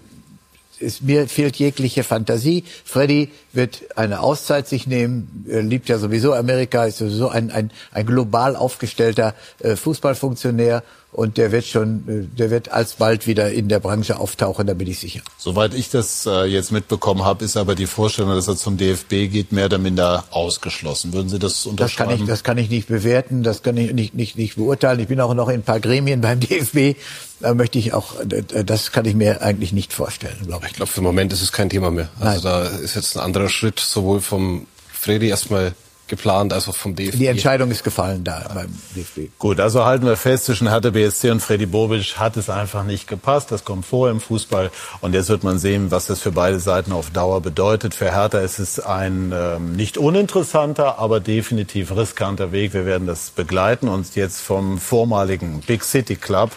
ist, 0.80 1.02
mir 1.02 1.28
fehlt 1.28 1.56
jegliche 1.56 2.04
Fantasie. 2.04 2.64
Freddy 2.84 3.30
wird 3.52 3.84
eine 3.96 4.20
Auszeit 4.20 4.68
sich 4.68 4.86
nehmen, 4.86 5.44
er 5.48 5.62
liebt 5.62 5.88
ja 5.88 5.98
sowieso 5.98 6.32
Amerika, 6.34 6.84
ist 6.84 6.98
sowieso 6.98 7.28
ein, 7.28 7.50
ein, 7.50 7.70
ein 7.92 8.06
global 8.06 8.56
aufgestellter 8.56 9.34
äh, 9.60 9.76
Fußballfunktionär 9.76 10.82
und 11.18 11.36
der 11.36 11.50
wird 11.50 11.66
schon, 11.66 12.04
äh, 12.08 12.36
der 12.38 12.50
wird 12.50 12.70
alsbald 12.70 13.26
wieder 13.26 13.50
in 13.50 13.68
der 13.68 13.80
Branche 13.80 14.20
auftauchen, 14.20 14.68
da 14.68 14.74
bin 14.74 14.86
ich 14.86 15.00
sicher. 15.00 15.20
Soweit 15.36 15.74
ich 15.74 15.90
das 15.90 16.26
äh, 16.26 16.44
jetzt 16.44 16.70
mitbekommen 16.70 17.24
habe, 17.24 17.44
ist 17.44 17.56
aber 17.56 17.74
die 17.74 17.86
Vorstellung, 17.86 18.30
dass 18.36 18.46
er 18.46 18.56
zum 18.56 18.76
DFB 18.76 19.28
geht, 19.28 19.50
mehr 19.50 19.64
oder 19.64 19.78
minder 19.78 20.24
ausgeschlossen. 20.30 21.12
Würden 21.12 21.28
Sie 21.28 21.40
das 21.40 21.66
unterschreiben? 21.66 22.10
Das 22.10 22.16
kann 22.16 22.22
ich, 22.22 22.30
das 22.30 22.44
kann 22.44 22.58
ich 22.58 22.70
nicht 22.70 22.86
bewerten, 22.86 23.42
das 23.42 23.64
kann 23.64 23.76
ich 23.76 23.92
nicht, 23.92 24.14
nicht, 24.14 24.38
nicht 24.38 24.54
beurteilen. 24.54 25.00
Ich 25.00 25.08
bin 25.08 25.20
auch 25.20 25.34
noch 25.34 25.48
in 25.48 25.56
ein 25.56 25.62
paar 25.64 25.80
Gremien 25.80 26.20
beim 26.20 26.38
DFB. 26.40 26.96
Da 27.40 27.52
möchte 27.52 27.80
ich 27.80 27.94
auch, 27.94 28.14
das 28.24 28.92
kann 28.92 29.04
ich 29.04 29.16
mir 29.16 29.42
eigentlich 29.42 29.72
nicht 29.72 29.92
vorstellen, 29.92 30.38
glaube 30.46 30.66
ich. 30.66 30.70
Ich 30.70 30.76
glaube, 30.76 30.92
für 30.92 31.00
den 31.00 31.04
Moment 31.04 31.32
ist 31.32 31.42
es 31.42 31.50
kein 31.50 31.68
Thema 31.68 31.90
mehr. 31.90 32.10
Also 32.20 32.48
Nein. 32.48 32.64
da 32.70 32.78
ist 32.78 32.94
jetzt 32.94 33.16
ein 33.16 33.24
anderer 33.24 33.48
Schritt, 33.48 33.80
sowohl 33.80 34.20
vom 34.20 34.68
Freddy 34.92 35.28
erstmal 35.28 35.74
geplant, 36.08 36.52
also 36.52 36.72
vom 36.72 36.94
DFB. 36.94 37.18
Die 37.18 37.26
Entscheidung 37.26 37.70
ist 37.70 37.84
gefallen 37.84 38.24
da 38.24 38.50
beim 38.54 38.68
DFB. 38.96 39.30
Gut, 39.38 39.60
also 39.60 39.84
halten 39.84 40.06
wir 40.06 40.16
fest, 40.16 40.46
zwischen 40.46 40.68
Hertha 40.68 40.90
BSC 40.90 41.30
und 41.30 41.40
Freddy 41.40 41.66
Bobic 41.66 42.18
hat 42.18 42.36
es 42.36 42.50
einfach 42.50 42.84
nicht 42.84 43.06
gepasst. 43.06 43.52
Das 43.52 43.64
kommt 43.64 43.86
vor 43.86 44.10
im 44.10 44.20
Fußball. 44.20 44.70
Und 45.00 45.14
jetzt 45.14 45.28
wird 45.28 45.44
man 45.44 45.58
sehen, 45.58 45.90
was 45.90 46.06
das 46.06 46.20
für 46.20 46.32
beide 46.32 46.60
Seiten 46.60 46.92
auf 46.92 47.10
Dauer 47.10 47.40
bedeutet. 47.40 47.94
Für 47.94 48.12
Hertha 48.12 48.40
ist 48.40 48.58
es 48.58 48.80
ein 48.80 49.32
ähm, 49.34 49.72
nicht 49.72 49.98
uninteressanter, 49.98 50.98
aber 50.98 51.20
definitiv 51.20 51.94
riskanter 51.94 52.52
Weg. 52.52 52.74
Wir 52.74 52.86
werden 52.86 53.06
das 53.06 53.30
begleiten 53.30 53.88
und 53.88 54.14
jetzt 54.14 54.40
vom 54.40 54.78
vormaligen 54.78 55.60
Big 55.66 55.84
City 55.84 56.16
Club 56.16 56.50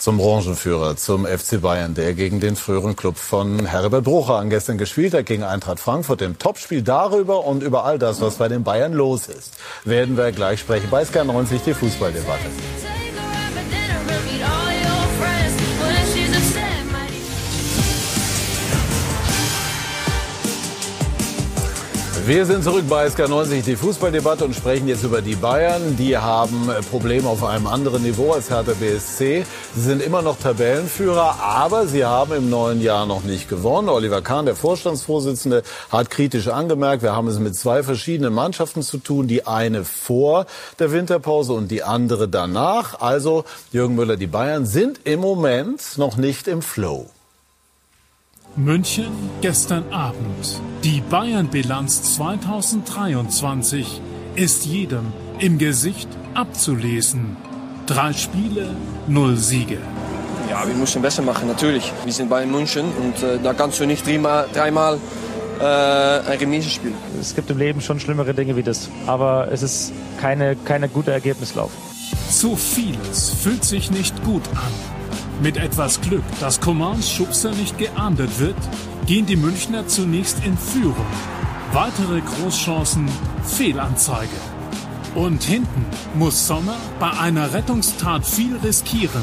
zum 0.00 0.16
Branchenführer, 0.16 0.96
zum 0.96 1.26
FC 1.26 1.60
Bayern, 1.60 1.94
der 1.94 2.14
gegen 2.14 2.40
den 2.40 2.56
früheren 2.56 2.96
Club 2.96 3.18
von 3.18 3.66
Herbert 3.66 4.04
Brucher 4.04 4.36
an 4.36 4.48
gestern 4.48 4.78
gespielt 4.78 5.12
hat, 5.12 5.26
gegen 5.26 5.44
Eintracht 5.44 5.78
Frankfurt. 5.78 6.22
Im 6.22 6.38
Topspiel 6.38 6.82
darüber 6.82 7.44
und 7.44 7.62
über 7.62 7.84
all 7.84 7.98
das, 7.98 8.20
was 8.20 8.36
bei 8.36 8.48
den 8.48 8.64
Bayern 8.64 8.94
los 8.94 9.28
ist, 9.28 9.54
werden 9.84 10.16
wir 10.16 10.32
gleich 10.32 10.60
sprechen. 10.60 10.88
Bei 10.90 11.02
SK90 11.02 11.60
die 11.66 11.74
Fußballdebatte. 11.74 12.99
Wir 22.26 22.44
sind 22.44 22.62
zurück 22.62 22.84
bei 22.88 23.06
SK90, 23.06 23.64
die 23.64 23.76
Fußballdebatte 23.76 24.44
und 24.44 24.54
sprechen 24.54 24.86
jetzt 24.86 25.04
über 25.04 25.22
die 25.22 25.34
Bayern. 25.34 25.96
Die 25.96 26.16
haben 26.16 26.68
äh, 26.68 26.82
Probleme 26.82 27.28
auf 27.28 27.42
einem 27.42 27.66
anderen 27.66 28.02
Niveau 28.02 28.32
als 28.32 28.50
Hertha 28.50 28.72
BSC. 28.78 29.44
Sie 29.74 29.80
sind 29.80 30.02
immer 30.02 30.20
noch 30.20 30.38
Tabellenführer, 30.38 31.36
aber 31.40 31.86
sie 31.86 32.04
haben 32.04 32.34
im 32.34 32.50
neuen 32.50 32.82
Jahr 32.82 33.06
noch 33.06 33.24
nicht 33.24 33.48
gewonnen. 33.48 33.88
Oliver 33.88 34.20
Kahn, 34.20 34.44
der 34.44 34.54
Vorstandsvorsitzende, 34.54 35.62
hat 35.90 36.10
kritisch 36.10 36.48
angemerkt, 36.48 37.02
wir 37.02 37.16
haben 37.16 37.26
es 37.26 37.38
mit 37.38 37.56
zwei 37.56 37.82
verschiedenen 37.82 38.34
Mannschaften 38.34 38.82
zu 38.82 38.98
tun. 38.98 39.26
Die 39.26 39.46
eine 39.46 39.84
vor 39.84 40.46
der 40.78 40.92
Winterpause 40.92 41.54
und 41.54 41.70
die 41.70 41.82
andere 41.82 42.28
danach. 42.28 43.00
Also, 43.00 43.44
Jürgen 43.72 43.94
Müller, 43.94 44.18
die 44.18 44.26
Bayern 44.26 44.66
sind 44.66 45.00
im 45.04 45.20
Moment 45.20 45.96
noch 45.96 46.16
nicht 46.16 46.48
im 46.48 46.60
Flow. 46.60 47.08
München 48.56 49.12
gestern 49.42 49.84
Abend. 49.92 50.60
Die 50.82 51.00
Bayern-Bilanz 51.08 52.16
2023 52.16 54.00
ist 54.34 54.66
jedem 54.66 55.12
im 55.38 55.56
Gesicht 55.58 56.08
abzulesen. 56.34 57.36
Drei 57.86 58.12
Spiele, 58.12 58.74
null 59.06 59.36
Siege. 59.36 59.78
Ja, 60.50 60.66
wir 60.66 60.74
müssen 60.74 61.00
besser 61.00 61.22
machen, 61.22 61.46
natürlich. 61.46 61.92
Wir 62.04 62.12
sind 62.12 62.28
Bayern 62.28 62.50
München 62.50 62.86
und 63.00 63.22
äh, 63.22 63.38
da 63.40 63.54
kannst 63.54 63.78
du 63.78 63.86
nicht 63.86 64.04
dreimal, 64.04 64.48
dreimal 64.52 64.98
äh, 65.60 65.64
ein 65.64 66.38
Remise 66.38 66.70
spielen. 66.70 66.94
Es 67.20 67.36
gibt 67.36 67.50
im 67.50 67.58
Leben 67.58 67.80
schon 67.80 68.00
schlimmere 68.00 68.34
Dinge 68.34 68.56
wie 68.56 68.64
das, 68.64 68.90
aber 69.06 69.48
es 69.52 69.62
ist 69.62 69.92
keine, 70.20 70.56
keine 70.56 70.88
gute 70.88 71.12
Ergebnislauf. 71.12 71.70
Zu 72.28 72.56
vieles 72.56 73.30
fühlt 73.30 73.64
sich 73.64 73.92
nicht 73.92 74.24
gut 74.24 74.42
an. 74.54 74.99
Mit 75.42 75.56
etwas 75.56 76.02
Glück, 76.02 76.22
dass 76.38 76.60
Commands 76.60 77.10
Schubser 77.10 77.52
nicht 77.52 77.78
geahndet 77.78 78.38
wird, 78.38 78.56
gehen 79.06 79.24
die 79.24 79.36
Münchner 79.36 79.88
zunächst 79.88 80.44
in 80.44 80.58
Führung. 80.58 81.06
Weitere 81.72 82.20
Großchancen, 82.20 83.08
Fehlanzeige. 83.42 84.36
Und 85.14 85.42
hinten 85.42 85.86
muss 86.14 86.46
Sommer 86.46 86.76
bei 86.98 87.10
einer 87.10 87.54
Rettungstat 87.54 88.26
viel 88.26 88.58
riskieren. 88.58 89.22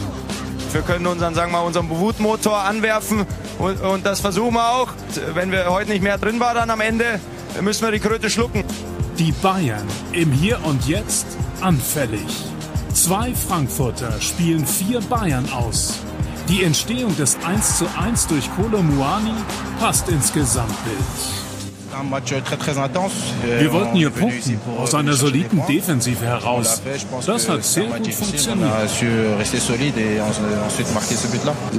Wir 0.72 0.82
können 0.82 1.06
unseren, 1.06 1.36
sagen 1.36 1.52
wir 1.52 1.60
mal, 1.60 1.66
unseren 1.66 1.88
Bewutmotor 1.88 2.58
anwerfen 2.58 3.28
und, 3.60 3.80
und 3.82 4.04
das 4.04 4.20
versuchen 4.20 4.56
wir 4.56 4.70
auch. 4.72 4.90
Wenn 5.36 5.52
wir 5.52 5.70
heute 5.70 5.92
nicht 5.92 6.02
mehr 6.02 6.18
drin 6.18 6.40
waren 6.40 6.56
dann 6.56 6.72
am 6.72 6.82
Ende, 6.82 7.20
müssen 7.62 7.84
wir 7.86 7.92
die 7.92 8.00
Kröte 8.00 8.32
schlucken. 8.32 8.64
Die 9.20 9.32
Bayern 9.34 9.86
im 10.14 10.32
Hier 10.32 10.60
und 10.66 10.88
Jetzt 10.88 11.28
anfällig. 11.62 12.26
Zwei 12.92 13.36
Frankfurter 13.36 14.20
spielen 14.20 14.66
vier 14.66 15.00
Bayern 15.02 15.48
aus. 15.52 16.00
Die 16.50 16.64
Entstehung 16.64 17.16
des 17.18 17.38
1 17.44 17.80
zu 17.80 17.86
1 18.00 18.28
durch 18.28 18.50
Kolo 18.56 18.82
Muani 18.82 19.34
passt 19.82 20.08
ins 20.08 20.32
Gesamtbild. 20.32 20.96
Wir 23.60 23.74
wollten 23.74 23.98
hier 23.98 24.10
punkten, 24.10 24.60
aus 24.78 24.94
einer 24.94 25.14
soliden 25.14 25.62
Defensive 25.68 26.24
heraus. 26.24 26.82
Das 27.26 27.50
hat 27.50 27.66
sehr 27.66 27.88
gut 27.88 28.14
funktioniert. 28.14 29.02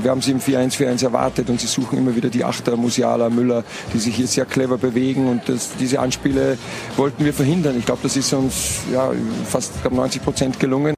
Wir 0.03 0.11
haben 0.11 0.21
sie 0.21 0.33
im 0.33 0.41
4-1-4-1 0.41 1.05
erwartet 1.05 1.49
und 1.49 1.61
sie 1.61 1.67
suchen 1.67 1.99
immer 1.99 2.15
wieder 2.15 2.29
die 2.29 2.45
Achter, 2.45 2.77
Musiala, 2.77 3.31
Müller, 3.31 3.65
die 3.95 3.99
sich 3.99 4.17
hier 4.17 4.27
sehr 4.27 4.45
clever 4.45 4.77
bewegen 4.77 5.29
und 5.29 5.49
das, 5.49 5.71
diese 5.81 6.01
Anspiele 6.01 6.59
wollten 6.97 7.25
wir 7.25 7.33
verhindern. 7.33 7.79
Ich 7.79 7.87
glaube, 7.87 8.01
das 8.03 8.17
ist 8.17 8.33
uns 8.35 8.81
ja, 8.93 9.13
fast 9.49 9.73
90 9.91 10.23
Prozent 10.23 10.61
gelungen. 10.61 10.95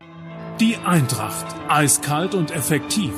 Die 0.59 0.77
Eintracht, 0.85 1.47
eiskalt 1.69 2.35
und 2.35 2.51
effektiv. 2.51 3.13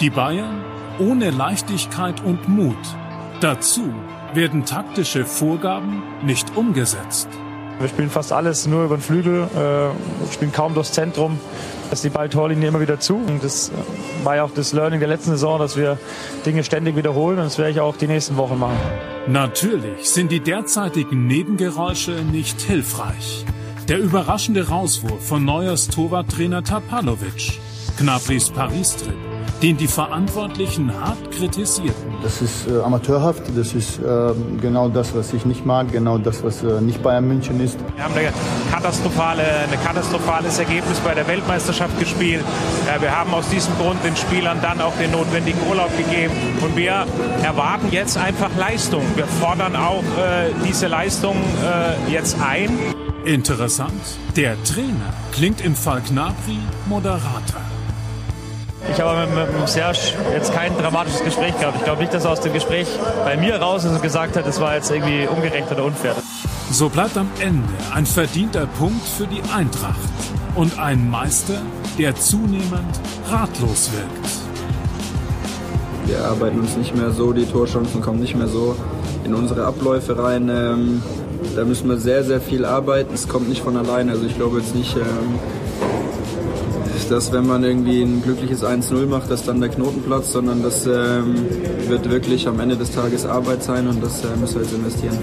Die 0.00 0.10
Bayern 0.10 0.62
ohne 1.00 1.30
Leichtigkeit 1.30 2.22
und 2.24 2.48
Mut. 2.48 2.76
Dazu 3.40 3.92
werden 4.32 4.64
taktische 4.64 5.24
Vorgaben 5.24 6.04
nicht 6.22 6.56
umgesetzt. 6.56 7.28
Wir 7.80 7.88
spielen 7.88 8.08
fast 8.08 8.32
alles 8.32 8.68
nur 8.68 8.84
über 8.84 8.96
den 8.96 9.02
Flügel, 9.02 9.42
äh, 9.42 10.32
spielen 10.32 10.52
kaum 10.52 10.74
durchs 10.74 10.92
Zentrum. 10.92 11.40
Das 11.90 11.98
ist 11.98 12.04
die 12.04 12.10
Balltorlinie 12.10 12.68
immer 12.68 12.80
wieder 12.80 13.00
zu. 13.00 13.16
Und 13.16 13.42
das 13.42 13.70
äh, 13.70 14.24
war 14.24 14.36
ja 14.36 14.44
auch 14.44 14.52
das 14.52 14.72
Learning 14.72 15.00
der 15.00 15.08
letzten 15.08 15.30
Saison, 15.30 15.58
dass 15.58 15.76
wir 15.76 15.98
Dinge 16.46 16.62
ständig 16.62 16.94
wiederholen. 16.94 17.38
Und 17.38 17.46
das 17.46 17.58
werde 17.58 17.72
ich 17.72 17.80
auch 17.80 17.96
die 17.96 18.06
nächsten 18.06 18.36
Wochen 18.36 18.58
machen. 18.58 18.78
Natürlich 19.26 20.08
sind 20.10 20.30
die 20.30 20.40
derzeitigen 20.40 21.26
Nebengeräusche 21.26 22.12
nicht 22.22 22.60
hilfreich. 22.60 23.44
Der 23.88 23.98
überraschende 23.98 24.68
Rauswurf 24.68 25.26
von 25.26 25.44
Neuers 25.44 25.88
Torwarttrainer 25.88 26.62
Tapalovic. 26.62 27.58
Knapris 27.96 28.50
Paris-Trip 28.50 29.27
den 29.62 29.76
die 29.76 29.88
Verantwortlichen 29.88 30.92
hart 31.00 31.30
kritisierten. 31.32 32.12
Das 32.22 32.40
ist 32.42 32.68
äh, 32.68 32.80
amateurhaft, 32.80 33.42
das 33.56 33.74
ist 33.74 33.98
äh, 33.98 34.32
genau 34.60 34.88
das, 34.88 35.14
was 35.14 35.32
ich 35.32 35.44
nicht 35.44 35.66
mag, 35.66 35.90
genau 35.90 36.18
das, 36.18 36.42
was 36.44 36.62
äh, 36.62 36.80
nicht 36.80 37.02
Bayern 37.02 37.26
München 37.26 37.60
ist. 37.60 37.78
Wir 37.96 38.04
haben 38.04 38.14
eine 38.14 38.32
katastrophale, 38.70 39.42
ein 39.42 39.84
katastrophales 39.84 40.58
Ergebnis 40.58 40.98
bei 41.00 41.14
der 41.14 41.26
Weltmeisterschaft 41.26 41.98
gespielt. 41.98 42.44
Wir 43.00 43.16
haben 43.16 43.32
aus 43.34 43.48
diesem 43.48 43.76
Grund 43.76 44.02
den 44.04 44.16
Spielern 44.16 44.58
dann 44.62 44.80
auch 44.80 44.96
den 44.96 45.10
notwendigen 45.10 45.58
Urlaub 45.68 45.90
gegeben. 45.96 46.32
Und 46.60 46.76
wir 46.76 47.06
erwarten 47.42 47.88
jetzt 47.90 48.16
einfach 48.16 48.50
Leistung. 48.56 49.02
Wir 49.14 49.26
fordern 49.26 49.76
auch 49.76 50.02
äh, 50.02 50.50
diese 50.66 50.86
Leistung 50.86 51.36
äh, 51.36 52.12
jetzt 52.12 52.36
ein. 52.40 52.70
Interessant, 53.24 54.18
der 54.36 54.62
Trainer 54.64 55.12
klingt 55.32 55.60
im 55.60 55.74
Fall 55.74 56.00
Gnabry 56.00 56.58
moderater. 56.86 57.67
Ich 58.90 59.00
habe 59.00 59.26
mit, 59.26 59.58
mit 59.58 59.68
Serge 59.68 59.98
jetzt 60.32 60.52
kein 60.52 60.76
dramatisches 60.76 61.22
Gespräch 61.22 61.58
gehabt. 61.58 61.76
Ich 61.76 61.84
glaube 61.84 62.00
nicht, 62.00 62.14
dass 62.14 62.24
er 62.24 62.32
aus 62.32 62.40
dem 62.40 62.52
Gespräch 62.52 62.86
bei 63.24 63.36
mir 63.36 63.56
raus 63.56 63.84
ist 63.84 63.92
und 63.92 64.02
gesagt 64.02 64.36
hat, 64.36 64.46
es 64.46 64.60
war 64.60 64.74
jetzt 64.74 64.90
irgendwie 64.90 65.26
ungerecht 65.26 65.70
oder 65.70 65.84
unfair. 65.84 66.14
So 66.70 66.88
bleibt 66.88 67.16
am 67.16 67.28
Ende 67.40 67.68
ein 67.94 68.06
verdienter 68.06 68.66
Punkt 68.78 69.06
für 69.06 69.26
die 69.26 69.42
Eintracht 69.54 69.98
und 70.54 70.78
ein 70.78 71.08
Meister, 71.10 71.60
der 71.98 72.14
zunehmend 72.16 73.00
ratlos 73.30 73.90
wirkt. 73.92 74.28
Wir 76.06 76.24
arbeiten 76.24 76.60
uns 76.60 76.76
nicht 76.76 76.96
mehr 76.96 77.10
so, 77.10 77.32
die 77.32 77.44
Torchancen 77.44 78.00
kommen 78.00 78.20
nicht 78.20 78.34
mehr 78.34 78.48
so 78.48 78.76
in 79.24 79.34
unsere 79.34 79.66
Abläufe 79.66 80.16
rein. 80.18 80.48
Ähm, 80.48 81.02
da 81.54 81.64
müssen 81.64 81.88
wir 81.88 81.98
sehr, 81.98 82.24
sehr 82.24 82.40
viel 82.40 82.64
arbeiten. 82.64 83.14
Es 83.14 83.28
kommt 83.28 83.48
nicht 83.48 83.62
von 83.62 83.76
alleine. 83.76 84.12
Also 84.12 84.24
ich 84.24 84.36
glaube 84.36 84.58
jetzt 84.58 84.74
nicht, 84.74 84.96
ähm, 84.96 85.38
dass 87.10 87.32
wenn 87.32 87.46
man 87.46 87.64
irgendwie 87.64 88.02
ein 88.02 88.22
glückliches 88.22 88.62
1-0 88.62 89.06
macht, 89.06 89.30
dass 89.30 89.44
dann 89.44 89.60
der 89.60 89.70
Knoten 89.70 90.02
platzt, 90.02 90.32
sondern 90.32 90.62
das 90.62 90.86
ähm, 90.86 91.46
wird 91.88 92.10
wirklich 92.10 92.46
am 92.46 92.60
Ende 92.60 92.76
des 92.76 92.92
Tages 92.92 93.24
Arbeit 93.24 93.62
sein 93.62 93.86
und 93.88 94.02
das 94.02 94.24
äh, 94.24 94.36
müssen 94.36 94.56
wir 94.56 94.62
jetzt 94.62 94.74
investieren. 94.74 95.18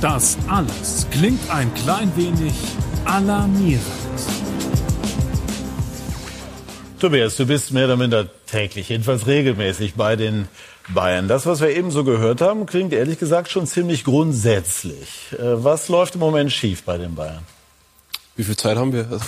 Das 0.00 0.36
alles 0.48 1.06
klingt 1.10 1.40
ein 1.50 1.72
klein 1.74 2.10
wenig 2.16 2.54
alarmierend. 3.04 3.82
Tobias, 7.00 7.36
du 7.36 7.46
bist 7.46 7.72
mehr 7.72 7.86
oder 7.86 7.96
minder 7.96 8.26
täglich, 8.46 8.88
jedenfalls 8.88 9.26
regelmäßig 9.26 9.94
bei 9.94 10.16
den 10.16 10.48
Bayern. 10.94 11.28
Das, 11.28 11.46
was 11.46 11.60
wir 11.60 11.70
eben 11.70 11.90
so 11.90 12.04
gehört 12.04 12.40
haben, 12.40 12.66
klingt 12.66 12.92
ehrlich 12.92 13.18
gesagt 13.18 13.50
schon 13.50 13.66
ziemlich 13.66 14.04
grundsätzlich. 14.04 15.32
Äh, 15.32 15.64
was 15.64 15.88
läuft 15.88 16.14
im 16.14 16.20
Moment 16.20 16.52
schief 16.52 16.82
bei 16.84 16.98
den 16.98 17.14
Bayern? 17.14 17.42
Wie 18.36 18.44
viel 18.44 18.56
Zeit 18.56 18.76
haben 18.76 18.92
wir? 18.92 19.20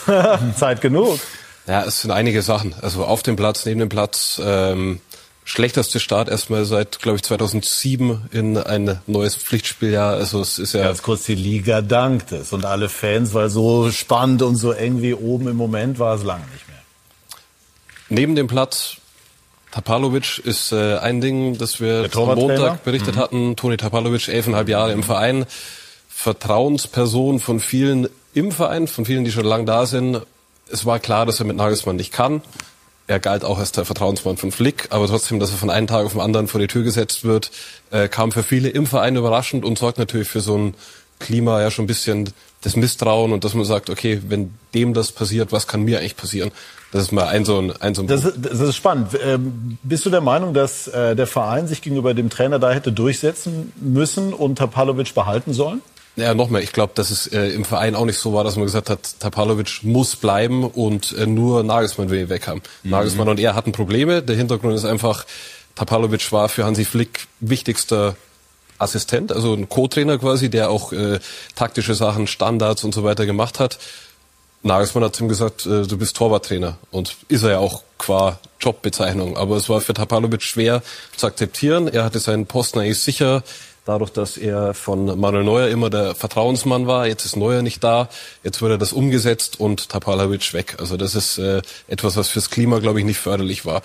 Zeit 0.57 0.81
genug. 0.81 1.19
Ja, 1.67 1.85
es 1.85 2.03
sind 2.03 2.11
einige 2.11 2.43
Sachen. 2.43 2.75
Also 2.81 3.05
auf 3.05 3.23
dem 3.23 3.37
Platz, 3.37 3.65
neben 3.67 3.81
dem 3.81 3.89
Platz. 3.89 4.41
Ähm, 4.43 5.01
schlechteste 5.45 6.01
Start 6.01 6.29
erstmal 6.29 6.65
seit, 6.65 7.01
glaube 7.01 7.17
ich, 7.17 7.23
2007 7.23 8.29
in 8.33 8.57
ein 8.57 8.99
neues 9.07 9.37
Pflichtspieljahr. 9.37 10.15
Also 10.15 10.41
es 10.41 10.59
ist 10.59 10.73
ja 10.73 10.85
ganz 10.85 11.03
kurz 11.03 11.25
die 11.25 11.35
Liga 11.35 11.83
dankt 11.83 12.33
es 12.33 12.53
und 12.53 12.65
alle 12.65 12.89
Fans, 12.89 13.35
weil 13.35 13.51
so 13.51 13.91
spannend 13.91 14.43
und 14.43 14.57
so 14.57 14.73
eng 14.73 15.03
wie 15.03 15.15
oben 15.15 15.49
im 15.49 15.57
Moment 15.57 15.99
war 15.99 16.17
es 16.17 16.23
lange 16.23 16.45
nicht 16.53 16.67
mehr. 16.69 16.79
Neben 18.09 18.35
dem 18.35 18.47
Platz 18.47 18.97
Tapalovic 19.71 20.39
ist 20.39 20.73
äh, 20.73 20.99
ein 20.99 21.21
Ding, 21.21 21.59
das 21.59 21.81
wir 21.81 22.09
am 22.15 22.35
Montag 22.37 22.85
berichtet 22.85 23.17
mhm. 23.17 23.21
hatten. 23.21 23.57
Toni 23.57 23.77
Tapalovic, 23.77 24.29
elfeinhalb 24.29 24.69
Jahre 24.69 24.93
im 24.93 25.03
Verein, 25.03 25.47
Vertrauensperson 26.09 27.41
von 27.41 27.61
vielen 27.61 28.09
im 28.35 28.53
Verein, 28.53 28.89
von 28.89 29.05
vielen, 29.05 29.24
die 29.24 29.32
schon 29.32 29.45
lange 29.45 29.64
da 29.64 29.87
sind. 29.87 30.20
Es 30.70 30.85
war 30.85 30.99
klar, 30.99 31.26
dass 31.26 31.41
er 31.41 31.47
mit 31.47 31.57
Nagelsmann 31.57 31.97
nicht 31.97 32.12
kann. 32.12 32.43
Er 33.07 33.20
galt 33.20 33.45
auch 33.45 33.59
als 33.59 33.72
der 33.72 33.85
Vertrauensmann 33.85 34.39
von 34.39 34.51
Flick, 34.51 34.87
aber 34.91 35.07
trotzdem, 35.07 35.39
dass 35.39 35.51
er 35.51 35.59
von 35.59 35.68
einem 35.68 35.87
Tag 35.87 36.07
auf 36.07 36.12
den 36.12 36.22
anderen 36.22 36.49
vor 36.49 36.61
die 36.61 36.66
Tür 36.66 36.82
gesetzt 36.82 37.24
wird, 37.24 37.51
äh, 37.91 38.09
kam 38.09 38.32
für 38.32 38.43
viele 38.43 38.70
im 38.70 38.87
Verein 38.87 39.16
überraschend 39.16 39.64
und 39.64 39.78
sorgt 39.78 39.99
natürlich 39.99 40.28
für 40.28 40.41
so 40.41 40.57
ein 40.57 40.74
Klima 41.18 41.61
ja 41.61 41.70
schon 41.70 41.85
ein 41.85 41.87
bisschen 41.87 42.30
das 42.62 42.76
Misstrauen 42.76 43.32
und 43.32 43.45
dass 43.45 43.55
man 43.55 43.64
sagt, 43.64 43.91
okay, 43.91 44.22
wenn 44.28 44.55
dem 44.72 44.95
das 44.95 45.12
passiert, 45.12 45.53
was 45.53 45.66
kann 45.66 45.82
mir 45.82 45.99
eigentlich 45.99 46.16
passieren? 46.16 46.51
Das 46.93 47.03
ist 47.03 47.12
mal 47.12 47.26
ein 47.26 47.45
so 47.45 47.59
ein, 47.59 47.72
ein, 47.80 47.95
so 47.95 48.03
ein 48.03 48.07
das, 48.07 48.24
ist, 48.24 48.37
das 48.41 48.61
ist 48.61 48.76
spannend. 48.76 49.09
Ähm, 49.22 49.78
bist 49.82 50.07
du 50.07 50.11
der 50.11 50.20
Meinung, 50.20 50.55
dass 50.55 50.89
äh, 50.89 51.14
der 51.14 51.26
Verein 51.26 51.66
sich 51.66 51.82
gegenüber 51.82 52.14
dem 52.14 52.30
Trainer 52.30 52.59
da 52.59 52.70
hätte 52.72 52.93
durchsetzen 52.93 53.72
müssen 53.80 54.32
und 54.32 54.57
Tapalovic 54.57 55.12
behalten 55.12 55.53
sollen? 55.53 55.82
Ja, 56.17 56.33
noch 56.35 56.49
mehr. 56.49 56.62
Ich 56.62 56.73
glaube, 56.73 56.93
dass 56.95 57.11
es 57.11 57.27
äh, 57.27 57.49
im 57.49 57.65
Verein 57.65 57.97
auch 57.97 58.05
nicht 58.05 58.19
so 58.19 58.33
war, 58.33 58.45
dass 58.45 58.57
man 58.57 58.67
gesagt 58.67 58.89
hat, 58.89 59.19
Tapalovic 59.19 59.81
muss 59.83 60.15
bleiben 60.15 60.65
und 60.65 61.12
äh, 61.12 61.27
nur 61.27 61.65
Nagelsmann 61.65 62.09
will 62.11 62.21
ihn 62.21 62.29
weg 62.29 62.47
haben. 62.47 62.62
Mhm. 62.83 62.91
Nagelsmann 62.91 63.29
und 63.29 63.41
er 63.41 63.55
hatten 63.55 63.73
Probleme. 63.73 64.23
Der 64.23 64.37
Hintergrund 64.37 64.75
ist 64.75 64.85
einfach, 64.85 65.27
Tapalovic 65.75 66.31
war 66.31 66.49
für 66.49 66.65
Hansi 66.65 66.85
Flick 66.85 67.27
wichtigster 67.41 68.17
Assistent, 68.79 69.33
also 69.33 69.55
ein 69.55 69.69
Co-Trainer 69.69 70.19
quasi, 70.19 70.51
der 70.51 70.71
auch 70.71 70.93
äh, 70.93 71.19
taktische 71.55 71.95
Sachen, 71.95 72.27
Standards 72.27 72.85
und 72.85 72.95
so 72.95 73.05
weiter 73.05 73.27
gemacht 73.27 73.59
hat. 73.59 73.79
Nagelsmann 74.62 75.05
hat 75.05 75.15
zu 75.15 75.25
ihm 75.25 75.29
gesagt, 75.29 75.67
äh, 75.67 75.83
du 75.87 75.99
bist 75.99 76.17
Torwarttrainer. 76.17 76.79
Und 76.91 77.17
ist 77.29 77.43
er 77.43 77.51
ja 77.51 77.59
auch 77.59 77.83
qua 77.99 78.39
Jobbezeichnung. 78.61 79.37
Aber 79.37 79.57
es 79.57 79.69
war 79.69 79.81
für 79.81 79.95
Tapalovic 79.95 80.43
schwer 80.43 80.83
zu 81.17 81.27
akzeptieren. 81.27 81.87
Er 81.87 82.05
hatte 82.05 82.19
seinen 82.19 82.47
Posten 82.47 82.79
eigentlich 82.81 83.01
sicher. 83.01 83.43
Dadurch, 83.85 84.11
dass 84.11 84.39
er 84.39 84.72
von 84.72 85.18
Manuel 85.20 85.45
Neuer 85.45 85.68
immer 85.68 85.91
der 85.91 86.14
Vertrauensmann 86.14 86.87
war, 86.87 87.07
jetzt 87.07 87.26
ist 87.26 87.37
Neuer 87.37 87.61
nicht 87.61 87.85
da, 87.85 88.09
jetzt 88.43 88.62
wurde 88.62 88.78
das 88.78 88.95
umgesetzt 88.95 89.61
und 89.61 89.91
Tapalovic 89.91 90.55
weg. 90.55 90.76
Also 90.78 90.97
das 90.97 91.14
ist 91.14 91.37
äh, 91.37 91.61
etwas, 91.87 92.16
was 92.16 92.28
fürs 92.30 92.49
Klima, 92.49 92.78
glaube 92.78 93.01
ich, 93.01 93.05
nicht 93.05 93.18
förderlich 93.18 93.66
war. 93.66 93.82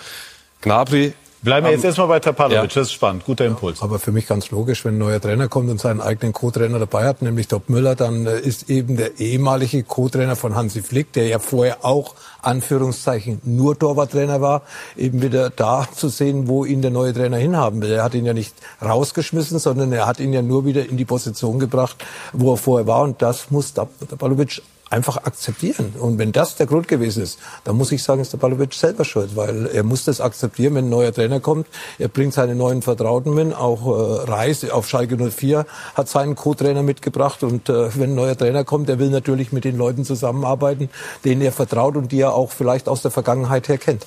Gnabry 0.62 1.12
Bleiben 1.42 1.66
wir 1.66 1.72
jetzt 1.72 1.84
erstmal 1.84 2.08
bei 2.08 2.20
Tapalovic, 2.20 2.56
ja. 2.56 2.66
das 2.66 2.88
ist 2.88 2.92
spannend, 2.92 3.24
guter 3.24 3.46
Impuls. 3.46 3.80
Aber 3.80 3.98
für 3.98 4.12
mich 4.12 4.26
ganz 4.26 4.50
logisch, 4.50 4.84
wenn 4.84 4.96
ein 4.96 4.98
neuer 4.98 5.20
Trainer 5.22 5.48
kommt 5.48 5.70
und 5.70 5.80
seinen 5.80 6.02
eigenen 6.02 6.34
Co-Trainer 6.34 6.78
dabei 6.78 7.06
hat, 7.06 7.22
nämlich 7.22 7.48
Top 7.48 7.70
Müller, 7.70 7.94
dann 7.94 8.26
äh, 8.26 8.38
ist 8.38 8.68
eben 8.68 8.98
der 8.98 9.18
ehemalige 9.20 9.82
Co-Trainer 9.82 10.36
von 10.36 10.54
Hansi 10.54 10.82
Flick, 10.82 11.14
der 11.14 11.28
ja 11.28 11.38
vorher 11.38 11.78
auch 11.82 12.14
Anführungszeichen 12.42 13.40
nur 13.44 13.78
Torwarttrainer 13.78 14.42
war, 14.42 14.62
eben 14.98 15.22
wieder 15.22 15.48
da 15.48 15.88
zu 15.94 16.10
sehen, 16.10 16.46
wo 16.46 16.66
ihn 16.66 16.82
der 16.82 16.90
neue 16.90 17.14
Trainer 17.14 17.38
hinhaben 17.38 17.80
will. 17.80 17.92
Er 17.92 18.04
hat 18.04 18.14
ihn 18.14 18.26
ja 18.26 18.34
nicht 18.34 18.54
rausgeschmissen, 18.82 19.58
sondern 19.58 19.92
er 19.92 20.06
hat 20.06 20.20
ihn 20.20 20.34
ja 20.34 20.42
nur 20.42 20.66
wieder 20.66 20.86
in 20.86 20.98
die 20.98 21.06
Position 21.06 21.58
gebracht, 21.58 22.04
wo 22.34 22.52
er 22.52 22.58
vorher 22.58 22.86
war. 22.86 23.02
Und 23.02 23.22
das 23.22 23.50
muss 23.50 23.72
Tapalovic 23.72 24.60
einfach 24.90 25.18
akzeptieren. 25.18 25.94
Und 25.98 26.18
wenn 26.18 26.32
das 26.32 26.56
der 26.56 26.66
Grund 26.66 26.88
gewesen 26.88 27.22
ist, 27.22 27.38
dann 27.64 27.76
muss 27.76 27.92
ich 27.92 28.02
sagen, 28.02 28.20
ist 28.20 28.32
der 28.32 28.38
Palovic 28.38 28.74
selber 28.74 29.04
schuld, 29.04 29.36
weil 29.36 29.66
er 29.66 29.84
muss 29.84 30.04
das 30.04 30.20
akzeptieren, 30.20 30.74
wenn 30.74 30.86
ein 30.86 30.90
neuer 30.90 31.12
Trainer 31.12 31.40
kommt. 31.40 31.68
Er 31.98 32.08
bringt 32.08 32.34
seine 32.34 32.56
neuen 32.56 32.82
Vertrauten 32.82 33.32
mit, 33.32 33.54
auch 33.54 33.86
äh, 33.86 34.30
Reis 34.30 34.68
auf 34.68 34.88
Schalke 34.88 35.16
04 35.16 35.64
hat 35.94 36.08
seinen 36.08 36.34
Co-Trainer 36.34 36.82
mitgebracht 36.82 37.42
und 37.42 37.68
äh, 37.68 37.94
wenn 37.96 38.10
ein 38.10 38.14
neuer 38.14 38.36
Trainer 38.36 38.64
kommt, 38.64 38.88
der 38.88 38.98
will 38.98 39.10
natürlich 39.10 39.52
mit 39.52 39.64
den 39.64 39.76
Leuten 39.76 40.04
zusammenarbeiten, 40.04 40.90
denen 41.24 41.40
er 41.40 41.52
vertraut 41.52 41.96
und 41.96 42.12
die 42.12 42.20
er 42.20 42.34
auch 42.34 42.50
vielleicht 42.50 42.88
aus 42.88 43.02
der 43.02 43.10
Vergangenheit 43.10 43.68
her 43.68 43.78
kennt. 43.78 44.06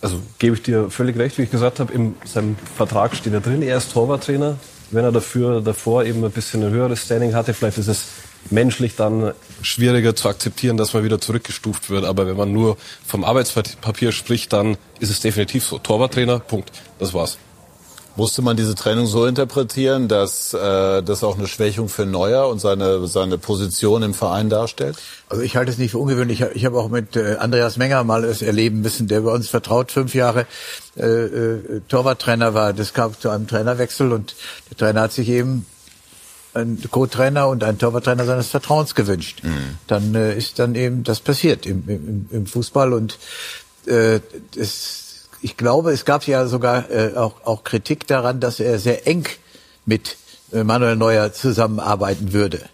also 0.00 0.20
gebe 0.38 0.56
ich 0.56 0.62
dir 0.62 0.90
völlig 0.90 1.16
recht, 1.18 1.38
wie 1.38 1.42
ich 1.42 1.50
gesagt 1.50 1.78
habe, 1.78 1.92
in 1.92 2.14
seinem 2.24 2.56
Vertrag 2.76 3.14
steht 3.14 3.34
da 3.34 3.40
drin, 3.40 3.62
er 3.62 3.76
ist 3.76 3.92
Torwarttrainer. 3.92 4.56
Wenn 4.92 5.04
er 5.04 5.12
dafür 5.12 5.60
davor 5.60 6.04
eben 6.04 6.24
ein 6.24 6.32
bisschen 6.32 6.64
ein 6.64 6.72
höheres 6.72 7.04
Standing 7.04 7.34
hatte, 7.34 7.54
vielleicht 7.54 7.78
ist 7.78 7.86
es 7.86 8.06
menschlich 8.48 8.96
dann 8.96 9.32
schwieriger 9.62 10.16
zu 10.16 10.28
akzeptieren, 10.28 10.76
dass 10.76 10.94
man 10.94 11.04
wieder 11.04 11.20
zurückgestuft 11.20 11.90
wird. 11.90 12.04
Aber 12.04 12.26
wenn 12.26 12.36
man 12.36 12.52
nur 12.52 12.76
vom 13.06 13.24
Arbeitspapier 13.24 14.12
spricht, 14.12 14.52
dann 14.52 14.76
ist 14.98 15.10
es 15.10 15.20
definitiv 15.20 15.64
so. 15.64 15.78
Torwarttrainer, 15.78 16.38
Punkt. 16.38 16.70
Das 16.98 17.12
war's. 17.12 17.38
Musste 18.16 18.42
man 18.42 18.56
diese 18.56 18.74
Trennung 18.74 19.06
so 19.06 19.24
interpretieren, 19.24 20.08
dass 20.08 20.52
äh, 20.52 21.02
das 21.02 21.22
auch 21.22 21.38
eine 21.38 21.46
Schwächung 21.46 21.88
für 21.88 22.06
Neuer 22.06 22.48
und 22.48 22.58
seine, 22.58 23.06
seine 23.06 23.38
Position 23.38 24.02
im 24.02 24.14
Verein 24.14 24.50
darstellt? 24.50 24.96
Also 25.28 25.42
ich 25.42 25.56
halte 25.56 25.70
es 25.70 25.78
nicht 25.78 25.92
für 25.92 25.98
ungewöhnlich. 25.98 26.44
Ich 26.54 26.64
habe 26.64 26.78
auch 26.78 26.88
mit 26.88 27.14
äh, 27.14 27.36
Andreas 27.38 27.76
Menger 27.76 28.02
mal 28.02 28.24
es 28.24 28.42
erleben 28.42 28.80
müssen, 28.80 29.06
der 29.06 29.20
bei 29.20 29.32
uns 29.32 29.48
vertraut 29.48 29.92
fünf 29.92 30.14
Jahre 30.14 30.46
äh, 30.96 31.06
äh, 31.06 31.80
Torwarttrainer 31.88 32.52
war. 32.52 32.72
Das 32.72 32.94
kam 32.94 33.18
zu 33.18 33.30
einem 33.30 33.46
Trainerwechsel 33.46 34.12
und 34.12 34.34
der 34.70 34.76
Trainer 34.76 35.02
hat 35.02 35.12
sich 35.12 35.28
eben 35.28 35.64
einen 36.54 36.82
Co-Trainer 36.90 37.48
und 37.48 37.62
einen 37.64 37.78
Torwarttrainer 37.78 38.24
seines 38.24 38.48
Vertrauens 38.48 38.94
gewünscht. 38.94 39.42
Dann 39.86 40.14
äh, 40.14 40.36
ist 40.36 40.58
dann 40.58 40.74
eben 40.74 41.04
das 41.04 41.20
passiert 41.20 41.66
im, 41.66 41.84
im, 41.86 42.28
im 42.30 42.46
Fußball 42.46 42.92
und 42.92 43.18
äh, 43.86 44.20
das, 44.56 45.28
ich 45.42 45.56
glaube, 45.56 45.92
es 45.92 46.04
gab 46.04 46.26
ja 46.26 46.46
sogar 46.46 46.90
äh, 46.90 47.14
auch, 47.16 47.44
auch 47.44 47.64
Kritik 47.64 48.06
daran, 48.06 48.40
dass 48.40 48.60
er 48.60 48.78
sehr 48.78 49.06
eng 49.06 49.26
mit 49.86 50.16
äh, 50.52 50.64
Manuel 50.64 50.96
Neuer 50.96 51.32
zusammenarbeiten 51.32 52.32
würde. 52.32 52.68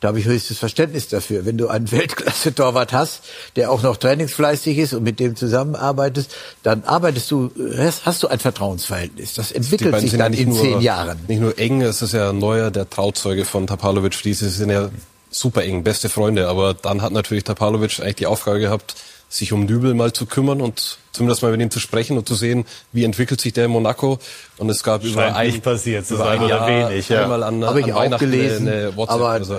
Da 0.00 0.08
habe 0.08 0.18
ich 0.18 0.24
höchstes 0.24 0.58
Verständnis 0.58 1.08
dafür. 1.08 1.44
Wenn 1.44 1.58
du 1.58 1.68
einen 1.68 1.90
Weltklasse-Torwart 1.92 2.92
hast, 2.92 3.22
der 3.56 3.70
auch 3.70 3.82
noch 3.82 3.98
trainingsfleißig 3.98 4.78
ist 4.78 4.94
und 4.94 5.02
mit 5.02 5.20
dem 5.20 5.36
zusammenarbeitest, 5.36 6.34
dann 6.62 6.84
arbeitest 6.84 7.30
du, 7.30 7.50
hast, 7.76 8.06
hast 8.06 8.22
du 8.22 8.28
ein 8.28 8.38
Vertrauensverhältnis. 8.38 9.34
Das 9.34 9.52
entwickelt 9.52 10.00
sich 10.00 10.12
ja 10.12 10.18
dann 10.18 10.32
nicht 10.32 10.40
in 10.40 10.48
nur, 10.48 10.60
zehn 10.60 10.80
Jahren. 10.80 11.20
Nicht 11.28 11.40
nur 11.40 11.58
eng, 11.58 11.82
es 11.82 12.00
ist 12.00 12.14
ja 12.14 12.32
Neuer, 12.32 12.70
der 12.70 12.88
Trauzeuge 12.88 13.44
von 13.44 13.66
Tapalovic. 13.66 14.22
Die 14.22 14.32
sind 14.32 14.70
ja 14.70 14.90
super 15.30 15.64
eng, 15.64 15.84
beste 15.84 16.08
Freunde. 16.08 16.48
Aber 16.48 16.74
dann 16.74 17.02
hat 17.02 17.12
natürlich 17.12 17.44
Tapalovic 17.44 18.00
eigentlich 18.00 18.16
die 18.16 18.26
Aufgabe 18.26 18.58
gehabt, 18.58 18.96
sich 19.30 19.52
um 19.52 19.64
Nübel 19.64 19.94
mal 19.94 20.12
zu 20.12 20.26
kümmern 20.26 20.60
und 20.60 20.98
zumindest 21.12 21.42
mal 21.42 21.52
mit 21.52 21.60
ihm 21.60 21.70
zu 21.70 21.80
sprechen 21.80 22.18
und 22.18 22.28
zu 22.28 22.34
sehen, 22.34 22.66
wie 22.92 23.04
entwickelt 23.04 23.40
sich 23.40 23.52
der 23.52 23.66
in 23.66 23.70
Monaco. 23.70 24.18
Und 24.58 24.68
es 24.68 24.82
gab 24.82 25.04
über 25.04 25.22
Scheint 25.22 25.36
ein, 25.36 25.46
nicht 25.46 25.62
passiert 25.62 26.10
über 26.10 26.28
ein 26.28 26.46
Jahr 26.46 26.66
wenig, 26.66 27.08
ja. 27.08 27.22
einmal 27.22 27.42
an, 27.44 27.64
Habe 27.64 27.80
ich 27.80 27.86
an 27.86 27.92
auch 27.92 28.00
Weihnachten 28.00 28.30
gelesen, 28.30 28.68
eine, 28.68 28.76
eine 28.76 28.96
WhatsApp. 28.96 29.14
aber 29.14 29.28
also, 29.28 29.58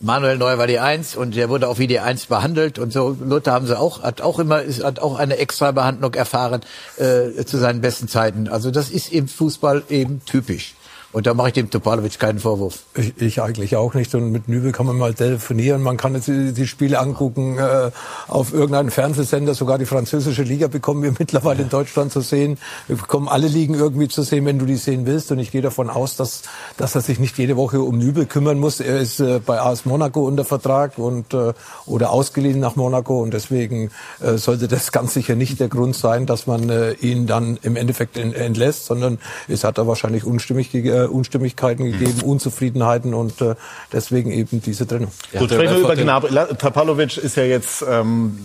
Manuel 0.00 0.38
Neuer 0.38 0.58
war 0.58 0.66
die 0.66 0.78
Eins 0.78 1.16
und 1.16 1.36
der 1.36 1.48
wurde 1.48 1.68
auch 1.68 1.78
wie 1.78 1.86
die 1.86 2.00
Eins 2.00 2.26
behandelt 2.26 2.78
und 2.78 2.92
so. 2.92 3.16
Lothar 3.20 3.54
haben 3.54 3.66
sie 3.66 3.78
auch, 3.78 4.02
hat 4.02 4.20
auch 4.20 4.38
immer, 4.38 4.62
ist, 4.62 4.82
hat 4.82 4.98
auch 4.98 5.18
eine 5.18 5.38
extra 5.38 5.72
Behandlung 5.72 6.14
erfahren 6.14 6.62
äh, 6.96 7.44
zu 7.44 7.58
seinen 7.58 7.80
besten 7.80 8.08
Zeiten. 8.08 8.48
Also 8.48 8.70
das 8.70 8.90
ist 8.90 9.12
im 9.12 9.28
Fußball 9.28 9.84
eben 9.88 10.22
typisch. 10.26 10.74
Und 11.12 11.26
da 11.26 11.34
mache 11.34 11.48
ich 11.48 11.54
dem 11.54 11.70
Topalovic 11.70 12.20
keinen 12.20 12.38
Vorwurf. 12.38 12.84
Ich, 12.94 13.20
ich 13.20 13.42
eigentlich 13.42 13.74
auch 13.74 13.94
nicht. 13.94 14.14
Und 14.14 14.30
mit 14.30 14.48
Nübel 14.48 14.70
kann 14.70 14.86
man 14.86 14.96
mal 14.96 15.12
telefonieren. 15.12 15.82
Man 15.82 15.96
kann 15.96 16.14
jetzt 16.14 16.28
die, 16.28 16.52
die 16.52 16.68
Spiele 16.68 17.00
angucken 17.00 17.58
äh, 17.58 17.90
auf 18.28 18.52
irgendeinem 18.52 18.92
Fernsehsender. 18.92 19.54
Sogar 19.54 19.78
die 19.78 19.86
französische 19.86 20.44
Liga 20.44 20.68
bekommen 20.68 21.02
wir 21.02 21.12
mittlerweile 21.18 21.62
in 21.62 21.68
Deutschland 21.68 22.12
zu 22.12 22.20
sehen. 22.20 22.58
Wir 22.86 22.96
bekommen 22.96 23.28
alle 23.28 23.48
Ligen 23.48 23.74
irgendwie 23.74 24.06
zu 24.06 24.22
sehen, 24.22 24.46
wenn 24.46 24.60
du 24.60 24.66
die 24.66 24.76
sehen 24.76 25.04
willst. 25.04 25.32
Und 25.32 25.40
ich 25.40 25.50
gehe 25.50 25.62
davon 25.62 25.90
aus, 25.90 26.14
dass, 26.16 26.42
dass 26.76 26.94
er 26.94 27.00
sich 27.00 27.18
nicht 27.18 27.36
jede 27.38 27.56
Woche 27.56 27.80
um 27.80 27.98
Nübel 27.98 28.26
kümmern 28.26 28.60
muss. 28.60 28.78
Er 28.78 29.00
ist 29.00 29.18
äh, 29.18 29.40
bei 29.44 29.60
AS 29.60 29.84
Monaco 29.86 30.24
unter 30.26 30.44
Vertrag 30.44 30.96
und 30.98 31.34
äh, 31.34 31.54
oder 31.86 32.10
ausgeliehen 32.10 32.60
nach 32.60 32.76
Monaco. 32.76 33.20
Und 33.20 33.34
deswegen 33.34 33.90
äh, 34.20 34.36
sollte 34.36 34.68
das 34.68 34.92
ganz 34.92 35.14
sicher 35.14 35.34
nicht 35.34 35.58
der 35.58 35.68
Grund 35.68 35.96
sein, 35.96 36.26
dass 36.26 36.46
man 36.46 36.70
äh, 36.70 36.92
ihn 36.92 37.26
dann 37.26 37.58
im 37.62 37.74
Endeffekt 37.74 38.16
en- 38.16 38.32
entlässt, 38.32 38.86
sondern 38.86 39.18
es 39.48 39.64
hat 39.64 39.76
da 39.76 39.88
wahrscheinlich 39.88 40.24
unstimmig, 40.24 40.70
äh, 41.04 41.06
Unstimmigkeiten 41.06 41.84
gegeben, 41.84 42.20
Unzufriedenheiten 42.22 43.14
und 43.14 43.40
äh, 43.40 43.54
deswegen 43.92 44.30
eben 44.30 44.60
diese 44.62 44.86
Trennung. 44.86 45.10
Gut, 45.38 45.50
sprechen 45.50 45.74
wir 45.74 45.80
über 45.80 45.96
Gnabry. 45.96 46.30
Tapalovic 46.58 47.16
ist 47.16 47.36
ja 47.36 47.44
jetzt, 47.44 47.84
ähm, 47.88 48.38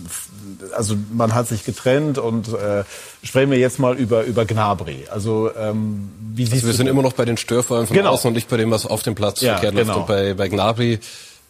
also 0.76 0.94
man 1.12 1.34
hat 1.34 1.48
sich 1.48 1.64
getrennt 1.64 2.18
und 2.18 2.48
äh, 2.48 2.84
sprechen 3.22 3.50
wir 3.50 3.58
jetzt 3.58 3.78
mal 3.78 3.96
über 3.96 4.24
über 4.24 4.44
Gnabry. 4.44 5.04
Also 5.10 5.50
ähm, 5.58 6.10
wie 6.34 6.44
siehst 6.44 6.54
Also 6.54 6.66
wir 6.66 6.72
du 6.72 6.76
sind 6.78 6.86
immer 6.86 7.02
noch 7.02 7.12
bei 7.14 7.24
den 7.24 7.36
Störfallen 7.36 7.86
von 7.86 7.96
Genau. 7.96 8.10
außen 8.10 8.28
und 8.28 8.34
nicht 8.34 8.48
bei 8.48 8.56
dem, 8.56 8.70
was 8.70 8.86
auf 8.86 9.02
dem 9.02 9.14
Platz 9.14 9.40
Ja, 9.40 9.54
verkehrt 9.54 9.74
genau. 9.76 9.86
läuft. 9.86 10.00
Und 10.00 10.06
bei, 10.06 10.34
bei 10.34 10.48
Gnabry, 10.48 10.98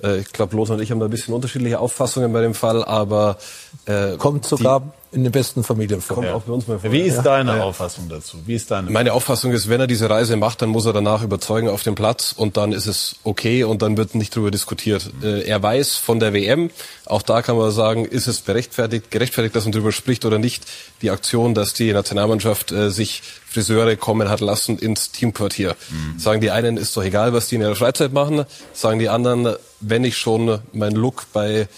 äh, 0.03 0.19
ich 0.21 0.33
glaube, 0.33 0.57
Lothar 0.57 0.77
und 0.77 0.83
ich 0.83 0.91
haben 0.91 1.01
da 1.01 1.07
ein 1.07 1.11
bisschen 1.11 1.35
unterschiedliche 1.35 1.79
Auffassungen 1.79 2.33
bei 2.33 2.41
dem 2.43 2.55
Fall, 2.55 2.85
aber 2.85 3.39
äh, 3.87 4.17
Kommt 4.17 4.45
sogar 4.47 4.83
in 5.13 5.23
den 5.23 5.33
besten 5.33 5.65
Familien 5.65 6.03
vor. 6.03 6.17
kommt 6.17 6.29
auch 6.29 6.43
bei 6.43 6.53
uns 6.53 6.67
mal 6.67 6.79
vor. 6.79 6.93
Wie 6.93 7.01
ist 7.01 7.17
Ja. 7.17 7.23
deine 7.23 7.57
Ja. 7.59 7.63
Auffassung 7.63 8.09
dazu? 8.09 8.37
Wie 8.45 8.55
ist 8.55 8.71
deine? 8.71 8.91
Meine 8.91 9.13
Auffassung 9.15 9.53
ist, 9.53 9.69
wenn 9.71 9.81
er 9.81 9.87
diese 9.87 10.11
Reise 10.11 10.37
macht, 10.37 10.61
dann 10.61 10.69
muss 10.69 10.85
er 10.85 10.93
danach 10.93 11.23
überzeugen 11.23 11.69
auf 11.71 11.83
dem 11.85 11.95
Platz 11.95 12.35
und 12.37 12.57
dann 12.59 12.73
ist 12.73 12.87
es 12.87 13.17
okay 13.25 13.65
und 13.65 13.81
dann 13.81 13.97
wird 13.97 14.15
nicht 14.15 14.35
drüber 14.35 14.51
diskutiert. 14.51 15.09
Äh, 15.23 15.43
er 15.45 15.63
weiß 15.63 15.97
von 15.97 16.21
der 16.21 16.35
WM, 16.35 16.71
auch 17.07 17.23
da 17.23 17.41
kann 17.41 17.57
man 17.57 17.71
sagen, 17.71 18.05
ist 18.05 18.27
es 18.27 18.41
berechtfertigt, 18.41 19.11
gerechtfertigt, 19.11 19.55
dass 19.57 19.65
man 19.65 19.73
drüber 19.73 19.93
spricht 19.93 20.25
oder 20.27 20.39
nicht, 20.39 20.65
die 21.01 21.11
Aktion, 21.11 21.55
dass 21.55 21.73
die 21.73 21.93
Nationalmannschaft 21.93 22.73
äh, 22.73 22.91
sich 22.91 23.23
Friseure 23.49 23.97
kommen 23.97 24.29
hat 24.29 24.41
lassen 24.41 24.77
ins 24.79 25.13
Teamquartier. 25.13 25.77
Sagen 26.19 26.43
die 26.43 26.51
einen, 26.51 26.77
ist 26.77 26.95
doch 26.95 27.03
egal, 27.05 27.33
was 27.33 27.47
die 27.49 27.55
in 27.55 27.63
ihrer 27.63 27.75
Freizeit 27.77 28.13
machen, 28.13 28.45
sagen 28.75 28.99
die 28.99 29.09
anderen, 29.09 29.57
wenn 29.81 30.05
ich 30.05 30.17
schon 30.17 30.61
meinen 30.73 30.97
Look 30.97 31.27
bei 31.33 31.69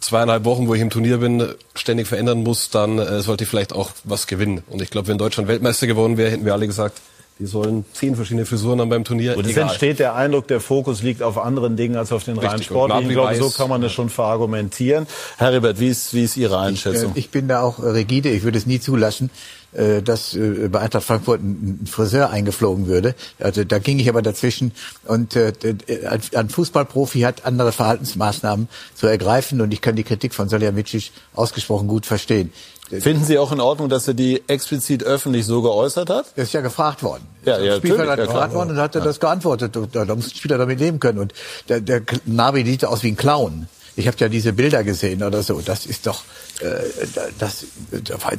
zweieinhalb 0.00 0.44
Wochen, 0.44 0.68
wo 0.68 0.74
ich 0.74 0.80
im 0.80 0.90
Turnier 0.90 1.18
bin, 1.18 1.54
ständig 1.74 2.06
verändern 2.06 2.42
muss, 2.42 2.70
dann 2.70 2.98
äh, 2.98 3.20
sollte 3.22 3.44
ich 3.44 3.50
vielleicht 3.50 3.72
auch 3.72 3.90
was 4.04 4.26
gewinnen. 4.26 4.62
Und 4.68 4.82
ich 4.82 4.90
glaube, 4.90 5.08
wenn 5.08 5.18
Deutschland 5.18 5.48
Weltmeister 5.48 5.86
geworden 5.86 6.16
wäre, 6.16 6.30
hätten 6.30 6.44
wir 6.44 6.52
alle 6.52 6.66
gesagt, 6.66 7.00
die 7.40 7.46
sollen 7.46 7.84
zehn 7.92 8.14
verschiedene 8.14 8.46
Frisuren 8.46 8.80
haben 8.80 8.90
beim 8.90 9.02
Turnier. 9.02 9.36
Und 9.36 9.44
es 9.46 9.56
entsteht 9.56 9.98
der 9.98 10.14
Eindruck, 10.14 10.46
der 10.46 10.60
Fokus 10.60 11.02
liegt 11.02 11.20
auf 11.20 11.36
anderen 11.36 11.76
Dingen 11.76 11.96
als 11.96 12.12
auf 12.12 12.22
den 12.22 12.38
rein 12.38 12.50
Richtig. 12.50 12.66
sportlichen. 12.66 13.10
Ich 13.10 13.16
glaube, 13.16 13.34
so 13.34 13.50
kann 13.50 13.68
man 13.68 13.80
das 13.80 13.92
schon 13.92 14.08
verargumentieren. 14.08 15.08
Heribert, 15.36 15.80
wie 15.80 15.88
ist, 15.88 16.14
wie 16.14 16.22
ist 16.22 16.36
Ihre 16.36 16.58
Einschätzung? 16.60 17.16
Äh, 17.16 17.18
Ich 17.18 17.30
bin 17.30 17.48
da 17.48 17.62
auch 17.62 17.80
äh, 17.80 17.88
rigide. 17.88 18.28
Ich 18.30 18.44
würde 18.44 18.56
es 18.58 18.66
nie 18.66 18.78
zulassen, 18.78 19.30
äh, 19.74 20.02
dass 20.02 20.34
äh, 20.34 20.68
bei 20.70 20.80
Eintracht 20.80 21.04
Frankfurt 21.04 21.40
ein 21.42 21.86
Friseur 21.90 22.30
eingeflogen 22.30 22.86
würde. 22.86 23.14
Also 23.38 23.64
da 23.64 23.78
ging 23.78 23.98
ich 23.98 24.08
aber 24.08 24.22
dazwischen. 24.22 24.72
Und 25.04 25.36
äh, 25.36 25.52
ein 26.34 26.48
Fußballprofi 26.48 27.20
hat 27.20 27.44
andere 27.44 27.72
Verhaltensmaßnahmen 27.72 28.68
zu 28.94 29.06
ergreifen. 29.06 29.60
Und 29.60 29.72
ich 29.72 29.80
kann 29.80 29.96
die 29.96 30.04
Kritik 30.04 30.34
von 30.34 30.48
Salihamidzic 30.48 31.10
ausgesprochen 31.34 31.88
gut 31.88 32.06
verstehen. 32.06 32.52
Finden 32.90 33.24
Sie 33.24 33.38
auch 33.38 33.50
in 33.50 33.60
Ordnung, 33.60 33.88
dass 33.88 34.06
er 34.06 34.14
die 34.14 34.42
explizit 34.46 35.02
öffentlich 35.02 35.46
so 35.46 35.62
geäußert 35.62 36.10
hat? 36.10 36.26
Er 36.36 36.44
ist 36.44 36.52
ja 36.52 36.60
gefragt 36.60 37.02
worden. 37.02 37.26
Ja, 37.44 37.58
ja, 37.58 37.64
Der 37.64 37.76
Spielfeld 37.78 38.08
hat 38.08 38.18
ja, 38.18 38.26
gefragt 38.26 38.54
worden 38.54 38.70
und 38.70 38.76
hat 38.76 38.94
er 38.94 39.00
das 39.00 39.20
geantwortet. 39.20 39.76
Und 39.76 39.94
Da, 39.96 40.04
muss 40.14 40.26
ein 40.26 40.36
Spieler 40.36 40.58
damit 40.58 40.80
leben 40.80 41.00
können. 41.00 41.18
Und 41.18 41.32
der, 41.68 41.80
der 41.80 42.02
Nabi 42.26 42.64
sieht 42.64 42.84
aus 42.84 43.02
wie 43.02 43.08
ein 43.08 43.16
Clown. 43.16 43.68
Ich 43.96 44.06
habe 44.06 44.16
ja 44.18 44.28
diese 44.28 44.52
Bilder 44.52 44.84
gesehen 44.84 45.22
oder 45.22 45.42
so. 45.42 45.60
Das 45.60 45.86
ist 45.86 46.06
doch, 46.06 46.22
das, 47.38 47.66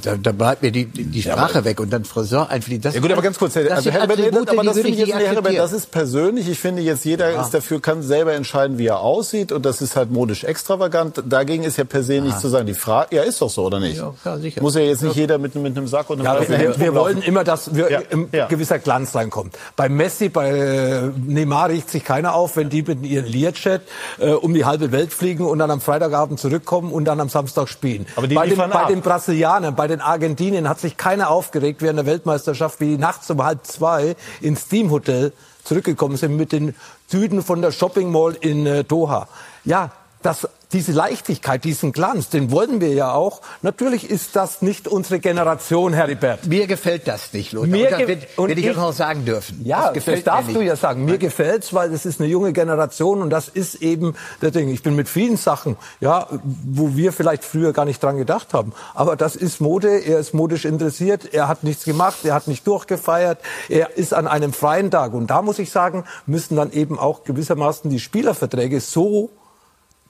da, 0.01 0.16
da 0.16 0.32
bleibt 0.32 0.61
mir 0.61 0.72
die, 0.72 0.86
die 0.86 1.22
Sprache 1.22 1.59
ja, 1.59 1.66
weg 1.66 1.82
und 1.82 1.91
dann 1.91 2.05
Friseur 2.05 2.49
einfach 2.49 2.72
das. 2.80 2.95
Ja 2.95 3.01
gut, 3.01 3.11
aber 3.11 3.22
ganz 3.22 3.38
kurz, 3.38 3.55
Herr, 3.55 3.76
also 3.76 3.91
Herbert, 3.91 4.20
Attribute, 4.20 4.49
aber 4.49 4.63
das, 4.63 4.78
ich 4.78 4.97
jetzt, 4.97 5.13
Herbert, 5.13 5.57
das 5.57 5.74
ist 5.74 5.91
persönlich. 5.91 6.47
Ich 6.47 6.59
finde 6.59 6.82
jetzt 6.82 7.03
jeder 7.03 7.32
ja. 7.32 7.41
ist 7.41 7.53
dafür, 7.53 7.82
kann 7.82 8.01
selber 8.01 8.34
entscheiden, 8.34 8.78
wie 8.78 8.88
er 8.88 8.99
aussieht 8.99 9.51
und 9.51 9.66
das 9.66 9.82
ist 9.82 9.97
halt 9.97 10.11
modisch 10.11 10.45
extravagant. 10.45 11.24
Dagegen 11.28 11.63
ist 11.63 11.78
ja 11.78 11.84
per 11.84 12.03
se 12.03 12.22
nicht 12.22 12.39
zu 12.39 12.47
sagen. 12.47 12.68
Die 12.68 12.74
Frage, 12.74 13.18
ja, 13.18 13.24
ist 13.24 13.41
doch 13.41 13.49
so 13.49 13.66
oder 13.66 13.82
nicht? 13.82 14.01
Ja, 14.24 14.38
sicher. 14.38 14.61
Muss 14.61 14.76
ja 14.76 14.82
jetzt 14.82 15.03
nicht 15.03 15.16
jeder 15.18 15.38
mit, 15.38 15.55
mit 15.55 15.78
einem 15.78 15.88
Sack 15.88 16.09
und 16.09 16.26
einem 16.26 16.43
ja, 16.43 16.59
wir, 16.59 16.80
wir 16.80 16.95
wollen 16.95 17.22
immer, 17.22 17.43
dass 17.43 17.76
wir 17.76 18.03
ein 18.11 18.30
gewisser 18.47 18.80
Glanz 18.80 19.13
reinkommt. 19.13 19.57
Bei 19.76 19.89
Messi, 19.89 20.30
bei 20.30 20.51
äh, 20.51 21.11
Neymar 21.26 21.70
riecht 21.70 21.89
sich 21.89 22.05
keiner 22.05 22.34
auf, 22.34 22.55
wenn 22.55 22.70
die 22.70 22.82
mit 22.82 23.05
ihren 23.05 23.26
Learjet 23.26 23.82
äh, 24.20 24.30
um 24.30 24.53
die 24.53 24.63
halbe 24.63 24.93
Welt 24.93 25.11
fliegen 25.11 25.45
und 25.45 25.59
dann 25.59 25.70
am 25.70 25.82
Freitagabend 25.82 26.39
zurückkommen 26.39 26.93
und 26.93 27.05
dann 27.05 27.20
am 27.20 27.28
Samstag 27.28 27.68
spielen. 27.68 28.05
Aber 28.16 28.28
die 28.28 28.36
bei, 28.36 28.47
den, 28.47 28.58
bei 28.58 28.86
den 28.86 29.01
Brasilianern, 29.01 29.76
bei 29.76 29.88
den 29.88 30.01
Argentinien 30.01 30.70
hat 30.70 30.80
sich 30.80 30.97
keiner 30.97 31.30
aufgeregt 31.30 31.82
während 31.82 31.99
der 31.99 32.06
Weltmeisterschaft, 32.06 32.80
wie 32.80 32.89
die 32.89 32.97
nachts 32.97 33.30
um 33.30 33.43
halb 33.43 33.66
zwei 33.66 34.16
ins 34.41 34.68
Teamhotel 34.68 35.34
zurückgekommen 35.64 36.18
sind 36.18 36.36
mit 36.38 36.51
den 36.51 36.76
Süden 37.08 37.41
von 37.41 37.62
der 37.62 37.72
Shopping 37.72 38.12
Mall 38.12 38.38
in 38.39 38.66
äh, 38.66 38.84
Doha. 38.84 39.28
Ja, 39.64 39.91
das 40.26 40.47
diese 40.76 40.91
Leichtigkeit, 40.91 41.63
diesen 41.63 41.93
Glanz, 41.93 42.30
den 42.30 42.51
wollen 42.51 42.82
wir 42.82 42.93
ja 42.93 43.13
auch. 43.13 43.41
Natürlich 43.61 44.09
ist 44.09 44.36
das 44.36 44.61
nicht 44.61 44.88
unsere 44.88 45.19
Generation, 45.19 45.93
Heribert. 45.93 46.47
Mir 46.47 46.67
gefällt 46.67 47.07
das 47.07 47.32
nicht, 47.32 47.53
Lothar. 47.53 47.69
Mir 47.69 47.86
und 47.86 47.91
das 47.91 48.07
wird, 48.07 48.28
und 48.38 48.49
ich, 48.49 48.57
ich 48.57 48.71
auch 48.71 48.82
noch 48.82 48.93
sagen 48.93 49.23
dürfen. 49.23 49.61
Ja, 49.63 49.93
das, 49.93 50.05
das 50.05 50.23
darfst 50.23 50.53
du 50.53 50.59
ja 50.61 50.76
sagen. 50.76 51.05
Mir 51.05 51.17
gefällt's, 51.17 51.73
weil 51.73 51.93
es 51.93 52.05
ist 52.05 52.19
eine 52.19 52.30
junge 52.30 52.51
Generation 52.51 53.21
und 53.21 53.30
das 53.30 53.47
ist 53.47 53.76
eben 53.76 54.15
der 54.41 54.51
Ding. 54.51 54.69
Ich 54.69 54.84
bin 54.84 54.95
mit 54.95 55.07
vielen 55.07 55.38
Sachen, 55.38 55.78
ja, 56.01 56.28
wo 56.43 56.95
wir 56.95 57.13
vielleicht 57.13 57.45
früher 57.45 57.71
gar 57.71 57.86
nicht 57.86 58.03
dran 58.03 58.17
gedacht 58.17 58.53
haben. 58.53 58.73
Aber 58.93 59.15
das 59.15 59.36
ist 59.36 59.61
Mode. 59.61 59.99
Er 59.99 60.19
ist 60.19 60.34
modisch 60.34 60.65
interessiert. 60.65 61.34
Er 61.34 61.47
hat 61.47 61.63
nichts 61.63 61.86
gemacht. 61.86 62.26
Er 62.26 62.34
hat 62.34 62.47
nicht 62.47 62.67
durchgefeiert. 62.67 63.39
Er 63.69 63.95
ist 63.95 64.13
an 64.13 64.28
einem 64.28 64.51
freien 64.51 64.91
Tag. 64.91 65.13
Und 65.13 65.28
da 65.28 65.41
muss 65.41 65.59
ich 65.59 65.71
sagen, 65.71 66.03
müssen 66.26 66.57
dann 66.57 66.71
eben 66.71 66.99
auch 66.99 67.23
gewissermaßen 67.23 67.89
die 67.89 67.99
Spielerverträge 67.99 68.82
so 68.82 69.30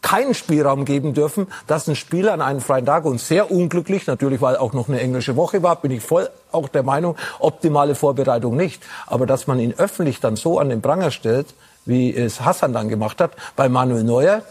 keinen 0.05 0.35
Spielraum 0.35 0.85
geben 0.85 1.15
dürfen, 1.15 1.47
dass 1.65 1.87
ein 1.87 1.95
Spieler 1.95 2.33
an 2.33 2.41
einem 2.41 2.61
freien 2.61 2.85
Tag 2.85 3.05
und 3.05 3.19
sehr 3.19 3.49
unglücklich, 3.49 4.05
natürlich 4.05 4.39
weil 4.39 4.55
auch 4.55 4.71
noch 4.71 4.87
eine 4.87 5.01
englische 5.01 5.35
Woche 5.35 5.63
war, 5.63 5.77
bin 5.77 5.89
ich 5.89 6.03
voll 6.03 6.29
auch 6.51 6.69
der 6.69 6.83
Meinung, 6.83 7.15
optimale 7.39 7.95
Vorbereitung 7.95 8.55
nicht. 8.55 8.83
Aber 9.07 9.25
dass 9.25 9.47
man 9.47 9.59
ihn 9.59 9.73
öffentlich 9.75 10.19
dann 10.19 10.35
so 10.35 10.59
an 10.59 10.69
den 10.69 10.83
Pranger 10.83 11.09
stellt, 11.09 11.47
wie 11.85 12.15
es 12.15 12.41
Hassan 12.41 12.71
dann 12.71 12.87
gemacht 12.87 13.19
hat, 13.19 13.31
bei 13.55 13.67
Manuel 13.67 14.03
Neuer, 14.03 14.43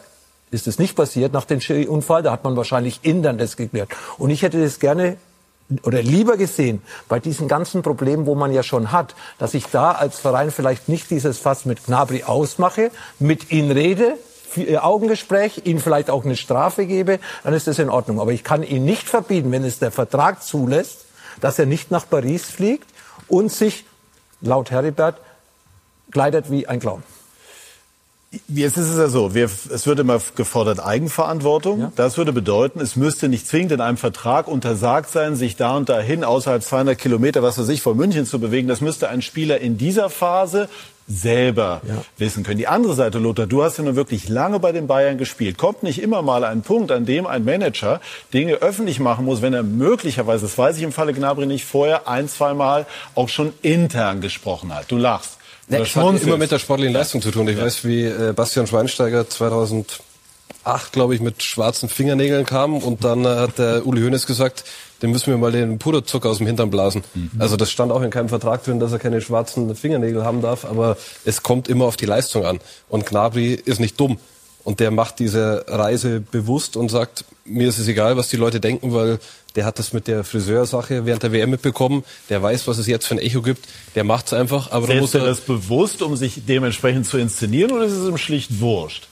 ist 0.51 0.67
es 0.67 0.81
nicht 0.81 0.97
passiert 0.97 1.33
nach 1.33 1.45
dem 1.45 1.61
Unfall. 1.89 2.25
Da 2.25 2.33
hat 2.33 2.43
man 2.43 2.57
wahrschlich 2.57 2.99
intern 3.03 3.39
das 3.39 3.57
geklärt. 3.57 3.91
Und 4.19 4.31
ich 4.31 4.43
hätte 4.43 4.61
das 4.61 4.81
gerne 4.81 5.19
oder 5.85 6.03
lieber 6.03 6.37
gesehen 6.37 6.83
bei 7.09 7.21
diesen 7.21 7.47
ganzen 7.47 7.83
Problemen, 7.83 8.27
wo 8.27 8.35
man 8.35 8.53
ja 8.53 8.65
schon 8.65 8.91
hat, 8.91 9.15
dass 9.39 9.55
ich 9.55 9.67
da 9.67 9.93
als 9.93 10.19
Verein 10.19 10.51
vielleicht 10.51 10.89
nicht 10.89 11.11
dieses 11.11 11.39
Fass 11.39 11.65
mit 11.65 11.87
Gnabry 11.87 12.25
ausmache, 12.25 12.91
mit 13.21 13.53
ihm 13.53 13.71
rede, 13.71 14.19
Augengespräch, 14.79 15.63
ihm 15.65 15.81
vielleicht 15.81 16.11
auch 16.11 16.25
eine 16.25 16.37
Strafe 16.37 16.87
gebe, 16.87 17.19
dann 17.43 17.55
ist 17.55 17.67
das 17.67 17.79
in 17.79 17.91
Ordnung. 17.91 18.21
Aber 18.21 18.33
ich 18.33 18.45
kann 18.45 18.63
ihn 18.63 18.85
nicht 18.85 19.09
verbieten, 19.09 19.51
wenn 19.53 19.65
es 19.65 19.79
der 19.79 19.91
Vertrag 19.91 20.43
zulässt, 20.43 21.05
dass 21.41 21.59
er 21.59 21.67
nicht 21.67 21.91
nach 21.91 22.09
Paris 22.09 22.45
fliegt 22.45 22.89
und 23.29 23.51
sich, 23.51 23.85
laut 24.41 24.71
Heribert, 24.71 25.19
kleidet 26.11 26.51
wie 26.51 26.67
ein 26.67 26.81
Clown. 26.81 27.03
Jetzt 28.49 28.77
ist 28.77 28.89
es 28.89 28.99
ja 28.99 29.09
so, 29.09 29.35
wir, 29.35 29.45
es 29.45 29.87
wird 29.87 30.01
immer 30.01 30.21
gefordert 30.35 30.85
Eigenverantwortung. 30.85 31.81
Ja. 31.81 31.93
Das 31.97 32.17
würde 32.17 32.33
bedeuten, 32.33 32.81
es 32.81 32.97
müsste 32.97 33.29
nicht 33.29 33.47
zwingend 33.47 33.73
in 33.73 33.81
einem 33.81 33.97
Vertrag 33.97 34.49
untersagt 34.49 35.11
sein, 35.11 35.37
sich 35.37 35.57
da 35.57 35.77
und 35.77 35.89
dahin 35.89 36.25
außerhalb 36.25 36.63
200 36.63 36.99
Kilometer, 36.99 37.43
was 37.43 37.59
weiß 37.59 37.69
ich, 37.69 37.83
vor 37.83 37.95
München 37.95 38.27
zu 38.27 38.41
bewegen. 38.41 38.69
Das 38.69 38.81
müsste 38.81 39.09
ein 39.09 39.23
Spieler 39.23 39.61
in 39.61 39.79
dieser 39.79 40.11
Phase 40.11 40.69
selber 41.07 41.83
ja. 41.87 42.03
wissen 42.17 42.45
können. 42.45 42.59
Die 42.59 42.67
andere 42.67 42.95
Seite, 42.95 43.19
Lothar, 43.19 43.47
du 43.47 43.63
hast 43.63 43.77
ja 43.77 43.85
nun 43.85 43.97
wirklich 43.97 44.29
lange 44.29 44.59
bei 44.59 44.73
den 44.73 44.87
Bayern 44.87 45.19
gespielt. 45.19 45.59
Kommt 45.59 45.83
nicht 45.83 46.01
immer 46.01 46.23
mal 46.23 46.45
ein 46.45 46.63
Punkt, 46.63 46.91
an 46.93 47.05
dem 47.05 47.27
ein 47.27 47.45
Manager 47.45 48.01
Dinge 48.33 48.55
öffentlich 48.55 49.01
machen 49.01 49.25
muss, 49.25 49.43
wenn 49.43 49.53
er 49.53 49.63
möglicherweise, 49.63 50.43
das 50.47 50.57
weiß 50.57 50.77
ich 50.79 50.83
im 50.83 50.93
Falle 50.93 51.13
Gnabry 51.13 51.47
nicht, 51.47 51.65
vorher 51.65 52.09
ein, 52.09 52.29
zwei 52.29 52.55
Mal 52.55 52.87
auch 53.15 53.29
schon 53.29 53.53
intern 53.63 54.21
gesprochen 54.21 54.75
hat? 54.75 54.91
Du 54.91 54.97
lachst. 54.97 55.39
Ja, 55.69 55.79
das 55.79 55.97
hat 55.97 56.23
immer 56.23 56.37
mit 56.37 56.51
der 56.51 56.59
sportlichen 56.59 56.95
Leistung 56.95 57.23
zu 57.23 57.31
tun. 57.31 57.49
Ich 57.49 57.57
ja. 57.57 57.65
weiß, 57.65 57.85
wie 57.85 58.05
äh, 58.05 58.33
Bastian 58.35 58.67
Schweinsteiger 58.67 59.29
2008, 59.29 59.99
glaube 60.93 61.15
ich, 61.15 61.21
mit 61.21 61.43
schwarzen 61.43 61.89
Fingernägeln 61.89 62.45
kam 62.45 62.79
und 62.79 63.05
dann 63.05 63.25
äh, 63.25 63.29
hat 63.29 63.59
der 63.59 63.87
Uli 63.87 64.03
Hoeneß 64.03 64.27
gesagt, 64.27 64.65
dem 65.05 65.13
müssen 65.13 65.27
wir 65.27 65.37
mal 65.37 65.53
den 65.53 65.79
Puderzucker 65.79 66.31
aus 66.31 66.39
dem 66.39 66.47
Hintern 66.47 66.71
blasen. 66.71 67.05
Mhm. 67.15 67.31
Also 67.39 67.57
das 67.57 67.71
stand 67.71 67.93
auch 67.93 68.01
in 68.01 68.11
keinem 68.11 68.31
Vertrag 68.31 68.65
drin, 68.65 68.81
dass 68.81 68.91
er 68.91 68.99
keine 68.99 69.21
schwarzen 69.21 69.77
Fingernägel 69.77 70.25
haben 70.25 70.41
darf, 70.41 70.65
aber 70.65 70.97
es 71.27 71.43
kommt 71.43 71.69
immer 71.69 71.85
auf 71.85 71.97
die 71.97 72.07
Leistung 72.07 72.47
an. 72.47 72.59
Und 72.89 73.05
Gnabry 73.05 73.53
ist 73.53 73.81
nicht 73.81 74.01
dumm. 74.01 74.19
Und 74.65 74.81
der 74.81 74.91
macht 74.91 75.19
diese 75.19 75.67
Reise 75.69 76.21
bewusst 76.21 76.79
und 76.79 76.91
sagt, 76.91 77.27
mir 77.45 77.69
ist 77.69 77.79
es 77.79 77.87
egal, 77.87 78.17
was 78.17 78.31
die 78.31 78.39
Leute 78.39 78.61
denken, 78.61 78.95
weil 78.95 79.19
der 79.57 79.67
hat 79.67 79.79
das 79.79 79.93
mit 79.93 80.09
der 80.09 80.25
Friseursache 80.25 81.05
während 81.05 81.23
der 81.23 81.33
WM 81.33 81.51
mitbekommen. 81.51 82.03
Der 82.31 82.43
weiß, 82.43 82.67
was 82.67 82.79
es 82.79 82.87
jetzt 82.87 83.07
für 83.07 83.15
ein 83.15 83.19
Echo 83.19 83.43
gibt. 83.43 83.69
Der 83.95 84.05
macht 84.05 84.29
es 84.29 84.33
einfach. 84.33 84.73
Aber 84.73 84.87
Setzt 84.87 85.01
muss 85.03 85.15
er 85.15 85.27
das 85.27 85.41
bewusst, 85.41 86.01
um 86.01 86.17
sich 86.17 86.47
dementsprechend 86.47 87.07
zu 87.07 87.19
inszenieren, 87.19 87.73
oder 87.73 87.85
ist 87.85 87.93
es 87.93 88.09
ihm 88.09 88.17
schlicht 88.17 88.61
wurscht? 88.61 89.09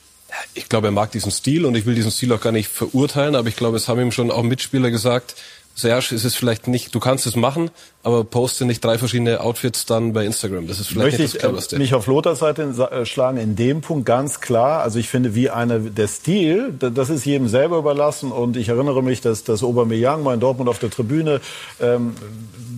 Ich 0.55 0.71
glaube, 0.71 0.89
er 0.89 0.93
mag 0.93 1.13
diesen 1.13 1.31
Stil 1.31 1.67
und 1.67 1.77
ich 1.77 1.85
will 1.85 1.95
diesen 1.95 2.11
Stil 2.11 2.33
auch 2.33 2.41
gar 2.41 2.53
nicht 2.53 2.69
verurteilen, 2.69 3.35
aber 3.35 3.49
ich 3.49 3.57
glaube, 3.57 3.77
es 3.77 3.89
haben 3.89 4.01
ihm 4.01 4.13
schon 4.13 4.31
auch 4.31 4.43
Mitspieler 4.43 4.91
gesagt, 4.91 5.35
Serge, 5.75 6.15
ist 6.15 6.25
es 6.25 6.35
vielleicht 6.35 6.69
nicht, 6.69 6.95
du 6.95 7.01
kannst 7.01 7.27
es 7.27 7.35
machen, 7.35 7.71
aber 8.03 8.25
poste 8.25 8.65
nicht 8.65 8.85
drei 8.85 8.99
verschiedene 8.99 9.41
Outfits 9.41 9.87
dann 9.87 10.13
bei 10.13 10.25
Instagram. 10.25 10.67
Das 10.67 10.79
ist 10.79 10.89
vielleicht 10.89 11.19
Möchte 11.19 11.23
nicht 11.23 11.35
das 11.35 11.41
Cleverste. 11.41 11.77
ich 11.77 11.81
mich 11.81 11.95
auf 11.95 12.07
Lothars 12.07 12.41
Seite 12.41 12.63
äh, 12.63 13.07
schlagen, 13.07 13.39
in 13.39 13.57
dem 13.57 13.81
Punkt 13.81 14.05
ganz 14.05 14.41
klar. 14.41 14.83
Also 14.83 14.99
ich 14.99 15.09
finde, 15.09 15.35
wie 15.35 15.51
eine, 15.51 15.81
der 15.81 16.09
Stil, 16.09 16.75
das 16.79 17.11
ist 17.11 17.25
jedem 17.25 17.49
selber 17.49 17.79
überlassen. 17.79 18.33
Und 18.33 18.57
ich 18.57 18.69
erinnere 18.69 19.03
mich, 19.03 19.21
dass, 19.21 19.45
dass 19.45 19.63
Aubameyang 19.63 20.23
mal 20.23 20.35
in 20.35 20.41
Dortmund 20.41 20.69
auf 20.69 20.79
der 20.79 20.91
Tribüne 20.91 21.41
ähm, 21.81 22.15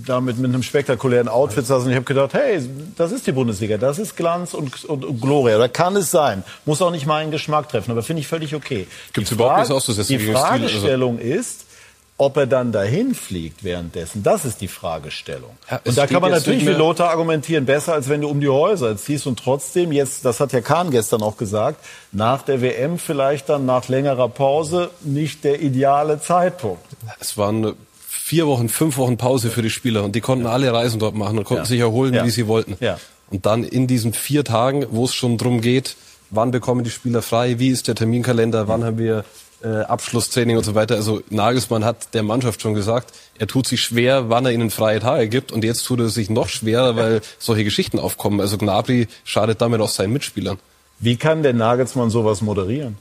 damit 0.07 0.39
mit 0.39 0.51
einem 0.51 0.63
spektakulären 0.63 1.29
Outfit 1.29 1.67
saß 1.67 1.85
und 1.85 1.91
ich 1.91 1.97
habe 1.97 2.05
gedacht, 2.05 2.35
hey, 2.35 2.61
das 2.97 3.13
ist 3.13 3.27
die 3.27 3.33
Bundesliga, 3.33 3.79
das 3.79 3.99
ist 3.99 4.17
Glanz 4.17 4.55
und, 4.55 4.85
und, 4.85 5.05
und 5.05 5.21
Gloria. 5.21 5.59
Da 5.59 5.69
kann 5.69 5.97
es 5.97 6.11
sein. 6.11 6.45
Muss 6.65 6.83
auch 6.83 6.91
nicht 6.91 7.07
meinen 7.07 7.31
Geschmack 7.31 7.69
treffen, 7.69 7.91
aber 7.91 8.03
finde 8.03 8.21
ich 8.21 8.29
völlig 8.29 8.55
okay. 8.55 8.87
Gibt 9.13 9.27
es 9.27 9.33
überhaupt 9.33 9.59
nichts 9.59 9.71
auszusetzen 9.71 10.19
Die 10.19 10.33
Fragestellung 10.33 11.19
also. 11.19 11.29
ist, 11.29 11.64
ob 12.17 12.37
er 12.37 12.47
dann 12.47 12.71
dahin 12.71 13.15
fliegt 13.15 13.65
währenddessen, 13.65 14.23
das 14.23 14.45
ist 14.45 14.61
die 14.61 14.69
Fragestellung. 14.69 15.51
Ja, 15.69 15.81
und 15.85 15.99
da 15.99 16.07
kann 16.07 16.23
man 16.23 16.31
natürlich 16.31 16.65
wie 16.65 16.71
Lothar 16.71 17.11
argumentieren, 17.11 17.67
besser 17.67 17.95
als 17.95 18.09
wenn 18.09 18.21
du 18.21 18.29
um 18.29 18.41
die 18.41 18.49
Häuser 18.49 18.97
ziehst 18.97 19.27
und 19.27 19.39
trotzdem 19.39 19.91
jetzt, 19.91 20.25
das 20.25 20.39
hat 20.39 20.53
ja 20.53 20.61
Kahn 20.61 20.91
gestern 20.91 21.23
auch 21.23 21.37
gesagt, 21.37 21.85
nach 22.13 22.43
der 22.43 22.61
WM 22.63 22.99
vielleicht 22.99 23.49
dann 23.49 23.67
nach 23.67 23.89
längerer 23.89 24.29
Pause 24.29 24.91
nicht 25.03 25.43
der 25.43 25.61
ideale 25.61 26.21
Zeitpunkt. 26.21 26.85
Es 27.19 27.37
waren 27.37 27.75
vier 28.07 28.47
Wochen, 28.47 28.69
fünf 28.69 28.97
Wochen 28.97 29.17
Pause 29.17 29.51
für 29.51 29.63
die 29.63 29.71
Spieler 29.71 30.05
und 30.05 30.15
die 30.15 30.21
konnten 30.21 30.47
alle 30.47 30.73
Reisen 30.73 31.01
dort 31.01 31.17
machen 31.17 31.39
und 31.39 31.45
konnten 31.45 31.65
ja. 31.65 31.69
sich 31.69 31.81
erholen, 31.81 32.15
ja. 32.15 32.25
wie 32.25 32.31
sie 32.31 32.47
wollten. 32.47 32.77
Ja. 32.79 32.99
Und 33.31 33.45
dann 33.45 33.65
in 33.65 33.89
diesen 33.89 34.13
vier 34.13 34.45
Tagen, 34.45 34.87
wo 34.91 35.05
es 35.05 35.15
schon 35.15 35.37
drum 35.37 35.61
geht, 35.61 35.97
wann 36.31 36.53
bekommen 36.53 36.85
die 36.85 36.91
Spieler 36.91 37.23
frei, 37.23 37.59
wie 37.59 37.71
ist 37.71 37.89
der 37.89 37.97
Terminkalender, 37.97 38.69
wann 38.69 38.85
haben 38.85 38.99
wir 38.99 39.25
äh, 39.65 39.81
Abschlusstraining 39.83 40.57
und 40.57 40.65
so 40.65 40.75
weiter. 40.75 40.95
Also 40.95 41.23
Nagelsmann 41.31 41.85
hat 41.85 42.15
der 42.15 42.23
Mannschaft 42.23 42.61
schon 42.61 42.75
gesagt, 42.75 43.13
er 43.39 43.47
tut 43.47 43.67
sich 43.67 43.81
schwer, 43.81 44.29
wann 44.29 44.45
er 44.47 44.53
ihnen 44.53 44.71
freie 44.71 45.01
Tage 45.01 45.29
gibt. 45.29 45.51
Und 45.53 45.65
jetzt 45.65 45.85
tut 45.85 46.01
er 46.01 46.09
sich 46.09 46.31
noch 46.31 46.49
schwerer, 46.49 46.97
weil 46.97 47.21
solche 47.39 47.65
Geschichten 47.65 47.99
aufkommen. 47.99 48.41
Also 48.41 48.59
Gnabry 48.59 49.09
schadet 49.25 49.61
damit 49.61 49.81
auch 49.81 49.89
seinen 49.89 50.13
Mitspielern. 50.13 50.59
Wie 51.01 51.17
kann 51.17 51.43
der 51.43 51.55
Nagelsmann 51.55 52.11
sowas 52.11 52.41
moderieren? 52.43 52.97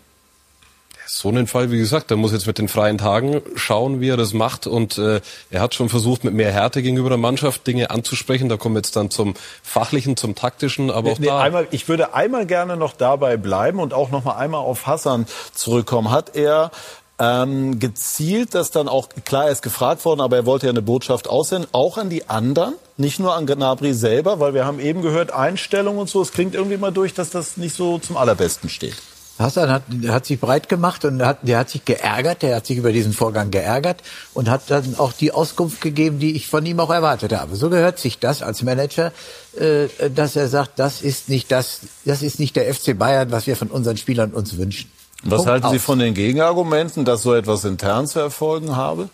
So 1.24 1.30
einen 1.30 1.48
Fall, 1.48 1.72
wie 1.72 1.78
gesagt, 1.78 2.10
der 2.10 2.18
muss 2.18 2.34
jetzt 2.34 2.48
mit 2.48 2.58
den 2.58 2.68
freien 2.68 2.98
Tagen 2.98 3.42
schauen, 3.56 4.02
wie 4.02 4.10
er 4.10 4.18
das 4.18 4.34
macht. 4.34 4.68
Und 4.68 4.98
äh, 4.98 5.22
er 5.52 5.62
hat 5.62 5.74
schon 5.74 5.88
versucht, 5.88 6.26
mit 6.26 6.34
mehr 6.34 6.52
Härte 6.52 6.82
gegenüber 6.82 7.08
der 7.08 7.18
Mannschaft 7.18 7.66
Dinge 7.66 7.92
anzusprechen. 7.92 8.50
Da 8.50 8.58
kommen 8.58 8.76
wir 8.76 8.80
jetzt 8.80 8.98
dann 8.98 9.10
zum 9.10 9.34
Fachlichen, 9.64 10.18
zum 10.18 10.36
Taktischen, 10.36 10.92
aber 10.92 11.14
auch 11.14 11.20
nee, 11.20 11.28
da. 11.28 11.40
Einmal, 11.40 11.68
ich 11.72 11.88
würde 11.88 12.14
einmal 12.14 12.46
gerne 12.46 12.76
noch 12.76 12.92
dabei 12.92 13.38
bleiben 13.38 13.80
und 13.80 13.94
auch 13.94 14.12
noch 14.12 14.26
mal 14.26 14.34
einmal 14.34 14.60
auf 14.60 14.86
Hassan 14.86 15.26
zurückkommen. 15.54 16.12
Hat 16.12 16.36
er 16.36 16.72
ähm, 17.20 17.80
gezielt, 17.80 18.54
dass 18.54 18.72
dann 18.72 18.90
auch, 18.90 19.08
klar, 19.24 19.46
er 19.46 19.52
ist 19.52 19.62
gefragt 19.62 20.04
worden, 20.04 20.20
aber 20.20 20.36
er 20.36 20.46
wollte 20.46 20.66
ja 20.66 20.72
eine 20.72 20.82
Botschaft 20.82 21.30
aussenden, 21.30 21.70
auch 21.72 21.98
an 21.98 22.10
die 22.10 22.30
anderen, 22.30 22.74
nicht 22.98 23.22
nur 23.22 23.34
an 23.34 23.46
Gnabry 23.46 23.94
selber, 23.94 24.42
weil 24.42 24.54
wir 24.54 24.66
haben 24.66 24.82
eben 24.82 25.02
gehört, 25.02 25.32
Einstellung 25.32 26.00
und 26.00 26.10
so, 26.10 26.22
es 26.22 26.34
klingt 26.34 26.54
irgendwie 26.54 26.76
mal 26.76 26.92
durch, 26.92 27.14
dass 27.14 27.30
das 27.30 27.56
nicht 27.56 27.78
so 27.78 27.98
zum 27.98 28.18
allerbesten 28.18 28.70
steht. 28.70 28.96
Hassan 29.40 29.70
hat, 29.72 29.84
hat 30.08 30.26
sich 30.26 30.40
breit 30.40 30.70
gemacht 30.70 31.06
und 31.06 31.26
hat, 31.26 31.40
der 31.42 31.60
hat 31.60 31.70
sich 31.70 31.84
geärgert, 31.86 32.44
der 32.44 32.56
hat 32.58 32.68
sich 32.68 32.78
über 32.78 32.92
diesen 32.92 33.14
Vorgang 33.14 33.50
geärgert 33.50 34.04
und 34.34 34.50
hat 34.50 34.70
dann 34.70 34.96
auch 34.98 35.12
die 35.12 35.32
Auskunft 35.32 35.82
gegeben, 35.82 36.20
die 36.20 36.36
ich 36.36 36.48
von 36.48 36.66
ihm 36.66 36.80
auch 36.80 36.92
erwartet 36.92 37.34
habe. 37.34 37.56
So 37.56 37.70
gehört 37.70 37.98
sich 37.98 38.20
das 38.20 38.44
als 38.44 38.62
Manager, 38.62 39.12
äh, 39.60 39.88
dass 40.14 40.36
er 40.36 40.48
sagt, 40.48 40.78
das 40.78 41.02
ist 41.02 41.30
nicht 41.30 41.52
das, 41.52 41.82
das 42.06 42.22
ist 42.22 42.40
nicht 42.40 42.56
der 42.56 42.72
FC 42.74 42.98
Bayern, 42.98 43.32
was 43.32 43.48
wir 43.48 43.56
von 43.56 43.70
unseren 43.70 43.98
Spielern 43.98 44.32
uns 44.32 44.56
wünschen. 44.58 44.92
Was 45.24 45.38
Punkt 45.38 45.52
halten 45.52 45.70
Sie 45.70 45.78
aus. 45.78 45.84
von 45.84 46.00
den 46.00 46.14
Gegenargumenten, 46.14 47.06
dass 47.06 47.24
so 47.24 47.34
etwas 47.34 47.66
intern 47.66 48.08
zu 48.08 48.20
erfolgen 48.20 48.76
habe? 48.76 49.10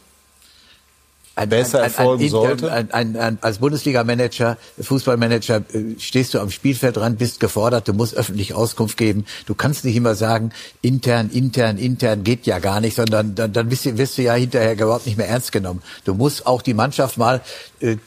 Besser 1.47 1.81
erfolgen 1.81 2.23
ein, 2.23 2.29
sollte? 2.29 2.71
Ein, 2.71 2.91
ein, 2.91 3.15
ein, 3.17 3.37
als 3.41 3.59
Bundesliga-Manager, 3.59 4.57
Fußballmanager, 4.79 5.57
äh, 5.73 5.99
stehst 5.99 6.33
du 6.33 6.39
am 6.39 6.51
Spielfeld 6.51 6.97
dran, 6.97 7.15
bist 7.15 7.39
gefordert, 7.39 7.87
du 7.87 7.93
musst 7.93 8.15
öffentlich 8.15 8.53
Auskunft 8.53 8.97
geben. 8.97 9.25
Du 9.45 9.55
kannst 9.55 9.85
nicht 9.85 9.95
immer 9.95 10.15
sagen, 10.15 10.51
intern, 10.81 11.29
intern, 11.29 11.77
intern 11.77 12.23
geht 12.23 12.45
ja 12.45 12.59
gar 12.59 12.81
nicht, 12.81 12.95
sondern 12.95 13.35
dann, 13.35 13.53
dann 13.53 13.71
wirst, 13.71 13.85
du, 13.85 13.97
wirst 13.97 14.17
du 14.17 14.21
ja 14.23 14.33
hinterher 14.33 14.73
überhaupt 14.73 15.05
nicht 15.05 15.17
mehr 15.17 15.27
ernst 15.27 15.51
genommen. 15.51 15.81
Du 16.05 16.13
musst 16.13 16.45
auch 16.47 16.61
die 16.61 16.73
Mannschaft 16.73 17.17
mal, 17.17 17.41
äh, 17.79 17.97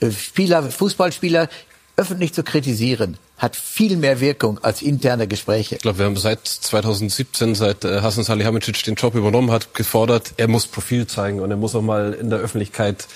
äh, 0.00 0.12
Spieler, 0.12 0.62
Fußballspieler 0.62 1.48
öffentlich 1.96 2.32
zu 2.32 2.42
kritisieren, 2.42 3.18
hat 3.42 3.56
viel 3.56 3.96
mehr 3.96 4.20
Wirkung 4.20 4.60
als 4.62 4.82
interne 4.82 5.26
Gespräche. 5.26 5.74
Ich 5.74 5.82
glaube, 5.82 5.98
wir 5.98 6.06
haben 6.06 6.16
seit 6.16 6.46
2017, 6.46 7.56
seit 7.56 7.84
äh, 7.84 8.00
Hasan 8.00 8.22
Salihamidzic 8.22 8.84
den 8.84 8.94
Job 8.94 9.16
übernommen 9.16 9.50
hat, 9.50 9.74
gefordert, 9.74 10.34
er 10.36 10.46
muss 10.46 10.68
Profil 10.68 11.08
zeigen 11.08 11.40
und 11.40 11.50
er 11.50 11.56
muss 11.56 11.74
auch 11.74 11.82
mal 11.82 12.12
in 12.12 12.30
der 12.30 12.38
Öffentlichkeit 12.38 13.08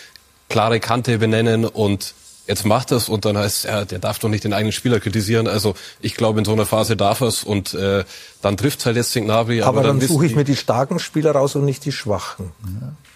klare 0.48 0.80
Kante 0.80 1.18
benennen 1.18 1.64
und 1.64 2.12
jetzt 2.46 2.64
macht 2.64 2.92
es 2.92 3.08
und 3.08 3.24
dann 3.24 3.36
heißt 3.36 3.64
er, 3.64 3.84
der 3.84 3.98
darf 3.98 4.18
doch 4.18 4.28
nicht 4.28 4.44
den 4.44 4.52
eigenen 4.52 4.72
Spieler 4.72 5.00
kritisieren. 5.00 5.48
Also 5.48 5.74
ich 6.00 6.14
glaube, 6.14 6.38
in 6.38 6.44
so 6.44 6.52
einer 6.52 6.66
Phase 6.66 6.96
darf 6.96 7.20
er 7.20 7.28
es 7.28 7.44
und 7.44 7.74
äh, 7.74 8.04
dann 8.42 8.56
trifft 8.56 8.86
halt 8.86 8.96
jetzt 8.96 9.14
den 9.14 9.24
Gnabry. 9.24 9.62
Aber, 9.62 9.82
dann, 9.82 10.00
wissen 10.00 10.12
suche 10.12 10.26
ich 10.26 10.36
mir 10.36 10.44
die 10.44 10.56
starken 10.56 10.98
Spieler 10.98 11.32
raus 11.32 11.56
und 11.56 11.64
nicht 11.64 11.84
die 11.84 11.92
schwachen. 11.92 12.52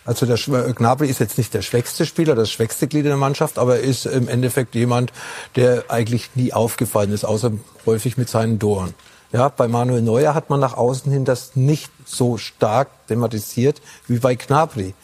Also 0.05 0.27
der 0.27 0.39
Schw- 0.39 0.73
Gnabry 0.73 1.09
ist 1.09 1.21
jetzt 1.21 1.39
nicht 1.39 1.55
der 1.55 1.63
schwächste 1.63 2.07
Spieler, 2.07 2.35
das 2.35 2.51
schwächste 2.51 2.89
Glied 2.89 3.05
in 3.05 3.11
der 3.11 3.17
Mannschaft, 3.17 3.59
aber 3.59 3.77
er 3.77 3.83
ist 3.83 4.07
im 4.07 4.29
Endeffekt 4.29 4.75
jemand, 4.75 5.13
der 5.57 5.85
eigentlich 5.89 6.31
nie 6.35 6.53
aufgefallen 6.53 7.13
ist, 7.13 7.25
außer 7.25 7.53
häufig 7.87 8.17
mit 8.17 8.29
seinen 8.29 8.59
Toren. 8.59 8.95
Ja, 9.33 9.49
bei 9.49 9.69
Manuel 9.69 10.03
Neuer 10.03 10.35
hat 10.35 10.51
man 10.51 10.59
nach 10.59 10.77
außen 10.77 11.13
hin 11.13 11.25
das 11.25 11.55
nicht 11.55 11.91
so 12.05 12.37
stark 12.37 12.89
thematisiert 13.07 13.81
wie 14.09 14.19
bei 14.19 14.35
Gnabry. 14.35 14.95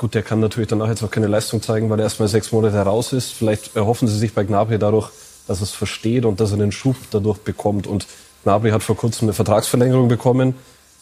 Gut, 0.00 0.14
der 0.14 0.22
kann 0.22 0.40
natürlich 0.40 0.70
danach 0.70 0.88
jetzt 0.88 1.02
auch 1.02 1.10
keine 1.10 1.26
Leistung 1.26 1.60
zeigen, 1.60 1.90
weil 1.90 2.00
er 2.00 2.04
erst 2.04 2.20
mal 2.20 2.26
sechs 2.26 2.52
Monate 2.52 2.74
raus 2.78 3.12
ist. 3.12 3.32
Vielleicht 3.32 3.76
erhoffen 3.76 4.08
sie 4.08 4.18
sich 4.18 4.32
bei 4.32 4.44
Gnabry 4.44 4.78
dadurch, 4.78 5.10
dass 5.46 5.58
er 5.58 5.64
es 5.64 5.72
versteht 5.72 6.24
und 6.24 6.40
dass 6.40 6.52
er 6.52 6.56
den 6.56 6.72
Schub 6.72 6.96
dadurch 7.10 7.36
bekommt. 7.40 7.86
Und 7.86 8.06
Gnabry 8.44 8.70
hat 8.70 8.82
vor 8.82 8.96
kurzem 8.96 9.26
eine 9.26 9.34
Vertragsverlängerung 9.34 10.08
bekommen, 10.08 10.54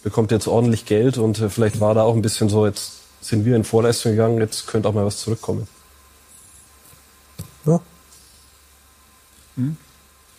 bekommt 0.03 0.33
jetzt 0.33 0.49
ordentlich 0.49 0.85
Geld 0.85 1.17
und 1.17 1.39
äh, 1.39 1.49
vielleicht 1.49 1.79
war 1.79 1.95
da 1.95 2.03
auch 2.03 2.17
ein 2.17 2.23
bisschen 2.23 2.49
so, 2.49 2.67
jetzt 2.67 2.95
sind 3.21 3.45
wir 3.45 3.55
in 3.55 3.63
Vorleistung 3.63 4.11
gegangen, 4.11 4.39
jetzt 4.39 4.67
könnte 4.67 4.89
auch 4.89 4.95
mal 4.95 5.07
was 5.07 5.19
zurückkommen. 5.19 5.69
Ja. 7.67 7.81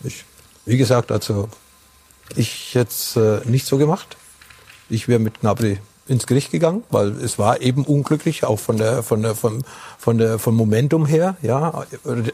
Ich, 0.04 0.26
wie 0.66 0.76
gesagt, 0.76 1.14
also 1.14 1.48
ich 2.36 2.74
jetzt 2.74 3.16
äh, 3.16 3.40
nicht 3.46 3.66
so 3.66 3.78
gemacht. 3.78 4.18
Ich 4.90 5.08
wäre 5.08 5.20
mit 5.20 5.40
Gnabry 5.40 5.80
ins 6.10 6.28
Gericht 6.28 6.52
gegangen, 6.52 6.84
weil 6.90 7.12
es 7.24 7.40
war 7.40 7.62
eben 7.62 7.84
unglücklich, 7.86 8.44
auch 8.44 8.60
von 8.60 8.78
der 8.78 9.04
von 9.04 9.22
der 9.22 9.36
vom 9.36 9.62
von 9.98 10.18
der 10.18 10.40
vom 10.40 10.56
Momentum 10.56 11.06
her. 11.06 11.38
Ja, 11.42 11.84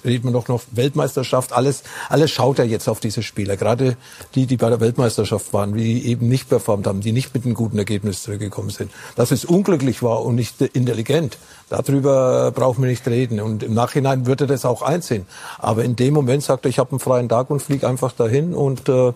redet 0.04 0.24
man 0.24 0.34
doch 0.34 0.48
noch 0.48 0.62
Weltmeisterschaft, 0.72 1.54
alles 1.54 1.84
alles 2.10 2.32
schaut 2.32 2.60
ja 2.60 2.64
jetzt 2.64 2.88
auf 2.88 3.00
diese 3.00 3.24
Spieler, 3.24 3.58
gerade 3.58 3.98
die, 4.36 4.46
die 4.46 4.58
bei 4.58 4.70
der 4.70 4.80
Weltmeisterschaft 4.80 5.54
waren, 5.54 5.74
die 5.74 6.08
eben 6.08 6.28
nicht 6.28 6.50
performt 6.50 6.88
haben, 6.88 7.02
die 7.02 7.12
nicht 7.12 7.34
mit 7.34 7.46
einem 7.46 7.54
guten 7.54 7.78
Ergebnis 7.78 8.24
zurückgekommen 8.24 8.70
sind. 8.70 8.92
Dass 9.16 9.32
es 9.32 9.46
unglücklich 9.46 10.02
war 10.04 10.24
und 10.24 10.36
nicht 10.36 10.62
intelligent, 10.62 11.38
darüber 11.70 12.52
brauchen 12.52 12.84
wir 12.84 12.90
nicht 12.90 13.08
reden. 13.08 13.40
Und 13.40 13.64
im 13.64 13.74
Nachhinein 13.74 14.26
würde 14.26 14.46
er 14.46 14.48
das 14.48 14.66
auch 14.66 14.82
einsehen. 14.82 15.26
Aber 15.60 15.84
in 15.84 15.96
dem 15.96 16.14
Moment 16.14 16.44
sagt 16.44 16.66
er, 16.66 16.70
ich 16.70 16.80
habe 16.80 16.92
einen 16.92 17.00
freien 17.00 17.30
Tag 17.30 17.50
und 17.50 17.62
fliege 17.62 17.88
einfach 17.88 18.12
dahin 18.12 18.54
und 18.54 18.90
äh, 18.90 19.14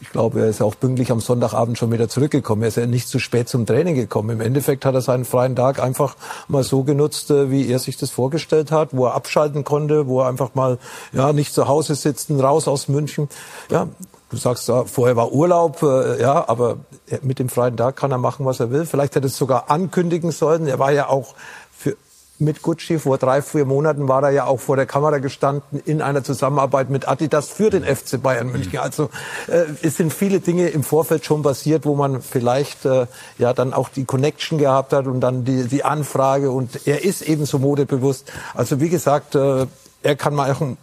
ich 0.00 0.10
glaube, 0.10 0.40
er 0.40 0.48
ist 0.48 0.62
auch 0.62 0.74
pünktlich 0.78 1.10
am 1.10 1.20
Sonntagabend 1.20 1.78
schon 1.78 1.90
wieder 1.92 2.08
zurückgekommen. 2.08 2.62
Er 2.62 2.68
ist 2.68 2.76
ja 2.76 2.86
nicht 2.86 3.08
zu 3.08 3.18
spät 3.18 3.48
zum 3.48 3.66
Training 3.66 3.94
gekommen. 3.94 4.30
Im 4.30 4.40
Endeffekt 4.40 4.84
hat 4.84 4.94
er 4.94 5.00
seinen 5.00 5.24
freien 5.24 5.56
Tag 5.56 5.80
einfach 5.82 6.16
mal 6.48 6.62
so 6.62 6.84
genutzt, 6.84 7.30
äh, 7.30 7.50
wie 7.50 7.68
er 7.70 7.78
sich 7.78 7.96
das 7.96 8.10
vorgestellt 8.10 8.70
hat, 8.70 8.90
wo 8.92 9.06
er 9.06 9.14
abschalten 9.14 9.64
konnte, 9.64 10.06
wo 10.06 10.20
er 10.20 10.28
einfach 10.28 10.54
mal 10.54 10.78
ja 11.12 11.32
nicht 11.32 11.54
zu 11.54 11.68
Hause 11.68 11.94
sitzen, 11.94 12.40
raus 12.40 12.68
aus 12.68 12.88
München. 12.88 13.28
Ja, 13.70 13.88
du 14.30 14.36
sagst, 14.36 14.68
ja, 14.68 14.84
vorher 14.84 15.16
war 15.16 15.32
Urlaub, 15.32 15.82
äh, 15.82 16.20
ja, 16.20 16.48
aber 16.48 16.78
er- 17.06 17.20
mit 17.22 17.38
dem 17.38 17.48
freien 17.48 17.76
Tag 17.76 17.96
kann 17.96 18.10
er 18.10 18.18
machen, 18.18 18.46
was 18.46 18.60
er 18.60 18.70
will. 18.70 18.86
Vielleicht 18.86 19.14
hätte 19.16 19.26
es 19.26 19.36
sogar 19.36 19.70
ankündigen 19.70 20.30
sollen. 20.30 20.66
Er 20.66 20.78
war 20.78 20.92
ja 20.92 21.08
auch 21.08 21.34
mit 22.38 22.62
Gucci. 22.62 22.98
Vor 22.98 23.18
drei, 23.18 23.42
vier 23.42 23.64
Monaten 23.64 24.08
war 24.08 24.22
er 24.22 24.30
ja 24.30 24.44
auch 24.46 24.60
vor 24.60 24.76
der 24.76 24.86
Kamera 24.86 25.18
gestanden 25.18 25.80
in 25.84 26.02
einer 26.02 26.22
Zusammenarbeit 26.22 26.90
mit 26.90 27.08
Adidas 27.08 27.48
für 27.48 27.70
den 27.70 27.84
FC 27.84 28.22
Bayern 28.22 28.50
München. 28.50 28.78
Also 28.78 29.10
äh, 29.48 29.64
es 29.82 29.96
sind 29.96 30.12
viele 30.12 30.40
Dinge 30.40 30.68
im 30.68 30.82
Vorfeld 30.82 31.24
schon 31.24 31.42
passiert, 31.42 31.84
wo 31.84 31.94
man 31.94 32.22
vielleicht 32.22 32.84
äh, 32.84 33.06
ja 33.38 33.52
dann 33.52 33.72
auch 33.72 33.88
die 33.88 34.04
Connection 34.04 34.58
gehabt 34.58 34.92
hat 34.92 35.06
und 35.06 35.20
dann 35.20 35.44
die, 35.44 35.64
die 35.64 35.84
Anfrage 35.84 36.50
und 36.50 36.86
er 36.86 37.04
ist 37.04 37.22
eben 37.22 37.46
so 37.46 37.58
modebewusst. 37.58 38.32
Also 38.54 38.80
wie 38.80 38.88
gesagt, 38.88 39.34
äh, 39.34 39.66
er 40.02 40.16
kann 40.16 40.34
machen, 40.34 40.78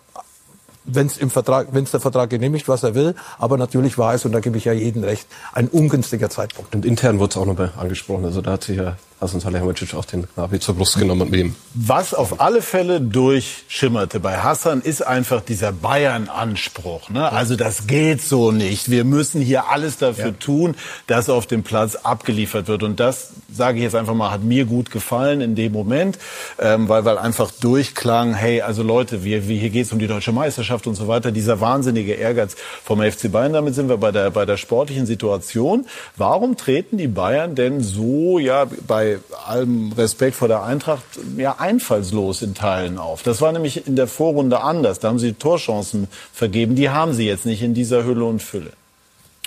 wenn 0.86 1.08
es 1.08 1.18
im 1.18 1.30
Vertrag, 1.30 1.68
wenn 1.72 1.84
es 1.84 1.91
der 1.91 1.99
Vertrag 1.99 2.30
genehmigt, 2.30 2.68
was 2.68 2.84
er 2.84 2.95
will. 2.95 3.16
Aber 3.39 3.58
natürlich 3.58 3.97
war 3.97 4.14
es, 4.14 4.26
und 4.26 4.32
da 4.32 4.39
gebe 4.39 4.58
ich 4.58 4.66
ja 4.66 4.74
jedem 4.74 5.03
recht, 5.03 5.28
ein 5.53 5.68
ungünstiger 5.68 6.30
Zeitpunkt. 6.30 6.76
Und 6.76 6.86
intern 6.86 7.20
wurde 7.20 7.32
es 7.32 7.38
auch 7.38 7.45
nochmal 7.45 7.74
angesprochen. 7.78 8.26
Also 8.26 8.41
da 8.41 8.51
hat 8.51 8.64
sich 8.64 8.78
ja 8.78 8.97
Hasan 9.22 9.39
Salihamidzic 9.39 9.93
auch 9.93 10.03
den 10.03 10.28
Gnabry 10.36 10.59
zur 10.59 10.76
Brust 10.76 10.99
genommen 10.99 11.22
und 11.22 11.32
mit 11.32 11.39
ihm 11.39 11.55
Was 11.74 12.13
auf 12.13 12.41
alle 12.41 12.61
Fälle 12.61 12.99
durchschimmerte 12.99 14.20
bei 14.20 14.38
Hassan 14.38 14.82
ist 14.82 15.07
einfach 15.07 15.41
dieser 15.41 15.72
Bayern-Anspruch. 15.72 17.09
Ne? 17.09 17.32
Also 17.32 17.55
das 17.55 17.88
geht 17.88 18.22
so 18.22 18.51
nicht. 18.51 18.91
Wir 18.91 19.05
müssen 19.05 19.41
hier 19.41 19.70
alles 19.70 19.97
dafür 19.97 20.38
tun, 20.38 20.76
dass 21.07 21.30
auf 21.30 21.47
dem 21.47 21.63
Platz 21.63 21.95
abgeliefert 21.95 22.68
wird. 22.68 22.84
Und 22.84 22.99
das, 22.99 23.32
sage 23.51 23.78
ich 23.78 23.84
jetzt 23.84 23.95
einfach 23.95 24.13
mal, 24.13 24.32
hat 24.32 24.43
mir 24.43 24.66
gut 24.66 24.91
gefallen 24.91 25.39
in 25.39 25.55
dem 25.55 25.72
Moment, 25.72 26.20
ähm, 26.59 26.89
weil, 26.89 27.05
weil 27.05 27.18
einfach 27.18 27.51
durchklang, 27.51 28.34
hey, 28.34 28.61
also 28.61 28.84
Leute, 28.84 29.24
wir, 29.24 29.47
wir, 29.47 29.57
hier 29.57 29.70
geht 29.70 29.86
es 29.86 29.93
um 29.93 29.99
die 29.99 30.07
deutsche 30.07 30.34
Meisterschaft 30.34 30.88
und 30.88 30.95
so 30.95 31.07
weiter. 31.07 31.32
Dieser 31.32 31.61
wahnsinnige 31.61 32.13
Ehrgeiz 32.13 32.57
vom 32.84 33.01
FC 33.01 33.32
Bayern, 33.32 33.53
damit 33.53 33.76
sind 33.76 33.88
wir 33.88 33.97
bei 33.97 34.11
der, 34.11 34.32
bei 34.32 34.45
der 34.45 34.57
sportlichen 34.57 35.05
Situation. 35.05 35.86
Warum 36.18 36.57
treten 36.57 36.97
die 36.97 37.07
Bayern 37.07 37.55
denn 37.55 37.82
so, 37.82 38.39
ja, 38.39 38.66
bei 38.88 39.05
allem 39.47 39.91
Respekt 39.93 40.36
vor 40.36 40.47
der 40.47 40.64
Eintracht, 40.64 41.03
ja, 41.38 41.56
einfallslos 41.60 42.41
in 42.41 42.53
Teilen 42.53 42.97
auf? 42.97 43.24
Das 43.24 43.41
war 43.41 43.51
nämlich 43.51 43.88
in 43.88 43.95
der 43.95 44.08
Vorrunde 44.08 44.62
anders. 44.62 44.99
Da 44.99 45.08
haben 45.10 45.20
sie 45.20 45.34
Torchancen 45.34 46.08
vergeben. 46.34 46.76
Die 46.76 46.89
haben 46.89 47.14
sie 47.14 47.26
jetzt 47.26 47.45
nicht 47.45 47.62
in 47.62 47.74
dieser 47.74 48.03
Hülle 48.06 48.26
und 48.26 48.41
Fülle. 48.41 48.72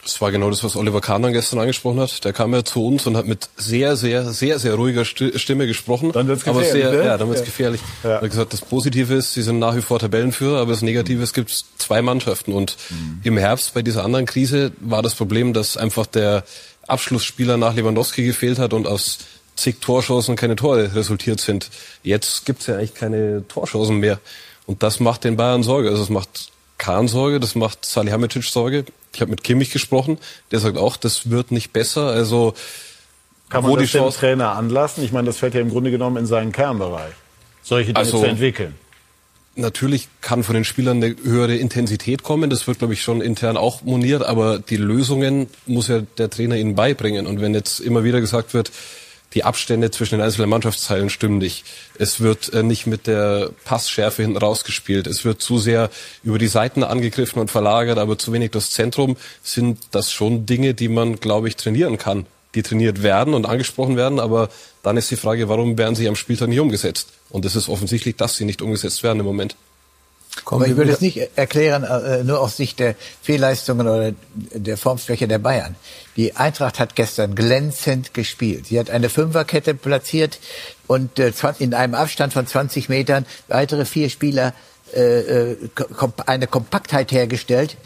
Das 0.05 0.21
war 0.23 0.31
genau 0.33 0.49
das, 0.49 0.65
was 0.65 0.75
Oliver 0.77 1.03
Kahn 1.03 1.31
gestern 1.35 1.59
angesprochen 1.59 2.01
hat. 2.01 2.25
Der 2.25 2.33
kam 2.33 2.55
ja 2.55 2.65
zu 2.65 2.87
uns 2.87 3.07
und 3.07 3.17
hat 3.17 3.27
mit 3.27 3.51
sehr, 3.59 3.95
sehr, 3.97 4.25
sehr, 4.33 4.59
sehr 4.59 4.75
ruhiger 4.77 5.03
Sti- 5.03 5.37
Stimme 5.39 5.67
gesprochen. 5.67 6.13
Dann 6.13 6.29
wird's 6.29 6.47
aber 6.49 6.61
gefährlich, 6.61 6.83
sehr, 6.91 6.99
ne? 7.01 7.05
Ja, 7.05 7.19
dann 7.19 7.29
wird's 7.29 7.41
Ja. 7.41 7.45
gefährlich. 7.47 7.81
Er 8.03 8.23
hat 8.23 8.31
gesagt, 8.31 8.53
das 8.55 8.63
Positive 8.63 9.13
ist, 9.15 9.35
sie 9.35 9.43
sind 9.43 9.59
nach 9.59 9.77
wie 9.77 9.83
vor 9.83 9.99
Tabellenführer, 9.99 10.61
aber 10.61 10.71
das 10.71 10.81
Negative 10.81 11.23
ist, 11.23 11.31
es 11.31 11.35
gibt 11.35 11.65
zwei 11.77 12.01
Mannschaften. 12.01 12.53
Und 12.53 12.77
Mhm. 12.89 13.21
im 13.25 13.37
Herbst 13.37 13.75
bei 13.75 13.83
dieser 13.83 14.03
anderen 14.05 14.25
Krise 14.25 14.73
war 14.81 15.03
das 15.03 15.15
Problem, 15.15 15.53
dass 15.53 15.77
einfach 15.77 16.07
der 16.07 16.45
Abschlussspieler 16.87 17.59
nach 17.59 17.75
Lewandowski 17.75 18.25
gefehlt 18.25 18.59
hat 18.59 18.73
und 18.73 18.87
aus 18.87 19.19
zig 19.59 19.81
Torchancen 19.81 20.37
keine 20.37 20.57
Tore 20.57 20.95
resultiert 20.95 21.41
sind. 21.41 21.69
Jetzt 22.03 22.47
gibt's 22.47 22.67
ja 22.67 22.77
eigentlich 22.77 22.95
keine 22.95 23.47
Torchancen 23.49 23.97
mehr. 23.99 24.21
Und 24.67 24.83
das 24.83 25.01
macht 25.01 25.25
den 25.25 25.37
Bayern 25.37 25.63
Sorge. 25.63 25.91
Also 25.91 26.03
es 26.03 26.09
macht 26.11 26.51
Kahn 26.79 27.09
Sorge, 27.09 27.41
das 27.41 27.55
macht 27.55 27.85
Salihamidzic 27.85 28.45
Sorge. 28.45 28.85
Ich 29.13 29.21
habe 29.21 29.31
mit 29.31 29.43
Kimmich 29.43 29.71
gesprochen, 29.71 30.19
der 30.53 30.61
sagt 30.61 30.79
auch, 30.79 30.97
das 30.97 31.31
wird 31.31 31.51
nicht 31.51 31.73
besser. 31.73 32.07
Also 32.09 32.55
Kann 33.49 33.63
man 33.63 33.73
wo 33.73 33.77
die 33.77 33.85
das 33.85 33.93
dem 33.93 34.01
Chance 34.03 34.19
Trainer 34.21 34.53
anlassen? 34.53 35.03
Ich 35.03 35.11
meine, 35.13 35.27
das 35.27 35.39
fällt 35.39 35.55
ja 35.55 35.61
im 35.61 35.71
Grunde 35.71 35.91
genommen 35.91 36.19
in 36.19 36.27
seinen 36.27 36.53
Kernbereich, 36.53 37.15
solche 37.63 37.89
Dinge 37.89 37.99
Also- 37.99 38.21
zu 38.21 38.27
entwickeln. 38.27 38.75
Natürlich 39.57 40.07
kann 40.21 40.45
von 40.45 40.55
den 40.55 40.63
Spielern 40.65 41.03
eine 41.03 41.17
höhere 41.25 41.57
Intensität 41.57 42.23
kommen. 42.23 42.49
Das 42.49 42.69
wird, 42.69 42.79
glaube 42.79 42.95
ich, 42.95 43.03
schon 43.03 43.21
intern 43.21 43.57
auch 43.57 43.83
moniert. 43.83 44.23
Aber 44.23 44.61
die 44.61 44.77
Lösungen 44.77 45.49
muss 45.67 45.89
ja 45.89 46.03
der 46.17 46.31
Trainer 46.31 46.55
ihnen 46.55 46.77
beibringen. 46.77 47.27
Und 47.27 47.41
wenn 47.41 47.55
jetzt 47.55 47.81
immer 47.81 48.05
wieder 48.05 48.21
gesagt 48.21 48.55
wird, 48.55 48.71
die 49.35 49.45
Abstände 49.45 49.91
zwischen 49.91 50.17
den 50.17 50.25
einzelnen 50.25 50.49
Mannschaftsteilen 50.49 51.11
stimmen 51.11 51.39
nicht. 51.39 51.65
Es 51.99 52.21
wird 52.21 52.53
äh, 52.55 52.63
nicht 52.63 52.87
mit 52.87 53.07
der 53.07 53.51
Passschärfe 53.65 54.23
hinten 54.23 54.39
rausgespielt. 54.39 55.07
Es 55.07 55.25
wird 55.25 55.43
zu 55.43 55.59
sehr 55.59 55.91
über 56.25 56.39
die 56.39 56.49
Seiten 56.49 56.83
angegriffen 56.83 57.41
und 57.41 57.51
verlagert, 57.51 57.99
aber 57.99 58.19
zu 58.19 58.33
wenig 58.33 58.53
das 58.53 58.71
Zentrum. 58.71 59.17
Sind 59.43 59.79
das 59.91 60.13
schon 60.13 60.47
Dinge, 60.47 60.75
die 60.75 60.89
man, 60.89 61.17
glaube 61.17 61.49
ich, 61.49 61.57
trainieren 61.57 61.99
kann. 61.99 62.27
Die 62.55 62.63
trainiert 62.63 63.03
werden 63.03 63.35
und 63.35 63.45
angesprochen 63.45 63.97
werden. 63.97 64.19
Aber 64.19 64.49
dann 64.83 64.97
ist 64.97 65.11
die 65.11 65.17
Frage, 65.17 65.49
warum 65.49 65.77
werden 65.77 65.95
sie 65.95 66.09
am 66.09 66.17
Spieltag 66.17 66.49
nicht 66.49 66.61
umgesetzt? 66.61 67.09
Und 67.29 67.45
es 67.45 67.55
ist 67.55 67.69
offensichtlich, 67.69 68.17
dass 68.17 68.37
sie 68.37 68.47
nicht 68.47 68.63
umgesetzt 68.63 69.03
werden 69.03 69.21
im 69.21 69.27
Moment. 69.27 69.57
Aber 70.47 70.67
ich 70.67 70.77
würde 70.77 70.93
es 70.93 71.01
nicht 71.01 71.31
erklären, 71.37 71.85
äh, 71.85 72.25
nur 72.25 72.41
aus 72.41 72.57
Sicht 72.57 72.79
der 72.79 72.95
Fehlleistungen 73.23 73.87
oder 73.87 74.13
der 74.35 74.77
Formschwäche 74.77 75.29
der 75.29 75.39
Bayern. 75.39 75.77
Die 76.17 76.37
Eintracht 76.37 76.79
hat 76.79 76.97
gestern 76.97 77.35
glänzend 77.35 78.15
gespielt. 78.15 78.67
Sie 78.67 78.79
hat 78.79 78.91
eine 78.91 79.09
Fünferkette 79.09 79.75
platziert 79.75 80.39
und 80.87 81.19
äh, 81.19 81.33
in 81.59 81.75
einem 81.75 81.95
Abstand 81.95 82.33
von 82.33 82.47
20 82.47 82.89
Metern 82.89 83.27
weitere 83.49 83.85
vier 83.85 84.11
Spieler 84.11 84.55
äh, 84.95 85.53
äh, 85.53 85.57
eine 86.27 86.47
Kompaktheit 86.47 87.13
hergestellt. 87.13 87.77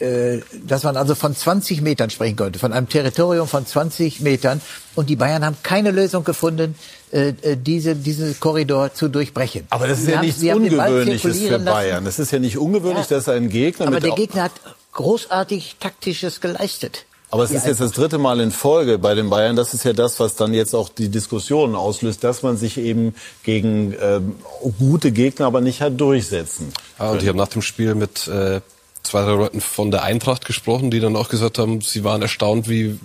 Äh, 0.00 0.40
dass 0.66 0.82
man 0.82 0.96
also 0.96 1.14
von 1.14 1.36
20 1.36 1.82
Metern 1.82 2.10
sprechen 2.10 2.36
konnte, 2.36 2.58
von 2.58 2.72
einem 2.72 2.88
Territorium 2.88 3.46
von 3.46 3.66
20 3.66 4.20
Metern. 4.20 4.60
Und 4.94 5.08
die 5.10 5.16
Bayern 5.16 5.44
haben 5.44 5.56
keine 5.62 5.90
Lösung 5.90 6.24
gefunden, 6.24 6.74
äh, 7.12 7.34
äh 7.42 7.56
diese, 7.56 7.94
diesen 7.94 8.38
Korridor 8.40 8.94
zu 8.94 9.08
durchbrechen. 9.08 9.66
Aber 9.70 9.86
das 9.86 9.98
ist 9.98 10.06
Sie 10.06 10.10
ja 10.12 10.18
haben- 10.18 10.26
nichts 10.26 10.42
haben 10.42 10.62
Ungewöhnliches 10.62 11.38
für. 11.38 11.58
Bayern. 11.58 12.04
Das 12.04 12.18
ist 12.18 12.32
ja 12.32 12.38
nicht 12.38 12.58
ungewöhnlich, 12.58 13.08
Ja. 13.10 13.16
dass 13.16 13.28
ein 13.28 13.48
Gegner 13.48 13.86
Aber 13.86 13.96
mit 13.96 14.04
der 14.04 14.14
Gegner 14.14 14.44
hat 14.44 14.52
großartig 14.92 15.76
taktisches 15.80 16.40
geleistet. 16.40 17.04
Aber 17.32 17.44
es 17.44 17.52
ist 17.52 17.64
jetzt 17.64 17.80
das 17.80 17.92
dritte 17.92 18.18
Mal 18.18 18.40
in 18.40 18.50
Folge 18.50 18.98
bei 18.98 19.14
den 19.14 19.30
Bayern. 19.30 19.54
Das 19.54 19.72
ist 19.72 19.84
ja 19.84 19.92
das, 19.92 20.18
was 20.18 20.34
dann 20.34 20.52
jetzt 20.52 20.74
auch 20.74 20.88
die 20.88 21.10
Diskussionen 21.10 21.76
auslöst, 21.76 22.24
dass 22.24 22.42
man 22.42 22.56
sich 22.56 22.76
eben 22.76 23.14
gegen 23.44 23.94
ähm, 24.00 24.34
gute 24.80 25.12
Gegner 25.12 25.46
aber 25.46 25.60
nicht 25.60 25.80
hat 25.80 26.00
durchsetzen. 26.00 26.72
Ja, 26.98 27.10
und 27.10 27.22
ich 27.22 27.28
habe 27.28 27.38
nach 27.38 27.46
dem 27.48 27.62
Spiel 27.62 27.94
mit 27.94 28.26
äh, 28.26 28.60
zwei, 29.02 29.22
drei 29.22 29.32
Leuten 29.32 29.60
von 29.60 29.90
der 29.90 30.02
Eintracht 30.02 30.44
gesprochen, 30.44 30.90
die 30.90 31.00
dann 31.00 31.16
auch 31.16 31.28
gesagt 31.28 31.58
haben, 31.58 31.80
sie 31.80 32.04
waren 32.04 32.22
erstaunt, 32.22 32.68
wie 32.68 32.98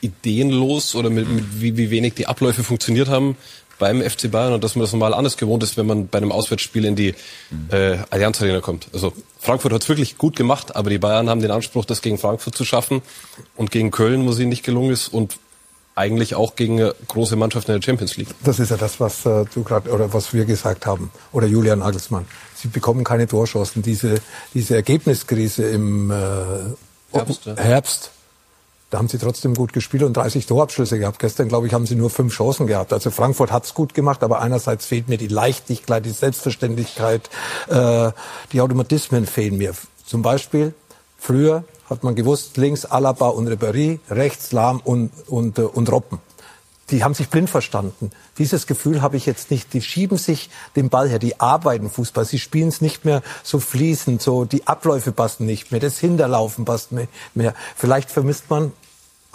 ideenlos 0.00 0.94
oder 0.94 1.10
mit, 1.10 1.28
mit 1.28 1.60
wie, 1.60 1.76
wie 1.76 1.90
wenig 1.90 2.14
die 2.14 2.26
Abläufe 2.26 2.62
funktioniert 2.62 3.08
haben 3.08 3.36
beim 3.78 4.02
FC 4.02 4.30
Bayern 4.30 4.54
und 4.54 4.64
dass 4.64 4.74
man 4.74 4.82
das 4.82 4.92
normal 4.92 5.12
anders 5.12 5.36
gewohnt 5.36 5.62
ist, 5.62 5.76
wenn 5.76 5.86
man 5.86 6.08
bei 6.08 6.18
einem 6.18 6.32
Auswärtsspiel 6.32 6.84
in 6.84 6.96
die 6.96 7.14
äh, 7.70 7.98
Allianz 8.10 8.40
Arena 8.40 8.60
kommt. 8.60 8.88
Also 8.92 9.12
Frankfurt 9.38 9.72
hat 9.72 9.82
es 9.82 9.88
wirklich 9.88 10.16
gut 10.16 10.36
gemacht, 10.36 10.74
aber 10.76 10.90
die 10.90 10.98
Bayern 10.98 11.28
haben 11.28 11.40
den 11.40 11.50
Anspruch, 11.50 11.84
das 11.84 12.02
gegen 12.02 12.18
Frankfurt 12.18 12.54
zu 12.54 12.64
schaffen 12.64 13.02
und 13.54 13.70
gegen 13.70 13.90
Köln, 13.90 14.26
wo 14.26 14.32
sie 14.32 14.46
nicht 14.46 14.64
gelungen 14.64 14.90
ist 14.90 15.08
und 15.08 15.38
eigentlich 15.94 16.34
auch 16.34 16.56
gegen 16.56 16.90
große 17.08 17.36
Mannschaften 17.36 17.72
in 17.72 17.80
der 17.80 17.84
Champions 17.84 18.16
League. 18.16 18.28
Das 18.44 18.58
ist 18.58 18.70
ja 18.70 18.76
das, 18.76 19.00
was 19.00 19.24
äh, 19.24 19.44
du 19.52 19.62
gerade 19.62 19.90
oder 19.90 20.12
was 20.12 20.32
wir 20.32 20.44
gesagt 20.44 20.86
haben 20.86 21.10
oder 21.32 21.46
Julian 21.46 21.78
Nagelsmann. 21.78 22.26
Sie 22.56 22.68
bekommen 22.68 23.04
keine 23.04 23.26
Torchancen. 23.26 23.82
Diese 23.82 24.20
diese 24.54 24.74
Ergebniskrise 24.74 25.64
im 25.68 26.10
äh, 26.10 26.14
Herbst, 27.12 27.46
ja. 27.46 27.56
Herbst, 27.56 28.10
da 28.90 28.98
haben 28.98 29.08
sie 29.08 29.18
trotzdem 29.18 29.54
gut 29.54 29.72
gespielt 29.72 30.02
und 30.02 30.16
30 30.16 30.46
Torabschlüsse 30.46 30.98
gehabt. 30.98 31.18
Gestern 31.18 31.48
glaube 31.48 31.66
ich 31.66 31.74
haben 31.74 31.86
sie 31.86 31.96
nur 31.96 32.10
fünf 32.10 32.32
Chancen 32.34 32.66
gehabt. 32.66 32.92
Also 32.92 33.10
Frankfurt 33.10 33.52
hat's 33.52 33.74
gut 33.74 33.94
gemacht, 33.94 34.22
aber 34.22 34.40
einerseits 34.40 34.86
fehlt 34.86 35.08
mir 35.08 35.18
die 35.18 35.28
Leichtigkeit, 35.28 36.04
die 36.04 36.10
Selbstverständlichkeit, 36.10 37.28
äh, 37.68 38.12
die 38.52 38.60
Automatismen 38.60 39.26
fehlen 39.26 39.58
mir. 39.58 39.74
Zum 40.04 40.22
Beispiel 40.22 40.72
früher 41.18 41.64
hat 41.90 42.04
man 42.04 42.14
gewusst 42.14 42.56
links 42.56 42.84
Alaba 42.84 43.28
und 43.28 43.48
Ribéry, 43.48 43.98
rechts 44.10 44.52
Lahm 44.52 44.80
und 44.80 45.10
und 45.26 45.58
äh, 45.58 45.62
und 45.62 45.90
Robben 45.90 46.20
die 46.90 47.02
haben 47.02 47.14
sich 47.14 47.28
blind 47.28 47.50
verstanden. 47.50 48.10
Dieses 48.38 48.66
Gefühl 48.66 49.02
habe 49.02 49.16
ich 49.16 49.26
jetzt 49.26 49.50
nicht. 49.50 49.72
Die 49.72 49.82
schieben 49.82 50.18
sich 50.18 50.50
den 50.76 50.88
Ball 50.88 51.08
her, 51.08 51.18
die 51.18 51.40
arbeiten 51.40 51.90
Fußball. 51.90 52.24
Sie 52.24 52.38
spielen 52.38 52.68
es 52.68 52.80
nicht 52.80 53.04
mehr 53.04 53.22
so 53.42 53.58
fließend, 53.58 54.22
so 54.22 54.44
die 54.44 54.66
Abläufe 54.66 55.12
passen 55.12 55.46
nicht 55.46 55.72
mehr, 55.72 55.80
das 55.80 55.98
Hinterlaufen 55.98 56.64
passt 56.64 56.92
nicht 56.92 57.10
mehr. 57.34 57.54
Vielleicht 57.74 58.10
vermisst 58.10 58.50
man 58.50 58.72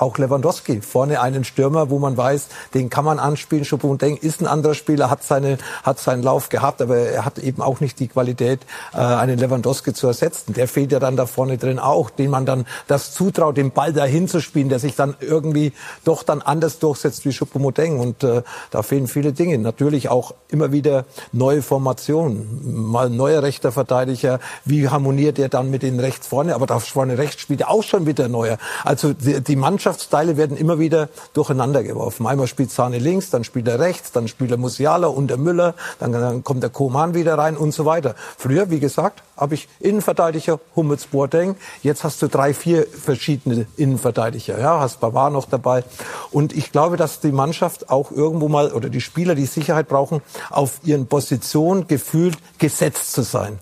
auch 0.02 0.18
Lewandowski. 0.18 0.82
Vorne 0.82 1.22
einen 1.22 1.43
Stürmer, 1.43 1.89
wo 1.89 1.99
man 1.99 2.18
weiß, 2.18 2.47
den 2.74 2.89
kann 2.89 3.06
man 3.06 3.20
anspielen. 3.20 3.64
Choupo-Moting 3.64 4.18
ist 4.18 4.41
ein 4.41 4.47
anderer 4.47 4.74
Spieler, 4.74 5.10
hat, 5.10 5.24
seine, 5.24 5.58
hat 5.84 5.99
seinen 5.99 6.24
Lauf 6.24 6.49
gehabt, 6.49 6.82
aber 6.82 6.97
er 6.97 7.26
hat 7.26 7.38
eben 7.38 7.62
auch 7.62 7.80
nicht 7.80 7.99
die 7.99 8.08
Qualität, 8.08 8.62
äh, 8.93 8.97
einen 8.97 9.38
Lewandowski 9.38 9.93
zu 9.93 10.08
ersetzen. 10.08 10.54
Der 10.54 10.68
fehlt 10.68 10.91
ja 10.91 10.99
dann 10.99 11.16
da 11.16 11.26
vorne 11.26 11.58
drin 11.58 11.80
auch, 11.80 12.10
den 12.10 12.32
man 12.32 12.45
dann 12.45 12.66
das 12.88 13.14
zutraut, 13.14 13.58
den 13.58 13.72
Ball 13.72 13.93
dahin 13.93 14.28
zu 14.28 14.41
spielen, 14.41 14.70
der 14.70 14.80
sich 14.80 14.95
dann 14.95 15.16
irgendwie 15.20 15.74
doch 16.04 16.24
dann 16.24 16.41
anders 16.41 16.80
durchsetzt 16.80 17.26
wie 17.26 17.30
Choupo-Moting. 17.30 17.99
Und 17.99 18.24
äh, 18.24 18.41
da 18.72 18.82
fehlen 18.82 19.08
viele 19.08 19.34
Dinge. 19.34 19.58
Natürlich 19.60 20.10
auch 20.10 20.34
immer 20.49 20.72
wieder 20.72 21.06
neue 21.32 21.62
Formationen. 21.62 22.89
Mal 22.91 23.10
neuer 23.10 23.43
rechter 23.43 23.72
Verteidiger. 23.72 24.39
Wie 24.66 24.89
harmoniert 24.89 25.38
er 25.38 25.49
dann 25.49 25.70
mit 25.70 25.84
den 25.84 25.99
rechts 25.99 26.28
vorne? 26.28 26.56
Aber 26.56 26.66
da 26.66 26.80
vorne 26.80 27.18
rechts 27.18 27.41
spielt 27.41 27.62
er 27.62 27.70
auch 27.70 27.84
schon 27.84 28.06
wieder 28.08 28.28
neuer. 28.28 28.58
Also 28.84 29.14
die, 29.14 29.41
die 29.41 29.56
Mannschaftsteile 29.91 30.37
werden 30.37 30.55
immer 30.55 30.79
wieder 30.79 31.09
durcheinander 31.33 31.83
geworfen. 31.83 32.25
Einmal 32.25 32.47
spielt 32.47 32.71
Sane 32.71 32.97
links, 32.97 33.29
dann 33.29 33.43
spielt 33.43 33.67
er 33.67 33.79
rechts, 33.79 34.13
dann 34.13 34.29
spielt 34.29 34.51
er 34.51 34.57
Musiala 34.57 35.07
und 35.07 35.27
der 35.27 35.35
Müller, 35.35 35.75
dann, 35.99 36.13
dann 36.13 36.45
kommt 36.45 36.63
der 36.63 36.69
Koman 36.69 37.13
wieder 37.13 37.37
rein 37.37 37.57
und 37.57 37.73
so 37.73 37.85
weiter. 37.85 38.15
Früher, 38.37 38.69
wie 38.69 38.79
gesagt, 38.79 39.21
habe 39.35 39.55
ich 39.55 39.67
Innenverteidiger, 39.81 40.61
Hummels, 40.77 41.07
Boateng. 41.07 41.57
Jetzt 41.83 42.05
hast 42.05 42.21
du 42.21 42.29
drei, 42.29 42.53
vier 42.53 42.87
verschiedene 42.87 43.67
Innenverteidiger. 43.75 44.57
Ja, 44.59 44.79
hast 44.79 45.01
Bavard 45.01 45.33
noch 45.33 45.49
dabei. 45.49 45.83
Und 46.31 46.55
ich 46.55 46.71
glaube, 46.71 46.95
dass 46.95 47.19
die 47.19 47.33
Mannschaft 47.33 47.89
auch 47.89 48.11
irgendwo 48.11 48.47
mal 48.47 48.71
oder 48.71 48.89
die 48.89 49.01
Spieler 49.01 49.35
die 49.35 49.45
Sicherheit 49.45 49.89
brauchen, 49.89 50.21
auf 50.51 50.79
ihren 50.83 51.07
Positionen 51.07 51.87
gefühlt 51.87 52.37
gesetzt 52.59 53.11
zu 53.11 53.23
sein. 53.23 53.59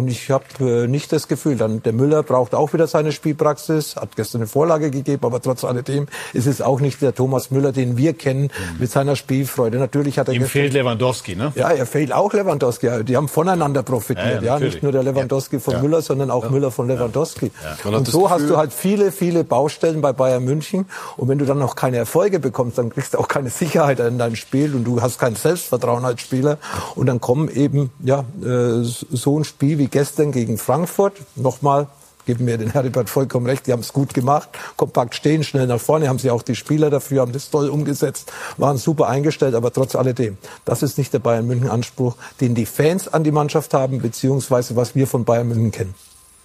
Und 0.00 0.08
ich 0.08 0.30
habe 0.30 0.44
äh, 0.60 0.86
nicht 0.86 1.12
das 1.12 1.28
Gefühl, 1.28 1.56
dann 1.56 1.82
der 1.82 1.92
Müller 1.92 2.22
braucht 2.22 2.54
auch 2.54 2.72
wieder 2.72 2.86
seine 2.86 3.12
Spielpraxis, 3.12 3.96
hat 3.96 4.16
gestern 4.16 4.40
eine 4.40 4.46
Vorlage 4.46 4.90
gegeben, 4.90 5.22
aber 5.26 5.42
trotz 5.42 5.62
alledem 5.62 6.06
ist 6.32 6.46
es 6.46 6.62
auch 6.62 6.80
nicht 6.80 7.02
der 7.02 7.14
Thomas 7.14 7.50
Müller, 7.50 7.70
den 7.72 7.98
wir 7.98 8.14
kennen 8.14 8.50
mit 8.78 8.90
seiner 8.90 9.14
Spielfreude. 9.14 9.76
Natürlich 9.78 10.18
hat 10.18 10.28
er 10.28 10.34
Ihm 10.34 10.46
fehlt 10.46 10.72
Lewandowski, 10.72 11.36
ne? 11.36 11.52
ja, 11.54 11.68
er 11.68 11.84
fehlt 11.84 12.14
auch 12.14 12.32
Lewandowski. 12.32 12.86
Ja, 12.86 13.02
Die 13.02 13.14
haben 13.14 13.28
voneinander 13.28 13.82
profitiert. 13.82 14.42
Ja, 14.42 14.54
Ja, 14.54 14.58
ja, 14.58 14.64
nicht 14.64 14.82
nur 14.82 14.92
der 14.92 15.02
Lewandowski 15.02 15.60
von 15.60 15.74
Ja. 15.74 15.82
Müller, 15.82 16.00
sondern 16.00 16.30
auch 16.30 16.48
Müller 16.48 16.70
von 16.70 16.88
Lewandowski. 16.88 17.50
Und 17.84 18.08
so 18.08 18.30
hast 18.30 18.38
Gefühl- 18.38 18.48
du 18.48 18.56
halt 18.56 18.72
viele, 18.72 19.12
viele 19.12 19.44
Baustellen 19.44 20.00
bei 20.00 20.14
Bayern 20.14 20.44
München. 20.44 20.86
Und 21.18 21.28
wenn 21.28 21.36
du 21.36 21.44
dann 21.44 21.58
noch 21.58 21.76
keine 21.76 21.98
Erfolge 21.98 22.40
bekommst, 22.40 22.78
dann 22.78 22.88
kriegst 22.88 23.12
du 23.12 23.18
auch 23.18 23.28
keine 23.28 23.50
Sicherheit 23.50 24.00
in 24.00 24.16
dein 24.16 24.34
Spiel 24.34 24.74
und 24.74 24.84
du 24.84 25.02
hast 25.02 25.18
kein 25.18 25.34
Selbstvertrauen 25.36 26.06
als 26.06 26.22
Spieler. 26.22 26.56
Und 26.94 27.04
dann 27.06 27.20
kommen 27.20 27.48
eben 27.50 27.90
ja 28.02 28.24
äh, 28.42 28.82
so 28.82 29.38
ein 29.38 29.44
Spiel 29.44 29.76
wie 29.78 29.88
gestern 29.90 30.32
gegen 30.32 30.58
Frankfurt. 30.58 31.14
Nochmal 31.36 31.88
geben 32.26 32.44
mir 32.44 32.58
den 32.58 32.70
Heribert 32.70 33.10
vollkommen 33.10 33.46
recht, 33.46 33.66
die 33.66 33.72
haben 33.72 33.80
es 33.80 33.92
gut 33.92 34.14
gemacht, 34.14 34.48
kompakt 34.76 35.14
stehen, 35.14 35.42
schnell 35.42 35.66
nach 35.66 35.80
vorne, 35.80 36.08
haben 36.08 36.18
sie 36.18 36.30
auch 36.30 36.42
die 36.42 36.54
Spieler 36.54 36.90
dafür, 36.90 37.22
haben 37.22 37.32
das 37.32 37.50
toll 37.50 37.68
umgesetzt, 37.68 38.32
waren 38.56 38.76
super 38.76 39.08
eingestellt, 39.08 39.54
aber 39.54 39.72
trotz 39.72 39.96
alledem, 39.96 40.38
das 40.64 40.82
ist 40.82 40.98
nicht 40.98 41.12
der 41.12 41.18
Bayern 41.18 41.46
München 41.46 41.70
Anspruch, 41.70 42.16
den 42.40 42.54
die 42.54 42.66
Fans 42.66 43.08
an 43.08 43.24
die 43.24 43.32
Mannschaft 43.32 43.74
haben, 43.74 44.00
beziehungsweise 44.00 44.76
was 44.76 44.94
wir 44.94 45.06
von 45.06 45.24
Bayern 45.24 45.48
München 45.48 45.72
kennen. 45.72 45.94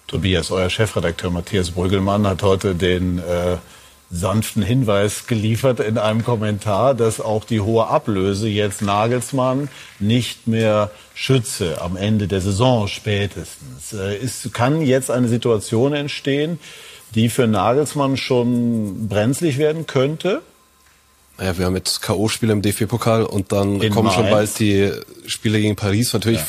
Tobias, 0.06 0.50
euer 0.50 0.70
Chefredakteur 0.70 1.30
Matthias 1.30 1.70
Brüggelmann 1.70 2.26
hat 2.26 2.42
heute 2.42 2.74
den 2.74 3.18
äh, 3.18 3.56
sanften 4.10 4.62
Hinweis 4.62 5.26
geliefert 5.26 5.80
in 5.80 5.98
einem 5.98 6.24
Kommentar, 6.24 6.94
dass 6.94 7.20
auch 7.20 7.44
die 7.44 7.60
hohe 7.60 7.88
Ablöse 7.88 8.48
jetzt 8.48 8.82
Nagelsmann 8.82 9.68
nicht 9.98 10.46
mehr 10.46 10.90
schütze 11.14 11.80
am 11.80 11.96
Ende 11.96 12.28
der 12.28 12.40
Saison 12.40 12.86
spätestens. 12.86 13.92
Äh, 13.92 14.16
ist, 14.16 14.52
kann 14.54 14.80
jetzt 14.80 15.10
eine 15.10 15.28
Situation 15.28 15.92
entstehen, 15.92 16.60
die 17.14 17.28
für 17.28 17.46
Nagelsmann 17.46 18.16
schon 18.16 19.08
brenzlig 19.08 19.58
werden 19.58 19.86
könnte? 19.86 20.42
Naja, 21.38 21.58
wir 21.58 21.66
haben 21.66 21.76
jetzt 21.76 22.00
K.O.-Spiele 22.00 22.52
im 22.52 22.62
DFB-Pokal 22.62 23.24
und 23.24 23.52
dann 23.52 23.80
In 23.80 23.92
kommen 23.92 24.10
schon 24.10 24.30
Mainz. 24.30 24.34
bald 24.34 24.58
die 24.58 24.92
Spiele 25.26 25.60
gegen 25.60 25.76
Paris. 25.76 26.12
Natürlich 26.12 26.40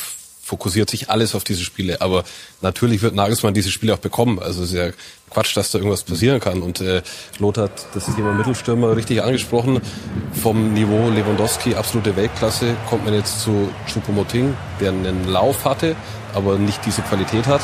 fokussiert 0.48 0.88
sich 0.88 1.10
alles 1.10 1.34
auf 1.34 1.44
diese 1.44 1.62
Spiele, 1.62 2.00
aber 2.00 2.24
natürlich 2.62 3.02
wird 3.02 3.14
Nagelsmann 3.14 3.52
diese 3.52 3.70
Spiele 3.70 3.92
auch 3.92 3.98
bekommen. 3.98 4.38
Also 4.38 4.62
es 4.62 4.70
ist 4.70 4.76
ja 4.76 4.90
Quatsch, 5.30 5.54
dass 5.54 5.70
da 5.70 5.78
irgendwas 5.78 6.02
passieren 6.04 6.40
kann. 6.40 6.62
Und 6.62 6.80
äh, 6.80 7.02
Lothar 7.38 7.64
hat 7.64 7.86
das 7.94 8.06
Thema 8.16 8.32
Mittelstürmer 8.32 8.96
richtig 8.96 9.22
angesprochen. 9.22 9.82
Vom 10.42 10.72
Niveau 10.72 11.10
Lewandowski, 11.10 11.74
absolute 11.74 12.16
Weltklasse, 12.16 12.74
kommt 12.88 13.04
man 13.04 13.12
jetzt 13.12 13.42
zu 13.42 13.68
Choupo-Moting, 13.92 14.56
der 14.80 14.88
einen 14.88 15.28
Lauf 15.28 15.66
hatte, 15.66 15.94
aber 16.32 16.56
nicht 16.56 16.80
diese 16.86 17.02
Qualität 17.02 17.46
hat. 17.46 17.60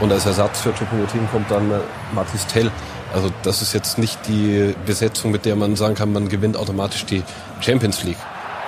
Und 0.00 0.10
als 0.10 0.24
Ersatz 0.24 0.60
für 0.60 0.70
Choupo-Moting 0.70 1.28
kommt 1.30 1.50
dann 1.50 1.70
äh, 1.70 1.80
Mathis 2.14 2.46
Tell. 2.46 2.70
Also 3.12 3.30
das 3.42 3.60
ist 3.60 3.74
jetzt 3.74 3.98
nicht 3.98 4.18
die 4.26 4.74
Besetzung, 4.86 5.32
mit 5.32 5.44
der 5.44 5.54
man 5.54 5.76
sagen 5.76 5.94
kann, 5.94 6.14
man 6.14 6.30
gewinnt 6.30 6.56
automatisch 6.56 7.04
die 7.04 7.22
Champions 7.60 8.02
League. 8.04 8.16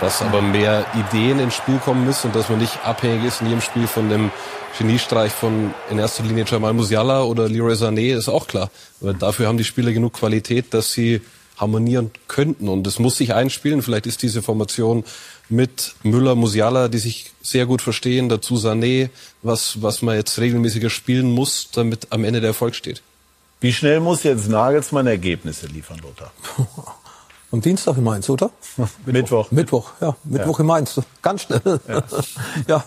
Dass 0.01 0.23
aber 0.23 0.43
mehr 0.43 0.85
Ideen 0.95 1.39
ins 1.39 1.55
Spiel 1.55 1.79
kommen 1.79 2.05
müssen 2.05 2.29
und 2.29 2.37
dass 2.37 2.49
man 2.49 2.59
nicht 2.59 2.85
abhängig 2.85 3.25
ist 3.25 3.41
in 3.41 3.47
jedem 3.47 3.61
Spiel 3.61 3.87
von 3.87 4.09
dem 4.09 4.31
Geniestreich 4.77 5.33
von 5.33 5.73
in 5.89 5.99
erster 5.99 6.25
Linie 6.25 6.45
Jamal 6.47 6.73
Musiala 6.73 7.23
oder 7.23 7.49
Leroy 7.49 7.75
Sané, 7.75 8.17
ist 8.17 8.29
auch 8.29 8.49
klar. 8.49 8.71
Aber 9.01 9.15
dafür 9.15 9.47
haben 9.47 9.57
die 9.57 9.65
Spieler 9.65 9.93
genug 9.93 10.15
Qualität, 10.15 10.75
dass 10.75 10.93
sie 10.93 11.21
harmonieren 11.57 12.11
könnten. 12.27 12.69
Und 12.69 12.87
es 12.87 12.99
muss 12.99 13.17
sich 13.17 13.35
einspielen. 13.35 13.83
Vielleicht 13.83 14.07
ist 14.07 14.23
diese 14.23 14.43
Formation 14.43 15.05
mit 15.49 15.95
Müller, 16.03 16.35
Musiala, 16.35 16.89
die 16.89 16.99
sich 16.99 17.33
sehr 17.43 17.67
gut 17.67 17.83
verstehen, 17.83 18.29
dazu 18.29 18.57
Sané, 18.57 19.11
was, 19.43 19.83
was 19.83 20.03
man 20.03 20.17
jetzt 20.17 20.39
regelmäßiger 20.39 20.91
spielen 20.91 21.31
muss, 21.31 21.71
damit 21.71 22.09
am 22.11 22.25
Ende 22.25 22.41
der 22.41 22.49
Erfolg 22.49 22.75
steht. 22.75 23.03
Wie 23.61 23.73
schnell 23.73 24.01
muss 24.01 24.25
jetzt 24.25 24.49
Nagelsmann 24.49 25.07
Ergebnisse 25.07 25.67
liefern, 25.67 25.99
Lothar? 25.99 26.33
Am 27.55 27.61
Dienstag 27.61 27.97
in 27.97 28.03
Mainz, 28.03 28.29
oder? 28.29 28.51
Mittwoch. 29.07 29.53
Mittwoch, 29.53 29.93
ja. 30.01 30.17
Mittwoch 30.25 30.59
in 30.59 30.67
Mainz. 30.67 31.01
Ganz 31.23 31.43
schnell. 31.43 31.61
Ja. 32.67 32.83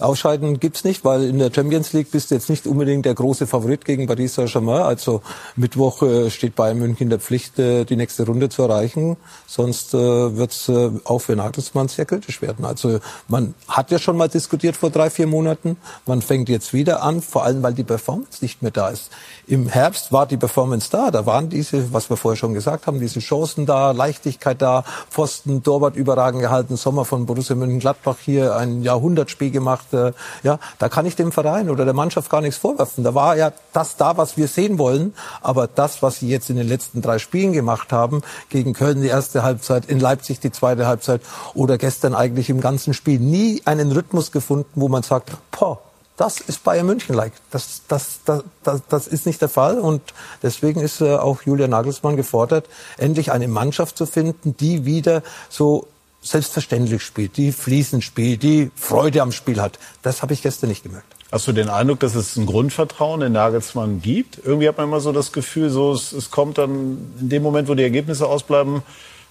Ausscheiden 0.00 0.60
gibt's 0.60 0.84
nicht, 0.84 1.04
weil 1.04 1.24
in 1.24 1.38
der 1.38 1.52
Champions 1.52 1.92
League 1.92 2.12
bist 2.12 2.30
du 2.30 2.36
jetzt 2.36 2.48
nicht 2.48 2.66
unbedingt 2.66 3.04
der 3.04 3.14
große 3.14 3.48
Favorit 3.48 3.84
gegen 3.84 4.06
Paris 4.06 4.34
Saint-Germain. 4.34 4.82
Also 4.82 5.22
Mittwoch 5.56 6.02
äh, 6.02 6.30
steht 6.30 6.54
Bayern 6.54 6.78
München 6.78 7.04
in 7.04 7.10
der 7.10 7.18
Pflicht, 7.18 7.58
äh, 7.58 7.84
die 7.84 7.96
nächste 7.96 8.24
Runde 8.24 8.48
zu 8.48 8.62
erreichen. 8.62 9.16
Sonst 9.46 9.94
äh, 9.94 9.98
wird's 9.98 10.68
äh, 10.68 10.90
auch 11.04 11.18
für 11.18 11.34
Nagelsmann 11.34 11.88
sehr 11.88 12.06
kritisch 12.06 12.40
werden. 12.42 12.64
Also 12.64 13.00
man 13.26 13.54
hat 13.66 13.90
ja 13.90 13.98
schon 13.98 14.16
mal 14.16 14.28
diskutiert 14.28 14.76
vor 14.76 14.90
drei, 14.90 15.10
vier 15.10 15.26
Monaten. 15.26 15.76
Man 16.06 16.22
fängt 16.22 16.48
jetzt 16.48 16.72
wieder 16.72 17.02
an, 17.02 17.20
vor 17.20 17.44
allem 17.44 17.62
weil 17.64 17.74
die 17.74 17.84
Performance 17.84 18.38
nicht 18.40 18.62
mehr 18.62 18.70
da 18.70 18.90
ist. 18.90 19.10
Im 19.48 19.66
Herbst 19.66 20.12
war 20.12 20.26
die 20.26 20.36
Performance 20.36 20.90
da. 20.90 21.10
Da 21.10 21.24
waren 21.24 21.48
diese, 21.48 21.90
was 21.94 22.10
wir 22.10 22.18
vorher 22.18 22.36
schon 22.36 22.52
gesagt 22.52 22.86
haben, 22.86 23.00
diese 23.00 23.20
Chancen 23.20 23.64
da, 23.64 23.92
Leichtigkeit 23.92 24.60
da, 24.60 24.84
Pfosten, 25.10 25.62
Torwart 25.62 25.96
überragend 25.96 26.42
gehalten, 26.42 26.76
Sommer 26.76 27.06
von 27.06 27.24
Borussia 27.24 27.56
Mönchengladbach 27.56 28.18
hier 28.22 28.56
ein 28.56 28.82
Jahrhundertspiel 28.82 29.50
gemacht 29.50 29.86
äh, 29.94 30.12
ja, 30.42 30.58
da 30.78 30.90
kann 30.90 31.06
ich 31.06 31.16
dem 31.16 31.32
Verein 31.32 31.70
oder 31.70 31.86
der 31.86 31.94
Mannschaft 31.94 32.30
gar 32.30 32.42
nichts 32.42 32.58
vorwerfen. 32.58 33.04
Da 33.04 33.14
war 33.14 33.38
ja 33.38 33.52
das 33.72 33.96
da, 33.96 34.18
was 34.18 34.36
wir 34.36 34.48
sehen 34.48 34.78
wollen. 34.78 35.14
Aber 35.40 35.66
das, 35.66 36.02
was 36.02 36.20
sie 36.20 36.28
jetzt 36.28 36.50
in 36.50 36.56
den 36.56 36.68
letzten 36.68 37.00
drei 37.00 37.18
Spielen 37.18 37.54
gemacht 37.54 37.90
haben, 37.90 38.20
gegen 38.50 38.74
Köln 38.74 39.00
die 39.00 39.08
erste 39.08 39.42
Halbzeit, 39.42 39.86
in 39.86 39.98
Leipzig 39.98 40.40
die 40.40 40.52
zweite 40.52 40.86
Halbzeit 40.86 41.22
oder 41.54 41.78
gestern 41.78 42.14
eigentlich 42.14 42.50
im 42.50 42.60
ganzen 42.60 42.92
Spiel, 42.92 43.18
nie 43.18 43.62
einen 43.64 43.92
Rhythmus 43.92 44.30
gefunden, 44.30 44.68
wo 44.74 44.88
man 44.88 45.02
sagt, 45.02 45.30
boah, 45.50 45.80
das 46.18 46.40
ist 46.40 46.64
Bayern 46.64 46.86
München-like. 46.86 47.32
Das, 47.50 47.82
das, 47.88 48.20
das, 48.26 48.42
das, 48.64 48.82
das 48.88 49.06
ist 49.06 49.24
nicht 49.24 49.40
der 49.40 49.48
Fall. 49.48 49.78
Und 49.78 50.02
deswegen 50.42 50.80
ist 50.80 51.00
äh, 51.00 51.14
auch 51.14 51.42
Julian 51.42 51.70
Nagelsmann 51.70 52.16
gefordert, 52.16 52.66
endlich 52.98 53.32
eine 53.32 53.48
Mannschaft 53.48 53.96
zu 53.96 54.04
finden, 54.04 54.56
die 54.58 54.84
wieder 54.84 55.22
so 55.48 55.86
selbstverständlich 56.20 57.02
spielt, 57.02 57.36
die 57.36 57.52
fließend 57.52 58.02
spielt, 58.02 58.42
die 58.42 58.70
Freude 58.74 59.22
am 59.22 59.30
Spiel 59.30 59.60
hat. 59.62 59.78
Das 60.02 60.20
habe 60.20 60.34
ich 60.34 60.42
gestern 60.42 60.68
nicht 60.68 60.82
gemerkt. 60.82 61.06
Hast 61.30 61.46
du 61.46 61.52
den 61.52 61.68
Eindruck, 61.68 62.00
dass 62.00 62.16
es 62.16 62.36
ein 62.36 62.46
Grundvertrauen 62.46 63.22
in 63.22 63.32
Nagelsmann 63.32 64.02
gibt? 64.02 64.40
Irgendwie 64.42 64.68
hat 64.68 64.76
man 64.76 64.88
immer 64.88 65.00
so 65.00 65.12
das 65.12 65.30
Gefühl, 65.30 65.70
so 65.70 65.92
es, 65.92 66.12
es 66.12 66.30
kommt 66.32 66.58
dann 66.58 66.98
in 67.20 67.28
dem 67.28 67.42
Moment, 67.44 67.68
wo 67.68 67.74
die 67.74 67.84
Ergebnisse 67.84 68.26
ausbleiben, 68.26 68.82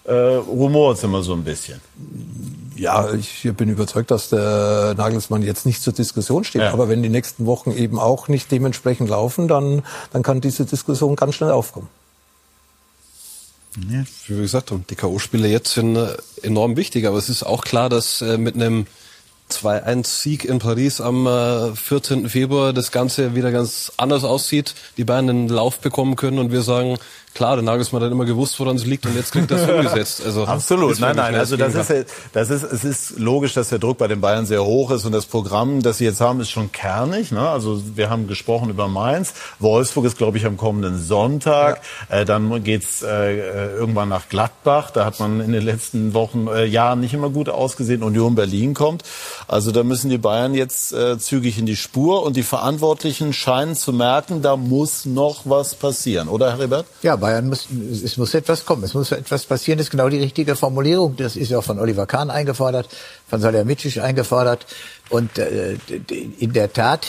äh, 0.05 0.13
rumort 0.13 0.97
es 0.97 1.03
immer 1.03 1.21
so 1.21 1.33
ein 1.33 1.43
bisschen. 1.43 1.81
Ja, 2.77 3.11
ich 3.13 3.49
bin 3.55 3.69
überzeugt, 3.69 4.11
dass 4.11 4.29
der 4.29 4.93
Nagelsmann 4.97 5.41
jetzt 5.41 5.65
nicht 5.65 5.81
zur 5.81 5.93
Diskussion 5.93 6.43
steht. 6.43 6.61
Ja. 6.61 6.73
Aber 6.73 6.89
wenn 6.89 7.01
die 7.01 7.09
nächsten 7.09 7.45
Wochen 7.45 7.71
eben 7.71 7.99
auch 7.99 8.27
nicht 8.27 8.51
dementsprechend 8.51 9.09
laufen, 9.09 9.47
dann, 9.47 9.83
dann 10.13 10.23
kann 10.23 10.41
diese 10.41 10.65
Diskussion 10.65 11.15
ganz 11.15 11.35
schnell 11.35 11.51
aufkommen. 11.51 11.89
Ja. 13.89 14.03
Wie 14.27 14.41
gesagt, 14.41 14.73
die 14.89 14.95
K.O.-Spiele 14.95 15.47
jetzt 15.47 15.73
sind 15.73 15.95
äh, 15.95 16.17
enorm 16.41 16.77
wichtig, 16.77 17.05
aber 17.05 17.17
es 17.17 17.29
ist 17.29 17.43
auch 17.43 17.63
klar, 17.63 17.89
dass 17.89 18.21
äh, 18.21 18.37
mit 18.37 18.55
einem 18.55 18.87
2-1-Sieg 19.51 20.45
in 20.45 20.59
Paris 20.59 20.99
am 20.99 21.73
14. 21.75 22.25
Äh, 22.25 22.29
Februar 22.29 22.73
das 22.73 22.91
Ganze 22.91 23.35
wieder 23.35 23.51
ganz 23.51 23.91
anders 23.97 24.23
aussieht, 24.23 24.73
die 24.97 25.03
Bayern 25.03 25.29
einen 25.29 25.47
Lauf 25.47 25.79
bekommen 25.79 26.15
können 26.15 26.39
und 26.39 26.51
wir 26.51 26.63
sagen, 26.63 26.97
klar, 27.37 27.55
der 27.55 27.63
Nagelsmann 27.63 28.03
hat 28.03 28.11
immer 28.11 28.25
gewusst, 28.25 28.59
woran 28.59 28.75
es 28.75 28.85
liegt 28.85 29.05
und 29.05 29.15
jetzt 29.15 29.31
kriegt 29.31 29.51
er 29.51 29.57
es 29.57 29.69
umgesetzt. 29.69 30.23
Also 30.25 30.45
Absolut, 30.45 30.99
nein, 30.99 31.15
nein, 31.15 31.35
also 31.35 31.55
das 31.55 31.75
ist, 31.75 32.09
das 32.33 32.49
ist, 32.49 32.63
es 32.63 32.83
ist 32.83 33.19
logisch, 33.19 33.53
dass 33.53 33.69
der 33.69 33.79
Druck 33.79 33.99
bei 33.99 34.07
den 34.07 34.19
Bayern 34.19 34.45
sehr 34.45 34.65
hoch 34.65 34.91
ist 34.91 35.05
und 35.05 35.11
das 35.11 35.27
Programm, 35.27 35.81
das 35.81 35.99
sie 35.99 36.05
jetzt 36.05 36.19
haben, 36.19 36.41
ist 36.41 36.49
schon 36.49 36.71
kernig. 36.71 37.31
Ne? 37.31 37.47
Also 37.47 37.81
wir 37.95 38.09
haben 38.09 38.27
gesprochen 38.27 38.71
über 38.71 38.87
Mainz, 38.87 39.33
Wolfsburg 39.59 40.05
ist, 40.05 40.17
glaube 40.17 40.37
ich, 40.37 40.45
am 40.45 40.57
kommenden 40.57 41.01
Sonntag. 41.01 41.81
Ja. 42.09 42.17
Äh, 42.21 42.25
dann 42.25 42.63
geht's 42.63 43.03
äh, 43.03 43.75
irgendwann 43.75 44.09
nach 44.09 44.29
Gladbach. 44.29 44.89
Da 44.89 45.05
hat 45.05 45.19
man 45.19 45.39
in 45.39 45.51
den 45.51 45.63
letzten 45.63 46.15
Wochen, 46.15 46.47
äh, 46.47 46.65
Jahren 46.65 46.99
nicht 47.01 47.13
immer 47.13 47.29
gut 47.29 47.49
ausgesehen. 47.49 48.01
Union 48.01 48.33
Berlin 48.33 48.73
kommt. 48.73 49.03
Also 49.47 49.71
da 49.71 49.83
müssen 49.83 50.09
die 50.09 50.17
Bayern 50.17 50.55
jetzt 50.55 50.91
äh, 50.91 51.19
zügig 51.19 51.59
in 51.59 51.67
die 51.67 51.75
Spur 51.75 52.23
und 52.23 52.35
die 52.35 52.43
Verantwortlichen 52.43 53.31
scheinen 53.31 53.75
zu 53.75 53.93
merken, 53.93 54.41
da 54.41 54.57
muss 54.57 55.05
noch 55.05 55.41
was 55.45 55.75
passieren, 55.75 56.27
oder 56.27 56.51
Heribert? 56.51 56.87
Ja, 57.03 57.15
Bayern 57.27 57.49
muss, 57.49 57.67
es 58.05 58.15
muss 58.15 58.33
etwas 58.33 58.63
kommen, 58.63 58.85
es 58.85 58.93
muss 58.93 59.11
etwas 59.11 59.43
passieren, 59.43 59.79
das 59.79 59.87
ist 59.87 59.91
genau 59.91 60.07
die 60.07 60.19
richtige 60.19 60.55
Formulierung. 60.55 61.17
Das 61.17 61.35
ist 61.35 61.51
ja 61.51 61.57
auch 61.57 61.63
von 61.63 61.77
Oliver 61.77 62.05
Kahn 62.05 62.29
eingefordert, 62.29 62.87
von 63.27 63.41
Salihamidzic 63.41 63.97
eingefordert. 63.97 64.65
Und 65.09 65.37
äh, 65.37 65.75
in 66.39 66.53
der 66.53 66.71
Tat 66.71 67.05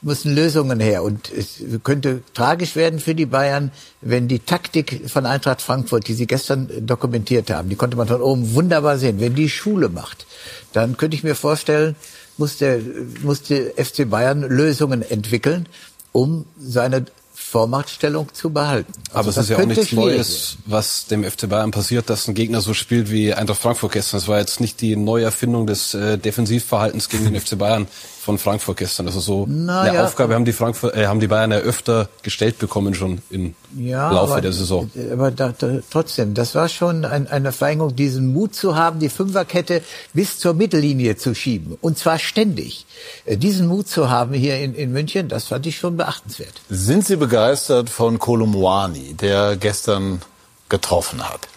müssen 0.00 0.34
Lösungen 0.34 0.80
her. 0.80 1.02
Und 1.02 1.30
es 1.30 1.62
könnte 1.84 2.22
tragisch 2.32 2.76
werden 2.76 2.98
für 2.98 3.14
die 3.14 3.26
Bayern, 3.26 3.70
wenn 4.00 4.26
die 4.26 4.38
Taktik 4.38 5.02
von 5.10 5.26
Eintracht 5.26 5.60
Frankfurt, 5.60 6.08
die 6.08 6.14
sie 6.14 6.26
gestern 6.26 6.86
dokumentiert 6.86 7.50
haben, 7.50 7.68
die 7.68 7.76
konnte 7.76 7.98
man 7.98 8.08
von 8.08 8.22
oben 8.22 8.54
wunderbar 8.54 8.96
sehen, 8.96 9.20
wenn 9.20 9.34
die 9.34 9.50
Schule 9.50 9.90
macht, 9.90 10.24
dann 10.72 10.96
könnte 10.96 11.14
ich 11.14 11.24
mir 11.24 11.34
vorstellen, 11.34 11.94
muss 12.38 12.56
der, 12.56 12.80
muss 13.22 13.42
der 13.42 13.72
FC 13.72 14.08
Bayern 14.08 14.40
Lösungen 14.40 15.02
entwickeln, 15.02 15.66
um 16.12 16.46
seine 16.58 17.04
Vormachtstellung 17.48 18.32
zu 18.34 18.50
behalten. 18.50 18.92
Also 19.08 19.18
Aber 19.18 19.28
es 19.30 19.36
ist 19.38 19.48
ja 19.50 19.58
auch 19.58 19.64
nichts 19.64 19.92
Neues, 19.92 20.58
was 20.66 21.06
dem 21.06 21.24
FC 21.24 21.48
Bayern 21.48 21.70
passiert, 21.70 22.10
dass 22.10 22.28
ein 22.28 22.34
Gegner 22.34 22.60
so 22.60 22.74
spielt 22.74 23.10
wie 23.10 23.32
Eintracht 23.32 23.60
Frankfurt 23.60 23.92
gestern. 23.92 24.18
Es 24.18 24.28
war 24.28 24.38
jetzt 24.38 24.60
nicht 24.60 24.80
die 24.80 24.96
Neuerfindung 24.96 25.66
des 25.66 25.94
äh, 25.94 26.18
Defensivverhaltens 26.18 27.08
gegen 27.08 27.24
den 27.24 27.40
FC 27.40 27.56
Bayern 27.56 27.88
von 28.28 28.36
Frankfurt 28.36 28.76
gestern. 28.76 29.06
Also 29.06 29.20
so 29.20 29.46
naja, 29.46 29.90
eine 29.90 30.04
Aufgabe 30.04 30.34
haben 30.34 30.44
die 30.44 30.52
Frankfurt, 30.52 30.94
äh, 30.94 31.06
haben 31.06 31.18
die 31.18 31.28
Bayern 31.28 31.50
ja 31.50 31.60
öfter 31.60 32.10
gestellt 32.22 32.58
bekommen 32.58 32.92
schon 32.92 33.22
im 33.30 33.54
ja, 33.74 34.10
Laufe 34.10 34.32
aber, 34.32 34.42
der 34.42 34.52
Saison. 34.52 34.90
Aber 35.10 35.30
da, 35.30 35.54
da, 35.58 35.78
trotzdem, 35.90 36.34
das 36.34 36.54
war 36.54 36.68
schon 36.68 37.06
ein, 37.06 37.26
eine 37.26 37.52
Vereinigung, 37.52 37.96
diesen 37.96 38.34
Mut 38.34 38.54
zu 38.54 38.76
haben, 38.76 38.98
die 38.98 39.08
Fünferkette 39.08 39.80
bis 40.12 40.38
zur 40.38 40.52
Mittellinie 40.52 41.16
zu 41.16 41.34
schieben. 41.34 41.78
Und 41.80 41.96
zwar 41.96 42.18
ständig. 42.18 42.84
Äh, 43.24 43.38
diesen 43.38 43.66
Mut 43.66 43.88
zu 43.88 44.10
haben 44.10 44.34
hier 44.34 44.58
in, 44.58 44.74
in 44.74 44.92
München, 44.92 45.28
das 45.28 45.44
fand 45.44 45.64
ich 45.66 45.78
schon 45.78 45.96
beachtenswert. 45.96 46.60
Sind 46.68 47.06
Sie 47.06 47.16
begeistert 47.16 47.88
von 47.88 48.18
Kolumwani, 48.18 49.14
der 49.14 49.56
gestern 49.56 50.20
getroffen 50.68 51.26
hat? 51.26 51.48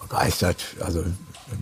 Begeistert, 0.00 0.58
also 0.78 1.02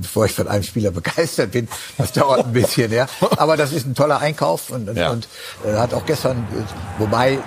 bevor 0.00 0.26
ich 0.26 0.32
von 0.32 0.48
einem 0.48 0.62
Spieler 0.62 0.90
begeistert 0.90 1.52
bin. 1.52 1.68
Das 1.98 2.12
dauert 2.12 2.46
ein 2.46 2.52
bisschen, 2.52 2.92
ja. 2.92 3.06
Aber 3.36 3.56
das 3.56 3.72
ist 3.72 3.86
ein 3.86 3.94
toller 3.94 4.20
Einkauf 4.20 4.70
und, 4.70 4.88
und, 4.88 4.96
ja. 4.96 5.10
und 5.10 5.28
äh, 5.64 5.76
hat 5.76 5.94
auch 5.94 6.06
gestern, 6.06 6.38
äh, 6.38 7.00
wobei 7.00 7.32
äh, 7.32 7.38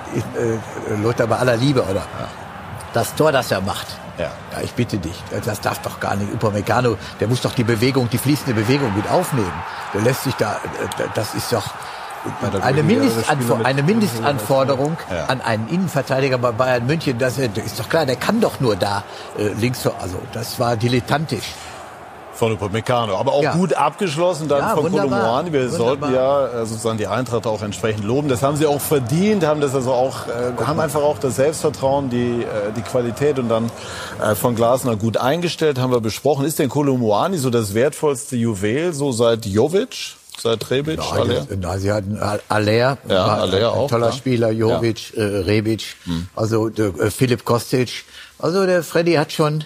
Lothar 1.02 1.28
bei 1.28 1.38
aller 1.38 1.58
Liebe 1.58 1.84
oder 1.84 2.06
das 2.94 3.16
Tor, 3.16 3.32
das 3.32 3.52
er 3.52 3.62
macht. 3.62 3.88
Ja. 4.18 4.32
ja, 4.52 4.64
ich 4.64 4.72
bitte 4.72 4.98
dich, 4.98 5.16
das 5.46 5.62
darf 5.62 5.80
doch 5.84 6.00
gar 6.00 6.16
nicht. 6.16 6.34
Upamecano, 6.34 6.98
der 7.20 7.28
muss 7.28 7.42
doch 7.42 7.54
die 7.54 7.64
Bewegung, 7.64 8.10
die 8.10 8.18
fließende 8.18 8.60
Bewegung 8.60 8.96
mit 8.96 9.08
aufnehmen. 9.08 9.54
Der 9.94 10.02
lässt 10.02 10.24
sich 10.24 10.34
da, 10.36 10.54
äh, 10.54 11.04
das 11.14 11.36
ist 11.36 11.54
doch 11.54 11.72
eine, 12.62 12.82
Mindestanfor 12.84 13.64
eine 13.64 13.84
Mindestanforderung 13.84 14.98
ja. 15.12 15.26
an 15.26 15.42
einen 15.42 15.68
Innenverteidiger 15.70 16.40
bei 16.40 16.52
Bayern 16.52 16.88
München. 16.88 17.20
Das 17.20 17.38
ist 17.38 17.80
doch 17.80 17.90
klar, 17.90 18.06
der 18.08 18.16
kann 18.16 18.42
doch 18.42 18.60
nur 18.60 18.76
da 18.76 19.04
äh, 19.38 19.50
links. 19.60 19.86
Also 19.86 20.20
das 20.34 20.60
war 20.60 20.76
dilettantisch 20.76 21.54
von 22.38 22.52
Upamecano. 22.54 23.18
Aber 23.18 23.34
auch 23.34 23.44
ja. 23.44 23.54
gut 23.54 23.74
abgeschlossen 23.74 24.48
dann 24.48 24.60
ja, 24.60 24.76
von 24.76 24.92
Kolomoani. 24.92 25.52
Wir 25.52 25.72
wunderbar. 25.72 25.88
sollten 25.88 26.14
ja 26.14 26.48
äh, 26.48 26.66
sozusagen 26.66 26.98
die 26.98 27.08
Eintracht 27.08 27.48
auch 27.48 27.62
entsprechend 27.62 28.04
loben. 28.04 28.30
Das 28.30 28.44
haben 28.44 28.58
sie 28.58 28.66
auch 28.66 28.82
verdient, 28.82 29.46
haben 29.46 29.62
das 29.62 29.74
also 29.74 29.92
auch, 29.92 30.28
äh, 30.28 30.64
haben 30.64 30.80
einfach 30.80 31.02
auch 31.02 31.18
das 31.20 31.38
Selbstvertrauen, 31.38 32.10
die, 32.10 32.44
äh, 32.44 32.72
die 32.76 32.82
Qualität 32.82 33.40
und 33.40 33.50
dann 33.50 33.72
äh, 34.22 34.36
von 34.36 34.56
Glasner 34.56 34.96
gut 34.96 35.18
eingestellt, 35.18 35.80
haben 35.80 35.92
wir 35.92 36.02
besprochen. 36.02 36.46
Ist 36.46 36.60
denn 36.60 36.70
Kolomoani 36.70 37.38
so 37.38 37.50
das 37.50 37.74
wertvollste 37.74 38.36
Juwel, 38.36 38.94
so 38.94 39.12
seit 39.12 39.46
Jovic? 39.46 40.16
Seit 40.40 40.70
Rebic, 40.70 41.00
ja, 41.00 41.12
Aller? 41.12 41.48
Na, 41.60 41.80
sie 41.80 41.92
hatten 41.92 42.20
Aller, 42.20 42.72
ja, 42.72 42.98
Aller 43.08 43.72
auch, 43.72 43.90
toller 43.90 44.08
klar. 44.08 44.18
Spieler, 44.18 44.52
Jovic, 44.52 45.16
ja. 45.16 45.24
äh, 45.24 45.38
Rebic, 45.40 45.96
hm. 46.04 46.28
also 46.36 46.70
der, 46.70 46.88
äh, 47.00 47.10
Philipp 47.10 47.44
Kostic. 47.44 48.06
Also 48.38 48.68
der 48.68 48.84
Freddy 48.84 49.14
hat 49.14 49.32
schon, 49.32 49.64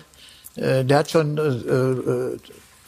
äh, 0.55 0.86
der 0.86 0.99
hat 0.99 1.11
schon 1.11 1.38
äh, 1.38 1.41
äh, 1.41 2.38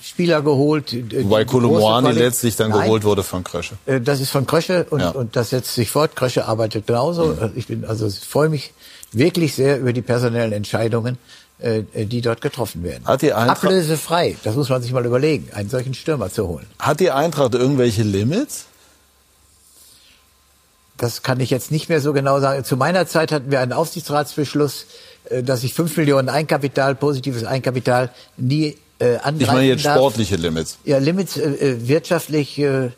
Spieler 0.03 0.41
geholt. 0.41 0.93
Wobei 1.23 1.45
Kolomoani 1.45 2.11
letztlich 2.11 2.57
dann 2.57 2.71
Nein, 2.71 2.81
geholt 2.83 3.05
wurde 3.05 3.23
von 3.23 3.43
Krösche. 3.43 3.75
Äh, 3.85 4.01
das 4.01 4.19
ist 4.19 4.31
von 4.31 4.45
Krösche 4.45 4.85
und, 4.89 4.99
ja. 4.99 5.09
und 5.11 5.37
das 5.37 5.51
setzt 5.51 5.73
sich 5.73 5.89
fort. 5.89 6.17
Krösche 6.17 6.45
arbeitet 6.45 6.87
genauso. 6.87 7.27
Mhm. 7.27 7.51
Ich 7.55 7.67
bin 7.67 7.85
also 7.85 8.05
ich 8.05 8.19
freue 8.19 8.49
mich 8.49 8.73
wirklich 9.13 9.55
sehr 9.55 9.79
über 9.79 9.93
die 9.93 10.01
personellen 10.01 10.51
Entscheidungen, 10.51 11.17
äh, 11.59 11.83
die 11.95 12.19
dort 12.19 12.41
getroffen 12.41 12.83
werden. 12.83 13.05
Hat 13.05 13.21
die 13.21 13.31
Eintracht, 13.31 13.63
Ablösefrei, 13.63 14.35
das 14.43 14.55
muss 14.55 14.67
man 14.67 14.81
sich 14.81 14.91
mal 14.91 15.05
überlegen, 15.05 15.49
einen 15.53 15.69
solchen 15.69 15.93
Stürmer 15.93 16.29
zu 16.29 16.49
holen. 16.49 16.65
Hat 16.79 16.99
die 16.99 17.11
Eintracht 17.11 17.53
irgendwelche 17.53 18.03
Limits? 18.03 18.65
Das 20.97 21.23
kann 21.23 21.39
ich 21.39 21.49
jetzt 21.49 21.71
nicht 21.71 21.87
mehr 21.87 22.01
so 22.01 22.11
genau 22.11 22.41
sagen. 22.41 22.65
Zu 22.65 22.75
meiner 22.75 23.07
Zeit 23.07 23.31
hatten 23.31 23.51
wir 23.51 23.61
einen 23.61 23.73
Aufsichtsratsbeschluss, 23.73 24.85
äh, 25.29 25.43
dass 25.43 25.63
ich 25.63 25.73
fünf 25.73 25.95
Millionen 25.95 26.27
Eigenkapital, 26.27 26.95
positives 26.95 27.45
Eigenkapital, 27.45 28.09
nie 28.35 28.77
äh, 28.99 29.15
angreifen 29.17 29.41
Ich 29.41 29.47
meine 29.47 29.67
jetzt 29.67 29.85
darf. 29.85 29.97
sportliche 29.97 30.35
Limits. 30.35 30.77
Ja, 30.83 30.97
Limits 30.97 31.37
äh, 31.37 31.43
äh, 31.43 31.87
wirtschaftlich. 31.87 32.57
Äh, 32.59 32.89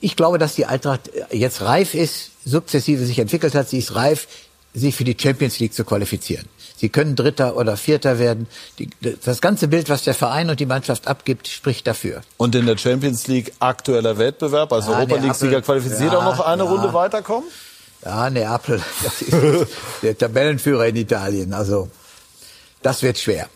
ich 0.00 0.16
glaube, 0.16 0.38
dass 0.38 0.54
die 0.54 0.66
Eintracht 0.66 1.10
jetzt 1.30 1.62
reif 1.62 1.94
ist, 1.94 2.30
sukzessive 2.44 3.04
sich 3.04 3.18
entwickelt 3.18 3.54
hat. 3.54 3.68
Sie 3.68 3.78
ist 3.78 3.94
reif, 3.94 4.26
sich 4.74 4.94
für 4.94 5.04
die 5.04 5.16
Champions 5.20 5.58
League 5.58 5.74
zu 5.74 5.84
qualifizieren. 5.84 6.46
Sie 6.76 6.88
können 6.88 7.14
Dritter 7.14 7.56
oder 7.56 7.76
Vierter 7.76 8.18
werden. 8.18 8.48
Die, 8.78 8.90
das 9.22 9.40
ganze 9.40 9.68
Bild, 9.68 9.88
was 9.88 10.02
der 10.02 10.14
Verein 10.14 10.50
und 10.50 10.58
die 10.58 10.66
Mannschaft 10.66 11.06
abgibt, 11.06 11.46
spricht 11.46 11.86
dafür. 11.86 12.22
Und 12.38 12.54
in 12.54 12.66
der 12.66 12.76
Champions 12.78 13.26
League 13.28 13.52
aktueller 13.60 14.18
Wettbewerb, 14.18 14.72
als 14.72 14.86
Ja, 14.86 14.98
Europa 14.98 15.16
League-Sieger 15.16 15.62
qualifiziert 15.62 16.12
ja, 16.12 16.18
auch 16.18 16.24
noch 16.24 16.40
eine 16.40 16.64
ja. 16.64 16.70
Runde 16.70 16.92
weiterkommen? 16.92 17.48
Ja, 18.04 18.30
Neapel, 18.30 18.82
das 19.04 19.22
ist 19.22 19.66
der 20.02 20.18
Tabellenführer 20.18 20.86
in 20.88 20.96
Italien. 20.96 21.52
Also, 21.52 21.88
das 22.82 23.02
wird 23.02 23.18
schwer. 23.18 23.48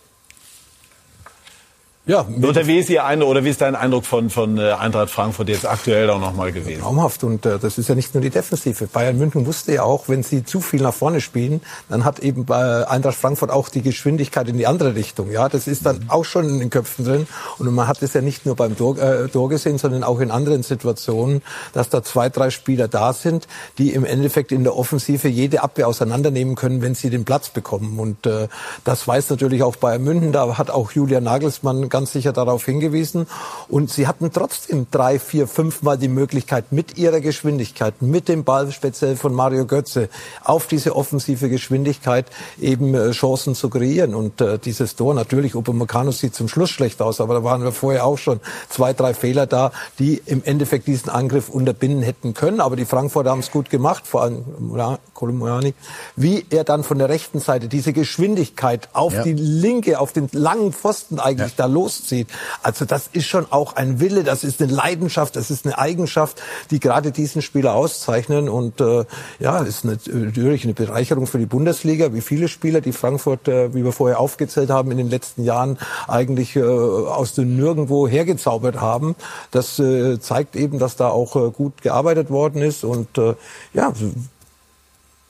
Ja, 2.08 2.24
oder 2.40 2.68
wie 2.68 2.78
ist 2.78 2.88
Ihr 2.88 3.04
Eindruck, 3.04 3.30
oder 3.30 3.42
wie 3.42 3.48
ist 3.48 3.60
dein 3.60 3.74
Eindruck 3.74 4.04
von, 4.04 4.30
von 4.30 4.58
äh, 4.58 4.70
Eintracht 4.70 5.10
Frankfurt 5.10 5.48
jetzt 5.48 5.66
aktuell 5.66 6.08
auch 6.08 6.20
nochmal 6.20 6.52
gewesen? 6.52 6.80
Traumhaft 6.80 7.24
und 7.24 7.44
äh, 7.44 7.58
das 7.58 7.78
ist 7.78 7.88
ja 7.88 7.96
nicht 7.96 8.14
nur 8.14 8.22
die 8.22 8.30
Defensive. 8.30 8.86
Bayern 8.86 9.18
München 9.18 9.44
wusste 9.44 9.74
ja 9.74 9.82
auch, 9.82 10.08
wenn 10.08 10.22
sie 10.22 10.44
zu 10.44 10.60
viel 10.60 10.82
nach 10.82 10.94
vorne 10.94 11.20
spielen, 11.20 11.62
dann 11.88 12.04
hat 12.04 12.20
eben 12.20 12.44
bei 12.44 12.88
Eintracht 12.88 13.16
Frankfurt 13.16 13.50
auch 13.50 13.68
die 13.68 13.82
Geschwindigkeit 13.82 14.46
in 14.46 14.56
die 14.56 14.68
andere 14.68 14.94
Richtung. 14.94 15.32
Ja, 15.32 15.48
das 15.48 15.66
ist 15.66 15.84
dann 15.84 16.04
auch 16.06 16.24
schon 16.24 16.48
in 16.48 16.60
den 16.60 16.70
Köpfen 16.70 17.04
drin 17.04 17.26
und 17.58 17.74
man 17.74 17.88
hat 17.88 18.00
es 18.04 18.14
ja 18.14 18.20
nicht 18.20 18.46
nur 18.46 18.54
beim 18.54 18.76
Tor, 18.76 18.96
äh, 18.98 19.26
Tor 19.26 19.48
gesehen, 19.48 19.78
sondern 19.78 20.04
auch 20.04 20.20
in 20.20 20.30
anderen 20.30 20.62
Situationen, 20.62 21.42
dass 21.72 21.88
da 21.88 22.04
zwei, 22.04 22.28
drei 22.28 22.50
Spieler 22.50 22.86
da 22.86 23.14
sind, 23.14 23.48
die 23.78 23.92
im 23.92 24.04
Endeffekt 24.04 24.52
in 24.52 24.62
der 24.62 24.76
Offensive 24.76 25.26
jede 25.26 25.60
Abwehr 25.60 25.88
auseinandernehmen 25.88 26.54
können, 26.54 26.82
wenn 26.82 26.94
sie 26.94 27.10
den 27.10 27.24
Platz 27.24 27.48
bekommen. 27.48 27.98
Und 27.98 28.26
äh, 28.26 28.46
das 28.84 29.08
weiß 29.08 29.28
natürlich 29.30 29.64
auch 29.64 29.74
Bayern 29.74 30.04
München. 30.04 30.30
Da 30.30 30.56
hat 30.56 30.70
auch 30.70 30.92
Julian 30.92 31.24
Nagelsmann 31.24 31.88
ganz 31.96 32.12
sicher 32.12 32.32
darauf 32.32 32.64
hingewiesen. 32.66 33.26
Und 33.68 33.90
sie 33.90 34.06
hatten 34.06 34.30
trotzdem 34.30 34.86
drei, 34.90 35.18
vier, 35.18 35.46
fünf 35.48 35.82
Mal 35.82 35.96
die 35.96 36.08
Möglichkeit, 36.08 36.64
mit 36.72 36.98
ihrer 36.98 37.20
Geschwindigkeit, 37.20 38.02
mit 38.02 38.28
dem 38.28 38.44
Ball 38.44 38.70
speziell 38.70 39.16
von 39.16 39.32
Mario 39.32 39.64
Götze, 39.64 40.08
auf 40.44 40.66
diese 40.66 40.94
offensive 40.94 41.48
Geschwindigkeit 41.48 42.26
eben 42.60 42.94
äh, 42.94 43.12
Chancen 43.12 43.54
zu 43.54 43.70
kreieren. 43.70 44.14
Und 44.14 44.40
äh, 44.42 44.58
dieses 44.58 44.94
Tor, 44.96 45.14
natürlich, 45.14 45.54
Upamecano 45.54 46.10
sieht 46.10 46.34
zum 46.34 46.48
Schluss 46.48 46.68
schlecht 46.70 47.00
aus, 47.00 47.20
aber 47.20 47.32
da 47.34 47.42
waren 47.44 47.62
wir 47.62 47.72
vorher 47.72 48.04
auch 48.04 48.18
schon 48.18 48.40
zwei, 48.68 48.92
drei 48.92 49.14
Fehler 49.14 49.46
da, 49.46 49.72
die 49.98 50.20
im 50.26 50.42
Endeffekt 50.44 50.86
diesen 50.86 51.08
Angriff 51.08 51.48
unterbinden 51.48 52.02
hätten 52.02 52.34
können. 52.34 52.60
Aber 52.60 52.76
die 52.76 52.84
Frankfurter 52.84 53.30
haben 53.30 53.40
es 53.40 53.50
gut 53.50 53.70
gemacht, 53.70 54.06
vor 54.06 54.22
allem 54.22 54.44
ja, 54.76 54.98
Kolumani, 55.14 55.72
wie 56.14 56.44
er 56.50 56.64
dann 56.64 56.84
von 56.84 56.98
der 56.98 57.08
rechten 57.08 57.40
Seite 57.40 57.68
diese 57.68 57.92
Geschwindigkeit 57.92 58.88
auf 58.92 59.14
Ja. 59.14 59.22
die 59.22 59.32
linke, 59.32 59.98
auf 59.98 60.12
den 60.12 60.28
langen 60.32 60.72
Pfosten 60.72 61.18
eigentlich 61.20 61.54
da 61.56 61.66
loszieht. 61.86 62.28
Also 62.62 62.84
das 62.84 63.08
ist 63.12 63.26
schon 63.26 63.46
auch 63.50 63.76
ein 63.76 64.00
Wille, 64.00 64.24
das 64.24 64.44
ist 64.44 64.60
eine 64.60 64.72
Leidenschaft, 64.72 65.36
das 65.36 65.50
ist 65.50 65.64
eine 65.64 65.78
Eigenschaft, 65.78 66.42
die 66.70 66.80
gerade 66.80 67.12
diesen 67.12 67.42
Spieler 67.42 67.74
auszeichnen. 67.74 68.48
Und 68.48 68.80
äh, 68.80 69.04
ja, 69.38 69.58
ist 69.58 69.84
natürlich 69.84 70.64
eine 70.64 70.74
Bereicherung 70.74 71.26
für 71.26 71.38
die 71.38 71.46
Bundesliga, 71.46 72.12
wie 72.12 72.20
viele 72.20 72.48
Spieler, 72.48 72.80
die 72.80 72.92
Frankfurt, 72.92 73.48
äh, 73.48 73.72
wie 73.74 73.84
wir 73.84 73.92
vorher 73.92 74.20
aufgezählt 74.20 74.70
haben, 74.70 74.90
in 74.90 74.98
den 74.98 75.10
letzten 75.10 75.44
Jahren 75.44 75.78
eigentlich 76.08 76.56
äh, 76.56 76.62
aus 76.62 77.34
dem 77.34 77.56
Nirgendwo 77.56 78.08
hergezaubert 78.08 78.80
haben. 78.80 79.14
Das 79.50 79.78
äh, 79.78 80.18
zeigt 80.20 80.56
eben, 80.56 80.78
dass 80.78 80.96
da 80.96 81.08
auch 81.08 81.36
äh, 81.36 81.50
gut 81.50 81.82
gearbeitet 81.82 82.30
worden 82.30 82.62
ist. 82.62 82.84
Und 82.84 83.16
äh, 83.18 83.34
ja, 83.72 83.92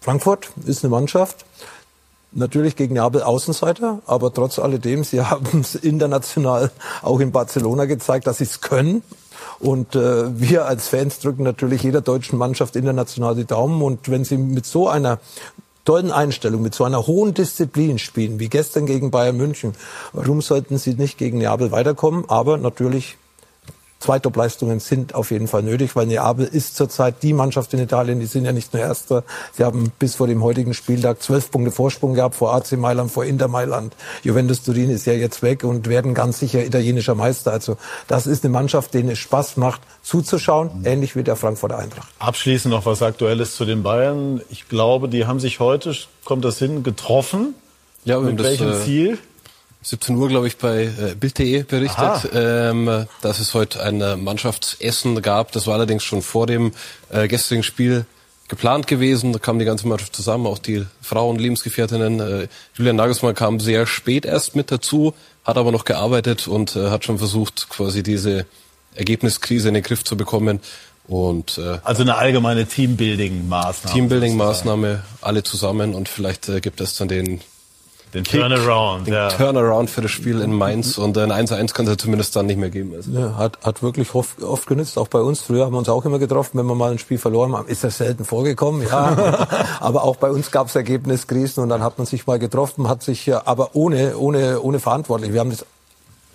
Frankfurt 0.01 0.51
ist 0.65 0.85
eine 0.85 0.91
Mannschaft, 0.91 1.45
Natürlich 2.39 2.77
gegen 2.77 2.95
Neapel 2.95 3.23
Außenseiter, 3.23 4.03
aber 4.05 4.33
trotz 4.33 4.59
alledem, 4.59 5.05
sie 5.05 5.21
haben 5.25 5.61
es 5.61 5.75
international 5.75 6.71
auch 7.03 7.19
in 7.21 7.33
Barcelona 7.33 7.87
gezeigt, 7.87 8.27
dass 8.27 8.39
sie 8.39 8.45
es 8.45 8.61
können. 8.61 9.03
Und 9.59 9.97
äh, 9.97 10.39
wir 10.39 10.67
als 10.67 10.89
Fans 10.89 11.19
drücken 11.19 11.45
natürlich 11.45 11.83
jeder 11.83 12.03
deutschen 12.03 12.39
Mannschaft 12.39 12.77
international 12.77 13.35
die 13.35 13.47
Daumen. 13.47 13.81
Und 13.81 14.11
wenn 14.11 14.25
sie 14.25 14.37
mit 14.37 14.67
so 14.67 14.87
einer 14.87 15.19
tollen 15.87 16.11
Einstellung, 16.11 16.61
mit 16.61 16.75
so 16.75 16.85
einer 16.85 17.07
hohen 17.07 17.33
Disziplin 17.33 17.99
spielen, 17.99 18.39
wie 18.39 18.49
gestern 18.49 18.85
gegen 18.85 19.11
Bayern 19.11 19.39
München, 19.39 19.73
warum 20.13 20.43
sollten 20.43 20.77
sie 20.77 20.93
nicht 20.93 21.17
gegen 21.17 21.39
Neapel 21.39 21.73
weiterkommen? 21.73 22.25
Aber 22.29 22.59
natürlich 22.59 23.17
Zwei 24.07 24.21
Top-Leistungen 24.21 24.79
sind 24.79 25.17
auf 25.17 25.33
jeden 25.33 25.49
Fall 25.49 25.65
nötig, 25.65 25.97
weil 25.97 26.07
Neapel 26.07 26.47
ist 26.47 26.77
zurzeit 26.77 27.25
die 27.25 27.33
Mannschaft 27.33 27.75
in 27.75 27.81
Italien, 27.81 28.21
die 28.21 28.27
sind 28.27 28.45
ja 28.45 28.53
nicht 28.53 28.73
nur 28.73 28.81
Erster. 28.81 29.25
Sie 29.53 29.65
haben 29.65 29.91
bis 29.99 30.15
vor 30.15 30.29
dem 30.29 30.45
heutigen 30.45 30.75
Spieltag 30.75 31.21
zwölf 31.21 31.51
Punkte 31.51 31.73
Vorsprung 31.73 32.15
gehabt 32.15 32.37
vor 32.37 32.55
AC 32.55 32.79
Mailand, 32.79 33.11
vor 33.11 33.25
Inter 33.25 33.49
Mailand. 33.49 33.97
Juventus 34.23 34.63
Turin 34.63 34.91
ist 34.91 35.07
ja 35.07 35.13
jetzt 35.13 35.43
weg 35.43 35.65
und 35.65 35.89
werden 35.89 36.15
ganz 36.15 36.39
sicher 36.39 36.65
italienischer 36.65 37.17
Meister. 37.17 37.51
Also 37.51 37.79
das 38.07 38.29
ist 38.29 38.45
eine 38.45 38.53
Mannschaft, 38.53 38.95
denen 38.95 39.09
es 39.09 39.19
Spaß 39.19 39.57
macht 39.57 39.81
zuzuschauen, 40.05 40.71
ähnlich 40.85 41.17
wie 41.17 41.25
der 41.25 41.35
Frankfurter 41.35 41.77
Eintracht. 41.77 42.07
Abschließend 42.21 42.73
noch 42.73 42.87
was 42.87 43.03
Aktuelles 43.03 43.57
zu 43.57 43.65
den 43.65 43.83
Bayern. 43.83 44.41
Ich 44.51 44.69
glaube, 44.69 45.09
die 45.09 45.27
haben 45.27 45.41
sich 45.41 45.59
heute, 45.59 45.97
kommt 46.25 46.45
das 46.45 46.61
hin, 46.61 46.85
getroffen. 46.85 47.57
Ja, 48.05 48.21
Mit 48.21 48.29
haben 48.29 48.37
das, 48.37 48.47
welchem 48.47 48.71
äh, 48.71 48.85
Ziel? 48.85 49.19
17 49.89 50.17
Uhr, 50.17 50.29
glaube 50.29 50.49
ich, 50.49 50.57
bei 50.57 50.87
äh, 50.87 51.15
Bild.de 51.15 51.63
berichtet, 51.63 52.29
ähm, 52.35 53.07
dass 53.23 53.39
es 53.39 53.55
heute 53.55 53.81
ein 53.85 54.01
äh, 54.01 54.17
Mannschaftsessen 54.17 55.23
gab. 55.23 55.53
Das 55.53 55.69
war 55.69 55.75
allerdings 55.75 56.03
schon 56.03 56.23
vor 56.23 56.49
dem 56.49 56.73
äh, 57.11 57.29
gestrigen 57.29 57.63
Spiel 57.63 58.05
geplant 58.49 58.89
gewesen. 58.89 59.33
Da 59.33 59.39
kam 59.39 59.61
die 59.61 59.65
ganze 59.65 59.87
Mannschaft 59.87 60.17
zusammen, 60.17 60.49
auch 60.49 60.59
die 60.59 60.85
Frauen, 61.01 61.39
Lebensgefährtinnen. 61.39 62.19
Äh, 62.19 62.49
Julian 62.75 62.97
Nagelsmann 62.97 63.37
kam 63.37 63.61
sehr 63.61 63.87
spät 63.87 64.25
erst 64.27 64.57
mit 64.57 64.73
dazu, 64.73 65.15
hat 65.45 65.57
aber 65.57 65.71
noch 65.71 65.85
gearbeitet 65.85 66.49
und 66.49 66.75
äh, 66.75 66.91
hat 66.91 67.05
schon 67.05 67.19
versucht, 67.19 67.69
quasi 67.69 68.03
diese 68.03 68.45
Ergebniskrise 68.97 69.69
in 69.69 69.75
den 69.75 69.85
Griff 69.85 70.03
zu 70.03 70.17
bekommen. 70.17 70.59
Und 71.07 71.59
äh, 71.59 71.79
Also 71.85 72.03
eine 72.03 72.17
allgemeine 72.17 72.65
Teambuilding-Maßnahme. 72.67 73.93
Teambuilding-Maßnahme, 73.93 75.03
alle 75.21 75.45
zusammen 75.45 75.95
und 75.95 76.09
vielleicht 76.09 76.49
äh, 76.49 76.61
gibt 76.61 76.81
es 76.81 76.97
dann 76.97 77.07
den 77.07 77.41
Den 78.15 78.23
Kick, 78.23 78.41
Turnaround, 78.41 79.07
den 79.07 79.15
ja. 79.15 79.29
Turnaround 79.29 79.91
für 79.91 80.01
das 80.01 80.11
Spiel 80.11 80.41
in 80.41 80.53
Mainz 80.53 80.97
und 80.97 81.19
ein 81.19 81.33
1-1 81.33 81.75
kann 81.75 81.87
es 81.87 81.91
ja 81.93 81.99
zumindest 81.99 82.37
dann 82.37 82.47
nicht 82.47 82.59
mehr 82.59 82.71
geben. 82.71 82.93
Also. 82.95 83.11
Ja, 83.11 83.37
hat, 83.37 83.59
hat 83.65 83.83
wirklich 83.83 84.15
oft, 84.15 84.43
oft 84.43 84.67
genützt, 84.67 84.97
auch 84.97 85.09
bei 85.09 85.21
uns. 85.21 85.43
Früher 85.43 85.67
haben 85.67 85.73
wir 85.73 85.79
uns 85.79 85.89
auch 85.89 86.05
immer 86.05 86.19
getroffen, 86.19 86.59
wenn 86.59 86.67
wir 86.67 86.75
mal 86.75 86.93
ein 86.93 86.99
Spiel 86.99 87.19
verloren 87.19 87.57
haben. 87.57 87.69
Ist 87.69 87.85
das 87.85 87.99
selten 87.99 88.25
vorgekommen, 88.25 88.87
ja. 88.87 89.49
aber 89.81 90.05
auch 90.05 90.17
bei 90.17 90.31
uns 90.31 90.51
gab 90.51 90.69
es 90.69 90.77
Ergebniskrisen 90.77 91.63
und 91.63 91.69
dann 91.69 91.83
hat 91.83 91.99
man 91.99 92.07
sich 92.07 92.27
mal 92.27 92.39
getroffen, 92.39 92.89
hat 92.89 93.03
sich 93.03 93.27
ja, 93.27 93.43
aber 93.45 93.71
ohne, 93.75 94.17
ohne, 94.17 94.61
ohne 94.61 94.79
verantwortlich. 94.79 95.33
Wir 95.33 95.41
haben 95.41 95.51
das 95.51 95.67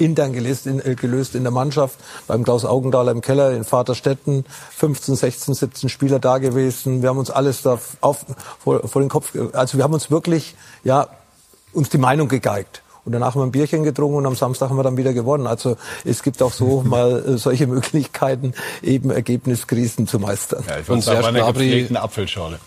intern 0.02 0.34
gelöst 0.34 0.68
in, 0.68 0.84
äh, 0.84 0.96
gelöst 0.96 1.36
in 1.36 1.44
der 1.44 1.52
Mannschaft, 1.52 1.98
beim 2.28 2.44
Klaus 2.44 2.66
Augenthaler 2.66 3.12
im 3.12 3.22
Keller 3.22 3.52
in 3.52 3.64
Vaterstetten, 3.64 4.46
15, 4.76 5.16
16, 5.16 5.54
17 5.54 5.90
Spieler 5.90 6.20
da 6.20 6.40
gewesen. 6.40 7.02
Wir 7.02 7.10
haben 7.10 7.20
uns 7.20 7.30
alles 7.30 7.62
da 7.62 7.80
auf, 8.02 8.26
vor, 8.60 8.88
vor 8.88 9.02
den 9.02 9.10
Kopf, 9.10 9.34
also 9.54 9.78
wir 9.78 9.84
haben 9.84 9.94
uns 9.94 10.12
wirklich, 10.12 10.56
ja, 10.84 11.08
uns 11.74 11.90
die 11.90 11.98
Meinung 11.98 12.28
gegeigt. 12.28 12.82
Und 13.04 13.14
danach 13.14 13.34
haben 13.34 13.42
wir 13.42 13.46
ein 13.48 13.52
Bierchen 13.52 13.84
getrunken 13.84 14.18
und 14.18 14.26
am 14.28 14.36
Samstag 14.36 14.70
haben 14.70 14.78
wir 14.78 14.84
dann 14.84 14.96
wieder 14.98 15.12
gewonnen. 15.14 15.48
Also 15.48 15.76
es 16.06 16.22
gibt 16.22 16.42
auch 16.44 16.54
so 16.54 16.82
mal 16.86 17.24
äh, 17.34 17.38
solche 17.38 17.66
Möglichkeiten, 17.66 18.54
eben 18.84 19.10
Ergebniskrisen 19.10 20.06
zu 20.08 20.20
meistern. 20.20 20.64
Ja, 20.68 20.76
ich 20.76 20.80
Und 20.82 21.06
würde 21.06 21.22
sagen, 21.22 21.36
Serge 21.36 21.40
Gnabry- 21.40 21.96
Apfelschorle. 21.98 22.60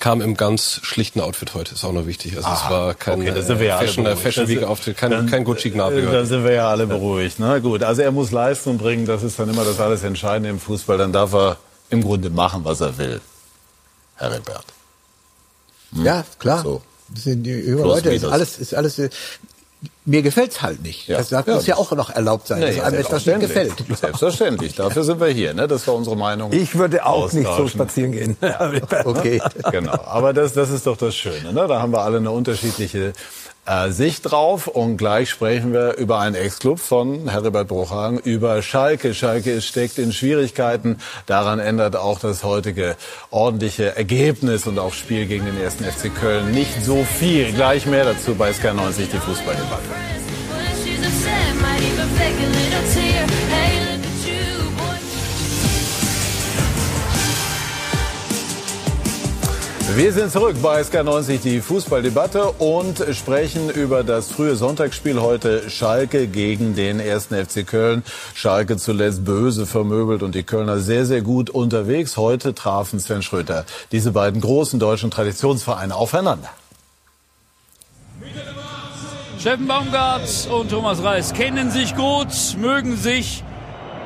Kam 0.00 0.20
im 0.20 0.36
ganz 0.36 0.78
schlichten 0.84 1.20
Outfit 1.20 1.54
heute, 1.54 1.74
ist 1.74 1.84
auch 1.84 1.92
noch 1.92 2.06
wichtig. 2.06 2.36
Also 2.36 2.46
es 2.48 2.54
Aha, 2.54 2.70
war 2.70 2.94
kein 2.94 3.14
okay, 3.20 3.28
ja 3.30 3.34
äh, 3.34 3.70
alle 3.70 3.78
Fashion, 3.78 4.04
beruhigt. 4.04 4.22
Fashion 4.22 4.48
Week 4.48 4.62
Auftritt, 4.62 4.96
kein, 4.96 5.10
dann- 5.10 5.26
kein 5.26 5.42
Gucci 5.42 5.70
Gnabry 5.70 6.00
Äh, 6.00 6.02
Da 6.04 6.08
heute. 6.12 6.26
sind 6.26 6.44
wir 6.44 6.52
ja 6.52 6.68
alle 6.70 6.86
beruhigt. 6.86 7.36
Na 7.40 7.58
gut, 7.58 7.82
also 7.82 8.02
er 8.02 8.12
muss 8.12 8.30
Leistung 8.30 8.78
bringen, 8.78 9.06
das 9.06 9.22
ist 9.24 9.38
dann 9.40 9.48
immer 9.48 9.64
das 9.64 9.80
alles 9.80 10.04
Entscheidende 10.04 10.50
im 10.50 10.60
Fußball. 10.60 10.98
Dann 10.98 11.12
darf 11.12 11.32
er 11.32 11.56
im 11.90 12.02
Grunde 12.04 12.30
machen, 12.30 12.60
was 12.64 12.80
er 12.80 12.96
will. 12.98 13.20
Herr 14.16 14.30
Rebert. 14.32 14.66
Hm? 15.94 16.04
Ja, 16.04 16.24
klar. 16.38 16.62
So. 16.62 16.82
Das 17.14 17.24
sind 17.24 17.42
die 17.44 17.60
Plus, 17.62 17.80
Leute, 17.82 18.10
ist 18.10 18.24
alles, 18.24 18.58
ist 18.58 18.74
alles. 18.74 18.98
äh, 18.98 19.08
Mir 20.04 20.22
gefällt's 20.22 20.62
halt 20.62 20.82
nicht. 20.82 21.06
Ja. 21.08 21.18
Das 21.18 21.28
das 21.28 21.46
Ja, 21.46 21.54
muss 21.54 21.66
ja 21.66 21.76
auch 21.76 21.92
noch 21.92 22.10
erlaubt 22.10 22.48
sein, 22.48 22.60
dass 22.60 22.74
Nee, 22.74 22.80
einem 22.80 22.98
etwas 23.00 23.24
nicht 23.26 23.40
gefällt. 23.40 23.72
selbstverständlich. 24.00 24.74
Dafür 24.74 25.04
sind 25.04 25.20
wir 25.20 25.28
hier. 25.28 25.54
Ne? 25.54 25.68
Das 25.68 25.86
war 25.86 25.94
unsere 25.94 26.16
Meinung. 26.16 26.52
Ich 26.52 26.74
würde 26.76 27.04
auch 27.06 27.32
nicht 27.32 27.48
so 27.56 27.68
spazieren 27.68 28.12
gehen. 28.12 28.36
Okay. 29.04 29.40
Genau. 29.70 29.92
Aber 30.04 30.32
das, 30.32 30.52
das 30.54 30.70
ist 30.70 30.86
doch 30.86 30.96
das 30.96 31.14
Schöne. 31.14 31.52
Ne? 31.52 31.66
Da 31.68 31.80
haben 31.80 31.92
wir 31.92 32.00
alle 32.02 32.16
eine 32.18 32.30
unterschiedliche 32.30 33.12
äh, 33.68 33.90
Sicht 33.90 34.30
drauf. 34.30 34.66
Und 34.66 34.96
gleich 34.96 35.30
sprechen 35.30 35.72
wir 35.72 35.96
über 35.96 36.18
einen 36.18 36.34
Ex-Club 36.34 36.80
von 36.80 37.28
Herbert 37.28 37.68
Bruchhagen, 37.68 38.18
über 38.18 38.62
Schalke. 38.62 39.14
Schalke 39.14 39.60
steckt 39.60 39.98
in 39.98 40.12
Schwierigkeiten. 40.12 40.98
Daran 41.26 41.58
ändert 41.58 41.96
auch 41.96 42.18
das 42.18 42.44
heutige 42.44 42.96
ordentliche 43.30 43.96
Ergebnis 43.96 44.66
und 44.66 44.78
auch 44.78 44.92
Spiel 44.92 45.26
gegen 45.26 45.44
den 45.44 45.60
ersten 45.60 45.84
FC 45.84 46.14
Köln 46.14 46.50
nicht 46.52 46.82
so 46.82 47.04
viel. 47.04 47.52
Gleich 47.52 47.86
mehr 47.86 48.04
dazu 48.04 48.34
bei 48.34 48.50
SK90, 48.50 49.10
die 49.12 49.18
Fußballdebatte. 49.18 50.18
Wir 59.96 60.12
sind 60.12 60.30
zurück 60.30 60.56
bei 60.62 60.82
SK90, 60.82 61.40
die 61.40 61.60
Fußballdebatte 61.60 62.52
und 62.58 63.02
sprechen 63.14 63.70
über 63.70 64.04
das 64.04 64.30
frühe 64.30 64.54
Sonntagsspiel 64.54 65.20
heute 65.20 65.70
Schalke 65.70 66.26
gegen 66.26 66.74
den 66.74 67.00
1. 67.00 67.28
FC 67.28 67.66
Köln. 67.66 68.04
Schalke 68.34 68.76
zuletzt 68.76 69.24
böse 69.24 69.64
vermöbelt 69.64 70.22
und 70.22 70.34
die 70.34 70.42
Kölner 70.42 70.78
sehr, 70.78 71.06
sehr 71.06 71.22
gut 71.22 71.48
unterwegs. 71.48 72.18
Heute 72.18 72.54
trafen 72.54 73.00
Sven 73.00 73.22
Schröter 73.22 73.64
diese 73.90 74.12
beiden 74.12 74.42
großen 74.42 74.78
deutschen 74.78 75.10
Traditionsvereine 75.10 75.94
aufeinander. 75.94 76.50
Steffen 79.38 79.66
Baumgart 79.66 80.48
und 80.50 80.70
Thomas 80.70 81.02
Reis 81.02 81.32
kennen 81.32 81.70
sich 81.70 81.96
gut, 81.96 82.28
mögen 82.58 82.96
sich 82.96 83.42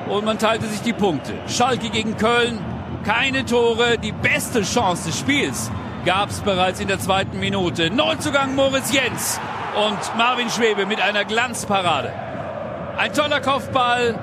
und 0.08 0.24
man 0.24 0.38
teilte 0.38 0.66
sich 0.68 0.82
die 0.82 0.92
Punkte. 0.92 1.32
Schalke 1.48 1.90
gegen 1.90 2.16
Köln, 2.16 2.60
keine 3.02 3.44
Tore, 3.44 3.98
die 3.98 4.12
beste 4.12 4.62
Chance 4.62 5.06
des 5.06 5.18
Spiels 5.18 5.70
gab 6.04 6.30
es 6.30 6.40
bereits 6.40 6.80
in 6.80 6.88
der 6.88 6.98
zweiten 6.98 7.38
Minute. 7.38 7.90
Neuzugang 7.90 8.54
Moritz 8.54 8.92
Jens 8.92 9.40
und 9.76 10.18
Marvin 10.18 10.50
Schwebe 10.50 10.86
mit 10.86 11.00
einer 11.00 11.24
Glanzparade. 11.24 12.12
Ein 12.96 13.12
toller 13.12 13.40
Kopfball. 13.40 14.18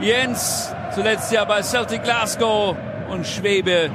Jens 0.00 0.74
zuletzt 0.94 1.32
ja 1.32 1.44
bei 1.44 1.62
Celtic 1.62 2.04
Glasgow 2.04 2.76
und 3.10 3.26
Schwebe 3.26 3.90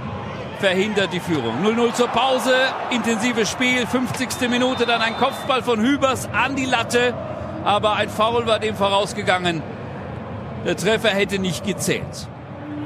verhindert 0.60 1.14
die 1.14 1.19
Führung. 1.19 1.64
0-0 1.64 1.93
zur 1.93 2.07
Pause, 2.07 2.53
intensives 2.91 3.49
Spiel, 3.49 3.85
50. 3.85 4.49
Minute, 4.49 4.85
dann 4.85 5.02
ein 5.02 5.18
Kopfball 5.18 5.64
von 5.64 5.80
Hübers 5.80 6.30
an 6.34 6.56
die 6.56 6.65
Latte, 6.65 7.14
aber 7.64 7.95
ein 7.95 8.10
Foul 8.10 8.45
war 8.45 8.60
dem 8.60 8.76
vorausgegangen. 8.76 9.61
Der 10.65 10.76
Treffer 10.76 11.10
hätte 11.10 11.39
nicht 11.39 11.65
gezählt. 11.65 12.27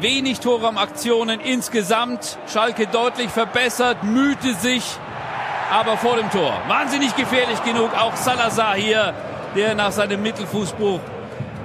Wenig 0.01 0.39
Torraumaktionen 0.39 1.39
insgesamt. 1.39 2.38
Schalke 2.51 2.88
deutlich 2.88 3.30
verbessert, 3.30 4.03
mühte 4.03 4.53
sich, 4.55 4.84
aber 5.72 5.97
vor 5.97 6.17
dem 6.17 6.30
Tor. 6.31 6.53
Wahnsinnig 6.67 7.15
gefährlich 7.15 7.63
genug. 7.63 7.93
Auch 7.97 8.15
Salazar 8.15 8.76
hier, 8.76 9.13
der 9.55 9.73
nach 9.76 9.91
seinem 9.91 10.22
Mittelfußbruch 10.22 10.99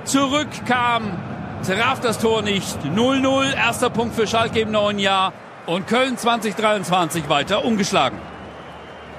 zurückkam, 0.04 1.18
traf 1.66 2.00
das 2.00 2.18
Tor 2.18 2.42
nicht. 2.42 2.78
0-0, 2.84 3.54
erster 3.54 3.90
Punkt 3.90 4.14
für 4.14 4.26
Schalke 4.26 4.60
im 4.60 4.70
neuen 4.70 4.98
Jahr. 4.98 5.32
Und 5.66 5.86
Köln 5.86 6.16
2023 6.16 7.28
weiter 7.28 7.64
ungeschlagen. 7.64 8.18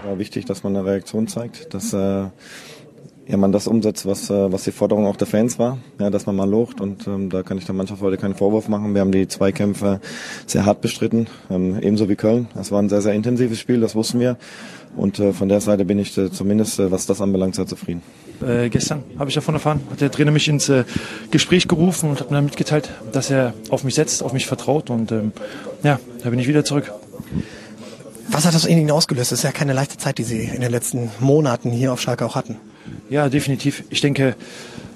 War 0.03 0.17
wichtig, 0.17 0.45
dass 0.45 0.63
man 0.63 0.75
eine 0.75 0.85
Reaktion 0.85 1.27
zeigt, 1.27 1.73
dass 1.73 1.93
äh, 1.93 2.25
ja, 3.31 3.37
man 3.37 3.53
das 3.53 3.65
umsetzt, 3.65 4.05
was, 4.05 4.29
äh, 4.29 4.51
was 4.51 4.65
die 4.65 4.71
Forderung 4.71 5.07
auch 5.07 5.15
der 5.15 5.27
Fans 5.27 5.57
war, 5.57 5.77
ja, 5.99 6.09
dass 6.09 6.25
man 6.25 6.35
mal 6.35 6.49
locht 6.49 6.81
und 6.81 7.07
ähm, 7.07 7.29
da 7.29 7.43
kann 7.43 7.57
ich 7.57 7.65
der 7.65 7.73
Mannschaft 7.73 8.01
heute 8.01 8.17
keinen 8.17 8.35
Vorwurf 8.35 8.67
machen. 8.67 8.93
Wir 8.93 8.99
haben 8.99 9.13
die 9.13 9.27
Zweikämpfe 9.27 10.01
sehr 10.45 10.65
hart 10.65 10.81
bestritten, 10.81 11.27
ähm, 11.49 11.79
ebenso 11.81 12.09
wie 12.09 12.15
Köln. 12.15 12.49
Es 12.59 12.71
war 12.71 12.81
ein 12.81 12.89
sehr, 12.89 13.01
sehr 13.01 13.13
intensives 13.13 13.57
Spiel, 13.57 13.79
das 13.79 13.95
wussten 13.95 14.19
wir 14.19 14.37
und 14.97 15.17
äh, 15.19 15.31
von 15.31 15.47
der 15.47 15.61
Seite 15.61 15.85
bin 15.85 15.97
ich 15.97 16.17
äh, 16.17 16.29
zumindest, 16.29 16.79
äh, 16.79 16.91
was 16.91 17.05
das 17.05 17.21
anbelangt, 17.21 17.55
sehr 17.55 17.65
zufrieden. 17.65 18.01
Äh, 18.45 18.69
gestern 18.69 19.03
habe 19.17 19.29
ich 19.29 19.35
davon 19.35 19.53
erfahren, 19.53 19.79
hat 19.89 20.01
der 20.01 20.11
Trainer 20.11 20.31
mich 20.31 20.49
ins 20.49 20.67
äh, 20.67 20.83
Gespräch 21.29 21.69
gerufen 21.69 22.09
und 22.09 22.19
hat 22.19 22.31
mir 22.31 22.41
mitgeteilt, 22.41 22.89
dass 23.13 23.29
er 23.29 23.53
auf 23.69 23.85
mich 23.85 23.95
setzt, 23.95 24.23
auf 24.23 24.33
mich 24.33 24.45
vertraut 24.45 24.89
und 24.89 25.11
ähm, 25.13 25.31
ja, 25.83 26.01
da 26.21 26.29
bin 26.29 26.39
ich 26.39 26.49
wieder 26.49 26.65
zurück. 26.65 26.91
Was 28.29 28.45
hat 28.45 28.53
das 28.53 28.65
in 28.65 28.77
Ihnen 28.77 28.91
ausgelöst? 28.91 29.31
Das 29.31 29.39
ist 29.39 29.43
ja 29.43 29.51
keine 29.51 29.73
leichte 29.73 29.97
Zeit, 29.97 30.17
die 30.17 30.23
Sie 30.23 30.43
in 30.43 30.61
den 30.61 30.71
letzten 30.71 31.11
Monaten 31.19 31.71
hier 31.71 31.93
auf 31.93 32.01
Schalke 32.01 32.25
auch 32.25 32.35
hatten. 32.35 32.57
Ja, 33.11 33.27
definitiv. 33.27 33.83
Ich 33.89 33.99
denke, 33.99 34.37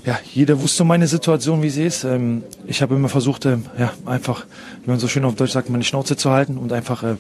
ja, 0.06 0.18
jeder 0.34 0.62
wusste 0.62 0.86
meine 0.86 1.06
Situation, 1.06 1.62
wie 1.62 1.70
sie 1.70 1.84
ist. 1.84 2.06
Ähm, 2.06 2.44
ich 2.66 2.82
habe 2.82 2.96
immer 2.96 3.10
versucht, 3.10 3.46
ähm, 3.46 3.66
ja, 3.78 3.92
einfach, 4.06 4.46
wie 4.86 4.90
man 4.90 5.00
so 5.00 5.10
schön 5.10 5.26
auf 5.26 5.36
Deutsch 5.36 5.52
sagt, 5.52 5.70
meine 5.70 5.84
Schnauze 5.84 6.16
zu 6.16 6.32
halten 6.32 6.58
und 6.58 6.72
einfach 6.72 7.04
äh, 7.04 7.16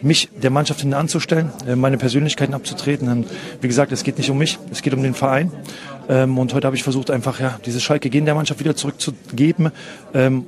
mich 0.00 0.30
der 0.42 0.48
Mannschaft 0.48 0.80
hinten 0.80 0.94
anzustellen, 0.94 1.50
äh, 1.66 1.76
meine 1.76 1.98
Persönlichkeiten 1.98 2.54
abzutreten. 2.54 3.10
Und 3.10 3.26
wie 3.60 3.68
gesagt, 3.68 3.92
es 3.92 4.04
geht 4.04 4.16
nicht 4.16 4.30
um 4.30 4.38
mich, 4.38 4.58
es 4.70 4.80
geht 4.80 4.94
um 4.94 5.02
den 5.02 5.12
Verein. 5.12 5.52
Ähm, 6.08 6.38
und 6.38 6.54
heute 6.54 6.66
habe 6.66 6.76
ich 6.76 6.82
versucht, 6.82 7.10
einfach 7.10 7.40
ja, 7.40 7.60
dieses 7.66 7.82
Schalke-Gehen 7.82 8.24
der 8.24 8.34
Mannschaft 8.34 8.60
wieder 8.60 8.74
zurückzugeben, 8.74 9.70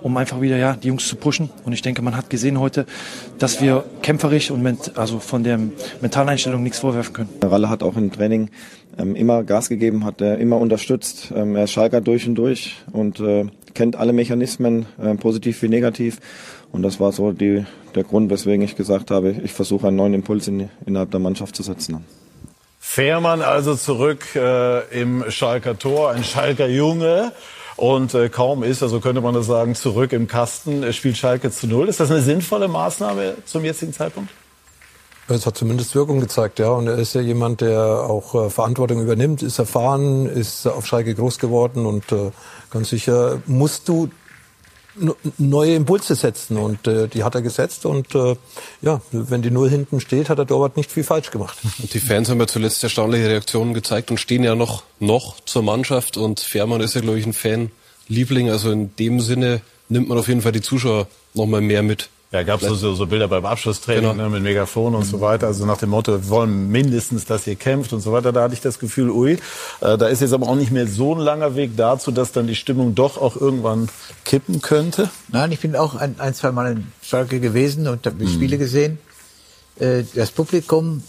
um 0.03 0.17
einfach 0.17 0.41
wieder 0.41 0.57
ja, 0.57 0.77
die 0.77 0.89
Jungs 0.89 1.07
zu 1.07 1.17
pushen. 1.17 1.51
Und 1.67 1.75
ich 1.75 1.83
denke, 1.83 2.01
man 2.01 2.17
hat 2.17 2.31
gesehen 2.31 2.59
heute, 2.59 2.87
dass 3.39 3.61
wir 3.61 3.85
kämpferisch 4.01 4.51
und 4.51 4.97
also 4.97 5.19
von 5.19 5.45
der 5.45 5.59
mentalen 6.01 6.31
Einstellung 6.31 6.63
nichts 6.63 6.79
vorwerfen 6.79 7.13
können. 7.13 7.29
Ralle 7.43 7.69
hat 7.69 7.83
auch 7.83 7.97
im 7.99 8.11
Training 8.11 8.49
ähm, 8.99 9.15
immer 9.15 9.45
Gas 9.45 9.69
gegeben, 9.69 10.05
hat 10.05 10.21
er 10.21 10.39
immer 10.39 10.59
unterstützt. 10.59 11.33
Ähm, 11.35 11.57
er 11.57 11.65
ist 11.65 11.77
durch 11.77 12.27
und 12.27 12.35
durch 12.35 12.77
und 12.93 13.21
äh, 13.21 13.47
kennt 13.75 13.97
alle 13.97 14.13
Mechanismen, 14.13 14.87
äh, 15.03 15.15
positiv 15.15 15.63
wie 15.63 15.69
negativ. 15.69 16.19
Und 16.73 16.83
das 16.83 17.01
war 17.01 17.13
so 17.13 17.33
die, 17.33 17.65
der 17.95 18.05
Grund, 18.05 18.31
weswegen 18.31 18.65
ich 18.65 18.77
gesagt 18.77 19.11
habe, 19.11 19.35
ich 19.43 19.53
versuche 19.53 19.89
einen 19.89 19.97
neuen 19.97 20.15
Impuls 20.15 20.49
in, 20.49 20.69
innerhalb 20.87 21.11
der 21.11 21.21
Mannschaft 21.21 21.57
zu 21.57 21.63
setzen. 21.63 22.05
Fährmann 22.79 23.43
also 23.43 23.75
zurück 23.75 24.35
äh, 24.35 25.01
im 25.01 25.25
Schalker 25.31 25.79
Tor, 25.79 26.11
ein 26.11 26.25
Schalker 26.25 26.69
Junge. 26.69 27.33
Und 27.77 28.15
äh, 28.15 28.29
kaum 28.29 28.63
ist 28.63 28.83
er, 28.83 28.89
so 28.89 29.01
könnte 29.01 29.21
man 29.21 29.35
das 29.35 29.47
sagen, 29.47 29.75
zurück 29.75 30.13
im 30.13 30.27
Kasten, 30.27 30.83
äh, 30.83 30.93
spielt 30.93 31.17
Schalke 31.17 31.51
zu 31.51 31.67
Null. 31.67 31.89
Ist 31.89 32.01
das 32.01 32.11
eine 32.11 32.21
sinnvolle 32.21 32.69
Maßnahme 32.69 33.37
zum 33.47 33.65
jetzigen 33.65 33.93
Zeitpunkt? 33.93 34.31
Es 35.31 35.47
hat 35.47 35.57
zumindest 35.57 35.95
Wirkung 35.95 36.21
gezeigt, 36.21 36.59
ja. 36.59 36.71
Und 36.71 36.89
er 36.89 36.99
ist 36.99 37.15
ja 37.15 37.21
jemand, 37.21 37.61
der 37.61 37.81
auch 37.81 38.35
äh, 38.35 38.51
Verantwortung 38.51 39.01
übernimmt, 39.01 39.43
ist 39.43 39.59
erfahren, 39.59 40.27
ist 40.27 40.67
auf 40.67 40.87
Schalke 40.87 41.15
groß 41.15 41.39
geworden 41.39 41.87
und 41.87 42.11
äh, 42.13 42.31
ganz 42.71 42.91
sicher 42.91 43.41
musst 43.47 43.89
du 43.89 44.11
neue 45.39 45.75
Impulse 45.75 46.15
setzen 46.15 46.57
und 46.57 46.87
äh, 46.87 47.09
die 47.09 47.23
hat 47.23 47.35
er 47.35 47.43
gesetzt 47.43 47.87
und 47.87 48.15
äh, 48.15 48.37
ja, 48.83 49.01
wenn 49.13 49.41
die 49.41 49.51
Null 49.51 49.71
hinten 49.71 50.01
steht, 50.01 50.29
hat 50.29 50.39
der 50.39 50.47
Torwart 50.47 50.77
nicht 50.77 50.91
viel 50.91 51.05
falsch 51.05 51.31
gemacht. 51.31 51.59
Und 51.79 51.95
die 51.95 52.01
Fans 52.01 52.29
haben 52.29 52.41
ja 52.41 52.47
zuletzt 52.47 52.83
erstaunliche 52.83 53.29
Reaktionen 53.29 53.73
gezeigt 53.73 54.11
und 54.11 54.19
stehen 54.19 54.43
ja 54.43 54.55
noch, 54.55 54.83
noch 54.99 55.41
zur 55.41 55.63
Mannschaft. 55.63 56.17
Und 56.17 56.41
Fährmann 56.41 56.81
ist 56.81 56.95
ja, 56.95 57.01
glaube 57.01 57.19
ich, 57.19 57.27
ein 57.27 57.33
Fanliebling. 57.33 58.51
Also 58.51 58.71
in 58.71 58.95
dem 58.97 59.21
Sinne 59.21 59.61
nimmt 59.89 60.09
man 60.09 60.19
auf 60.19 60.29
jeden 60.29 60.43
Fall 60.43 60.53
die 60.53 60.61
Zuschauer 60.61 61.07
noch 61.35 61.47
mal 61.47 61.61
mehr 61.61 61.83
mit. 61.83 62.09
Ja, 62.33 62.45
gab 62.45 62.63
es 62.63 62.69
so, 62.69 62.95
so 62.95 63.07
Bilder 63.07 63.27
beim 63.27 63.45
Abschlusstraining 63.45 64.13
Genau. 64.13 64.23
ne, 64.23 64.29
mit 64.31 64.43
Megafon 64.45 64.95
und 64.95 65.05
so 65.05 65.21
weiter. 65.21 65.49
Also 65.49 65.67
nach 65.67 65.79
dem 65.79 65.91
Motto, 65.91 66.13
wir 66.13 66.29
wollen 66.29 66.69
mindestens, 66.69 67.25
dass 67.25 67.45
ihr 67.49 67.57
kämpft 67.57 67.93
und 67.93 68.03
so 68.03 68.13
weiter. 68.13 68.31
Da 68.33 68.43
hatte 68.43 68.55
ich 68.55 68.61
das 68.61 68.79
Gefühl, 68.79 69.11
ui, 69.11 69.33
äh, 69.33 69.99
da 69.99 70.07
ist 70.07 70.21
jetzt 70.21 70.33
aber 70.33 70.47
auch 70.49 70.55
nicht 70.55 70.71
mehr 70.71 70.87
so 70.87 71.13
ein 71.13 71.21
langer 71.21 71.57
Weg 71.57 71.77
dazu, 71.77 72.13
dass 72.13 72.31
dann 72.31 72.47
die 72.47 72.55
Stimmung 72.55 72.95
doch 72.95 73.21
auch 73.21 73.35
irgendwann 73.35 73.89
kippen 74.25 74.63
könnte. 74.63 75.11
Nein, 75.33 75.51
ich 75.51 75.59
bin 75.59 75.75
auch 75.75 75.97
ein, 75.97 76.21
ein 76.21 76.33
zwei 76.35 76.53
Mal 76.53 76.71
in 76.73 76.87
Schalke 77.03 77.41
gewesen 77.41 77.89
und 77.89 78.07
habe 78.07 78.25
die 78.25 78.33
Spiele 78.33 78.59
gesehen. 78.59 78.99
Äh, 79.81 80.05
Das 80.15 80.31
Publikum 80.31 81.03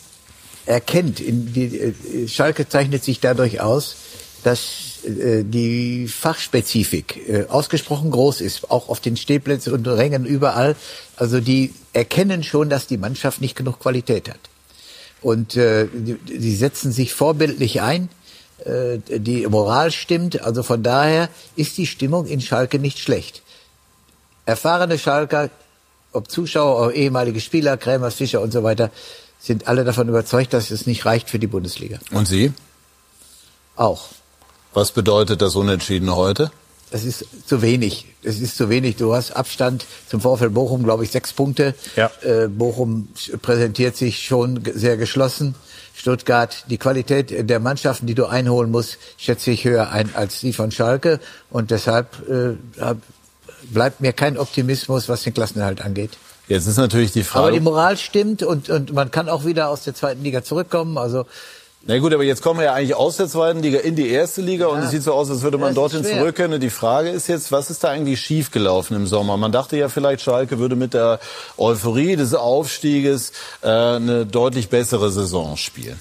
erkennt, 0.66 1.20
in 1.20 1.54
die, 1.54 1.78
äh, 1.78 2.28
Schalke 2.28 2.68
zeichnet 2.68 3.04
sich 3.04 3.20
dadurch 3.20 3.62
aus, 3.62 3.96
dass 4.44 5.04
äh, 5.06 5.44
die 5.44 6.08
Fachspezifik 6.08 7.46
ausgesprochen 7.50 8.10
groß 8.10 8.42
ist, 8.42 8.72
auch 8.72 8.90
auf 8.90 9.00
den 9.00 9.18
Stehplätzen 9.18 9.72
und 9.74 9.88
Rängen 9.88 10.26
überall. 10.26 10.76
Also 11.22 11.40
die 11.40 11.72
erkennen 11.94 12.42
schon, 12.42 12.68
dass 12.68 12.88
die 12.88 12.98
Mannschaft 12.98 13.42
nicht 13.42 13.56
genug 13.56 13.80
Qualität 13.80 14.28
hat. 14.28 14.40
Und 15.22 15.56
äh, 15.56 15.86
die, 15.94 16.16
die 16.16 16.56
setzen 16.56 16.92
sich 16.92 17.14
vorbildlich 17.14 17.80
ein. 17.80 18.10
Äh, 18.66 18.98
die 19.20 19.46
Moral 19.46 19.92
stimmt. 19.92 20.42
Also 20.42 20.64
von 20.64 20.82
daher 20.82 21.30
ist 21.56 21.78
die 21.78 21.86
Stimmung 21.86 22.26
in 22.26 22.42
Schalke 22.42 22.80
nicht 22.80 22.98
schlecht. 22.98 23.44
Erfahrene 24.48 24.98
Schalker, 24.98 25.52
ob 26.12 26.32
Zuschauer, 26.32 26.88
ob 26.88 26.96
ehemalige 26.96 27.40
Spieler, 27.40 27.78
Krämer, 27.78 28.10
Fischer 28.10 28.42
und 28.42 28.52
so 28.52 28.64
weiter, 28.64 28.90
sind 29.40 29.68
alle 29.68 29.84
davon 29.84 30.10
überzeugt, 30.10 30.54
dass 30.54 30.72
es 30.72 30.88
nicht 30.88 31.06
reicht 31.06 31.30
für 31.30 31.38
die 31.38 31.46
Bundesliga. 31.46 32.00
Und 32.10 32.28
Sie? 32.28 32.52
Auch. 33.76 34.08
Was 34.74 34.92
bedeutet 34.92 35.44
das 35.44 35.56
Unentschieden 35.56 36.16
heute? 36.16 36.52
Das 36.92 37.06
ist 37.06 37.26
zu 37.48 37.62
wenig. 37.62 38.06
Es 38.22 38.42
ist 38.42 38.58
zu 38.58 38.70
wenig. 38.70 38.98
Du 38.98 39.16
hast 39.16 39.32
Abstand 39.32 39.86
zum 40.10 40.20
VfL 40.20 40.50
Bochum, 40.50 40.84
glaube 40.84 41.06
ich, 41.06 41.12
sechs 41.12 41.32
Punkte. 41.32 41.74
Ja. 41.96 42.12
Äh, 42.22 42.50
Bochum 42.50 43.08
präsentiert 43.42 43.96
sich 43.96 44.26
schon 44.26 44.62
sehr 44.74 44.98
geschlossen. 44.98 45.56
Stuttgart, 45.96 46.66
die 46.70 46.78
Qualität 46.78 47.50
der 47.50 47.60
Mannschaften, 47.60 48.08
die 48.08 48.16
du 48.16 48.26
einholen 48.26 48.72
musst, 48.72 48.98
schätze 49.18 49.52
ich 49.52 49.64
höher 49.64 49.92
ein 49.92 50.10
als 50.16 50.42
die 50.42 50.52
von 50.52 50.72
Schalke. 50.72 51.20
Und 51.50 51.72
deshalb 51.72 52.28
äh, 52.30 52.56
bleibt 53.72 54.02
mir 54.02 54.12
kein 54.12 54.38
Optimismus, 54.38 55.08
was 55.08 55.24
den 55.24 55.34
Klassenerhalt 55.34 55.82
angeht. 55.82 56.12
Jetzt 56.48 56.68
ist 56.68 56.78
natürlich 56.78 57.14
die 57.14 57.24
Frage. 57.24 57.44
Aber 57.44 57.52
die 57.52 57.62
Moral 57.62 57.98
stimmt 57.98 58.44
und, 58.44 58.70
und 58.70 58.94
man 58.94 59.12
kann 59.12 59.30
auch 59.30 59.46
wieder 59.46 59.70
aus 59.70 59.84
der 59.86 59.96
zweiten 59.96 60.24
Liga 60.24 60.44
zurückkommen. 60.44 60.98
Also 60.98 61.26
Na 61.84 61.98
gut, 61.98 62.14
aber 62.14 62.24
jetzt 62.24 62.44
kommen 62.44 62.60
wir 62.60 62.66
ja 62.66 62.74
eigentlich 62.74 62.96
aus 62.96 63.18
der 63.18 63.28
zweiten 63.28 63.60
Liga 63.60 63.80
in 63.80 63.96
die 63.96 64.08
erste 64.08 64.42
Liga 64.42 64.68
und 64.68 64.80
es 64.82 64.92
sieht 64.92 65.02
so 65.02 65.14
aus, 65.14 65.32
als 65.32 65.42
würde 65.42 65.58
man 65.58 65.70
Das 65.70 65.76
dorthin 65.76 66.04
schwer. 66.04 66.20
zurück 66.20 66.36
können. 66.36 66.62
Die 66.62 66.70
Frage 66.70 67.10
ist 67.10 67.28
jetzt, 67.28 67.52
was 67.52 67.72
ist 67.72 67.84
da 67.84 67.90
eigentlich 67.90 68.22
schiefgelaufen 68.22 68.96
im 68.96 69.08
Sommer? 69.08 69.36
Man 69.36 69.52
dachte 69.52 69.78
ja 69.78 69.90
vielleicht, 69.90 70.22
Schalke 70.22 70.60
würde 70.60 70.76
mit 70.76 70.94
der 70.94 71.20
Euphorie 71.58 72.16
des 72.16 72.36
Aufstieges 72.36 73.32
äh, 73.64 73.68
eine 73.68 74.28
deutlich 74.28 74.70
bessere 74.70 75.10
Saison 75.12 75.58
spielen. 75.58 76.00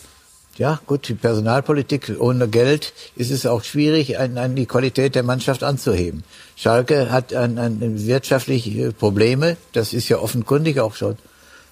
Ja, 0.59 0.79
gut, 0.87 1.09
die 1.09 1.15
Personalpolitik 1.15 2.15
ohne 2.19 2.47
Geld 2.47 2.93
ist 3.17 3.31
es 3.31 3.47
auch 3.47 3.65
schwierig, 3.65 4.19
an, 4.19 4.37
an 4.37 4.55
die 4.57 4.67
Qualität 4.67 5.15
der 5.15 5.23
Mannschaft 5.23 5.63
anzuheben. 5.63 6.25
Schalke 6.57 7.11
hat 7.11 7.33
an, 7.33 7.57
an 7.57 7.79
wirtschaftliche 8.07 8.93
Probleme, 8.93 9.57
das 9.73 9.95
ist 9.95 10.11
ja 10.11 10.19
offenkundig 10.19 10.79
auch 10.79 10.95
schon 10.95 11.17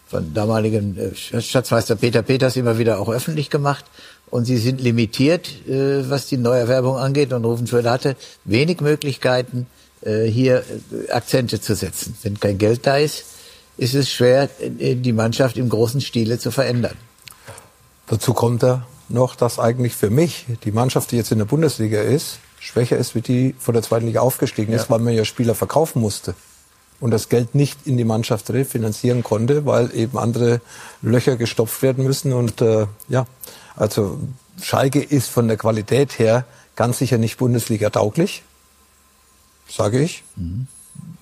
von 0.08 0.32
damaligen 0.34 0.96
äh, 0.96 1.40
Schatzmeister 1.40 1.96
Peter 1.96 2.22
Peters 2.22 2.56
immer 2.56 2.78
wieder 2.78 2.98
auch 2.98 3.08
öffentlich 3.08 3.50
gemacht. 3.50 3.84
Und 4.30 4.44
sie 4.44 4.58
sind 4.58 4.80
limitiert, 4.80 5.48
äh, 5.68 6.08
was 6.08 6.26
die 6.26 6.36
Neuerwerbung 6.36 6.96
angeht. 6.96 7.32
Und 7.32 7.44
Ruvenschröder 7.44 7.90
hatte 7.90 8.16
wenig 8.44 8.80
Möglichkeiten, 8.80 9.66
äh, 10.02 10.24
hier 10.24 10.64
äh, 11.08 11.10
Akzente 11.10 11.60
zu 11.60 11.74
setzen. 11.74 12.16
Wenn 12.22 12.40
kein 12.40 12.58
Geld 12.58 12.86
da 12.86 12.96
ist, 12.96 13.24
ist 13.76 13.94
es 13.94 14.10
schwer, 14.10 14.48
äh, 14.60 14.94
die 14.94 15.12
Mannschaft 15.12 15.56
im 15.56 15.68
großen 15.68 16.00
Stile 16.00 16.38
zu 16.38 16.50
verändern. 16.50 16.96
Dazu 18.06 18.32
kommt 18.32 18.62
da 18.62 18.86
noch, 19.08 19.36
dass 19.36 19.58
eigentlich 19.58 19.94
für 19.94 20.10
mich 20.10 20.46
die 20.64 20.72
Mannschaft, 20.72 21.12
die 21.12 21.16
jetzt 21.16 21.32
in 21.32 21.38
der 21.38 21.44
Bundesliga 21.44 22.00
ist, 22.00 22.38
schwächer 22.60 22.96
ist, 22.96 23.14
wie 23.14 23.20
die 23.20 23.54
von 23.58 23.74
der 23.74 23.82
zweiten 23.82 24.06
Liga 24.06 24.20
aufgestiegen 24.20 24.72
ist, 24.72 24.90
weil 24.90 24.98
man 24.98 25.14
ja 25.14 25.24
Spieler 25.24 25.54
verkaufen 25.54 26.00
musste 26.00 26.34
und 27.00 27.10
das 27.10 27.28
Geld 27.28 27.54
nicht 27.54 27.86
in 27.86 27.96
die 27.96 28.04
Mannschaft 28.04 28.50
refinanzieren 28.50 29.22
konnte, 29.22 29.66
weil 29.66 29.94
eben 29.94 30.18
andere 30.18 30.60
Löcher 31.02 31.36
gestopft 31.36 31.82
werden 31.82 32.04
müssen. 32.04 32.32
Und 32.32 32.60
äh, 32.60 32.86
ja, 33.08 33.26
also 33.76 34.18
Schalke 34.60 35.00
ist 35.00 35.28
von 35.28 35.48
der 35.48 35.56
Qualität 35.56 36.18
her 36.18 36.44
ganz 36.74 36.98
sicher 36.98 37.18
nicht 37.18 37.38
Bundesliga 37.38 37.90
tauglich, 37.90 38.42
sage 39.68 40.00
ich, 40.00 40.24
mhm. 40.36 40.66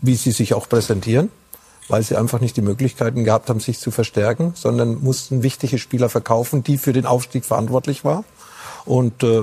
wie 0.00 0.16
sie 0.16 0.32
sich 0.32 0.54
auch 0.54 0.68
präsentieren, 0.68 1.30
weil 1.88 2.02
sie 2.02 2.16
einfach 2.16 2.40
nicht 2.40 2.56
die 2.56 2.62
Möglichkeiten 2.62 3.24
gehabt 3.24 3.50
haben, 3.50 3.60
sich 3.60 3.78
zu 3.78 3.90
verstärken, 3.90 4.52
sondern 4.54 5.02
mussten 5.02 5.42
wichtige 5.42 5.78
Spieler 5.78 6.08
verkaufen, 6.08 6.62
die 6.62 6.78
für 6.78 6.92
den 6.92 7.06
Aufstieg 7.06 7.44
verantwortlich 7.44 8.04
waren. 8.04 8.24
Und 8.84 9.22
äh, 9.22 9.42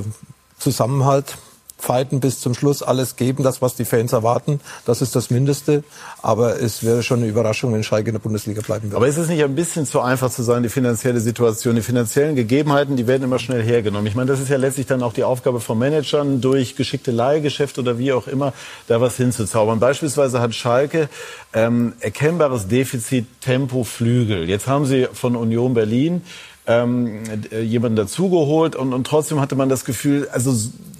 Zusammenhalt 0.57 1.37
fighten 1.83 2.21
bis 2.21 2.39
zum 2.39 2.53
Schluss, 2.53 2.81
alles 2.81 3.17
geben, 3.17 3.43
das, 3.43 3.61
was 3.61 3.75
die 3.75 3.83
Fans 3.83 4.13
erwarten. 4.13 4.61
Das 4.85 5.01
ist 5.01 5.15
das 5.15 5.29
Mindeste. 5.29 5.83
Aber 6.21 6.61
es 6.61 6.83
wäre 6.83 7.03
schon 7.03 7.19
eine 7.19 7.27
Überraschung, 7.27 7.73
wenn 7.73 7.83
Schalke 7.83 8.09
in 8.09 8.13
der 8.13 8.21
Bundesliga 8.21 8.61
bleiben 8.61 8.83
würde. 8.83 8.95
Aber 8.95 9.07
ist 9.07 9.17
es 9.17 9.27
nicht 9.27 9.43
ein 9.43 9.53
bisschen 9.53 9.85
zu 9.85 9.99
einfach 9.99 10.31
zu 10.31 10.43
sagen, 10.43 10.63
die 10.63 10.69
finanzielle 10.69 11.19
Situation, 11.19 11.75
die 11.75 11.81
finanziellen 11.81 12.35
Gegebenheiten, 12.35 12.95
die 12.95 13.05
werden 13.05 13.23
immer 13.23 13.37
schnell 13.37 13.61
hergenommen. 13.61 14.07
Ich 14.07 14.15
meine, 14.15 14.31
das 14.31 14.39
ist 14.39 14.49
ja 14.49 14.57
letztlich 14.57 14.87
dann 14.87 15.03
auch 15.03 15.13
die 15.13 15.25
Aufgabe 15.25 15.59
von 15.59 15.77
Managern, 15.77 16.39
durch 16.39 16.77
geschickte 16.77 17.11
Leihgeschäfte 17.11 17.81
oder 17.81 17.97
wie 17.97 18.13
auch 18.13 18.27
immer, 18.27 18.53
da 18.87 19.01
was 19.01 19.17
hinzuzaubern. 19.17 19.79
Beispielsweise 19.79 20.39
hat 20.39 20.55
Schalke 20.55 21.09
ähm, 21.53 21.93
erkennbares 21.99 22.69
Defizit 22.69 23.25
Tempo 23.41 23.83
Flügel. 23.83 24.47
Jetzt 24.47 24.67
haben 24.67 24.85
sie 24.85 25.07
von 25.11 25.35
Union 25.35 25.73
Berlin 25.73 26.21
ähm, 26.65 27.23
jemanden 27.61 27.95
dazugeholt 27.97 28.75
und, 28.75 28.93
und 28.93 29.05
trotzdem 29.05 29.39
hatte 29.41 29.55
man 29.55 29.69
das 29.69 29.85
Gefühl, 29.85 30.29
also 30.31 30.55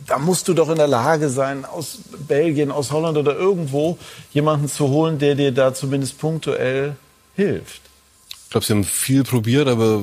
da 0.07 0.19
musst 0.19 0.48
du 0.48 0.53
doch 0.53 0.69
in 0.69 0.76
der 0.76 0.88
Lage 0.88 1.30
sein, 1.30 1.65
aus 1.65 1.99
Belgien, 2.27 2.72
aus 2.72 2.91
Holland 2.91 3.18
oder 3.18 3.35
irgendwo 3.35 3.98
jemanden 4.34 4.68
zu 4.68 4.90
holen, 4.90 5.19
der 5.19 5.35
dir 5.35 5.52
da 5.52 5.73
zumindest 5.73 6.19
punktuell 6.19 6.95
hilft. 7.35 7.81
Ich 8.30 8.49
glaube, 8.49 8.65
sie 8.65 8.73
haben 8.73 8.84
viel 8.84 9.23
probiert, 9.23 9.68
aber 9.68 10.02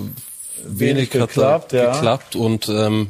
wenig, 0.65 0.81
wenig 0.81 1.11
geklappt, 1.11 1.73
ja. 1.73 1.93
geklappt. 1.93 2.35
Und 2.35 2.69
ähm, 2.69 3.09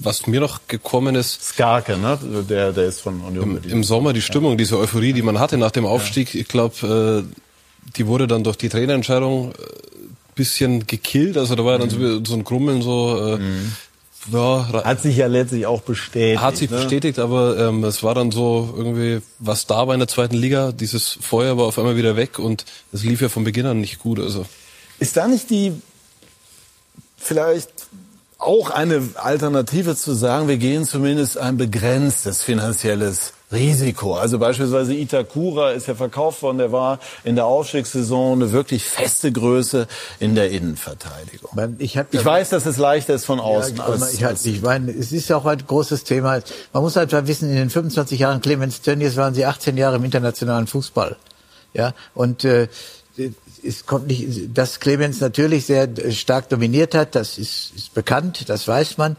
was 0.00 0.26
mir 0.26 0.40
noch 0.40 0.60
gekommen 0.68 1.14
ist... 1.14 1.42
Skarke, 1.42 1.98
ne? 1.98 2.18
Der, 2.48 2.72
der 2.72 2.84
ist 2.84 3.00
von 3.00 3.20
Union. 3.20 3.60
Im, 3.62 3.70
Im 3.70 3.84
Sommer 3.84 4.12
die 4.12 4.22
Stimmung, 4.22 4.52
ja. 4.52 4.56
diese 4.56 4.78
Euphorie, 4.78 5.12
die 5.12 5.22
man 5.22 5.38
hatte 5.38 5.58
nach 5.58 5.72
dem 5.72 5.84
Aufstieg, 5.84 6.34
ich 6.34 6.48
glaube, 6.48 7.24
äh, 7.26 7.90
die 7.96 8.06
wurde 8.06 8.26
dann 8.26 8.44
durch 8.44 8.56
die 8.56 8.68
Trainerentscheidung 8.68 9.52
äh, 9.52 9.54
bisschen 10.36 10.86
gekillt. 10.86 11.36
Also 11.36 11.56
da 11.56 11.64
war 11.64 11.78
dann 11.78 11.88
mhm. 11.88 12.24
so, 12.24 12.24
so 12.24 12.34
ein 12.34 12.44
Krummeln 12.44 12.82
so... 12.82 13.34
Äh, 13.34 13.38
mhm 13.38 13.72
ja, 14.32 14.84
hat 14.84 15.02
sich 15.02 15.16
ja 15.16 15.26
letztlich 15.26 15.66
auch 15.66 15.82
bestätigt. 15.82 16.40
Hat 16.40 16.56
sich 16.56 16.70
ne? 16.70 16.78
bestätigt, 16.78 17.18
aber 17.18 17.58
ähm, 17.58 17.84
es 17.84 18.02
war 18.02 18.14
dann 18.14 18.30
so 18.30 18.74
irgendwie, 18.76 19.20
was 19.38 19.66
da 19.66 19.86
war 19.86 19.94
in 19.94 20.00
der 20.00 20.08
zweiten 20.08 20.36
Liga, 20.36 20.72
dieses 20.72 21.18
Feuer 21.20 21.56
war 21.56 21.66
auf 21.66 21.78
einmal 21.78 21.96
wieder 21.96 22.16
weg 22.16 22.38
und 22.38 22.64
es 22.92 23.04
lief 23.04 23.20
ja 23.20 23.28
von 23.28 23.44
Beginn 23.44 23.66
an 23.66 23.80
nicht 23.80 23.98
gut. 23.98 24.18
Also 24.18 24.46
ist 24.98 25.16
da 25.16 25.28
nicht 25.28 25.50
die 25.50 25.72
vielleicht 27.16 27.70
auch 28.38 28.70
eine 28.70 29.02
Alternative 29.14 29.96
zu 29.96 30.12
sagen, 30.14 30.48
wir 30.48 30.58
gehen 30.58 30.84
zumindest 30.84 31.38
ein 31.38 31.56
begrenztes 31.56 32.42
finanzielles 32.42 33.32
Risiko. 33.52 34.14
Also 34.14 34.38
beispielsweise 34.40 34.94
Itakura 34.94 35.70
ist 35.70 35.86
ja 35.86 35.94
verkauft 35.94 36.42
worden, 36.42 36.58
der 36.58 36.72
war 36.72 36.98
in 37.22 37.36
der 37.36 37.46
Aufstiegssaison 37.46 38.42
eine 38.42 38.52
wirklich 38.52 38.84
feste 38.84 39.30
Größe 39.30 39.86
in 40.18 40.34
der 40.34 40.50
Innenverteidigung. 40.50 41.50
Ich, 41.78 41.96
ich 41.96 42.24
weiß, 42.24 42.50
dass 42.50 42.66
es 42.66 42.76
leichter 42.76 43.14
ist 43.14 43.24
von 43.24 43.38
außen. 43.38 43.76
Ja, 43.76 43.84
als, 43.84 44.14
ich, 44.14 44.26
als 44.26 44.44
ich 44.46 44.62
meine, 44.62 44.90
es 44.90 45.12
ist 45.12 45.30
auch 45.30 45.46
ein 45.46 45.64
großes 45.64 46.02
Thema. 46.02 46.40
Man 46.72 46.82
muss 46.82 46.96
halt 46.96 47.12
wissen, 47.28 47.48
in 47.48 47.56
den 47.56 47.70
25 47.70 48.18
Jahren 48.18 48.40
Clemens 48.40 48.80
Tönnies 48.80 49.16
waren 49.16 49.34
sie 49.34 49.46
18 49.46 49.76
Jahre 49.76 49.96
im 49.96 50.04
internationalen 50.04 50.66
Fußball. 50.66 51.16
Ja, 51.72 51.94
und 52.14 52.44
äh, 52.44 52.68
es 53.62 53.86
kommt 53.86 54.08
nicht, 54.08 54.56
dass 54.56 54.80
Clemens 54.80 55.20
natürlich 55.20 55.66
sehr 55.66 55.88
stark 56.10 56.48
dominiert 56.48 56.94
hat, 56.94 57.14
das 57.14 57.38
ist, 57.38 57.72
ist 57.76 57.94
bekannt, 57.94 58.48
das 58.48 58.66
weiß 58.66 58.98
man. 58.98 59.16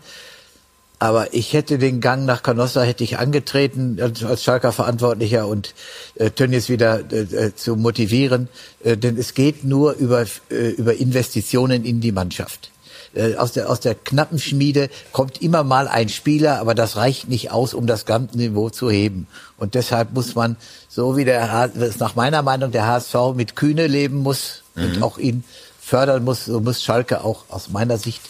Aber 0.99 1.33
ich 1.33 1.53
hätte 1.53 1.77
den 1.77 2.01
Gang 2.01 2.25
nach 2.25 2.41
Canossa 2.41 2.81
hätte 2.81 3.03
ich 3.03 3.19
angetreten 3.19 3.99
als, 4.01 4.43
Schalker 4.43 4.71
Verantwortlicher 4.71 5.47
und 5.47 5.75
äh, 6.15 6.31
Tönnies 6.31 6.69
wieder 6.69 7.01
äh, 7.11 7.21
äh, 7.21 7.55
zu 7.55 7.75
motivieren, 7.75 8.49
äh, 8.83 8.97
denn 8.97 9.15
es 9.17 9.35
geht 9.35 9.63
nur 9.63 9.93
über 9.93 10.25
äh, 10.49 10.69
über 10.69 10.95
Investitionen 10.95 11.85
in 11.85 12.01
die 12.01 12.11
Mannschaft. 12.11 12.71
Äh, 13.13 13.35
aus 13.35 13.51
der 13.51 13.69
aus 13.69 13.79
der 13.79 13.93
knappen 13.93 14.39
Schmiede 14.39 14.89
kommt 15.11 15.39
immer 15.39 15.63
mal 15.63 15.87
ein 15.87 16.09
Spieler, 16.09 16.59
aber 16.59 16.73
das 16.73 16.95
reicht 16.95 17.29
nicht 17.29 17.51
aus, 17.51 17.75
um 17.75 17.85
das 17.85 18.05
ganze 18.05 18.35
Niveau 18.35 18.71
zu 18.71 18.89
heben. 18.89 19.27
Und 19.57 19.75
deshalb 19.75 20.13
muss 20.13 20.33
man 20.33 20.57
so 20.89 21.15
wie 21.15 21.25
der 21.25 21.71
nach 21.99 22.15
meiner 22.15 22.41
Meinung 22.41 22.71
der 22.71 22.87
HSV 22.87 23.35
mit 23.35 23.55
Kühne 23.55 23.85
leben 23.85 24.17
muss 24.17 24.63
mhm. 24.73 24.83
und 24.83 25.03
auch 25.03 25.19
ihn 25.19 25.43
fördern 25.79 26.23
muss, 26.23 26.45
so 26.45 26.59
muss 26.59 26.83
Schalke 26.83 27.23
auch 27.23 27.45
aus 27.49 27.69
meiner 27.69 27.97
Sicht 27.97 28.21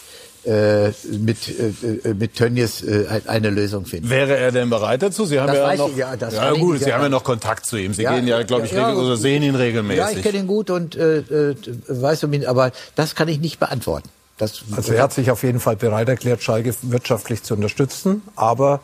äh, 0.48 0.94
mit, 1.20 1.38
äh, 1.50 2.14
mit 2.14 2.36
Tönnies 2.36 2.82
äh, 2.82 3.22
eine 3.28 3.50
Lösung 3.50 3.86
finden. 3.86 4.10
Wäre 4.10 4.38
er 4.38 4.54
denn 4.54 4.70
bereit 4.70 5.02
dazu? 5.02 5.26
Sie 5.26 5.40
haben 5.40 5.48
das 5.48 5.58
ja 5.58 5.76
noch, 5.76 5.90
ich, 5.90 5.98
ja, 5.98 6.16
ja 6.16 6.52
gut, 6.54 6.80
Sie 6.80 6.94
haben 6.94 7.04
ja 7.04 7.10
noch 7.10 7.26
Kontakt 7.26 7.66
zu 7.66 7.76
ihm. 7.76 7.94
Sie 7.94 8.04
ja, 8.04 8.16
gehen 8.16 8.28
ja, 8.28 8.42
glaube 8.44 8.66
ich, 8.66 8.72
ja, 8.72 8.94
oder 8.94 9.18
sehen 9.18 9.44
ihn 9.44 9.56
regelmäßig. 9.56 10.00
Ja, 10.00 10.10
ich 10.10 10.22
kenne 10.22 10.38
ihn 10.38 10.48
gut 10.48 10.70
und 10.70 10.96
äh, 10.96 11.20
äh, 11.20 11.56
weiß 11.88 12.24
um 12.24 12.34
ihn, 12.34 12.46
aber 12.46 12.72
das 12.96 13.14
kann 13.16 13.28
ich 13.28 13.40
nicht 13.40 13.60
beantworten. 13.60 14.10
Das, 14.38 14.62
also 14.76 14.94
er 14.94 15.04
hat 15.04 15.14
sich 15.14 15.32
auf 15.32 15.44
jeden 15.44 15.60
Fall 15.60 15.76
bereit 15.76 16.08
erklärt, 16.08 16.44
Schalke 16.44 16.74
wirtschaftlich 16.84 17.44
zu 17.44 17.56
unterstützen, 17.56 18.22
aber 18.36 18.82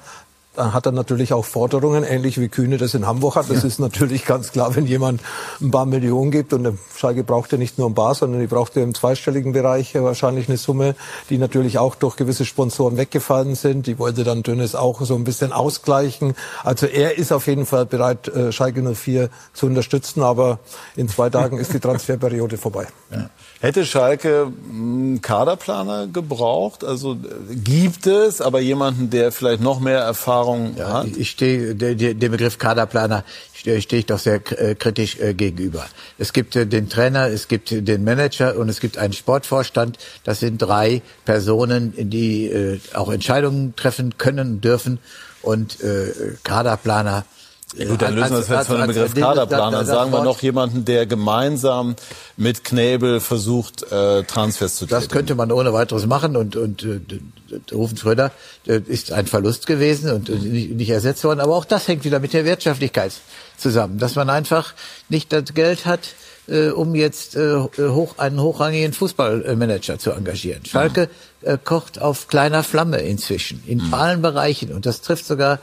dann 0.55 0.73
hat 0.73 0.85
er 0.85 0.91
natürlich 0.91 1.33
auch 1.33 1.45
Forderungen, 1.45 2.03
ähnlich 2.03 2.39
wie 2.39 2.47
Kühne 2.47 2.77
das 2.77 2.93
in 2.93 3.07
Hamburg 3.07 3.35
hat. 3.35 3.49
Das 3.49 3.63
ist 3.63 3.79
natürlich 3.79 4.25
ganz 4.25 4.51
klar, 4.51 4.75
wenn 4.75 4.85
jemand 4.85 5.21
ein 5.61 5.71
paar 5.71 5.85
Millionen 5.85 6.31
gibt 6.31 6.53
und 6.53 6.77
Schalke 6.95 7.23
braucht 7.23 7.51
ja 7.51 7.57
nicht 7.57 7.77
nur 7.77 7.89
ein 7.89 7.95
paar, 7.95 8.13
sondern 8.13 8.39
die 8.39 8.47
braucht 8.47 8.75
ja 8.75 8.83
im 8.83 8.93
zweistelligen 8.93 9.53
Bereich 9.53 9.95
wahrscheinlich 9.95 10.47
eine 10.49 10.57
Summe, 10.57 10.95
die 11.29 11.37
natürlich 11.37 11.79
auch 11.79 11.95
durch 11.95 12.15
gewisse 12.15 12.45
Sponsoren 12.45 12.97
weggefallen 12.97 13.55
sind. 13.55 13.87
Die 13.87 13.97
wollte 13.97 14.23
dann 14.23 14.43
Dönnes 14.43 14.75
auch 14.75 15.01
so 15.01 15.15
ein 15.15 15.23
bisschen 15.23 15.51
ausgleichen. 15.51 16.35
Also 16.63 16.85
er 16.85 17.17
ist 17.17 17.31
auf 17.31 17.47
jeden 17.47 17.65
Fall 17.65 17.85
bereit, 17.85 18.27
äh, 18.27 18.51
Schalke 18.51 18.81
04 18.81 19.29
zu 19.53 19.65
unterstützen, 19.65 20.21
aber 20.21 20.59
in 20.95 21.09
zwei 21.09 21.29
Tagen 21.29 21.57
ist 21.57 21.73
die 21.73 21.79
Transferperiode 21.83 22.57
vorbei. 22.57 22.87
Ja. 23.11 23.29
Hätte 23.63 23.85
Schalke 23.85 24.51
einen 24.69 25.21
Kaderplaner 25.21 26.07
gebraucht? 26.07 26.83
Also 26.83 27.15
gibt 27.49 28.07
es, 28.07 28.41
aber 28.41 28.59
jemanden, 28.59 29.09
der 29.09 29.31
vielleicht 29.31 29.61
noch 29.61 29.79
mehr 29.79 29.99
Erfahrung 29.99 30.75
ja, 30.75 30.91
hat? 30.91 31.07
Ich 31.15 31.29
stehe 31.29 31.73
dem 31.73 32.31
Begriff 32.31 32.57
Kaderplaner 32.57 33.23
stehe 33.53 33.81
steh 33.81 33.99
ich 33.99 34.05
doch 34.05 34.19
sehr 34.19 34.41
äh, 34.59 34.75
kritisch 34.75 35.17
äh, 35.21 35.33
gegenüber. 35.33 35.85
Es 36.17 36.33
gibt 36.33 36.57
äh, 36.57 36.67
den 36.67 36.89
Trainer, 36.89 37.27
es 37.27 37.47
gibt 37.47 37.71
den 37.71 38.03
Manager 38.03 38.57
und 38.57 38.67
es 38.67 38.81
gibt 38.81 38.97
einen 38.97 39.13
Sportvorstand. 39.13 39.97
Das 40.25 40.41
sind 40.41 40.61
drei 40.61 41.01
Personen, 41.23 41.93
die 41.95 42.47
äh, 42.47 42.81
auch 42.93 43.09
Entscheidungen 43.09 43.77
treffen 43.77 44.17
können, 44.17 44.59
dürfen 44.59 44.99
und 45.41 45.81
äh, 45.81 46.11
Kaderplaner 46.43 47.23
ja, 47.75 47.87
gut, 47.87 48.01
dann 48.01 48.15
lösen 48.15 48.31
wir 48.31 48.37
das 48.39 48.49
jetzt 48.49 48.67
von 48.67 48.77
dem 48.77 48.87
Begriff 48.87 49.13
Kaderplaner. 49.13 49.77
Dann 49.77 49.85
sagen 49.85 50.11
wir 50.11 50.23
noch 50.23 50.41
jemanden, 50.41 50.85
der 50.85 51.05
gemeinsam 51.05 51.95
mit 52.37 52.63
Knebel 52.63 53.19
versucht, 53.19 53.83
äh, 53.91 54.23
Transfers 54.23 54.75
zu 54.75 54.85
tätigen. 54.85 55.01
Das 55.01 55.09
könnte 55.09 55.35
man 55.35 55.51
ohne 55.51 55.73
weiteres 55.73 56.05
machen 56.05 56.35
und, 56.35 56.55
und 56.55 56.83
äh, 56.83 56.99
Rufen 57.71 57.97
Schröder 57.97 58.31
äh, 58.67 58.79
ist 58.85 59.11
ein 59.11 59.27
Verlust 59.27 59.67
gewesen 59.67 60.11
und 60.11 60.29
äh, 60.29 60.33
nicht, 60.33 60.71
nicht 60.71 60.89
ersetzt 60.89 61.23
worden. 61.23 61.39
Aber 61.39 61.55
auch 61.55 61.65
das 61.65 61.87
hängt 61.87 62.03
wieder 62.03 62.19
mit 62.19 62.33
der 62.33 62.45
Wirtschaftlichkeit 62.45 63.13
zusammen, 63.57 63.97
dass 63.97 64.15
man 64.15 64.29
einfach 64.29 64.73
nicht 65.09 65.31
das 65.31 65.53
Geld 65.53 65.85
hat, 65.85 66.09
äh, 66.47 66.69
um 66.69 66.95
jetzt 66.95 67.35
äh, 67.35 67.57
hoch, 67.79 68.17
einen 68.17 68.41
hochrangigen 68.41 68.93
Fußballmanager 68.93 69.99
zu 69.99 70.11
engagieren. 70.11 70.65
Schalke 70.65 71.09
äh, 71.41 71.57
kocht 71.63 72.01
auf 72.01 72.27
kleiner 72.27 72.63
Flamme 72.63 72.97
inzwischen, 72.97 73.63
in 73.65 73.87
mhm. 73.87 73.93
allen 73.93 74.21
Bereichen. 74.21 74.71
Und 74.73 74.85
das 74.85 75.01
trifft 75.01 75.25
sogar 75.25 75.59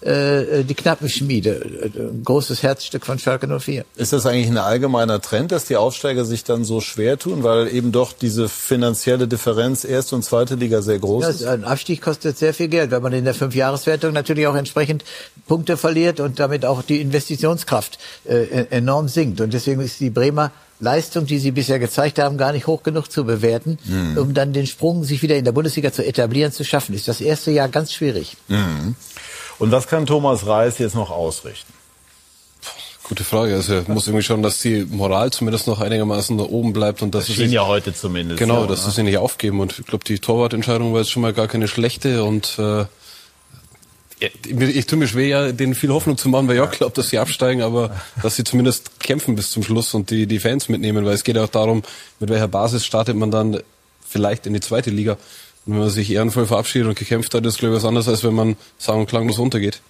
äh, 0.00 0.62
die 0.64 0.74
knappen 0.74 1.08
Schmiede. 1.08 1.90
Ein 1.94 2.22
großes 2.24 2.62
Herzstück 2.62 3.04
von 3.04 3.18
Schalke 3.18 3.48
04. 3.48 3.84
Ist 3.96 4.12
das 4.12 4.26
eigentlich 4.26 4.46
ein 4.46 4.56
allgemeiner 4.58 5.20
Trend, 5.20 5.50
dass 5.52 5.64
die 5.64 5.76
Aufsteiger 5.76 6.24
sich 6.24 6.44
dann 6.44 6.64
so 6.64 6.80
schwer 6.80 7.18
tun, 7.18 7.42
weil 7.42 7.68
eben 7.74 7.90
doch 7.90 8.12
diese 8.12 8.48
finanzielle 8.48 9.26
Differenz 9.26 9.84
erste 9.84 10.14
und 10.14 10.22
zweite 10.24 10.54
Liga 10.54 10.82
sehr 10.82 10.98
groß 10.98 11.22
ja, 11.24 11.30
ist? 11.30 11.44
Ein 11.44 11.64
Abstieg 11.64 12.00
kostet 12.00 12.38
sehr 12.38 12.54
viel 12.54 12.68
Geld, 12.68 12.90
weil 12.90 13.00
man 13.00 13.12
in 13.12 13.24
der 13.24 13.34
Fünfjahreswertung 13.34 14.12
natürlich 14.12 14.46
auch 14.46 14.54
entsprechend 14.54 15.04
Punkte 15.46 15.76
verliert 15.76 16.20
und 16.20 16.38
damit 16.38 16.64
auch 16.64 16.82
die 16.82 17.00
Investitionskraft 17.00 17.98
äh, 18.24 18.66
enorm 18.70 19.08
sinkt. 19.08 19.40
Und 19.40 19.52
deswegen 19.52 19.80
ist 19.80 19.98
die 20.00 20.10
Bremer 20.10 20.52
Leistung, 20.80 21.26
die 21.26 21.38
sie 21.40 21.50
bisher 21.50 21.80
gezeigt 21.80 22.20
haben, 22.20 22.38
gar 22.38 22.52
nicht 22.52 22.68
hoch 22.68 22.84
genug 22.84 23.10
zu 23.10 23.24
bewerten, 23.24 23.78
Mhm. 23.84 24.16
um 24.16 24.34
dann 24.34 24.52
den 24.52 24.66
Sprung, 24.66 25.02
sich 25.02 25.22
wieder 25.22 25.34
in 25.36 25.44
der 25.44 25.50
Bundesliga 25.50 25.92
zu 25.92 26.06
etablieren, 26.06 26.52
zu 26.52 26.64
schaffen. 26.64 26.94
Ist 26.94 27.08
das 27.08 27.20
erste 27.20 27.50
Jahr 27.50 27.68
ganz 27.68 27.92
schwierig. 27.92 28.36
Mhm. 28.46 28.94
Und 29.58 29.72
was 29.72 29.86
kann 29.86 30.06
Thomas 30.06 30.46
Reis 30.46 30.78
jetzt 30.78 30.94
noch 30.94 31.10
ausrichten? 31.10 31.72
Gute 33.08 33.24
Frage. 33.24 33.54
Also 33.54 33.74
er 33.74 33.84
muss 33.88 34.06
irgendwie 34.06 34.22
schauen, 34.22 34.42
dass 34.42 34.60
die 34.60 34.84
Moral 34.84 35.30
zumindest 35.30 35.66
noch 35.66 35.80
einigermaßen 35.80 36.36
da 36.36 36.44
oben 36.44 36.74
bleibt 36.74 37.00
und 37.00 37.14
dass 37.14 37.26
Das 37.26 37.36
schien 37.36 37.50
ja 37.50 37.66
heute 37.66 37.94
zumindest. 37.94 38.38
Genau, 38.38 38.62
ja, 38.62 38.66
dass 38.66 38.84
sie 38.84 38.90
sich 38.90 39.02
nicht 39.02 39.16
aufgeben. 39.16 39.60
Und 39.60 39.78
ich 39.78 39.86
glaube, 39.86 40.04
die 40.04 40.18
Torwartentscheidung 40.18 40.92
war 40.92 41.00
jetzt 41.00 41.10
schon 41.10 41.22
mal 41.22 41.32
gar 41.32 41.48
keine 41.48 41.68
schlechte. 41.68 42.22
Und 42.22 42.58
äh, 42.58 42.84
ich, 44.20 44.60
ich 44.60 44.86
tue 44.86 44.98
mir 44.98 45.08
schwer, 45.08 45.26
ja, 45.26 45.52
denen 45.52 45.74
viel 45.74 45.90
Hoffnung 45.90 46.18
zu 46.18 46.28
machen, 46.28 46.48
weil 46.48 46.56
ich 46.56 46.60
auch 46.60 46.70
glaube, 46.70 46.92
dass 46.94 47.08
sie 47.08 47.18
absteigen, 47.18 47.62
aber 47.62 47.96
dass 48.22 48.36
sie 48.36 48.44
zumindest 48.44 49.00
kämpfen 49.00 49.36
bis 49.36 49.50
zum 49.50 49.62
Schluss 49.62 49.94
und 49.94 50.10
die, 50.10 50.26
die 50.26 50.38
Fans 50.38 50.68
mitnehmen, 50.68 51.06
weil 51.06 51.14
es 51.14 51.24
geht 51.24 51.36
ja 51.36 51.44
auch 51.44 51.48
darum, 51.48 51.82
mit 52.20 52.28
welcher 52.28 52.48
Basis 52.48 52.84
startet 52.84 53.16
man 53.16 53.30
dann 53.30 53.62
vielleicht 54.06 54.46
in 54.46 54.52
die 54.52 54.60
zweite 54.60 54.90
Liga. 54.90 55.16
Wenn 55.68 55.80
man 55.80 55.90
sich 55.90 56.10
ehrenvoll 56.10 56.46
verabschiedet 56.46 56.88
und 56.88 56.98
gekämpft 56.98 57.34
hat, 57.34 57.44
ist 57.44 57.58
glaube 57.58 57.74
ich 57.74 57.82
was 57.82 57.86
anderes, 57.86 58.08
als 58.08 58.24
wenn 58.24 58.32
man 58.32 58.56
sagen 58.78 59.00
und 59.00 59.06
klanglos 59.06 59.38
runtergeht. 59.38 59.82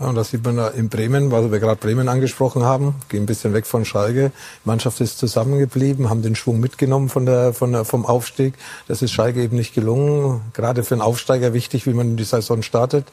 Ja, 0.00 0.08
und 0.08 0.16
das 0.16 0.30
sieht 0.30 0.44
man 0.44 0.56
da 0.56 0.66
in 0.66 0.88
Bremen, 0.88 1.30
weil 1.30 1.52
wir 1.52 1.60
gerade 1.60 1.76
Bremen 1.76 2.08
angesprochen 2.08 2.64
haben, 2.64 2.96
gehen 3.08 3.22
ein 3.22 3.26
bisschen 3.26 3.54
weg 3.54 3.64
von 3.64 3.84
Schalke. 3.84 4.32
Die 4.64 4.68
Mannschaft 4.68 5.00
ist 5.00 5.18
zusammengeblieben, 5.18 6.10
haben 6.10 6.22
den 6.22 6.34
Schwung 6.34 6.58
mitgenommen 6.58 7.08
von 7.10 7.26
der, 7.26 7.52
von 7.52 7.70
der, 7.70 7.84
vom 7.84 8.04
Aufstieg. 8.04 8.54
Das 8.88 9.02
ist 9.02 9.12
Schalke 9.12 9.40
eben 9.40 9.56
nicht 9.56 9.72
gelungen. 9.72 10.40
Gerade 10.52 10.82
für 10.82 10.96
einen 10.96 11.02
Aufsteiger 11.02 11.52
wichtig, 11.52 11.86
wie 11.86 11.94
man 11.94 12.16
die 12.16 12.24
Saison 12.24 12.62
startet. 12.62 13.06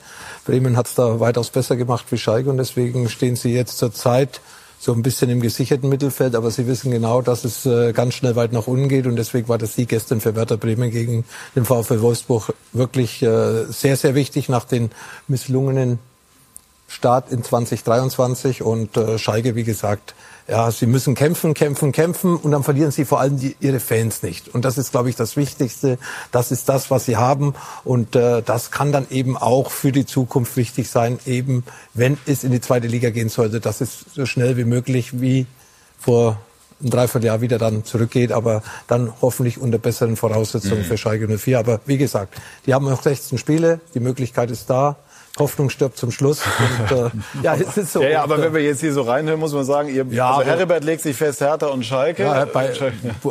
Bremen 0.46 0.78
hat 0.78 0.88
es 0.88 0.96
da 0.96 1.20
weitaus 1.20 1.52
besser 1.52 1.76
gemacht 1.76 2.06
wie 2.10 2.18
Schalke 2.18 2.50
und 2.50 2.58
deswegen 2.58 3.10
stehen 3.10 3.36
sie 3.36 3.54
jetzt 3.54 3.78
zur 3.78 3.94
Zeit 3.94 4.42
so 4.82 4.94
ein 4.94 5.04
bisschen 5.04 5.30
im 5.30 5.42
gesicherten 5.42 5.90
Mittelfeld, 5.90 6.34
aber 6.34 6.50
sie 6.50 6.66
wissen 6.66 6.90
genau, 6.90 7.22
dass 7.22 7.46
es 7.46 7.68
äh, 7.68 7.94
ganz 7.94 8.16
schnell 8.16 8.36
weit 8.36 8.52
nach 8.52 8.66
unten 8.66 8.90
geht 8.90 9.06
und 9.06 9.16
deswegen 9.16 9.48
war 9.48 9.60
der 9.60 9.68
Sieg 9.68 9.90
gestern 9.90 10.22
für 10.22 10.36
Werder 10.36 10.58
Bremen 10.58 10.90
gegen 10.90 11.24
den 11.56 11.66
VfL 11.66 12.02
Wolfsburg 12.02 12.52
wirklich 12.74 13.22
äh, 13.22 13.66
sehr, 13.66 13.96
sehr 13.96 14.16
wichtig 14.16 14.50
nach 14.50 14.66
den 14.66 14.90
misslungenen 15.28 16.00
Start 16.92 17.32
in 17.32 17.42
2023 17.42 18.62
und 18.64 18.98
äh, 18.98 19.18
Schalke, 19.18 19.56
wie 19.56 19.64
gesagt, 19.64 20.14
ja, 20.48 20.70
sie 20.72 20.88
müssen 20.88 21.16
kämpfen, 21.16 21.54
kämpfen, 21.54 21.94
kämpfen 21.94 22.36
und 22.36 22.52
dann 22.52 22.64
verlieren 22.64 22.92
sie 22.92 23.06
vor 23.06 23.22
allem 23.22 23.40
die, 23.40 23.56
ihre 23.62 23.80
Fans 23.80 24.24
nicht. 24.24 24.50
Und 24.54 24.66
das 24.66 24.78
ist, 24.78 24.92
glaube 24.92 25.10
ich, 25.10 25.16
das 25.16 25.38
Wichtigste. 25.38 25.98
Das 26.34 26.52
ist 26.52 26.68
das, 26.68 26.92
was 26.92 27.06
sie 27.06 27.16
haben 27.16 27.56
und 27.86 28.18
äh, 28.18 28.42
das 28.42 28.72
kann 28.72 28.92
dann 28.92 29.08
eben 29.10 29.38
auch 29.38 29.72
für 29.72 29.94
die 29.94 30.06
Zukunft 30.06 30.58
wichtig 30.58 30.90
sein, 30.90 31.20
eben 31.26 31.64
wenn 31.94 32.18
es 32.26 32.44
in 32.44 32.52
die 32.52 32.60
zweite 32.60 32.88
Liga 32.88 33.10
gehen 33.12 33.30
sollte, 33.30 33.62
dass 33.62 33.80
es 33.80 34.00
so 34.14 34.26
schnell 34.26 34.58
wie 34.58 34.66
möglich 34.66 35.22
wie 35.22 35.46
vor 35.98 36.38
ein 36.84 36.90
Dreivierteljahr 36.90 37.40
wieder 37.40 37.58
dann 37.58 37.86
zurückgeht, 37.86 38.34
aber 38.34 38.64
dann 38.88 39.14
hoffentlich 39.22 39.60
unter 39.60 39.78
besseren 39.78 40.18
Voraussetzungen 40.18 40.80
Mhm. 40.80 40.86
für 40.86 40.98
Schalke 40.98 41.28
04. 41.38 41.60
Aber 41.60 41.80
wie 41.86 41.98
gesagt, 41.98 42.36
die 42.66 42.74
haben 42.74 42.90
noch 42.90 43.02
16 43.02 43.38
Spiele, 43.38 43.80
die 43.94 44.02
Möglichkeit 44.02 44.52
ist 44.52 44.70
da. 44.70 44.98
Hoffnung 45.40 45.70
stirbt 45.70 45.98
zum 45.98 46.12
Schluss. 46.12 46.42
Und, 46.90 46.98
äh, 46.98 47.10
ja, 47.44 47.56
es 47.56 47.78
ist 47.78 47.94
so. 47.94 48.02
Ja, 48.02 48.10
ja, 48.10 48.24
aber 48.24 48.38
äh, 48.38 48.42
wenn 48.44 48.54
wir 48.54 48.62
jetzt 48.62 48.82
hier 48.82 48.94
so 48.94 49.04
reinhören, 49.04 49.40
muss 49.40 49.54
man 49.54 49.64
sagen, 49.64 49.88
ihr, 49.90 50.06
Ja, 50.10 50.36
also 50.36 50.50
Heribert 50.50 50.84
legt 50.84 51.02
sich 51.02 51.16
fest, 51.16 51.40
Hertha 51.42 51.68
und 51.68 51.86
Schalke. 51.86 52.24
ja, 52.24 52.46
bei 52.46 52.72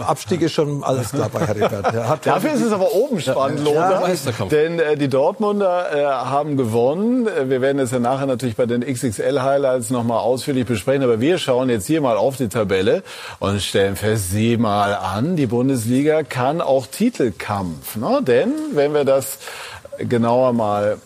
Abstieg 0.07 0.41
ist 0.43 0.53
schon 0.53 0.83
alles 0.83 1.11
klar 1.11 1.29
bei 1.33 1.47
Heribert. 1.47 1.93
Er 1.95 2.09
hat 2.09 2.27
Dafür 2.27 2.53
ist 2.55 2.63
es 2.63 2.73
aber 2.73 2.93
oben 2.95 3.21
spannend, 3.21 3.61
Lothar. 3.65 4.09
denn 4.51 4.79
äh, 4.79 4.97
die 4.97 5.09
Dortmunder 5.09 5.95
äh, 5.95 6.05
haben 6.05 6.57
gewonnen. 6.57 7.27
Äh, 7.29 7.51
Wir 7.51 7.61
werden 7.61 7.79
es 7.79 7.91
ja 7.91 7.99
nachher 7.99 8.27
natürlich 8.27 8.57
bei 8.57 8.67
den 8.67 8.81
XXL-Highlights 8.83 9.91
nochmal 9.91 10.21
ausführlich 10.21 10.67
besprechen. 10.67 11.03
Aber 11.03 11.21
wir 11.21 11.39
schauen 11.39 11.69
jetzt 11.69 11.87
hier 11.87 12.01
mal 12.01 12.17
auf 12.17 12.37
die 12.37 12.49
Tabelle 12.49 13.03
und 13.41 13.61
stellen 13.61 13.97
fest, 13.97 14.31
sieh 14.31 14.57
mal 14.57 14.95
an, 14.95 15.37
die 15.37 15.47
Bundesliga 15.47 16.23
kann 16.23 16.61
auch 16.61 16.87
Titelkampf. 16.87 17.97
Ne? 17.97 18.21
Denn 18.23 18.53
wenn 18.73 18.95
wir 18.95 19.05
das 19.05 19.39
genauer 19.99 20.53
mal 20.53 20.97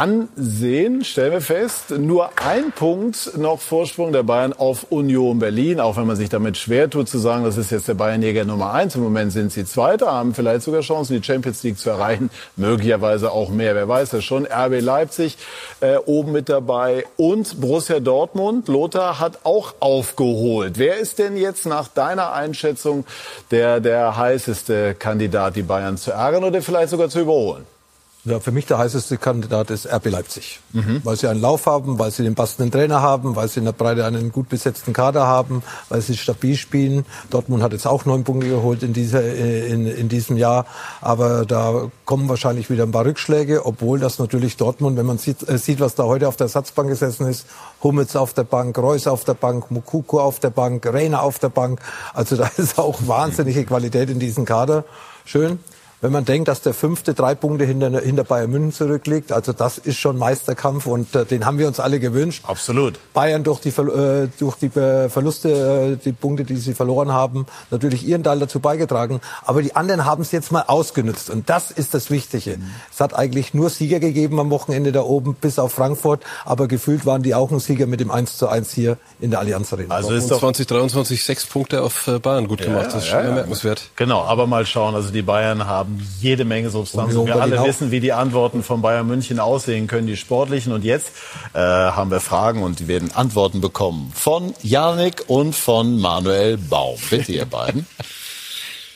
ansehen, 0.00 1.04
stellen 1.04 1.32
wir 1.32 1.40
fest, 1.42 1.90
nur 1.90 2.30
ein 2.42 2.72
Punkt 2.72 3.36
noch 3.36 3.60
Vorsprung 3.60 4.12
der 4.12 4.22
Bayern 4.22 4.54
auf 4.54 4.86
Union 4.88 5.38
Berlin, 5.38 5.78
auch 5.78 5.98
wenn 5.98 6.06
man 6.06 6.16
sich 6.16 6.30
damit 6.30 6.56
schwer 6.56 6.88
tut 6.88 7.06
zu 7.06 7.18
sagen, 7.18 7.44
das 7.44 7.58
ist 7.58 7.70
jetzt 7.70 7.86
der 7.86 7.94
Bayernjäger 7.94 8.46
Nummer 8.46 8.72
eins. 8.72 8.94
Im 8.94 9.02
Moment 9.02 9.30
sind 9.30 9.52
sie 9.52 9.66
Zweiter, 9.66 10.10
haben 10.10 10.32
vielleicht 10.32 10.62
sogar 10.62 10.80
Chancen, 10.80 11.20
die 11.20 11.22
Champions 11.22 11.62
League 11.64 11.78
zu 11.78 11.90
erreichen, 11.90 12.30
möglicherweise 12.56 13.30
auch 13.30 13.50
mehr, 13.50 13.74
wer 13.74 13.88
weiß 13.88 14.08
das 14.08 14.24
schon. 14.24 14.46
RB 14.46 14.80
Leipzig 14.80 15.36
äh, 15.80 15.96
oben 15.98 16.32
mit 16.32 16.48
dabei 16.48 17.04
und 17.18 17.60
Borussia 17.60 18.00
Dortmund. 18.00 18.68
Lothar 18.68 19.20
hat 19.20 19.40
auch 19.44 19.74
aufgeholt. 19.80 20.78
Wer 20.78 20.96
ist 20.96 21.18
denn 21.18 21.36
jetzt 21.36 21.66
nach 21.66 21.88
deiner 21.88 22.32
Einschätzung 22.32 23.04
der, 23.50 23.80
der 23.80 24.16
heißeste 24.16 24.94
Kandidat, 24.94 25.56
die 25.56 25.62
Bayern 25.62 25.98
zu 25.98 26.12
ärgern 26.12 26.44
oder 26.44 26.62
vielleicht 26.62 26.88
sogar 26.88 27.10
zu 27.10 27.20
überholen? 27.20 27.66
Ja, 28.24 28.38
für 28.38 28.52
mich 28.52 28.66
der 28.66 28.76
heißeste 28.76 29.16
Kandidat 29.16 29.70
ist 29.70 29.90
RB 29.90 30.10
Leipzig. 30.10 30.60
Weil 31.04 31.16
sie 31.16 31.26
einen 31.26 31.40
Lauf 31.40 31.64
haben, 31.64 31.98
weil 31.98 32.10
sie 32.10 32.22
den 32.22 32.34
passenden 32.34 32.70
Trainer 32.70 33.00
haben, 33.00 33.34
weil 33.34 33.48
sie 33.48 33.60
in 33.60 33.64
der 33.64 33.72
Breite 33.72 34.04
einen 34.04 34.30
gut 34.30 34.50
besetzten 34.50 34.92
Kader 34.92 35.26
haben, 35.26 35.62
weil 35.88 36.02
sie 36.02 36.18
stabil 36.18 36.56
spielen. 36.56 37.06
Dortmund 37.30 37.62
hat 37.62 37.72
jetzt 37.72 37.86
auch 37.86 38.04
neun 38.04 38.24
Punkte 38.24 38.48
geholt 38.48 38.82
in, 38.82 38.92
dieser, 38.92 39.22
äh, 39.22 39.68
in, 39.68 39.86
in 39.86 40.10
diesem 40.10 40.36
Jahr. 40.36 40.66
Aber 41.00 41.46
da 41.46 41.90
kommen 42.04 42.28
wahrscheinlich 42.28 42.68
wieder 42.68 42.82
ein 42.82 42.92
paar 42.92 43.06
Rückschläge, 43.06 43.64
obwohl 43.64 43.98
das 43.98 44.18
natürlich 44.18 44.58
Dortmund, 44.58 44.98
wenn 44.98 45.06
man 45.06 45.16
sieht, 45.16 45.48
äh, 45.48 45.56
sieht 45.56 45.80
was 45.80 45.94
da 45.94 46.04
heute 46.04 46.28
auf 46.28 46.36
der 46.36 46.44
Ersatzbank 46.44 46.90
gesessen 46.90 47.26
ist, 47.26 47.46
Hummels 47.82 48.16
auf 48.16 48.34
der 48.34 48.44
Bank, 48.44 48.76
Reus 48.76 49.06
auf 49.06 49.24
der 49.24 49.34
Bank, 49.34 49.70
Mukuku 49.70 50.20
auf 50.20 50.40
der 50.40 50.50
Bank, 50.50 50.84
Reiner 50.86 51.22
auf 51.22 51.38
der 51.38 51.48
Bank. 51.48 51.80
Also 52.12 52.36
da 52.36 52.50
ist 52.58 52.78
auch 52.78 52.98
wahnsinnige 53.06 53.64
Qualität 53.64 54.10
in 54.10 54.18
diesem 54.18 54.44
Kader. 54.44 54.84
Schön. 55.24 55.58
Wenn 56.02 56.12
man 56.12 56.24
denkt, 56.24 56.48
dass 56.48 56.62
der 56.62 56.72
fünfte 56.72 57.12
drei 57.12 57.34
Punkte 57.34 57.66
hinter, 57.66 58.00
hinter 58.00 58.24
Bayern 58.24 58.50
München 58.50 58.72
zurückliegt, 58.72 59.32
also 59.32 59.52
das 59.52 59.76
ist 59.76 59.98
schon 59.98 60.16
Meisterkampf 60.16 60.86
und 60.86 61.14
äh, 61.14 61.26
den 61.26 61.44
haben 61.44 61.58
wir 61.58 61.68
uns 61.68 61.78
alle 61.78 62.00
gewünscht. 62.00 62.42
Absolut. 62.46 62.98
Bayern 63.12 63.44
durch 63.44 63.60
die, 63.60 63.68
äh, 63.68 64.28
durch 64.38 64.56
die 64.56 64.68
äh, 64.78 65.10
Verluste, 65.10 65.50
äh, 65.50 65.96
die 66.02 66.12
Punkte, 66.12 66.44
die 66.44 66.56
sie 66.56 66.72
verloren 66.72 67.12
haben, 67.12 67.44
natürlich 67.70 68.06
ihren 68.06 68.24
Teil 68.24 68.38
dazu 68.38 68.60
beigetragen. 68.60 69.20
Aber 69.44 69.60
die 69.60 69.76
anderen 69.76 70.06
haben 70.06 70.22
es 70.22 70.32
jetzt 70.32 70.52
mal 70.52 70.64
ausgenutzt 70.66 71.28
und 71.28 71.50
das 71.50 71.70
ist 71.70 71.92
das 71.92 72.10
Wichtige. 72.10 72.58
Es 72.90 72.98
hat 72.98 73.14
eigentlich 73.14 73.52
nur 73.52 73.68
Sieger 73.68 74.00
gegeben 74.00 74.40
am 74.40 74.48
Wochenende 74.48 74.92
da 74.92 75.02
oben, 75.02 75.34
bis 75.34 75.58
auf 75.58 75.72
Frankfurt, 75.72 76.22
aber 76.46 76.66
gefühlt 76.66 77.04
waren 77.04 77.22
die 77.22 77.34
auch 77.34 77.50
ein 77.50 77.60
Sieger 77.60 77.86
mit 77.86 78.00
dem 78.00 78.10
1 78.10 78.38
zu 78.38 78.48
1 78.48 78.72
hier 78.72 78.96
in 79.20 79.30
der 79.30 79.40
Allianz 79.40 79.70
Arena. 79.70 79.94
Also 79.94 80.12
ist 80.12 80.30
doch 80.30 80.40
2023 80.40 81.22
sechs 81.22 81.44
Punkte 81.44 81.82
auf 81.82 82.06
äh, 82.08 82.18
Bayern 82.18 82.48
gut 82.48 82.62
gemacht. 82.62 82.86
das 82.86 83.02
ist 83.02 83.08
schon 83.08 83.22
bemerkenswert. 83.22 83.82
Genau, 83.96 84.22
aber 84.24 84.46
mal 84.46 84.64
schauen. 84.64 84.94
Also 84.94 85.10
die 85.10 85.20
Bayern 85.20 85.66
haben 85.66 85.89
jede 86.20 86.44
Menge 86.44 86.70
Substanz. 86.70 87.14
Und 87.14 87.26
wir 87.26 87.40
alle 87.40 87.60
auch. 87.60 87.66
wissen, 87.66 87.90
wie 87.90 88.00
die 88.00 88.12
Antworten 88.12 88.62
von 88.62 88.82
Bayern 88.82 89.06
München 89.06 89.40
aussehen 89.40 89.86
können, 89.86 90.06
die 90.06 90.16
sportlichen. 90.16 90.72
Und 90.72 90.84
jetzt 90.84 91.12
äh, 91.52 91.58
haben 91.58 92.10
wir 92.10 92.20
Fragen 92.20 92.62
und 92.62 92.80
die 92.80 92.88
werden 92.88 93.10
Antworten 93.14 93.60
bekommen 93.60 94.12
von 94.14 94.54
Janik 94.62 95.24
und 95.26 95.54
von 95.54 95.98
Manuel 96.00 96.56
Baum. 96.56 96.98
Bitte, 97.10 97.32
ihr 97.32 97.46
beiden. 97.46 97.86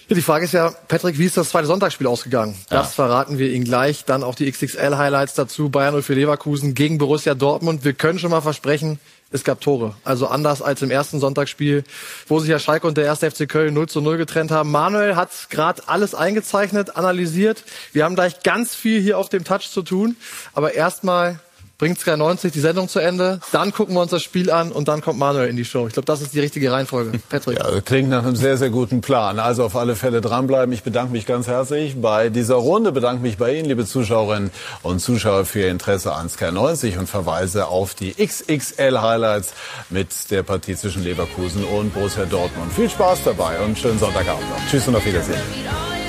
Ja, 0.09 0.17
die 0.17 0.23
Frage 0.23 0.45
ist 0.45 0.53
ja, 0.53 0.71
Patrick, 0.89 1.19
wie 1.19 1.25
ist 1.25 1.39
das 1.39 1.49
zweite 1.49 1.67
Sonntagsspiel 1.67 2.07
ausgegangen? 2.07 2.55
Ja. 2.71 2.81
Das 2.81 2.95
verraten 2.95 3.39
wir 3.39 3.51
Ihnen 3.51 3.65
gleich. 3.65 4.05
Dann 4.05 4.23
auch 4.23 4.35
die 4.35 4.51
XXL-Highlights 4.51 5.33
dazu. 5.33 5.71
Bayern 5.71 5.95
0 5.95 6.03
für 6.03 6.13
Leverkusen 6.13 6.75
gegen 6.75 6.99
Borussia 6.99 7.35
Dortmund. 7.35 7.85
Wir 7.85 7.95
können 7.95 8.19
schon 8.19 8.31
mal 8.31 8.43
versprechen, 8.43 9.01
es 9.31 9.43
gab 9.43 9.61
Tore. 9.61 9.95
Also 10.05 10.29
anders 10.29 10.63
als 10.63 10.83
im 10.83 10.91
ersten 10.91 11.19
Sonntagsspiel, 11.19 11.85
wo 12.29 12.39
sich 12.39 12.51
ja 12.51 12.59
Schalke 12.59 12.87
und 12.87 12.97
der 12.97 13.05
erste 13.05 13.31
FC 13.31 13.49
Köln 13.49 13.75
0 13.75 13.89
zu 13.89 14.01
0 14.01 14.17
getrennt 14.17 14.51
haben. 14.51 14.71
Manuel 14.71 15.17
hat 15.17 15.31
gerade 15.51 15.83
alles 15.87 16.15
eingezeichnet, 16.15 16.97
analysiert. 16.97 17.65
Wir 17.93 18.05
haben 18.05 18.15
gleich 18.15 18.43
ganz 18.43 18.75
viel 18.75 19.01
hier 19.01 19.19
auf 19.19 19.29
dem 19.29 19.45
Touch 19.45 19.71
zu 19.71 19.83
tun. 19.83 20.17
Aber 20.53 20.75
erstmal 20.75 21.41
bringt 21.79 21.99
Sky 21.99 22.17
90 22.17 22.53
die 22.53 22.61
Sendung 22.61 22.89
zu 22.89 22.99
Ende. 22.99 23.41
Dann 23.53 23.73
gucken 23.73 23.95
wir 23.95 24.01
uns 24.01 24.11
das 24.11 24.23
Spiel 24.23 24.51
an 24.51 24.73
und 24.73 24.89
dann 24.89 25.01
kommt 25.01 25.19
Manuel 25.19 25.49
in 25.49 25.57
die 25.57 25.65
Show. 25.65 25.87
Ich 25.87 25.93
glaube, 25.95 26.07
das 26.07 26.23
ist 26.23 26.35
die 26.35 26.41
richtige 26.41 26.71
Reihenfolge. 26.71 27.19
Patrick. 27.29 27.59
Ja, 27.59 27.81
klingt 27.81 28.09
nach 28.09 28.25
einem 28.25 28.37
sehr, 28.37 28.57
sehr 28.57 28.71
guten 28.71 29.01
Plan. 29.01 29.39
Also 29.39 29.65
auf 29.65 29.77
alle 29.77 29.97
Fälle 29.97 30.21
dranbleiben. 30.21 30.73
Ich 30.73 30.83
bedanke 30.83 31.13
mich 31.13 31.27
ganz 31.27 31.47
herzlich 31.47 32.01
bei 32.01 32.29
dieser 32.29 32.57
Runde, 32.57 32.93
bedanke 32.93 33.23
mich 33.23 33.37
bei 33.37 33.55
Ihnen, 33.55 33.67
liebe 33.67 33.87
Zuschauerinnen 33.87 34.51
und 34.83 35.01
Zuschauer, 35.01 35.45
für 35.45 35.61
Ihr 35.61 35.71
Interesse 35.71 36.13
an 36.15 36.29
Sky 36.29 36.53
90 36.53 36.99
und 36.99 37.09
verweise 37.09 37.67
auf 37.67 37.95
die 37.95 38.15
XXL-Highlights 38.15 39.53
mit 39.91 40.31
der 40.31 40.43
Partie 40.43 40.77
zwischen 40.77 41.03
Leverkusen 41.03 41.65
und 41.65 41.93
Borussia 41.95 42.25
Dortmund. 42.25 42.73
Viel 42.73 42.91
Spaß 42.91 43.21
dabei 43.25 43.59
und 43.61 43.79
schönen 43.79 43.99
Sonntagabend 43.99 44.49
noch. 44.51 44.71
Tschüss 44.71 44.87
und 44.89 44.97
auf 44.97 45.05
Wiedersehen. 45.05 46.04